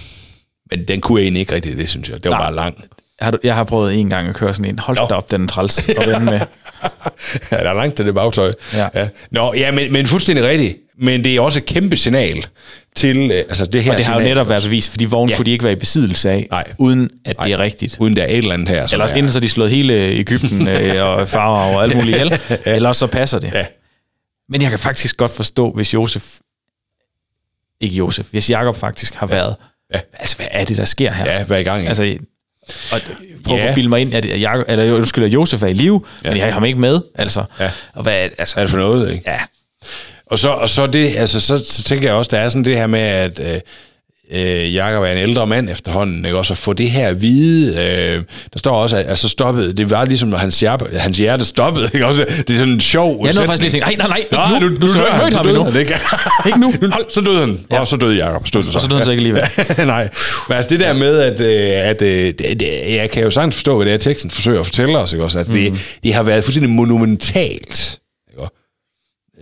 Men 0.70 0.88
den 0.88 1.00
kunne 1.00 1.18
jeg 1.20 1.24
egentlig 1.24 1.40
ikke 1.40 1.54
rigtig, 1.54 1.76
det 1.76 1.88
synes 1.88 2.08
jeg. 2.08 2.24
Det 2.24 2.30
var 2.30 2.36
Nej. 2.38 2.46
bare 2.46 2.54
lang. 2.54 2.84
Jeg 3.22 3.30
har, 3.30 3.38
jeg 3.42 3.54
har 3.54 3.64
prøvet 3.64 3.94
en 4.00 4.10
gang 4.10 4.28
at 4.28 4.34
køre 4.34 4.54
sådan 4.54 4.70
en. 4.70 4.78
Hold 4.78 4.96
da 5.08 5.14
op, 5.14 5.30
den 5.30 5.48
træls 5.48 5.88
at 5.88 6.06
vende 6.08 6.24
med. 6.24 6.40
Ja, 7.50 7.56
der 7.56 7.70
er 7.70 7.74
langt 7.74 7.96
til 7.96 8.06
det 8.06 8.14
bagtøj. 8.14 8.52
Ja. 8.74 8.88
ja. 8.94 9.08
Nå, 9.30 9.54
ja, 9.56 9.70
men, 9.70 9.92
men 9.92 10.06
fuldstændig 10.06 10.44
rigtigt. 10.44 10.76
Men 10.98 11.24
det 11.24 11.36
er 11.36 11.40
også 11.40 11.58
et 11.58 11.66
kæmpe 11.66 11.96
signal 11.96 12.46
til 12.96 13.16
øh, 13.30 13.36
altså 13.36 13.66
det 13.66 13.82
her 13.84 13.92
Og 13.92 13.98
det 13.98 14.06
har 14.06 14.14
jo 14.20 14.26
netop 14.26 14.48
været 14.48 14.62
bevist, 14.62 14.90
for 14.90 14.96
de 14.98 15.10
vogne 15.10 15.30
ja. 15.30 15.32
Ja. 15.32 15.36
kunne 15.36 15.46
de 15.46 15.50
ikke 15.50 15.64
være 15.64 15.72
i 15.72 15.76
besiddelse 15.76 16.30
af, 16.30 16.46
Nej. 16.50 16.64
uden 16.78 17.10
at 17.24 17.36
det 17.36 17.38
Nej. 17.38 17.50
er 17.52 17.58
rigtigt. 17.58 17.96
Uden 18.00 18.16
der 18.16 18.22
er 18.22 18.26
et 18.26 18.38
eller 18.38 18.52
andet 18.54 18.68
her. 18.68 18.86
som 18.86 18.96
Eller 18.96 19.02
også 19.02 19.14
er- 19.14 19.18
enten 19.18 19.30
så 19.32 19.40
de 19.40 19.48
slået 19.48 19.70
hele 19.70 19.94
Ægypten 19.94 20.68
øh, 20.68 21.04
og 21.04 21.28
farver 21.28 21.74
og 21.76 21.82
alt 21.82 21.94
muligt 21.96 22.16
ihjel, 22.16 22.38
eller 22.64 22.88
også 22.88 22.98
så 22.98 23.06
passer 23.06 23.38
det. 23.38 23.52
Ja. 23.54 23.66
Men 24.48 24.62
jeg 24.62 24.70
kan 24.70 24.78
faktisk 24.78 25.16
godt 25.16 25.30
forstå, 25.30 25.70
hvis 25.72 25.94
Josef, 25.94 26.24
ikke 27.80 27.96
Josef, 27.96 28.26
hvis 28.30 28.50
Jakob 28.50 28.76
faktisk 28.76 29.14
har 29.14 29.26
været, 29.26 29.56
Ja. 29.94 30.00
altså 30.18 30.36
hvad 30.36 30.46
er 30.50 30.64
det, 30.64 30.76
der 30.76 30.84
sker 30.84 31.12
her? 31.12 31.32
Ja, 31.32 31.44
hvad 31.44 31.56
er 31.56 31.60
i 31.60 31.64
gang 31.64 31.82
i? 31.84 31.86
Altså, 31.86 32.16
og 32.92 33.00
prøve 33.44 33.58
Ja. 33.60 33.66
at 33.68 33.74
bilde 33.74 33.88
mig 33.88 34.00
ind, 34.00 34.14
at 34.14 34.40
Jacob, 34.40 34.64
eller 34.68 34.94
undskyld, 34.94 35.24
at 35.24 35.32
Josef 35.34 35.62
er 35.62 35.66
i 35.66 35.72
live, 35.72 36.04
ja. 36.24 36.28
men 36.30 36.38
jeg 36.38 36.46
har 36.46 36.52
ham 36.52 36.64
ikke 36.64 36.78
med, 36.78 37.00
altså. 37.14 37.44
Ja. 37.60 37.70
Og 37.94 38.02
hvad, 38.02 38.12
altså, 38.38 38.54
Hvad 38.54 38.62
er 38.62 38.66
det 38.66 38.70
for 38.70 38.78
noget, 38.78 39.12
ikke? 39.12 39.30
ja, 39.30 39.38
Og 40.26 40.38
så, 40.38 40.48
og 40.50 40.68
så, 40.68 40.86
det, 40.86 41.16
altså, 41.16 41.40
så, 41.40 41.58
så 41.66 41.82
tænker 41.82 42.08
jeg 42.08 42.14
også, 42.16 42.28
der 42.28 42.38
er 42.38 42.48
sådan 42.48 42.64
det 42.64 42.76
her 42.76 42.86
med, 42.86 43.00
at 43.00 43.38
øh, 43.54 43.60
øh, 44.32 44.74
Jakob 44.74 45.02
er 45.02 45.06
en 45.08 45.18
ældre 45.18 45.46
mand 45.46 45.70
efterhånden, 45.70 46.24
ikke? 46.24 46.38
også 46.38 46.52
at 46.54 46.58
få 46.58 46.72
det 46.72 46.90
her 46.90 47.08
at 47.08 47.22
vide, 47.22 47.68
øh, 47.76 48.22
der 48.52 48.58
står 48.58 48.76
også, 48.76 48.96
at 48.96 49.06
altså 49.08 49.28
stoppede, 49.28 49.72
det 49.72 49.90
var 49.90 50.04
ligesom, 50.04 50.28
når 50.28 50.38
hans 50.38 50.60
hjerte, 50.60 50.84
hans 50.98 51.18
hjerte 51.18 51.44
stoppede, 51.44 51.90
ikke? 51.94 52.06
også, 52.06 52.24
det 52.38 52.50
er 52.50 52.58
sådan 52.58 52.72
en 52.74 52.80
sjov 52.80 53.26
jeg 53.26 53.34
nåede 53.34 53.46
faktisk 53.48 53.72
lige 53.72 53.82
at 53.82 53.88
tænke, 53.88 53.98
nej, 53.98 54.08
nej, 54.08 54.20
nej, 54.30 54.48
ikke 54.50 54.60
Nå, 54.60 54.68
nu, 54.68 54.68
nu, 54.68 54.76
du 54.76 54.98
han, 55.10 55.20
møde 55.20 55.30
så 55.32 55.36
ham 55.38 55.48
endnu. 55.48 55.78
ikke? 55.80 55.94
Ikke 56.46 56.60
nu. 56.60 56.74
Hold, 56.92 57.04
så 57.10 57.20
døde 57.20 57.40
han. 57.40 57.58
Ja. 57.70 57.80
Og 57.80 57.88
så 57.88 57.96
døde 57.96 58.16
Jakob. 58.16 58.46
Stod 58.48 58.62
så. 58.62 58.70
Og 58.74 58.80
så 58.80 58.86
døde 58.88 58.98
han 58.98 59.04
så 59.04 59.10
ikke 59.10 59.20
alligevel. 59.20 59.42
Nej. 59.86 60.08
Men 60.48 60.56
altså 60.56 60.68
det 60.70 60.80
der 60.80 60.92
med, 60.92 61.18
at, 61.18 61.40
øh, 61.40 61.88
at 61.90 62.02
øh, 62.02 62.26
det, 62.38 62.60
det, 62.60 62.68
jeg 62.94 63.10
kan 63.10 63.22
jo 63.22 63.30
sagtens 63.30 63.54
forstå, 63.54 63.76
hvad 63.76 63.86
det 63.86 63.94
er, 63.94 63.98
teksten 63.98 64.30
forsøger 64.30 64.60
at 64.60 64.66
fortælle 64.66 64.98
os. 64.98 65.12
Ikke? 65.12 65.24
Også, 65.24 65.38
Mhm. 65.48 65.52
det, 65.56 65.96
det 66.02 66.14
har 66.14 66.22
været 66.22 66.44
fuldstændig 66.44 66.70
monumentalt. 66.70 67.98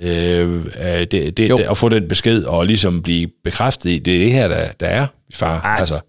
Øh, 0.02 0.54
øh, 0.54 1.00
det, 1.00 1.36
det, 1.36 1.48
Jo. 1.50 1.56
det, 1.56 1.64
at 1.70 1.78
få 1.78 1.88
den 1.88 2.08
besked 2.08 2.44
og 2.44 2.66
ligesom 2.66 3.02
blive 3.02 3.28
bekræftet 3.44 3.90
i, 3.90 3.98
det 3.98 4.14
er 4.14 4.18
det 4.18 4.32
her, 4.32 4.48
der, 4.48 4.72
der 4.80 4.86
er, 4.86 5.06
far. 5.34 5.60
Ej. 5.60 5.76
Altså, 5.78 6.00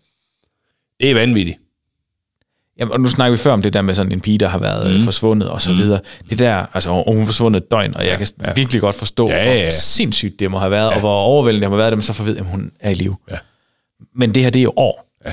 det 0.99 1.09
er 1.09 1.13
vanvittigt. 1.13 1.57
Jamen, 2.79 2.91
og 2.91 3.01
nu 3.01 3.07
snakker 3.09 3.31
vi 3.31 3.37
før 3.37 3.51
om 3.51 3.61
det 3.61 3.73
der 3.73 3.81
med 3.81 3.95
sådan 3.95 4.11
en 4.11 4.21
pige, 4.21 4.37
der 4.37 4.47
har 4.47 4.59
været 4.59 4.93
mm. 4.93 4.99
forsvundet 4.99 5.49
og 5.49 5.61
så 5.61 5.73
videre. 5.73 5.99
Det 6.29 6.39
der, 6.39 6.65
altså 6.73 6.89
og 6.89 7.15
hun 7.15 7.25
forsvundet 7.25 7.63
et 7.63 7.71
døgn, 7.71 7.95
og 7.95 8.05
jeg 8.05 8.17
kan 8.17 8.27
ja. 8.45 8.53
virkelig 8.53 8.81
godt 8.81 8.95
forstå, 8.95 9.29
Ja, 9.29 9.45
ja, 9.45 9.53
ja. 9.53 9.61
hvor 9.61 9.69
sindssygt 9.71 10.39
det 10.39 10.51
må 10.51 10.59
have 10.59 10.71
været, 10.71 10.89
og 10.89 10.99
hvor 10.99 11.19
overvældende 11.19 11.63
det 11.63 11.69
må 11.69 11.75
have 11.75 11.79
været, 11.81 11.91
at 11.91 11.97
man 11.97 12.01
så 12.01 12.13
får 12.13 12.23
ved, 12.23 12.37
at 12.37 12.45
hun 12.45 12.71
er 12.79 12.89
i 12.89 12.93
live. 12.93 13.15
Ja. 13.31 13.37
Men 14.15 14.35
det 14.35 14.43
her, 14.43 14.49
det 14.49 14.59
er 14.59 14.63
jo 14.63 14.73
år. 14.75 15.07
Ja. 15.25 15.31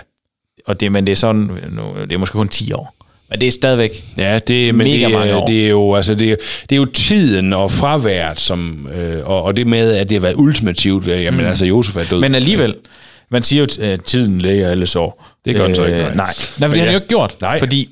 Og 0.66 0.80
det, 0.80 0.92
men 0.92 1.06
det 1.06 1.12
er 1.12 1.16
sådan, 1.16 1.38
nu, 1.70 1.82
det 2.02 2.12
er 2.12 2.18
måske 2.18 2.32
kun 2.32 2.48
10 2.48 2.72
år. 2.72 2.94
Men 3.30 3.40
det 3.40 3.46
er 3.46 3.52
stadigvæk, 3.52 4.04
Ja, 4.18 4.38
det, 4.38 4.74
men 4.74 4.84
Mega 4.86 5.04
det, 5.04 5.10
mange 5.14 5.34
år. 5.36 5.46
det 5.46 5.64
er 5.64 5.68
jo 5.68 5.94
altså 5.94 6.14
det, 6.14 6.32
er- 6.32 6.36
det 6.68 6.72
er 6.72 6.76
jo 6.76 6.84
tiden 6.84 7.52
og 7.52 7.70
fraværet 7.72 8.40
som 8.40 8.88
øh, 8.94 9.26
og, 9.28 9.42
og 9.42 9.56
det 9.56 9.66
med 9.66 9.92
at 9.96 10.08
det 10.08 10.14
har 10.14 10.20
været 10.20 10.34
ultimativt. 10.36 11.08
Øh, 11.08 11.22
jamen 11.22 11.40
mm. 11.40 11.46
altså 11.46 11.66
Josef 11.66 11.96
er 11.96 12.04
død. 12.10 12.20
men 12.20 12.34
alligevel, 12.34 12.74
man 13.30 13.42
siger 13.42 13.60
jo, 13.78 13.84
at 13.84 14.04
tiden 14.04 14.40
læger 14.40 14.68
alle 14.70 14.86
sår. 14.86 15.26
Det 15.44 15.54
gør 15.56 15.66
den 15.66 15.74
så 15.74 15.84
ikke, 15.84 15.98
nej. 15.98 16.14
nej. 16.14 16.26
Nej, 16.26 16.34
for 16.34 16.60
det 16.60 16.60
Men 16.60 16.70
har 16.70 16.76
han 16.78 16.86
ja. 16.86 16.92
jo 16.92 16.96
ikke 16.98 17.08
gjort, 17.08 17.40
Nej. 17.40 17.58
fordi 17.58 17.88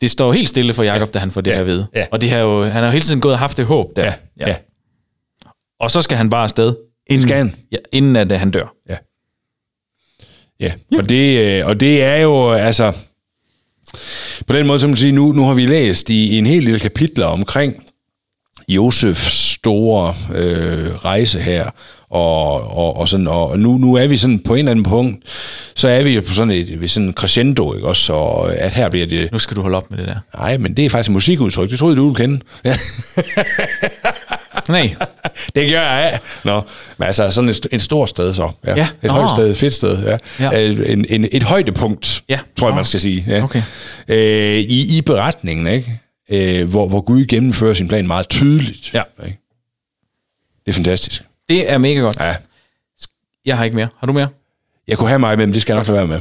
det 0.00 0.10
står 0.10 0.32
helt 0.32 0.48
stille 0.48 0.74
for 0.74 0.82
Jakob, 0.82 1.14
da 1.14 1.18
han 1.18 1.30
får 1.30 1.40
det 1.40 1.50
Ja. 1.50 1.54
her 1.54 1.60
at 1.60 1.66
vide. 1.66 1.86
Ja. 1.94 2.04
Og 2.10 2.20
det 2.20 2.30
har 2.30 2.38
jo, 2.38 2.62
han 2.62 2.72
har 2.72 2.84
jo 2.86 2.90
hele 2.90 3.04
tiden 3.04 3.20
gået 3.20 3.32
og 3.32 3.38
haft 3.38 3.56
det 3.56 3.64
håb 3.64 3.96
der. 3.96 4.04
ja, 4.04 4.12
ja. 4.40 4.48
ja. 4.48 4.54
Og 5.80 5.90
så 5.90 6.02
skal 6.02 6.16
han 6.16 6.30
bare 6.30 6.42
afsted, 6.44 6.74
inden, 7.06 7.22
Skal 7.28 7.36
han? 7.36 7.54
Ja, 7.72 7.76
inden 7.92 8.16
at, 8.16 8.32
øh, 8.32 8.38
han 8.38 8.50
dør. 8.50 8.74
Ja. 8.88 8.96
Ja, 10.60 10.72
og 10.98 11.08
det, 11.08 11.38
øh, 11.60 11.66
og 11.66 11.80
det 11.80 12.02
er 12.02 12.16
jo, 12.16 12.52
altså, 12.52 12.92
på 14.46 14.52
den 14.52 14.66
måde, 14.66 14.78
som 14.78 14.90
man 14.90 14.96
sige, 14.96 15.12
nu, 15.12 15.32
nu 15.32 15.44
har 15.44 15.54
vi 15.54 15.66
læst 15.66 16.10
i, 16.10 16.28
i 16.28 16.38
en 16.38 16.46
helt 16.46 16.64
lille 16.64 16.80
kapitler 16.80 17.26
omkring 17.26 17.74
Josefs 18.68 19.50
store 19.52 20.14
øh, 20.34 20.94
rejse 20.94 21.40
her, 21.40 21.70
og, 22.10 22.76
og, 22.76 22.96
og, 22.96 23.08
sådan, 23.08 23.26
og 23.26 23.58
nu, 23.58 23.78
nu 23.78 23.94
er 23.94 24.06
vi 24.06 24.16
sådan 24.16 24.38
på 24.38 24.54
en 24.54 24.58
eller 24.58 24.70
anden 24.70 24.84
punkt, 24.84 25.24
så 25.74 25.88
er 25.88 26.02
vi 26.02 26.10
jo 26.10 26.20
på 26.26 26.32
sådan 26.32 26.50
et 26.50 26.80
ved 26.80 26.88
sådan 26.88 27.06
en 27.06 27.14
crescendo, 27.14 27.74
ikke 27.74 27.88
også, 27.88 28.12
og 28.12 28.54
at 28.54 28.72
her 28.72 28.88
bliver 28.90 29.06
det, 29.06 29.32
Nu 29.32 29.38
skal 29.38 29.56
du 29.56 29.62
holde 29.62 29.76
op 29.76 29.90
med 29.90 29.98
det 29.98 30.06
der. 30.06 30.16
nej, 30.34 30.56
men 30.56 30.74
det 30.74 30.84
er 30.84 30.90
faktisk 30.90 31.08
et 31.08 31.12
musikudtryk, 31.12 31.70
det 31.70 31.78
troede 31.78 31.96
du 31.96 32.04
ville 32.04 32.16
kende. 32.16 32.40
Nej. 34.70 34.94
Det 35.54 35.70
gør 35.70 35.80
jeg 35.80 36.12
af. 36.12 36.18
Nå, 36.44 36.62
men 36.98 37.06
altså 37.06 37.30
sådan 37.30 37.50
et, 37.50 37.66
et 37.72 37.82
stort 37.82 38.08
sted 38.08 38.34
så. 38.34 38.50
Ja. 38.66 38.74
Ja. 38.76 38.82
Et 38.82 38.88
Nå. 39.02 39.12
højt 39.12 39.30
sted, 39.30 39.50
et 39.50 39.56
fedt 39.56 39.72
sted. 39.74 40.02
Ja. 40.04 40.16
Ja. 40.40 40.68
Øh, 40.68 40.92
En, 40.92 41.06
en, 41.08 41.28
et 41.32 41.42
højdepunkt, 41.42 42.22
Ja. 42.28 42.38
tror 42.58 42.68
jeg, 42.68 42.74
man 42.76 42.84
skal 42.84 43.00
sige. 43.00 43.24
Ja. 43.28 43.42
Okay. 43.44 43.62
Øh, 44.08 44.58
i, 44.58 44.96
I 44.96 45.00
beretningen, 45.02 45.66
ikke? 45.66 46.00
Øh, 46.30 46.68
hvor, 46.68 46.88
hvor 46.88 47.00
Gud 47.00 47.24
gennemfører 47.26 47.74
sin 47.74 47.88
plan 47.88 48.06
meget 48.06 48.28
tydeligt. 48.28 48.94
Ja. 48.94 49.02
Ikke? 49.26 49.38
Det 50.66 50.72
er 50.72 50.74
fantastisk. 50.74 51.22
Det 51.48 51.72
er 51.72 51.78
mega 51.78 52.00
godt. 52.00 52.16
Ja. 52.20 52.34
Jeg 53.46 53.56
har 53.56 53.64
ikke 53.64 53.76
mere. 53.76 53.88
Har 53.98 54.06
du 54.06 54.12
mere? 54.12 54.28
Jeg 54.88 54.98
kunne 54.98 55.08
have 55.08 55.18
mig 55.18 55.38
med, 55.38 55.46
men 55.46 55.54
det 55.54 55.62
skal 55.62 55.72
jeg 55.72 55.78
nok 55.78 55.86
lade 55.88 55.98
være 55.98 56.06
med. 56.06 56.20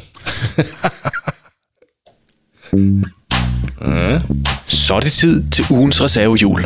Så 4.90 4.96
er 4.96 5.00
det 5.00 5.12
tid 5.12 5.44
til 5.52 5.66
ugens 5.70 6.02
reservehjul. 6.02 6.66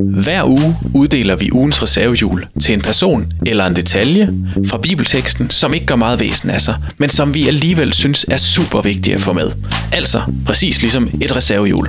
Hver 0.00 0.44
uge 0.44 0.74
uddeler 0.94 1.36
vi 1.36 1.52
ugens 1.52 1.82
reservehjul 1.82 2.46
til 2.60 2.72
en 2.72 2.80
person 2.80 3.32
eller 3.46 3.66
en 3.66 3.76
detalje 3.76 4.34
fra 4.66 4.78
bibelteksten, 4.78 5.50
som 5.50 5.74
ikke 5.74 5.86
gør 5.86 5.96
meget 5.96 6.20
væsen 6.20 6.50
af 6.50 6.60
sig, 6.60 6.76
men 6.98 7.10
som 7.10 7.34
vi 7.34 7.48
alligevel 7.48 7.92
synes 7.92 8.26
er 8.28 8.36
super 8.36 8.80
vigtige 8.80 9.14
at 9.14 9.20
få 9.20 9.32
med. 9.32 9.50
Altså 9.92 10.22
præcis 10.46 10.80
ligesom 10.82 11.10
et 11.22 11.36
reservehjul. 11.36 11.88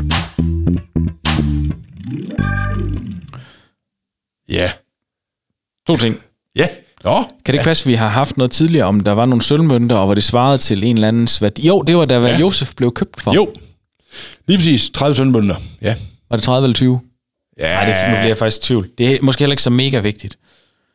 Ja. 4.49 4.71
To 5.87 5.97
ting. 5.97 6.15
Ja. 6.55 6.67
Nå. 7.03 7.15
Kan 7.15 7.25
det 7.45 7.53
ikke 7.53 7.63
passe, 7.63 7.83
at 7.83 7.87
vi 7.89 7.93
har 7.93 8.07
haft 8.09 8.37
noget 8.37 8.51
tidligere, 8.51 8.85
om 8.85 8.99
der 8.99 9.11
var 9.11 9.25
nogle 9.25 9.41
sølvmønter, 9.41 9.95
og 9.95 10.05
hvor 10.05 10.13
det 10.13 10.23
svarede 10.23 10.57
til 10.57 10.83
en 10.83 10.95
eller 10.97 11.07
andens 11.07 11.41
værdi? 11.41 11.67
Jo, 11.67 11.81
det 11.81 11.97
var 11.97 12.05
da, 12.05 12.19
hvad 12.19 12.29
Ja. 12.31 12.37
Josef 12.39 12.73
blev 12.75 12.91
købt 12.91 13.21
for. 13.21 13.33
Jo. 13.33 13.53
Lige 14.47 14.57
præcis 14.57 14.89
30 14.89 15.15
søndbønder. 15.15 15.55
Ja. 15.81 15.95
Var 16.29 16.37
det 16.37 16.43
30 16.43 16.65
eller 16.65 16.73
20? 16.75 16.99
Ja. 17.59 17.73
Nej, 17.73 17.85
det, 17.85 17.93
nu 18.09 18.15
bliver 18.15 18.27
jeg 18.27 18.37
faktisk 18.37 18.61
i 18.61 18.65
tvivl. 18.65 18.89
Det 18.97 19.09
er 19.11 19.17
måske 19.21 19.39
heller 19.41 19.53
ikke 19.53 19.63
så 19.63 19.69
mega 19.69 19.99
vigtigt. 19.99 20.37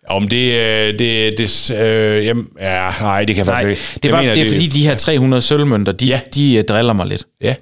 Om 0.09 0.29
det, 0.29 0.53
øh, 0.53 0.99
det, 0.99 1.39
det, 1.39 1.71
øh, 1.71 2.25
jamen, 2.27 2.49
ja, 2.61 2.91
nej, 3.01 3.25
det 3.25 3.37
kan 3.37 3.47
jeg 3.47 3.53
Nej, 3.55 3.63
faktisk 3.65 3.95
ikke. 3.95 4.03
det 4.03 4.09
er, 4.09 4.13
bare, 4.13 4.23
mener, 4.23 4.35
det 4.35 4.43
er 4.43 4.51
fordi, 4.51 4.67
de 4.67 4.87
her 4.87 4.97
300 4.97 5.41
sølvmønter, 5.43 5.93
de, 5.93 6.07
ja. 6.07 6.21
De 6.35 6.59
uh, 6.59 6.65
driller 6.65 6.93
mig 6.93 7.07
lidt. 7.07 7.25
Ja, 7.41 7.55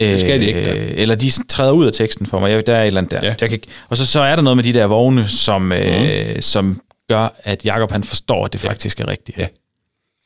Det 0.00 0.20
skal 0.20 0.40
de 0.40 0.46
ikke. 0.46 0.70
Øh, 0.70 0.92
eller 0.96 1.14
de 1.14 1.30
træder 1.48 1.72
ud 1.72 1.86
af 1.86 1.92
teksten 1.92 2.26
for 2.26 2.40
mig. 2.40 2.50
Jeg, 2.50 2.66
der 2.66 2.74
er 2.76 2.82
et 2.82 2.86
eller 2.86 3.00
andet 3.00 3.10
der. 3.10 3.20
Ja. 3.22 3.26
Jeg 3.28 3.48
kan, 3.48 3.52
ikke- 3.52 3.66
og 3.88 3.96
så, 3.96 4.06
så 4.06 4.20
er 4.20 4.34
der 4.36 4.42
noget 4.42 4.56
med 4.56 4.64
de 4.64 4.72
der 4.72 4.86
vogne, 4.86 5.28
som, 5.28 5.62
mm. 5.62 5.72
øh, 5.72 6.42
som 6.42 6.80
gør, 7.08 7.34
at 7.44 7.64
Jakob 7.64 7.92
han 7.92 8.04
forstår, 8.04 8.44
at 8.44 8.52
det 8.52 8.64
ja. 8.64 8.68
faktisk 8.68 9.00
er 9.00 9.08
rigtigt. 9.08 9.38
Ja. 9.38 9.46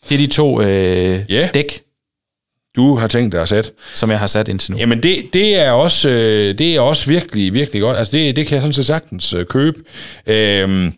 Det 0.09 0.15
er 0.15 0.19
de 0.19 0.27
to 0.27 0.61
øh, 0.63 1.21
Ja. 1.29 1.49
dæk, 1.55 1.81
du 2.77 2.95
har 2.95 3.09
tænkt 3.09 3.33
dig 3.33 3.43
at 3.43 3.49
sætte. 3.49 3.71
som 3.95 4.11
jeg 4.11 4.19
har 4.19 4.27
sat 4.27 4.49
indtil 4.49 4.73
nu. 4.73 4.79
Jamen 4.79 5.03
det, 5.03 5.25
det 5.33 5.57
er 5.61 5.71
også 5.71 6.09
øh, 6.09 6.59
det 6.59 6.77
er 6.77 6.81
også 6.81 7.07
virkelig 7.07 7.55
virkelig 7.55 7.81
godt. 7.83 7.97
Altså 7.99 8.17
det, 8.17 8.37
det 8.37 8.47
kan 8.47 8.55
jeg 8.55 8.61
sådan 8.63 8.73
set 8.73 8.87
sagtens 8.87 9.33
øh, 9.33 9.47
købe. 9.47 9.79
Øhm, 10.27 10.93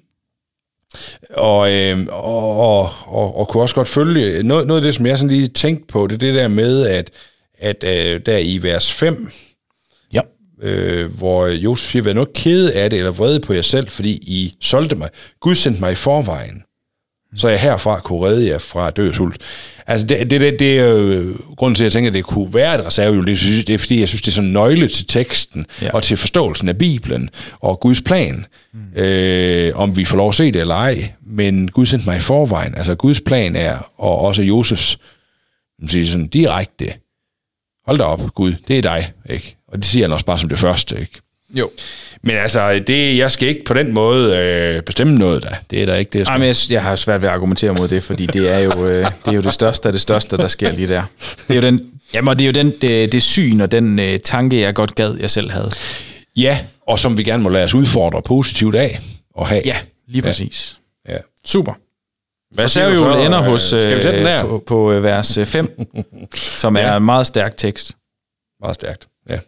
og, 1.34 1.72
øhm, 1.72 2.08
og, 2.10 2.56
og, 2.60 2.90
og, 3.06 3.36
og 3.38 3.48
kunne 3.48 3.62
også 3.62 3.74
godt 3.74 3.88
følge 3.88 4.42
noget, 4.42 4.66
noget 4.66 4.80
af 4.80 4.84
det, 4.84 4.94
som 4.94 5.06
jeg 5.06 5.18
sådan 5.18 5.36
lige 5.36 5.48
tænkte 5.48 5.86
på, 5.86 6.06
det 6.06 6.14
er 6.14 6.18
det 6.18 6.34
der 6.34 6.48
med, 6.48 6.86
at, 6.86 7.10
at 7.58 7.84
øh, 7.84 8.20
der 8.26 8.38
i 8.38 8.58
vers 8.58 8.92
5, 8.92 9.30
Ja. 10.12 10.20
øh, 10.62 11.14
hvor 11.14 11.46
Josef 11.46 11.90
siger, 11.90 12.02
vær 12.02 12.12
nu 12.12 12.24
kede 12.34 12.72
af 12.74 12.90
det, 12.90 12.96
eller 12.98 13.10
vrede 13.10 13.40
på 13.40 13.52
jer 13.52 13.62
selv, 13.62 13.88
fordi 13.88 14.10
I 14.12 14.52
solgte 14.60 14.96
mig. 14.96 15.08
Gud 15.40 15.54
sendte 15.54 15.80
mig 15.80 15.92
i 15.92 15.94
forvejen, 15.94 16.62
så 17.36 17.48
jeg 17.48 17.60
herfra 17.60 18.00
kunne 18.00 18.26
redde 18.26 18.46
jer 18.48 18.58
fra 18.58 18.90
død 18.90 19.08
og 19.08 19.14
sult. 19.14 19.36
Altså, 19.86 20.06
det, 20.06 20.30
det, 20.30 20.40
det, 20.40 20.58
det 20.58 20.78
er 20.78 20.84
jo 20.84 21.34
grunden 21.56 21.74
til, 21.74 21.82
at 21.82 21.84
jeg 21.84 21.92
tænker, 21.92 22.10
at 22.10 22.14
det 22.14 22.24
kunne 22.24 22.54
være 22.54 22.74
et 22.80 22.86
reservehjul. 22.86 23.26
Det, 23.26 23.38
synes- 23.38 23.64
det 23.64 23.74
er, 23.74 23.78
fordi 23.78 24.00
jeg 24.00 24.08
synes, 24.08 24.22
det 24.22 24.38
er 24.38 24.42
en 24.42 24.52
nøgle 24.52 24.88
til 24.88 25.06
teksten, 25.06 25.66
ja. 25.82 25.90
og 25.94 26.02
til 26.02 26.16
forståelsen 26.16 26.68
af 26.68 26.78
Bibelen, 26.78 27.30
og 27.60 27.80
Guds 27.80 28.00
plan. 28.02 28.46
Mm. 28.72 29.00
Øh, 29.02 29.76
om 29.76 29.96
vi 29.96 30.04
får 30.04 30.16
lov 30.16 30.28
at 30.28 30.34
se 30.34 30.52
det 30.52 30.60
eller 30.60 30.74
ej. 30.74 31.12
Men 31.26 31.68
Gud 31.70 31.86
sendte 31.86 32.08
mig 32.08 32.16
i 32.16 32.20
forvejen. 32.20 32.74
Altså, 32.76 32.94
Guds 32.94 33.20
plan 33.20 33.56
er, 33.56 33.90
og 33.98 34.18
også 34.18 34.42
Josefs, 34.42 34.98
man 35.80 35.88
siger 35.88 36.06
sådan 36.06 36.26
direkte, 36.28 36.92
hold 37.86 37.98
da 37.98 38.04
op, 38.04 38.34
Gud, 38.34 38.54
det 38.68 38.78
er 38.78 38.82
dig, 38.82 39.12
ikke? 39.30 39.56
Og 39.68 39.78
det 39.78 39.84
siger 39.84 40.04
han 40.04 40.12
også 40.12 40.26
bare 40.26 40.38
som 40.38 40.48
det 40.48 40.58
første, 40.58 41.00
ikke? 41.00 41.20
Jo. 41.52 41.70
Men 42.22 42.36
altså, 42.36 42.78
det, 42.86 43.16
jeg 43.18 43.30
skal 43.30 43.48
ikke 43.48 43.64
på 43.64 43.74
den 43.74 43.92
måde 43.94 44.36
øh, 44.36 44.82
bestemme 44.82 45.14
noget, 45.18 45.42
der. 45.42 45.54
Det 45.70 45.82
er 45.82 45.86
der 45.86 45.94
ikke 45.96 46.10
det, 46.10 46.18
jeg 46.18 46.26
skal. 46.26 46.32
Ej, 46.34 46.38
men 46.38 46.48
jeg, 46.48 46.56
jeg 46.70 46.82
har 46.82 46.96
svært 46.96 47.22
ved 47.22 47.28
at 47.28 47.34
argumentere 47.34 47.72
mod 47.74 47.88
det, 47.88 48.02
fordi 48.02 48.26
det 48.26 48.50
er 48.50 48.58
jo, 48.58 48.86
øh, 48.86 49.04
det, 49.06 49.12
er 49.26 49.32
jo 49.32 49.40
det 49.40 49.52
største 49.52 49.88
af 49.88 49.92
det 49.92 50.00
største, 50.00 50.36
der 50.36 50.48
sker 50.48 50.72
lige 50.72 50.88
der. 50.88 51.02
Det 51.48 51.50
er 51.50 51.54
jo 51.54 51.60
den, 51.60 51.80
jamen, 52.14 52.38
det 52.38 52.42
er 52.44 52.46
jo 52.46 52.52
den, 52.52 52.72
det, 52.82 53.12
det 53.12 53.22
syn 53.22 53.60
og 53.60 53.72
den 53.72 53.98
øh, 53.98 54.18
tanke, 54.18 54.60
jeg 54.60 54.74
godt 54.74 54.94
gad, 54.94 55.16
jeg 55.20 55.30
selv 55.30 55.50
havde. 55.50 55.70
Ja, 56.36 56.58
og 56.88 56.98
som 56.98 57.18
vi 57.18 57.22
gerne 57.22 57.42
må 57.42 57.48
lade 57.48 57.64
os 57.64 57.74
udfordre 57.74 58.22
positivt 58.22 58.74
af 58.74 59.00
og 59.34 59.46
have. 59.46 59.62
Ja, 59.64 59.76
lige 60.08 60.22
præcis. 60.22 60.76
ja. 61.08 61.16
Super. 61.44 61.72
Hvad 62.54 62.68
siger 62.68 62.88
du 62.90 62.96
så? 62.96 63.16
Ender 63.16 63.38
Øh, 63.42 63.44
hos 63.50 63.60
Skal 63.60 63.96
vi 63.96 64.02
sætte 64.02 64.18
den 64.18 64.26
øh, 64.26 64.32
der? 64.32 64.42
på, 64.42 64.62
på 64.66 64.92
øh, 64.92 65.02
vers 65.02 65.38
5, 65.44 65.80
som 66.34 66.76
er 66.76 66.80
Ja. 66.80 66.96
en 66.96 67.02
meget 67.02 67.26
stærk 67.26 67.56
tekst. 67.56 67.92
Meget 68.60 68.74
stærkt. 68.74 69.06
Ja. 69.28 69.38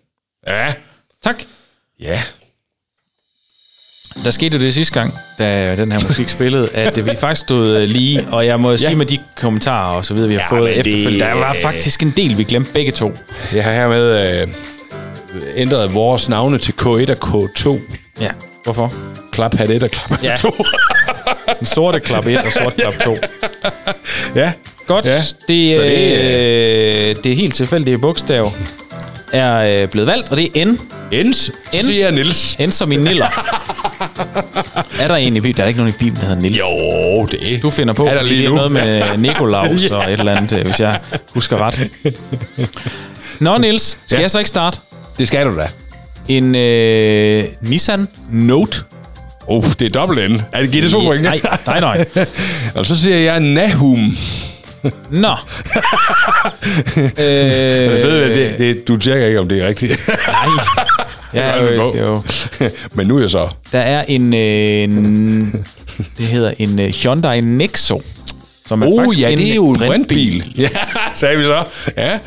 Ja. 0.46 0.74
Tak. 1.22 1.42
Ja. 2.01 2.22
Der 4.24 4.30
skete 4.30 4.57
jo 4.57 4.61
det 4.61 4.74
sidste 4.74 4.95
gang, 4.95 5.14
da 5.38 5.76
den 5.76 5.92
her 5.92 6.01
musik 6.09 6.28
spillede, 6.28 6.68
at 6.74 7.07
vi 7.07 7.16
faktisk 7.16 7.40
stod 7.40 7.76
øh, 7.76 7.82
lige, 7.88 8.26
og 8.32 8.47
jeg 8.47 8.61
må 8.61 8.70
ja. 8.70 8.76
sige 8.76 8.97
med 8.97 9.07
de 9.07 9.18
kommentarer 9.36 9.95
og 9.97 10.05
så 10.05 10.14
videre, 10.14 10.28
vi 10.28 10.34
har 10.34 10.40
Ja, 10.40 10.59
fået 10.59 10.76
efterfølgende, 10.78 11.18
der 11.24 11.32
var 11.34 11.57
faktisk 11.62 12.03
en 12.03 12.11
del, 12.16 12.38
vi 12.38 12.45
glemte 12.45 12.72
begge 12.72 12.92
to. 12.92 13.12
Jeg 13.55 13.64
har 13.64 13.72
hermed 13.72 14.40
øh, 14.42 14.49
ændret 15.57 15.95
vores 15.95 16.28
navne 16.28 16.59
til 16.59 16.72
K1 16.80 16.86
og 16.86 17.16
K2. 17.24 17.78
Ja, 18.20 18.30
hvorfor? 18.64 18.95
Klaphat 19.32 19.70
1 19.70 19.82
og 19.82 19.90
Klaphat 19.90 20.24
Ja. 20.24 20.36
2. 20.36 20.51
Den 21.59 21.66
sorte 21.66 22.01
klap 22.01 22.26
1 22.26 22.38
og 22.38 22.53
sort 22.53 22.74
klap 22.74 22.95
2. 23.05 23.16
ja. 24.36 24.53
Godt, 24.86 25.07
Ja. 25.07 25.14
det, 25.14 25.22
Så 25.24 25.34
det, 25.49 25.80
øh, 25.80 27.09
øh, 27.11 27.16
det 27.24 27.36
helt 27.36 27.55
tilfældige 27.55 27.99
bogstav 27.99 28.53
er 29.32 29.82
øh, 29.82 29.88
blevet 29.88 30.07
valgt, 30.07 30.28
og 30.30 30.36
det 30.36 30.62
er 30.62 30.64
N. 30.66 30.78
Ens, 31.20 31.36
så 31.36 31.52
N. 31.74 31.82
siger 31.84 32.04
jeg 32.04 32.12
Nils. 32.12 32.56
N 32.66 32.70
som 32.70 32.92
i 32.92 32.96
Niller. 32.96 33.26
er 35.00 35.08
der 35.08 35.14
en 35.16 35.36
i 35.36 35.40
Bibelen? 35.40 35.56
Der 35.56 35.62
er 35.62 35.66
ikke 35.68 35.80
nogen 35.80 35.94
i 35.94 35.98
Bibelen, 35.98 36.20
der 36.20 36.26
hedder 36.28 36.42
Nils. 36.42 36.58
Jo, 36.58 37.26
det 37.26 37.62
Du 37.62 37.70
finder 37.70 37.94
på, 37.94 38.06
Er 38.06 38.10
der 38.14 38.20
fordi 38.20 38.28
lige 38.28 38.40
det 38.40 38.46
er 38.46 38.50
nu? 38.50 38.56
noget 38.56 38.72
med 38.72 39.16
Nikolaus 39.28 39.86
og 39.90 40.12
et 40.12 40.18
eller 40.20 40.36
andet, 40.36 40.58
øh, 40.58 40.64
hvis 40.64 40.80
jeg 40.80 41.00
husker 41.34 41.56
ret. 41.66 41.88
Nå, 43.40 43.58
Niels, 43.58 43.82
skal 43.82 43.98
ja. 44.10 44.16
Ja. 44.16 44.22
jeg 44.22 44.30
så 44.30 44.38
ikke 44.38 44.48
starte? 44.48 44.78
Det 45.18 45.26
skal 45.26 45.46
du 45.46 45.56
da. 45.56 45.68
En 46.28 46.54
øh, 46.54 47.44
Nissan 47.60 48.08
Note. 48.32 48.78
Oh, 49.46 49.64
det 49.78 49.82
er 49.82 49.90
dobbelt 49.90 50.32
N. 50.32 50.42
Er 50.52 50.60
det, 50.60 50.70
giver 50.70 50.82
det 50.82 50.92
to 50.92 51.00
point? 51.00 51.22
Nej, 51.22 51.40
nej, 51.66 51.80
nej. 51.80 52.04
Og 52.74 52.86
så 52.86 53.00
siger 53.00 53.16
jeg 53.16 53.40
Nahum. 53.40 54.16
Nå. 55.10 55.28
øh, 56.96 57.02
Det, 57.06 58.00
fede, 58.00 58.34
det, 58.34 58.58
det, 58.58 58.88
du 58.88 58.96
tjekker 58.96 59.26
ikke, 59.26 59.40
om 59.40 59.48
det 59.48 59.62
er 59.62 59.68
rigtigt. 59.68 60.08
Nej. 60.08 60.16
Ja, 61.35 61.62
Det 61.62 61.93
gør 61.93 62.03
jo. 62.07 62.22
Men 62.95 63.07
nu 63.07 63.16
er 63.16 63.20
jeg 63.20 63.30
så. 63.30 63.49
Der 63.72 63.78
er 63.78 64.05
en, 64.09 64.35
øh, 64.35 64.41
en 64.82 65.66
det 66.18 66.26
hedder 66.26 66.53
en 66.59 66.78
øh, 66.78 66.89
Hyundai 66.89 67.41
Nexo. 67.41 68.03
Som 68.66 68.82
er 68.82 68.87
Oh 68.87 69.01
faktisk 69.01 69.20
ja, 69.20 69.30
det 69.30 69.51
er 69.51 69.55
jo 69.55 69.70
en 69.70 69.78
brintbil. 69.78 70.41
brintbil. 70.43 70.62
Ja, 70.62 70.68
sagde 71.14 71.37
vi 71.37 71.45
så. 71.45 71.64
Ja. 71.97 72.18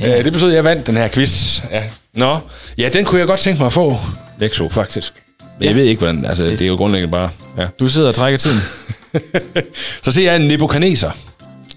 ja. 0.00 0.22
Det 0.22 0.32
betyder, 0.32 0.48
at 0.50 0.54
jeg 0.56 0.64
vandt 0.64 0.86
den 0.86 0.96
her 0.96 1.08
quiz. 1.08 1.60
Ja. 1.72 1.82
Nå, 2.14 2.38
ja, 2.78 2.88
den 2.88 3.04
kunne 3.04 3.18
jeg 3.18 3.26
godt 3.26 3.40
tænke 3.40 3.58
mig 3.58 3.66
at 3.66 3.72
få. 3.72 3.96
Nexo, 4.40 4.68
faktisk. 4.68 5.12
Men 5.58 5.68
jeg 5.68 5.76
ved 5.76 5.84
ikke, 5.84 5.98
hvordan... 5.98 6.24
Altså, 6.24 6.44
det 6.44 6.62
er 6.62 6.66
jo 6.66 6.74
grundlæggende 6.76 7.12
bare... 7.12 7.30
Ja. 7.58 7.66
Du 7.80 7.88
sidder 7.88 8.08
og 8.08 8.14
trækker 8.14 8.38
tiden. 8.38 8.58
Så 10.02 10.12
siger 10.12 10.32
jeg 10.32 10.42
en 10.42 10.48
nebuchadnezzar. 10.48 11.16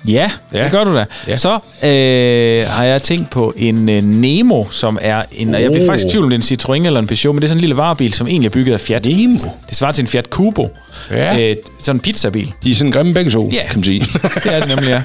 Ja, 0.07 0.31
ja, 0.53 0.63
det 0.63 0.71
gør 0.71 0.83
du 0.83 0.95
da. 0.95 1.05
Ja. 1.27 1.35
Så 1.35 1.53
øh, 1.83 2.67
har 2.67 2.83
jeg 2.83 3.01
tænkt 3.03 3.29
på 3.29 3.53
en 3.57 3.89
øh, 3.89 4.03
Nemo, 4.03 4.63
som 4.69 4.97
er 5.01 5.23
en... 5.31 5.55
Og 5.55 5.61
jeg 5.61 5.71
bliver 5.71 5.83
Oh. 5.83 5.87
faktisk 5.87 6.07
i 6.07 6.11
tvivl, 6.11 6.23
om 6.23 6.29
det 6.31 6.51
er 6.51 6.55
en 6.55 6.59
Citroën 6.83 6.85
eller 6.85 6.99
en 6.99 7.07
Peugeot, 7.07 7.35
men 7.35 7.41
det 7.41 7.43
er 7.43 7.47
sådan 7.49 7.57
en 7.57 7.61
lille 7.61 7.77
varebil, 7.77 8.13
som 8.13 8.27
egentlig 8.27 8.47
er 8.49 8.53
bygget 8.53 8.73
af 8.73 8.79
Fiat. 8.81 9.05
Nemo. 9.05 9.49
Det 9.69 9.77
svarer 9.77 9.91
til 9.91 10.01
en 10.01 10.07
Fiat 10.07 10.25
Cubo. 10.25 10.69
Ja. 11.11 11.49
Øh, 11.51 11.55
sådan 11.79 11.95
en 11.95 11.99
pizzabil. 11.99 12.53
De 12.63 12.71
er 12.71 12.75
sådan 12.75 12.91
grimme 12.91 13.13
begge 13.13 13.31
to, 13.31 13.49
Ja. 13.53 13.65
kan 13.67 13.77
man 13.77 13.83
sige. 13.83 13.99
Det 14.43 14.53
er 14.53 14.59
det 14.59 14.67
nemlig, 14.67 14.87
ja. 14.89 15.01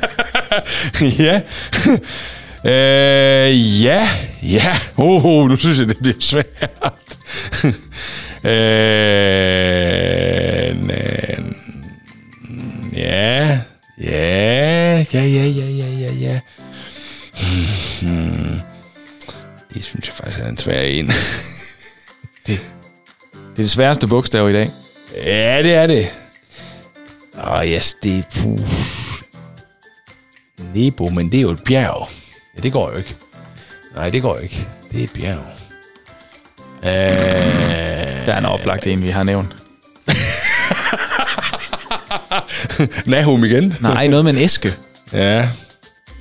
ja. 1.25 1.41
øh, 3.51 3.85
ja. 3.85 4.09
Ja. 4.43 4.75
Oh, 4.97 5.25
oh, 5.25 5.49
nu 5.49 5.57
synes 5.57 5.79
jeg, 5.79 5.89
det 5.89 5.97
bliver 5.99 6.15
svært. 6.21 6.47
øh, 8.45 8.51
ja. 12.97 13.59
Ja. 14.03 14.97
Ja, 15.13 15.23
ja, 15.25 15.45
ja, 15.45 15.65
ja, 15.65 15.87
ja, 15.87 16.13
ja. 16.13 16.41
Hmm. 18.03 18.61
Det 19.75 19.85
synes 19.85 20.07
jeg 20.07 20.15
faktisk 20.15 20.41
er 20.41 20.49
en 20.49 20.59
svær 20.59 20.81
en. 20.81 21.07
Det 22.47 22.55
er 22.55 23.63
det 23.63 23.71
sværeste 23.71 24.07
bogstav 24.07 24.51
i 24.51 24.53
dag. 24.53 24.71
ja, 25.15 25.63
det 25.63 25.75
er 25.75 25.87
det. 25.87 26.09
Åh, 27.35 27.53
oh, 27.59 27.67
yes, 27.67 27.97
det 28.03 28.19
er... 28.19 28.23
Puh. 28.31 28.61
Nebo, 30.75 31.09
men 31.09 31.33
det 31.33 31.39
er 31.39 31.43
jo 31.43 31.51
et 31.51 31.65
bjerg. 31.65 32.09
Ja, 32.57 32.61
det 32.63 32.73
går 32.73 32.91
jo 32.91 32.97
ikke. 32.97 33.15
Nej, 33.95 34.11
det 34.11 34.23
går 34.23 34.37
jo 34.37 34.43
ikke. 34.43 34.67
Det 34.93 35.01
er 35.01 35.05
et 35.05 35.11
bjerg. 35.13 35.39
Øh, 36.79 38.27
Der 38.27 38.33
er 38.33 38.39
en 38.39 38.45
oplagt 38.45 38.87
en, 38.87 39.03
vi 39.03 39.09
har 39.09 39.23
nævnt. 39.23 39.57
Nahum 43.05 43.45
igen. 43.45 43.75
Nej, 43.81 44.07
noget 44.07 44.25
med 44.25 44.33
en 44.33 44.39
æske. 44.39 44.75
Ja. 45.13 45.49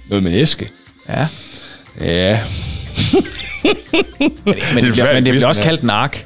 Noget 0.09 0.23
med 0.23 0.33
æske. 0.33 0.69
Ja. 1.09 1.27
Ja. 2.01 2.39
Men, 4.19 4.31
men, 4.45 4.83
det, 4.83 4.89
er 4.89 4.91
bliver, 4.91 5.13
men 5.13 5.25
det 5.25 5.33
bliver 5.33 5.47
også 5.47 5.61
kaldt 5.61 5.81
en 5.81 5.89
ark. 5.89 6.25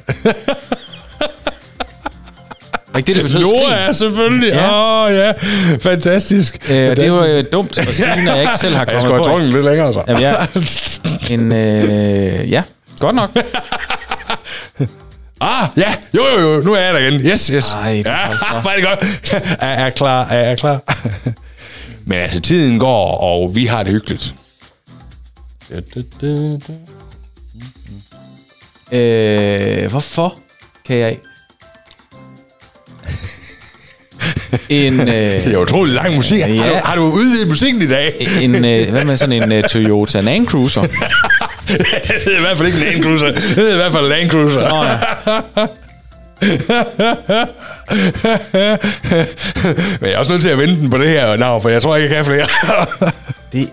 Ikke 2.96 3.06
det, 3.06 3.16
det 3.16 3.24
betød 3.24 3.40
Nu 3.40 3.46
skrin? 3.48 3.72
er 3.72 3.92
selvfølgelig. 3.92 4.52
Åh, 4.52 4.56
Ja. 4.58 5.04
oh, 5.06 5.12
ja. 5.12 5.32
Fantastisk. 5.80 6.70
Øh, 6.70 6.96
det 6.96 7.12
var 7.12 7.26
jo 7.26 7.42
dumt 7.52 7.78
at 7.78 7.88
sige, 7.88 8.24
når 8.26 8.32
jeg 8.32 8.42
ikke 8.42 8.58
selv 8.58 8.74
har 8.74 8.80
Jeg 8.80 8.86
kommet 8.86 9.02
skulle 9.02 9.14
have 9.14 9.24
på. 9.24 9.30
drukket 9.30 9.48
lidt 9.48 9.64
længere, 9.64 9.92
så. 9.92 10.02
Jamen, 10.08 10.22
ja. 10.22 10.34
En, 11.34 11.52
øh, 11.52 12.50
ja, 12.50 12.62
godt 12.98 13.14
nok. 13.14 13.30
Ah, 15.40 15.68
ja. 15.76 15.94
Jo, 16.16 16.26
jo, 16.40 16.54
jo. 16.54 16.60
Nu 16.62 16.72
er 16.74 16.80
jeg 16.80 16.94
der 16.94 17.00
igen. 17.00 17.20
Yes, 17.20 17.46
yes. 17.46 17.70
Ej, 17.70 17.92
det 17.92 18.06
er 18.06 18.10
ja, 18.10 18.60
var 18.64 18.74
det 18.74 18.84
godt. 18.84 19.32
er, 19.60 19.66
er 19.66 19.90
klar, 19.90 20.24
er 20.28 20.48
jeg 20.48 20.58
klar. 20.58 20.80
Men 22.06 22.18
altså, 22.18 22.40
tiden 22.40 22.78
går, 22.78 23.18
og 23.18 23.54
vi 23.54 23.66
har 23.66 23.82
det 23.82 23.92
hyggeligt. 23.92 24.34
Øh, 28.92 29.90
hvorfor 29.90 30.34
kan 30.86 30.96
jeg? 30.96 31.16
En, 34.68 34.98
Det 34.98 35.46
øh, 35.46 35.52
er 35.52 35.56
utrolig 35.58 35.94
lang 35.94 36.14
musik. 36.16 36.40
Har, 36.40 36.48
Ja. 36.48 36.68
du, 36.70 36.80
har 36.84 36.96
du 36.96 37.02
udvidet 37.02 37.48
musikken 37.48 37.82
i 37.82 37.86
dag? 37.86 38.28
en 38.40 38.64
øh, 38.64 38.90
hvad 38.90 39.04
med 39.04 39.16
sådan 39.16 39.52
en 39.52 39.58
uh, 39.64 39.70
Toyota 39.70 40.20
Land 40.20 40.46
Cruiser? 40.46 40.82
Det 41.78 42.22
hedder 42.24 42.38
i 42.38 42.40
hvert 42.40 42.56
fald 42.58 42.68
ikke 42.68 42.78
en 42.78 42.84
Land 42.92 43.02
Cruiser. 43.04 43.26
Det 43.30 43.42
hedder 43.42 43.72
i 43.72 43.76
hvert 43.76 43.92
fald 43.92 44.08
Land 44.08 44.30
Cruiser. 44.30 44.68
Nå, 44.68 44.84
ja. 44.84 45.66
Men 50.00 50.08
jeg 50.10 50.12
er 50.12 50.18
også 50.18 50.32
nødt 50.32 50.42
til 50.42 50.48
at 50.48 50.58
vente 50.58 50.74
den 50.80 50.90
på 50.90 50.98
det 50.98 51.08
her 51.08 51.36
navn, 51.36 51.62
for 51.62 51.68
jeg 51.68 51.82
tror 51.82 51.96
ikke, 51.96 52.16
jeg 52.16 52.24
kan 52.24 52.24
flere. 52.24 52.46
Det... 53.52 53.68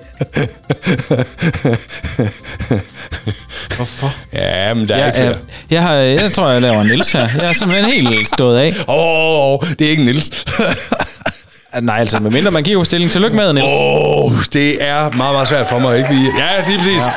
Hvorfor? 3.76 4.14
ja, 4.34 4.74
men 4.74 4.88
der 4.88 4.96
er 4.96 5.00
Jeg, 5.00 5.08
ikke 5.08 5.20
jeg, 5.20 5.34
flere. 5.34 5.38
jeg, 5.70 5.82
har, 5.82 5.94
jeg 5.94 6.32
tror, 6.32 6.50
jeg 6.50 6.62
laver 6.62 6.82
en 6.82 6.88
Niels 6.88 7.12
her. 7.12 7.28
Jeg 7.38 7.46
er 7.50 7.54
simpelthen 7.54 7.86
helt 8.08 8.28
stået 8.28 8.60
af. 8.60 8.74
Åh, 8.88 8.96
oh, 8.96 9.54
oh, 9.54 9.70
det 9.80 9.86
er 9.88 9.90
ikke 9.92 10.04
Nils. 10.04 10.32
Ah, 11.74 11.84
Nej, 11.84 12.00
altså, 12.00 12.20
medmindre 12.20 12.52
man 12.52 12.64
giver 12.64 12.84
stilling. 12.84 13.12
Tillykke 13.12 13.36
med, 13.36 13.54
Niels. 13.54 13.72
Åh, 13.72 14.26
oh, 14.26 14.32
det 14.54 14.84
er 14.84 15.00
meget, 15.12 15.34
meget 15.34 15.48
svært 15.48 15.70
for 15.70 15.80
mig, 15.80 15.98
ikke? 15.98 16.10
Ja, 16.14 16.68
lige 16.68 16.78
præcis. 16.78 17.06
Ja. 17.06 17.12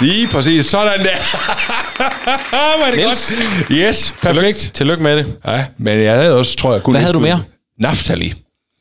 Lige 0.00 0.28
præcis. 0.28 0.66
Sådan 0.66 1.00
der. 1.00 1.16
Var 2.80 2.86
det 2.90 2.96
Niels. 2.98 3.32
godt? 3.58 3.68
Yes, 3.70 4.14
perfekt. 4.22 4.70
Tillykke 4.74 5.02
med 5.02 5.16
det. 5.16 5.36
Ja, 5.46 5.64
men 5.78 5.98
jeg 6.00 6.16
havde 6.16 6.38
også, 6.38 6.56
tror 6.56 6.72
jeg, 6.72 6.82
kun... 6.82 6.92
Hvad 6.94 7.00
havde 7.00 7.14
du 7.14 7.20
mere? 7.20 7.42
Naftali. 7.80 8.34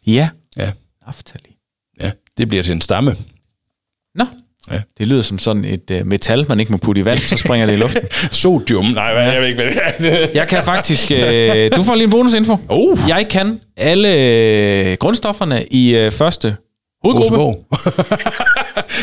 Ja. 0.07 0.29
Ja, 0.57 0.71
Naftali. 1.07 1.57
ja. 2.01 2.11
Det 2.37 2.47
bliver 2.49 2.63
til 2.63 2.71
en 2.71 2.81
stamme. 2.81 3.15
Nå. 4.15 4.25
Ja. 4.71 4.81
Det 4.97 5.07
lyder 5.07 5.21
som 5.21 5.39
sådan 5.39 5.65
et 5.65 5.91
uh, 6.01 6.07
metal, 6.07 6.45
man 6.49 6.59
ikke 6.59 6.71
må 6.71 6.77
putte 6.77 7.01
i 7.01 7.05
vand, 7.05 7.19
så 7.19 7.37
springer 7.37 7.65
det 7.65 7.73
i 7.73 7.75
luften. 7.75 8.01
Sodium. 8.31 8.85
Nej, 8.85 9.13
hvad, 9.13 9.31
jeg 9.31 9.41
ved 9.41 9.47
ikke, 9.47 9.63
hvad 9.63 9.71
det 9.99 10.23
er. 10.23 10.27
Jeg 10.39 10.47
kan 10.47 10.63
faktisk... 10.63 11.11
Øh, 11.11 11.71
du 11.75 11.83
får 11.83 11.95
lige 11.95 12.05
en 12.05 12.09
bonusinfo. 12.11 12.57
Uh. 12.69 12.99
Jeg 13.07 13.27
kan 13.29 13.59
alle 13.77 14.13
øh, 14.15 14.97
grundstofferne 14.97 15.65
i 15.71 15.95
øh, 15.95 16.11
første 16.11 16.55
hovedgruppe, 17.03 17.65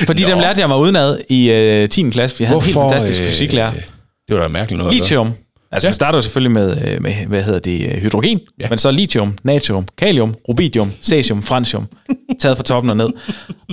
Fordi 0.06 0.22
dem 0.22 0.38
lærte 0.38 0.60
jeg 0.60 0.68
mig 0.68 0.78
udenad 0.78 1.18
i 1.28 1.50
øh, 1.50 1.88
10. 1.88 2.10
klasse. 2.10 2.38
Vi 2.38 2.44
havde 2.44 2.56
en 2.58 2.64
helt 2.64 2.74
fantastisk 2.74 3.22
fysiklærer. 3.22 3.72
Det 4.28 4.36
var 4.36 4.42
da 4.42 4.48
mærkeligt 4.48 4.78
noget. 4.82 4.94
Lithium. 4.94 5.32
Altså, 5.72 5.86
ja. 5.86 5.88
Jeg 5.88 5.94
starter 5.94 6.20
selvfølgelig 6.20 6.52
med, 6.52 6.76
øh, 6.88 7.02
med, 7.02 7.12
hvad 7.28 7.42
hedder 7.42 7.58
det, 7.58 7.86
øh, 7.86 8.02
hydrogen, 8.02 8.40
ja. 8.60 8.66
Men 8.68 8.78
så 8.78 8.90
lithium, 8.90 9.38
natrium, 9.44 9.86
kalium, 9.98 10.34
rubidium, 10.48 10.92
cesium, 11.02 11.42
francium, 11.42 11.86
taget 12.40 12.56
fra 12.56 12.64
toppen 12.64 12.90
og 12.90 12.96
ned. 12.96 13.08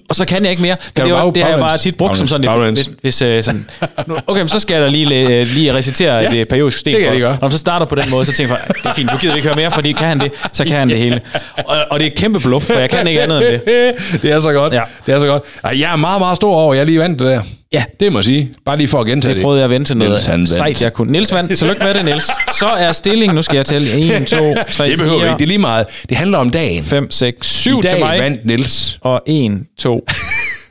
Og 0.09 0.15
så 0.15 0.25
kan 0.25 0.41
jeg 0.43 0.51
ikke 0.51 0.61
mere, 0.61 0.77
men 0.85 0.91
Kan 0.95 1.05
det, 1.05 1.11
er 1.13 1.21
bag- 1.21 1.35
det 1.35 1.43
har 1.43 1.49
jeg 1.49 1.59
bare 1.59 1.77
tit 1.77 1.95
brugt 1.97 2.17
som 2.17 2.27
sådan, 2.27 2.61
et, 2.61 2.73
hvis, 2.73 2.89
hvis 3.01 3.21
øh, 3.21 3.43
sådan, 3.43 3.59
okay, 4.27 4.39
men 4.41 4.47
så 4.47 4.59
skal 4.59 4.73
jeg 4.75 4.83
da 4.83 4.89
lige, 4.89 5.43
lige 5.45 5.73
recitere 5.73 6.15
ja. 6.15 6.33
et 6.33 6.47
periodisk 6.47 6.77
system. 6.77 6.93
Det 6.93 7.03
kan 7.03 7.11
for- 7.13 7.19
gøre. 7.19 7.29
Og 7.29 7.37
når 7.41 7.47
man 7.47 7.51
så 7.51 7.57
starter 7.57 7.85
på 7.85 7.95
den 7.95 8.09
måde, 8.11 8.25
så 8.25 8.33
tænker 8.33 8.55
jeg, 8.55 8.75
det 8.75 8.85
er 8.85 8.93
fint, 8.93 9.11
nu 9.11 9.17
gider 9.17 9.33
vi 9.33 9.37
ikke 9.37 9.47
høre 9.47 9.55
mere, 9.57 9.71
fordi 9.71 9.91
kan 9.91 10.07
han 10.07 10.19
det, 10.19 10.31
så 10.51 10.65
kan 10.65 10.73
han 10.77 10.89
det 10.89 10.97
hele. 10.97 11.21
Og, 11.65 11.77
og 11.91 11.99
det 11.99 12.05
er 12.07 12.11
kæmpe 12.17 12.39
bluff, 12.39 12.65
for 12.65 12.73
jeg 12.79 12.89
kan 12.89 13.07
ikke 13.07 13.21
andet 13.21 13.53
end 13.53 13.61
det. 13.65 13.93
det 14.21 14.31
er 14.31 14.39
så 14.39 14.51
godt. 14.53 14.73
Ja. 14.73 14.81
Det 15.05 15.15
er 15.15 15.19
så 15.19 15.25
godt. 15.25 15.43
Jeg 15.63 15.91
er 15.91 15.95
meget, 15.95 16.21
meget 16.21 16.35
stor 16.35 16.55
over, 16.55 16.73
jeg 16.73 16.85
lige 16.85 16.99
vandt 16.99 17.19
det 17.19 17.27
der. 17.27 17.41
Ja. 17.73 17.83
Det 17.99 18.11
må 18.13 18.19
jeg 18.19 18.25
sige. 18.25 18.53
Bare 18.65 18.77
lige 18.77 18.87
for 18.87 18.99
at 18.99 19.07
gentage 19.07 19.29
Det 19.29 19.37
det. 19.37 19.43
prøvede 19.43 19.59
jeg 19.59 19.63
at 19.65 19.69
vente 19.69 19.89
til 19.89 19.97
noget 19.97 20.27
Niels, 20.29 20.49
sejt, 20.49 20.81
jeg 20.81 20.93
kunne. 20.93 21.11
Niels 21.11 21.33
vandt. 21.33 21.57
Tillykke 21.57 21.83
med 21.83 21.93
det, 21.93 22.05
Niels. 22.05 22.25
Så 22.59 22.65
er 22.67 22.91
stillingen, 22.91 23.35
nu 23.35 23.41
skal 23.41 23.55
jeg 23.55 23.65
tælle 23.65 24.17
1, 24.17 24.27
2, 24.27 24.55
3, 24.71 24.89
Det 24.89 24.97
behøver 24.97 25.15
vi 25.17 25.21
4, 25.21 25.29
ikke. 25.29 25.37
Det 25.39 25.43
er 25.43 25.47
lige 25.47 25.57
meget. 25.57 25.85
Det 26.09 26.17
handler 26.17 26.37
om 26.37 26.49
dagen. 26.49 26.83
5, 26.83 27.11
6, 27.11 27.47
7 27.47 27.79
I 27.79 27.81
til 27.81 27.91
dag 27.91 27.99
mig. 27.99 28.19
vandt 28.19 28.45
Niels. 28.45 28.97
Og 29.01 29.21
1, 29.27 29.51
2, 29.79 30.05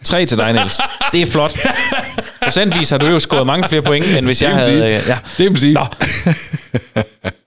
3 0.04 0.26
til 0.26 0.38
dig, 0.38 0.52
Niels. 0.52 0.80
Det 1.12 1.22
er 1.22 1.26
flot. 1.26 1.58
Procentvis 2.42 2.90
har 2.90 2.98
du 2.98 3.06
jo 3.06 3.18
skåret 3.18 3.46
mange 3.46 3.68
flere 3.68 3.82
point, 3.82 4.16
end 4.18 4.26
hvis 4.26 4.38
Det 4.38 4.46
jeg 4.46 4.54
havde... 4.56 4.66
sige. 4.66 4.96
øh, 4.96 5.02
Ja. 5.08 5.18
Det 5.38 5.52
må 5.74 5.80
man 5.80 5.86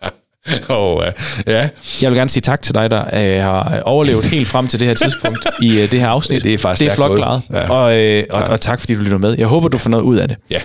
sige. 0.52 0.64
oh, 0.70 1.04
ja. 1.48 1.70
Jeg 2.02 2.12
vil 2.12 2.18
gerne 2.18 2.30
sige 2.30 2.42
tak 2.42 2.62
til 2.62 2.76
dig, 2.76 2.92
der 2.92 3.04
øh, 3.38 3.44
har 3.44 3.82
overlevet 3.82 4.26
helt 4.26 4.48
frem 4.48 4.68
til 4.68 4.80
det 4.80 4.88
her 4.88 4.94
tidspunkt 4.94 5.48
i 5.62 5.82
øh, 5.82 5.92
det 5.92 6.00
her 6.00 6.08
afsnit. 6.08 6.44
Det 6.44 6.54
er 6.54 6.58
faktisk 6.58 6.86
det 6.88 6.92
er 6.92 6.96
flot 6.96 7.18
klaret. 7.18 7.42
Ja. 7.50 7.70
Og, 7.72 7.98
øh, 7.98 8.24
og, 8.30 8.44
og 8.44 8.62
tak, 8.62 8.80
fordi 8.80 8.94
du 8.96 9.02
lytter 9.02 9.18
med. 9.18 9.36
Jeg 9.38 9.48
håber, 9.48 9.68
du 9.68 9.78
får 9.78 9.90
noget 9.90 10.04
ud 10.04 10.18
af 10.18 10.28
det. 10.28 10.38
ja. 10.50 10.60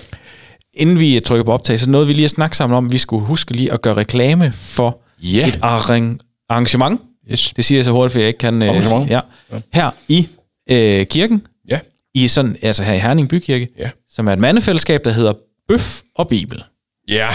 Inden 0.76 1.00
vi 1.00 1.20
trykker 1.24 1.44
på 1.44 1.52
optag, 1.52 1.80
så 1.80 1.90
nåede 1.90 2.06
vi 2.06 2.12
lige 2.12 2.24
at 2.24 2.30
snakke 2.30 2.56
sammen 2.56 2.76
om, 2.76 2.86
at 2.86 2.92
vi 2.92 2.98
skulle 2.98 3.24
huske 3.26 3.52
lige 3.52 3.72
at 3.72 3.82
gøre 3.82 3.94
reklame 3.94 4.52
for 4.52 5.00
Ja. 5.22 5.48
et 5.48 5.56
arrang- 5.62 6.18
arrangement. 6.50 7.00
Yes. 7.32 7.52
Det 7.56 7.64
siger 7.64 7.78
jeg 7.78 7.84
så 7.84 7.90
hurtigt, 7.90 8.12
for 8.12 8.18
jeg 8.20 8.28
ikke 8.28 8.38
kan... 8.38 8.62
Arrangement. 8.62 9.10
ja. 9.10 9.20
Her 9.74 9.90
i 10.08 10.28
øh, 10.70 11.06
kirken, 11.06 11.42
Ja. 11.70 11.78
i 12.14 12.28
sådan, 12.28 12.56
altså 12.62 12.82
her 12.82 12.92
i 12.94 12.98
Herning 12.98 13.28
Bykirke, 13.28 13.68
Ja. 13.78 13.90
som 14.10 14.28
er 14.28 14.32
et 14.32 14.38
mandefællesskab, 14.38 15.04
der 15.04 15.10
hedder 15.10 15.32
Bøf 15.68 16.00
og 16.16 16.28
Bibel. 16.28 16.62
Ja. 17.08 17.28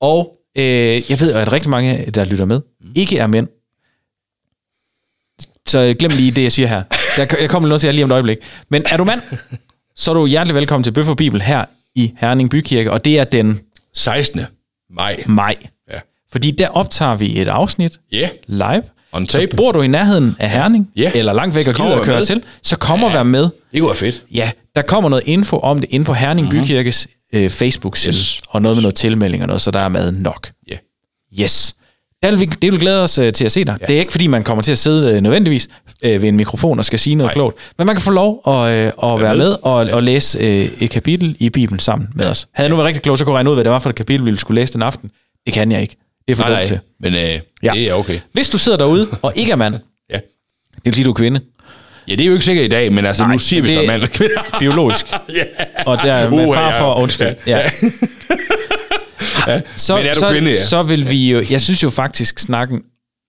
Og 0.00 0.36
øh, 0.58 1.10
jeg 1.10 1.20
ved, 1.20 1.32
at 1.32 1.52
rigtig 1.52 1.70
mange, 1.70 2.10
der 2.10 2.24
lytter 2.24 2.44
med, 2.44 2.60
ikke 2.94 3.18
er 3.18 3.26
mænd. 3.26 3.48
Så 5.66 5.94
glem 5.98 6.10
lige 6.16 6.30
det, 6.32 6.42
jeg 6.42 6.52
siger 6.52 6.68
her. 6.68 6.82
Jeg, 7.18 7.40
jeg 7.40 7.50
kommer 7.50 7.68
noget 7.68 7.80
til 7.80 7.86
jer 7.88 7.92
lige 7.92 8.04
om 8.04 8.10
et 8.10 8.14
øjeblik. 8.14 8.38
Men 8.68 8.82
er 8.90 8.96
du 8.96 9.04
mand, 9.04 9.20
så 9.96 10.10
er 10.10 10.14
du 10.14 10.26
hjertelig 10.26 10.54
velkommen 10.54 10.84
til 10.84 10.90
Bøf 10.92 11.08
og 11.08 11.16
Bibel 11.16 11.42
her 11.42 11.64
i 11.94 12.12
Herning 12.16 12.50
Bykirke, 12.50 12.90
og 12.92 13.04
det 13.04 13.18
er 13.18 13.24
den 13.24 13.60
16. 13.94 14.40
maj. 14.90 15.22
maj. 15.26 15.56
Ja. 15.92 15.98
Fordi 16.32 16.50
der 16.50 16.68
optager 16.68 17.16
vi 17.16 17.40
et 17.40 17.48
afsnit 17.48 17.92
Ja. 18.12 18.28
live. 18.46 18.82
On 19.12 19.26
Så 19.28 19.38
tape. 19.38 19.56
bor 19.56 19.72
du 19.72 19.80
i 19.82 19.86
nærheden 19.86 20.36
af 20.38 20.50
Herning, 20.50 20.90
Ja. 20.96 21.12
eller 21.14 21.32
langt 21.32 21.54
væk 21.54 21.68
og 21.68 21.74
gider 21.74 21.96
at 21.96 22.02
køre 22.02 22.16
med. 22.18 22.24
til, 22.24 22.42
så 22.62 22.76
kommer 22.76 23.06
ja. 23.08 23.12
være 23.12 23.24
med. 23.24 23.42
Det 23.72 23.80
kunne 23.80 23.88
være 23.88 23.96
fedt. 23.96 24.24
Ja, 24.30 24.50
der 24.76 24.82
kommer 24.82 25.10
noget 25.10 25.22
info 25.26 25.58
om 25.58 25.78
det 25.78 25.90
inde 25.90 26.04
på 26.04 26.12
Herning 26.14 26.50
Bykirkes 26.50 27.08
øh, 27.34 27.50
Facebook-side, 27.50 28.14
Yes. 28.14 28.40
og 28.48 28.62
noget 28.62 28.76
med 28.76 28.82
noget 28.82 28.94
tilmelding 28.94 29.42
og 29.42 29.46
noget, 29.46 29.60
så 29.60 29.70
der 29.70 29.78
er 29.80 29.88
mad 29.88 30.12
nok. 30.12 30.50
Ja. 30.70 30.76
Yes. 31.42 31.76
Det 32.22 32.32
vil 32.32 32.40
vi, 32.40 32.44
det 32.44 32.62
vil 32.62 32.72
vi 32.72 32.78
glæde 32.78 33.02
os 33.02 33.18
øh, 33.18 33.32
til 33.32 33.44
at 33.44 33.52
se 33.52 33.64
dig. 33.64 33.76
Ja. 33.80 33.86
Det 33.86 33.96
er 33.96 34.00
ikke, 34.00 34.12
fordi 34.12 34.26
man 34.26 34.44
kommer 34.44 34.62
til 34.62 34.72
at 34.72 34.78
sidde 34.78 35.12
øh, 35.16 35.20
nødvendigvis 35.20 35.68
øh, 36.02 36.22
ved 36.22 36.28
en 36.28 36.36
mikrofon 36.36 36.78
og 36.78 36.84
skal 36.84 36.98
sige 36.98 37.14
noget 37.16 37.28
Nej. 37.28 37.34
klogt, 37.34 37.56
men 37.78 37.86
man 37.86 37.96
kan 37.96 38.02
få 38.02 38.10
lov 38.10 38.42
at, 38.46 38.52
øh, 38.52 38.92
at 39.12 39.20
være 39.20 39.36
med. 39.36 39.44
med 39.48 39.56
og, 39.62 39.74
og 39.74 40.02
læse 40.02 40.38
øh, 40.38 40.70
et 40.80 40.90
kapitel 40.90 41.36
i 41.38 41.50
Bibelen 41.50 41.78
sammen 41.80 42.08
med 42.14 42.26
os. 42.26 42.46
Havde 42.54 42.64
jeg 42.66 42.70
nu 42.70 42.76
været 42.76 42.86
rigtig 42.86 43.02
klog, 43.02 43.18
så 43.18 43.24
kunne 43.24 43.32
jeg 43.32 43.36
regne 43.36 43.50
ud, 43.50 43.54
hvad 43.54 43.64
det 43.64 43.72
var 43.72 43.78
for 43.78 43.90
et 43.90 43.96
kapitel, 43.96 44.26
vi 44.26 44.36
skulle 44.36 44.60
læse 44.60 44.72
den 44.72 44.82
aften. 44.82 45.10
Det 45.46 45.54
kan 45.54 45.72
jeg 45.72 45.82
ikke. 45.82 45.96
Det 46.28 46.32
er 46.32 46.36
for 46.36 46.44
Nej, 46.50 46.66
til. 46.66 46.78
Men 47.00 47.14
øh, 47.14 47.20
Ja. 47.20 47.40
ja. 47.62 47.72
det 47.72 47.88
er 47.88 47.94
okay. 47.94 48.18
Hvis 48.32 48.48
du 48.50 48.58
sidder 48.58 48.78
derude 48.78 49.08
og 49.22 49.32
ikke 49.36 49.52
er 49.52 49.56
mand, 49.56 49.74
Ja. 50.10 50.16
det 50.74 50.84
vil 50.84 50.94
sige, 50.94 51.04
du 51.04 51.10
er 51.10 51.14
kvinde, 51.14 51.40
Ja, 52.08 52.12
det 52.12 52.20
er 52.20 52.26
jo 52.26 52.32
ikke 52.32 52.44
sikkert 52.44 52.64
i 52.64 52.68
dag, 52.68 52.92
men 52.92 53.06
altså, 53.06 53.22
Nej, 53.22 53.32
nu 53.32 53.38
siger 53.38 53.62
vi 53.62 53.68
så 53.72 53.82
mand 53.86 54.02
og 54.02 54.08
kvinde. 54.08 54.34
biologisk, 54.60 55.06
og 55.86 55.98
der 56.02 56.12
er 56.12 56.30
med 56.30 56.46
Uh, 56.46 56.54
far 56.54 56.70
ja. 56.70 56.80
for 56.80 56.94
undskyld. 56.94 57.34
Ja. 57.46 57.70
Så, 59.76 59.96
Men 59.96 60.06
er 60.06 60.14
du 60.14 60.20
så, 60.20 60.30
kvinde, 60.30 60.50
ja. 60.50 60.62
så 60.62 60.82
vil 60.82 61.10
vi 61.10 61.30
jo, 61.30 61.44
jeg 61.50 61.60
synes 61.60 61.82
jo 61.82 61.90
faktisk, 61.90 62.38
snakken 62.38 62.82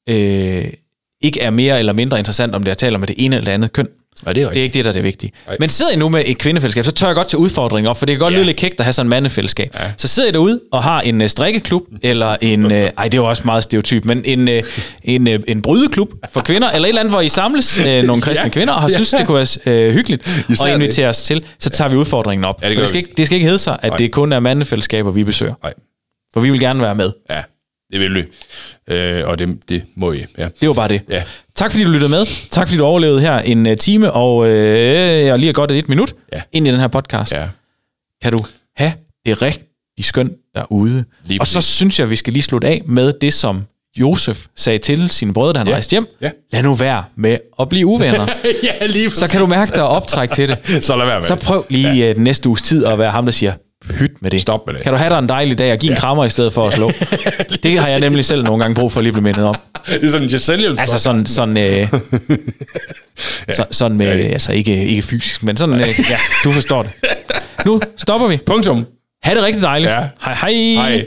øh, 0.09 0.65
ikke 1.21 1.41
er 1.41 1.49
mere 1.49 1.79
eller 1.79 1.93
mindre 1.93 2.17
interessant, 2.19 2.55
om 2.55 2.63
det 2.63 2.71
er 2.71 2.75
tale 2.75 2.95
om 2.95 3.01
det 3.01 3.15
ene 3.17 3.35
eller 3.37 3.51
andet 3.51 3.73
køn. 3.73 3.87
Ja, 4.25 4.33
det 4.33 4.43
er 4.43 4.49
Det 4.49 4.57
er 4.57 4.63
ikke 4.63 4.73
det, 4.73 4.85
der 4.85 4.91
er 4.91 4.93
det 4.93 5.03
vigtige. 5.03 5.31
Nej. 5.47 5.57
Men 5.59 5.69
sidder 5.69 5.91
I 5.91 5.95
nu 5.95 6.09
med 6.09 6.23
et 6.25 6.37
kvindefællesskab, 6.37 6.85
så 6.85 6.91
tør 6.91 7.07
jeg 7.07 7.15
godt 7.15 7.29
tage 7.29 7.39
udfordringen 7.39 7.89
op, 7.89 7.97
for 7.99 8.05
det 8.05 8.13
kan 8.13 8.19
godt 8.19 8.33
Ja. 8.33 8.37
lyde 8.37 8.45
lidt 8.45 8.57
kægt 8.57 8.79
at 8.79 8.85
have 8.85 8.93
sådan 8.93 9.05
en 9.05 9.09
mandefællesskab. 9.09 9.75
Ja. 9.79 9.91
Så 9.97 10.07
sidder 10.07 10.29
I 10.29 10.31
derude 10.31 10.59
og 10.71 10.83
har 10.83 11.01
en 11.01 11.21
uh, 11.21 11.27
strikkeklub, 11.27 11.83
eller 12.03 12.37
en, 12.41 12.65
uh, 12.65 12.71
ej 12.71 12.89
det 13.03 13.13
er 13.13 13.17
jo 13.17 13.29
også 13.29 13.41
meget 13.45 13.63
stereotyp, 13.63 14.05
men 14.05 14.21
en, 14.25 14.47
uh, 14.47 14.53
en, 15.03 15.27
uh, 15.27 15.33
en 15.47 15.61
brydeklub 15.61 16.09
for 16.29 16.41
kvinder, 16.41 16.71
eller 16.71 16.85
et 16.85 16.89
eller 16.89 17.01
andet, 17.01 17.11
hvor 17.13 17.21
I 17.21 17.29
samles 17.29 17.79
uh, 17.79 17.85
nogle 18.07 18.21
kristne 18.21 18.43
ja. 18.45 18.49
Kvinder, 18.49 18.73
og 18.73 18.81
har 18.81 18.89
Ja. 18.89 18.95
synes, 18.95 19.09
det 19.09 19.27
kunne 19.27 19.47
være 19.65 19.87
uh, 19.87 19.93
hyggeligt 19.93 20.45
Især 20.49 20.65
at 20.65 20.69
det. 20.69 20.75
invitere 20.75 21.07
os 21.09 21.23
til, 21.23 21.45
så 21.59 21.69
tager 21.69 21.89
vi 21.89 21.95
udfordringen 21.95 22.45
op. 22.45 22.61
Ja, 22.63 22.69
det 22.69 22.77
det, 22.77 22.87
skal 22.87 22.93
vi. 22.93 22.99
ikke, 23.07 23.13
det 23.17 23.25
skal 23.25 23.35
ikke 23.35 23.45
hedde 23.45 23.59
sig, 23.59 23.77
at 23.81 23.89
Nej. 23.89 23.97
det 23.97 24.11
kun 24.11 24.31
er 24.33 24.39
mandefællesskaber, 24.39 25.11
vi 25.11 25.23
besøger. 25.23 25.53
Nej. 25.63 25.73
For 26.33 26.39
vi 26.39 26.49
vil 26.49 26.59
gerne 26.59 26.81
være 26.81 26.95
med. 26.95 27.11
Ja, 27.29 27.41
det 27.91 27.99
vil 27.99 28.15
vi. 28.15 28.23
Øh, 28.93 29.27
og 29.27 29.39
det, 29.39 29.49
det 29.69 29.83
må 29.95 30.11
I. 30.11 30.25
Ja. 30.37 30.47
Det 30.61 30.67
var 30.69 30.73
bare 30.75 30.87
det. 30.87 31.01
Ja. 31.09 31.23
Tak 31.55 31.71
fordi 31.71 31.83
du 31.83 31.89
lyttede 31.89 32.11
med. 32.11 32.25
Tak 32.49 32.67
fordi 32.67 32.77
du 32.77 32.83
overlevede 32.83 33.21
her 33.21 33.37
en 33.39 33.65
uh, 33.67 33.75
time 33.79 34.11
og 34.11 34.47
øh, 34.47 35.31
og 35.33 35.39
lige 35.39 35.53
godt 35.53 35.71
et 35.71 35.89
minut 35.89 36.13
Ja. 36.33 36.41
ind 36.51 36.67
i 36.67 36.71
den 36.71 36.79
her 36.79 36.87
podcast. 36.87 37.31
ja. 37.31 37.47
Kan 38.23 38.31
du 38.31 38.39
have 38.77 38.93
det 39.25 39.41
rigtig 39.41 39.65
skønt 40.01 40.31
derude. 40.55 41.05
Lige 41.25 41.41
og 41.41 41.47
så 41.47 41.53
præcis. 41.57 41.69
synes 41.75 41.99
jeg, 41.99 42.09
vi 42.09 42.15
skal 42.15 42.33
lige 42.33 42.43
slutte 42.43 42.67
af 42.67 42.81
med 42.85 43.13
det, 43.21 43.33
som 43.33 43.63
Josef 43.99 44.45
sagde 44.55 44.79
til 44.79 45.09
sine 45.09 45.33
brødre, 45.33 45.53
da 45.53 45.57
han 45.57 45.67
Ja. 45.67 45.73
rejste 45.73 45.91
hjem. 45.91 46.07
Ja. 46.21 46.29
Lad 46.51 46.63
nu 46.63 46.75
være 46.75 47.03
med 47.17 47.37
at 47.59 47.69
blive 47.69 47.85
uvenner. 47.87 48.27
ja, 48.81 48.85
lige 48.85 49.09
så 49.09 49.27
kan 49.29 49.39
du 49.39 49.45
mærke, 49.47 49.71
der 49.71 49.77
er 49.77 49.81
optræk 49.83 50.31
til 50.31 50.49
det. 50.49 50.57
Så 50.85 50.95
lad 50.95 51.05
være 51.05 51.15
med 51.15 51.23
Så 51.27 51.35
prøv 51.35 51.65
lige 51.69 51.93
ja. 51.93 52.13
den 52.13 52.23
næste 52.23 52.49
uges 52.49 52.61
tid 52.61 52.85
at 52.85 52.99
være 52.99 53.11
ham, 53.11 53.25
der 53.25 53.31
siger, 53.31 53.53
pyt 53.89 54.21
med 54.21 54.31
det. 54.31 54.41
Stop 54.41 54.59
med 54.67 54.73
det. 54.73 54.83
Kan 54.83 54.91
du 54.91 54.97
have 54.97 55.09
dig 55.09 55.19
en 55.19 55.29
dejlig 55.29 55.57
dag 55.57 55.71
og 55.71 55.77
give 55.77 55.91
ja. 55.91 55.95
en 55.95 56.01
krammer 56.01 56.25
i 56.25 56.29
stedet 56.29 56.53
for 56.53 56.67
at 56.67 56.73
slå? 56.73 56.91
det 57.63 57.79
har 57.79 57.87
jeg 57.87 57.99
nemlig 57.99 58.25
selv 58.25 58.43
nogle 58.43 58.61
gange 58.63 58.75
brug 58.75 58.91
for 58.91 58.99
at 58.99 59.03
lige 59.03 59.13
blive 59.13 59.23
mindet 59.23 59.43
om. 59.43 59.55
Det 59.85 60.03
er 60.03 60.07
sådan 60.07 60.29
en 60.29 60.39
selvhjælp. 60.39 60.79
Altså 60.79 60.97
sådan, 60.97 61.25
sådan, 61.25 61.57
øh, 61.57 61.87
så, 63.57 63.65
sådan 63.71 63.97
med, 63.97 64.07
altså 64.07 64.51
ikke, 64.51 64.85
ikke 64.85 65.01
fysisk, 65.01 65.43
men 65.43 65.57
sådan, 65.57 65.75
øh, 65.75 65.87
ja, 66.09 66.17
du 66.43 66.51
forstår 66.51 66.83
det. 66.83 66.91
Nu 67.65 67.81
stopper 67.97 68.27
vi. 68.27 68.37
Punktum. 68.45 68.85
Ha' 69.23 69.35
det 69.35 69.43
rigtig 69.43 69.61
dejligt. 69.61 69.91
Ja. 69.91 69.99
Hej 70.21 70.33
hej. 70.33 70.51
Hej. 70.51 71.05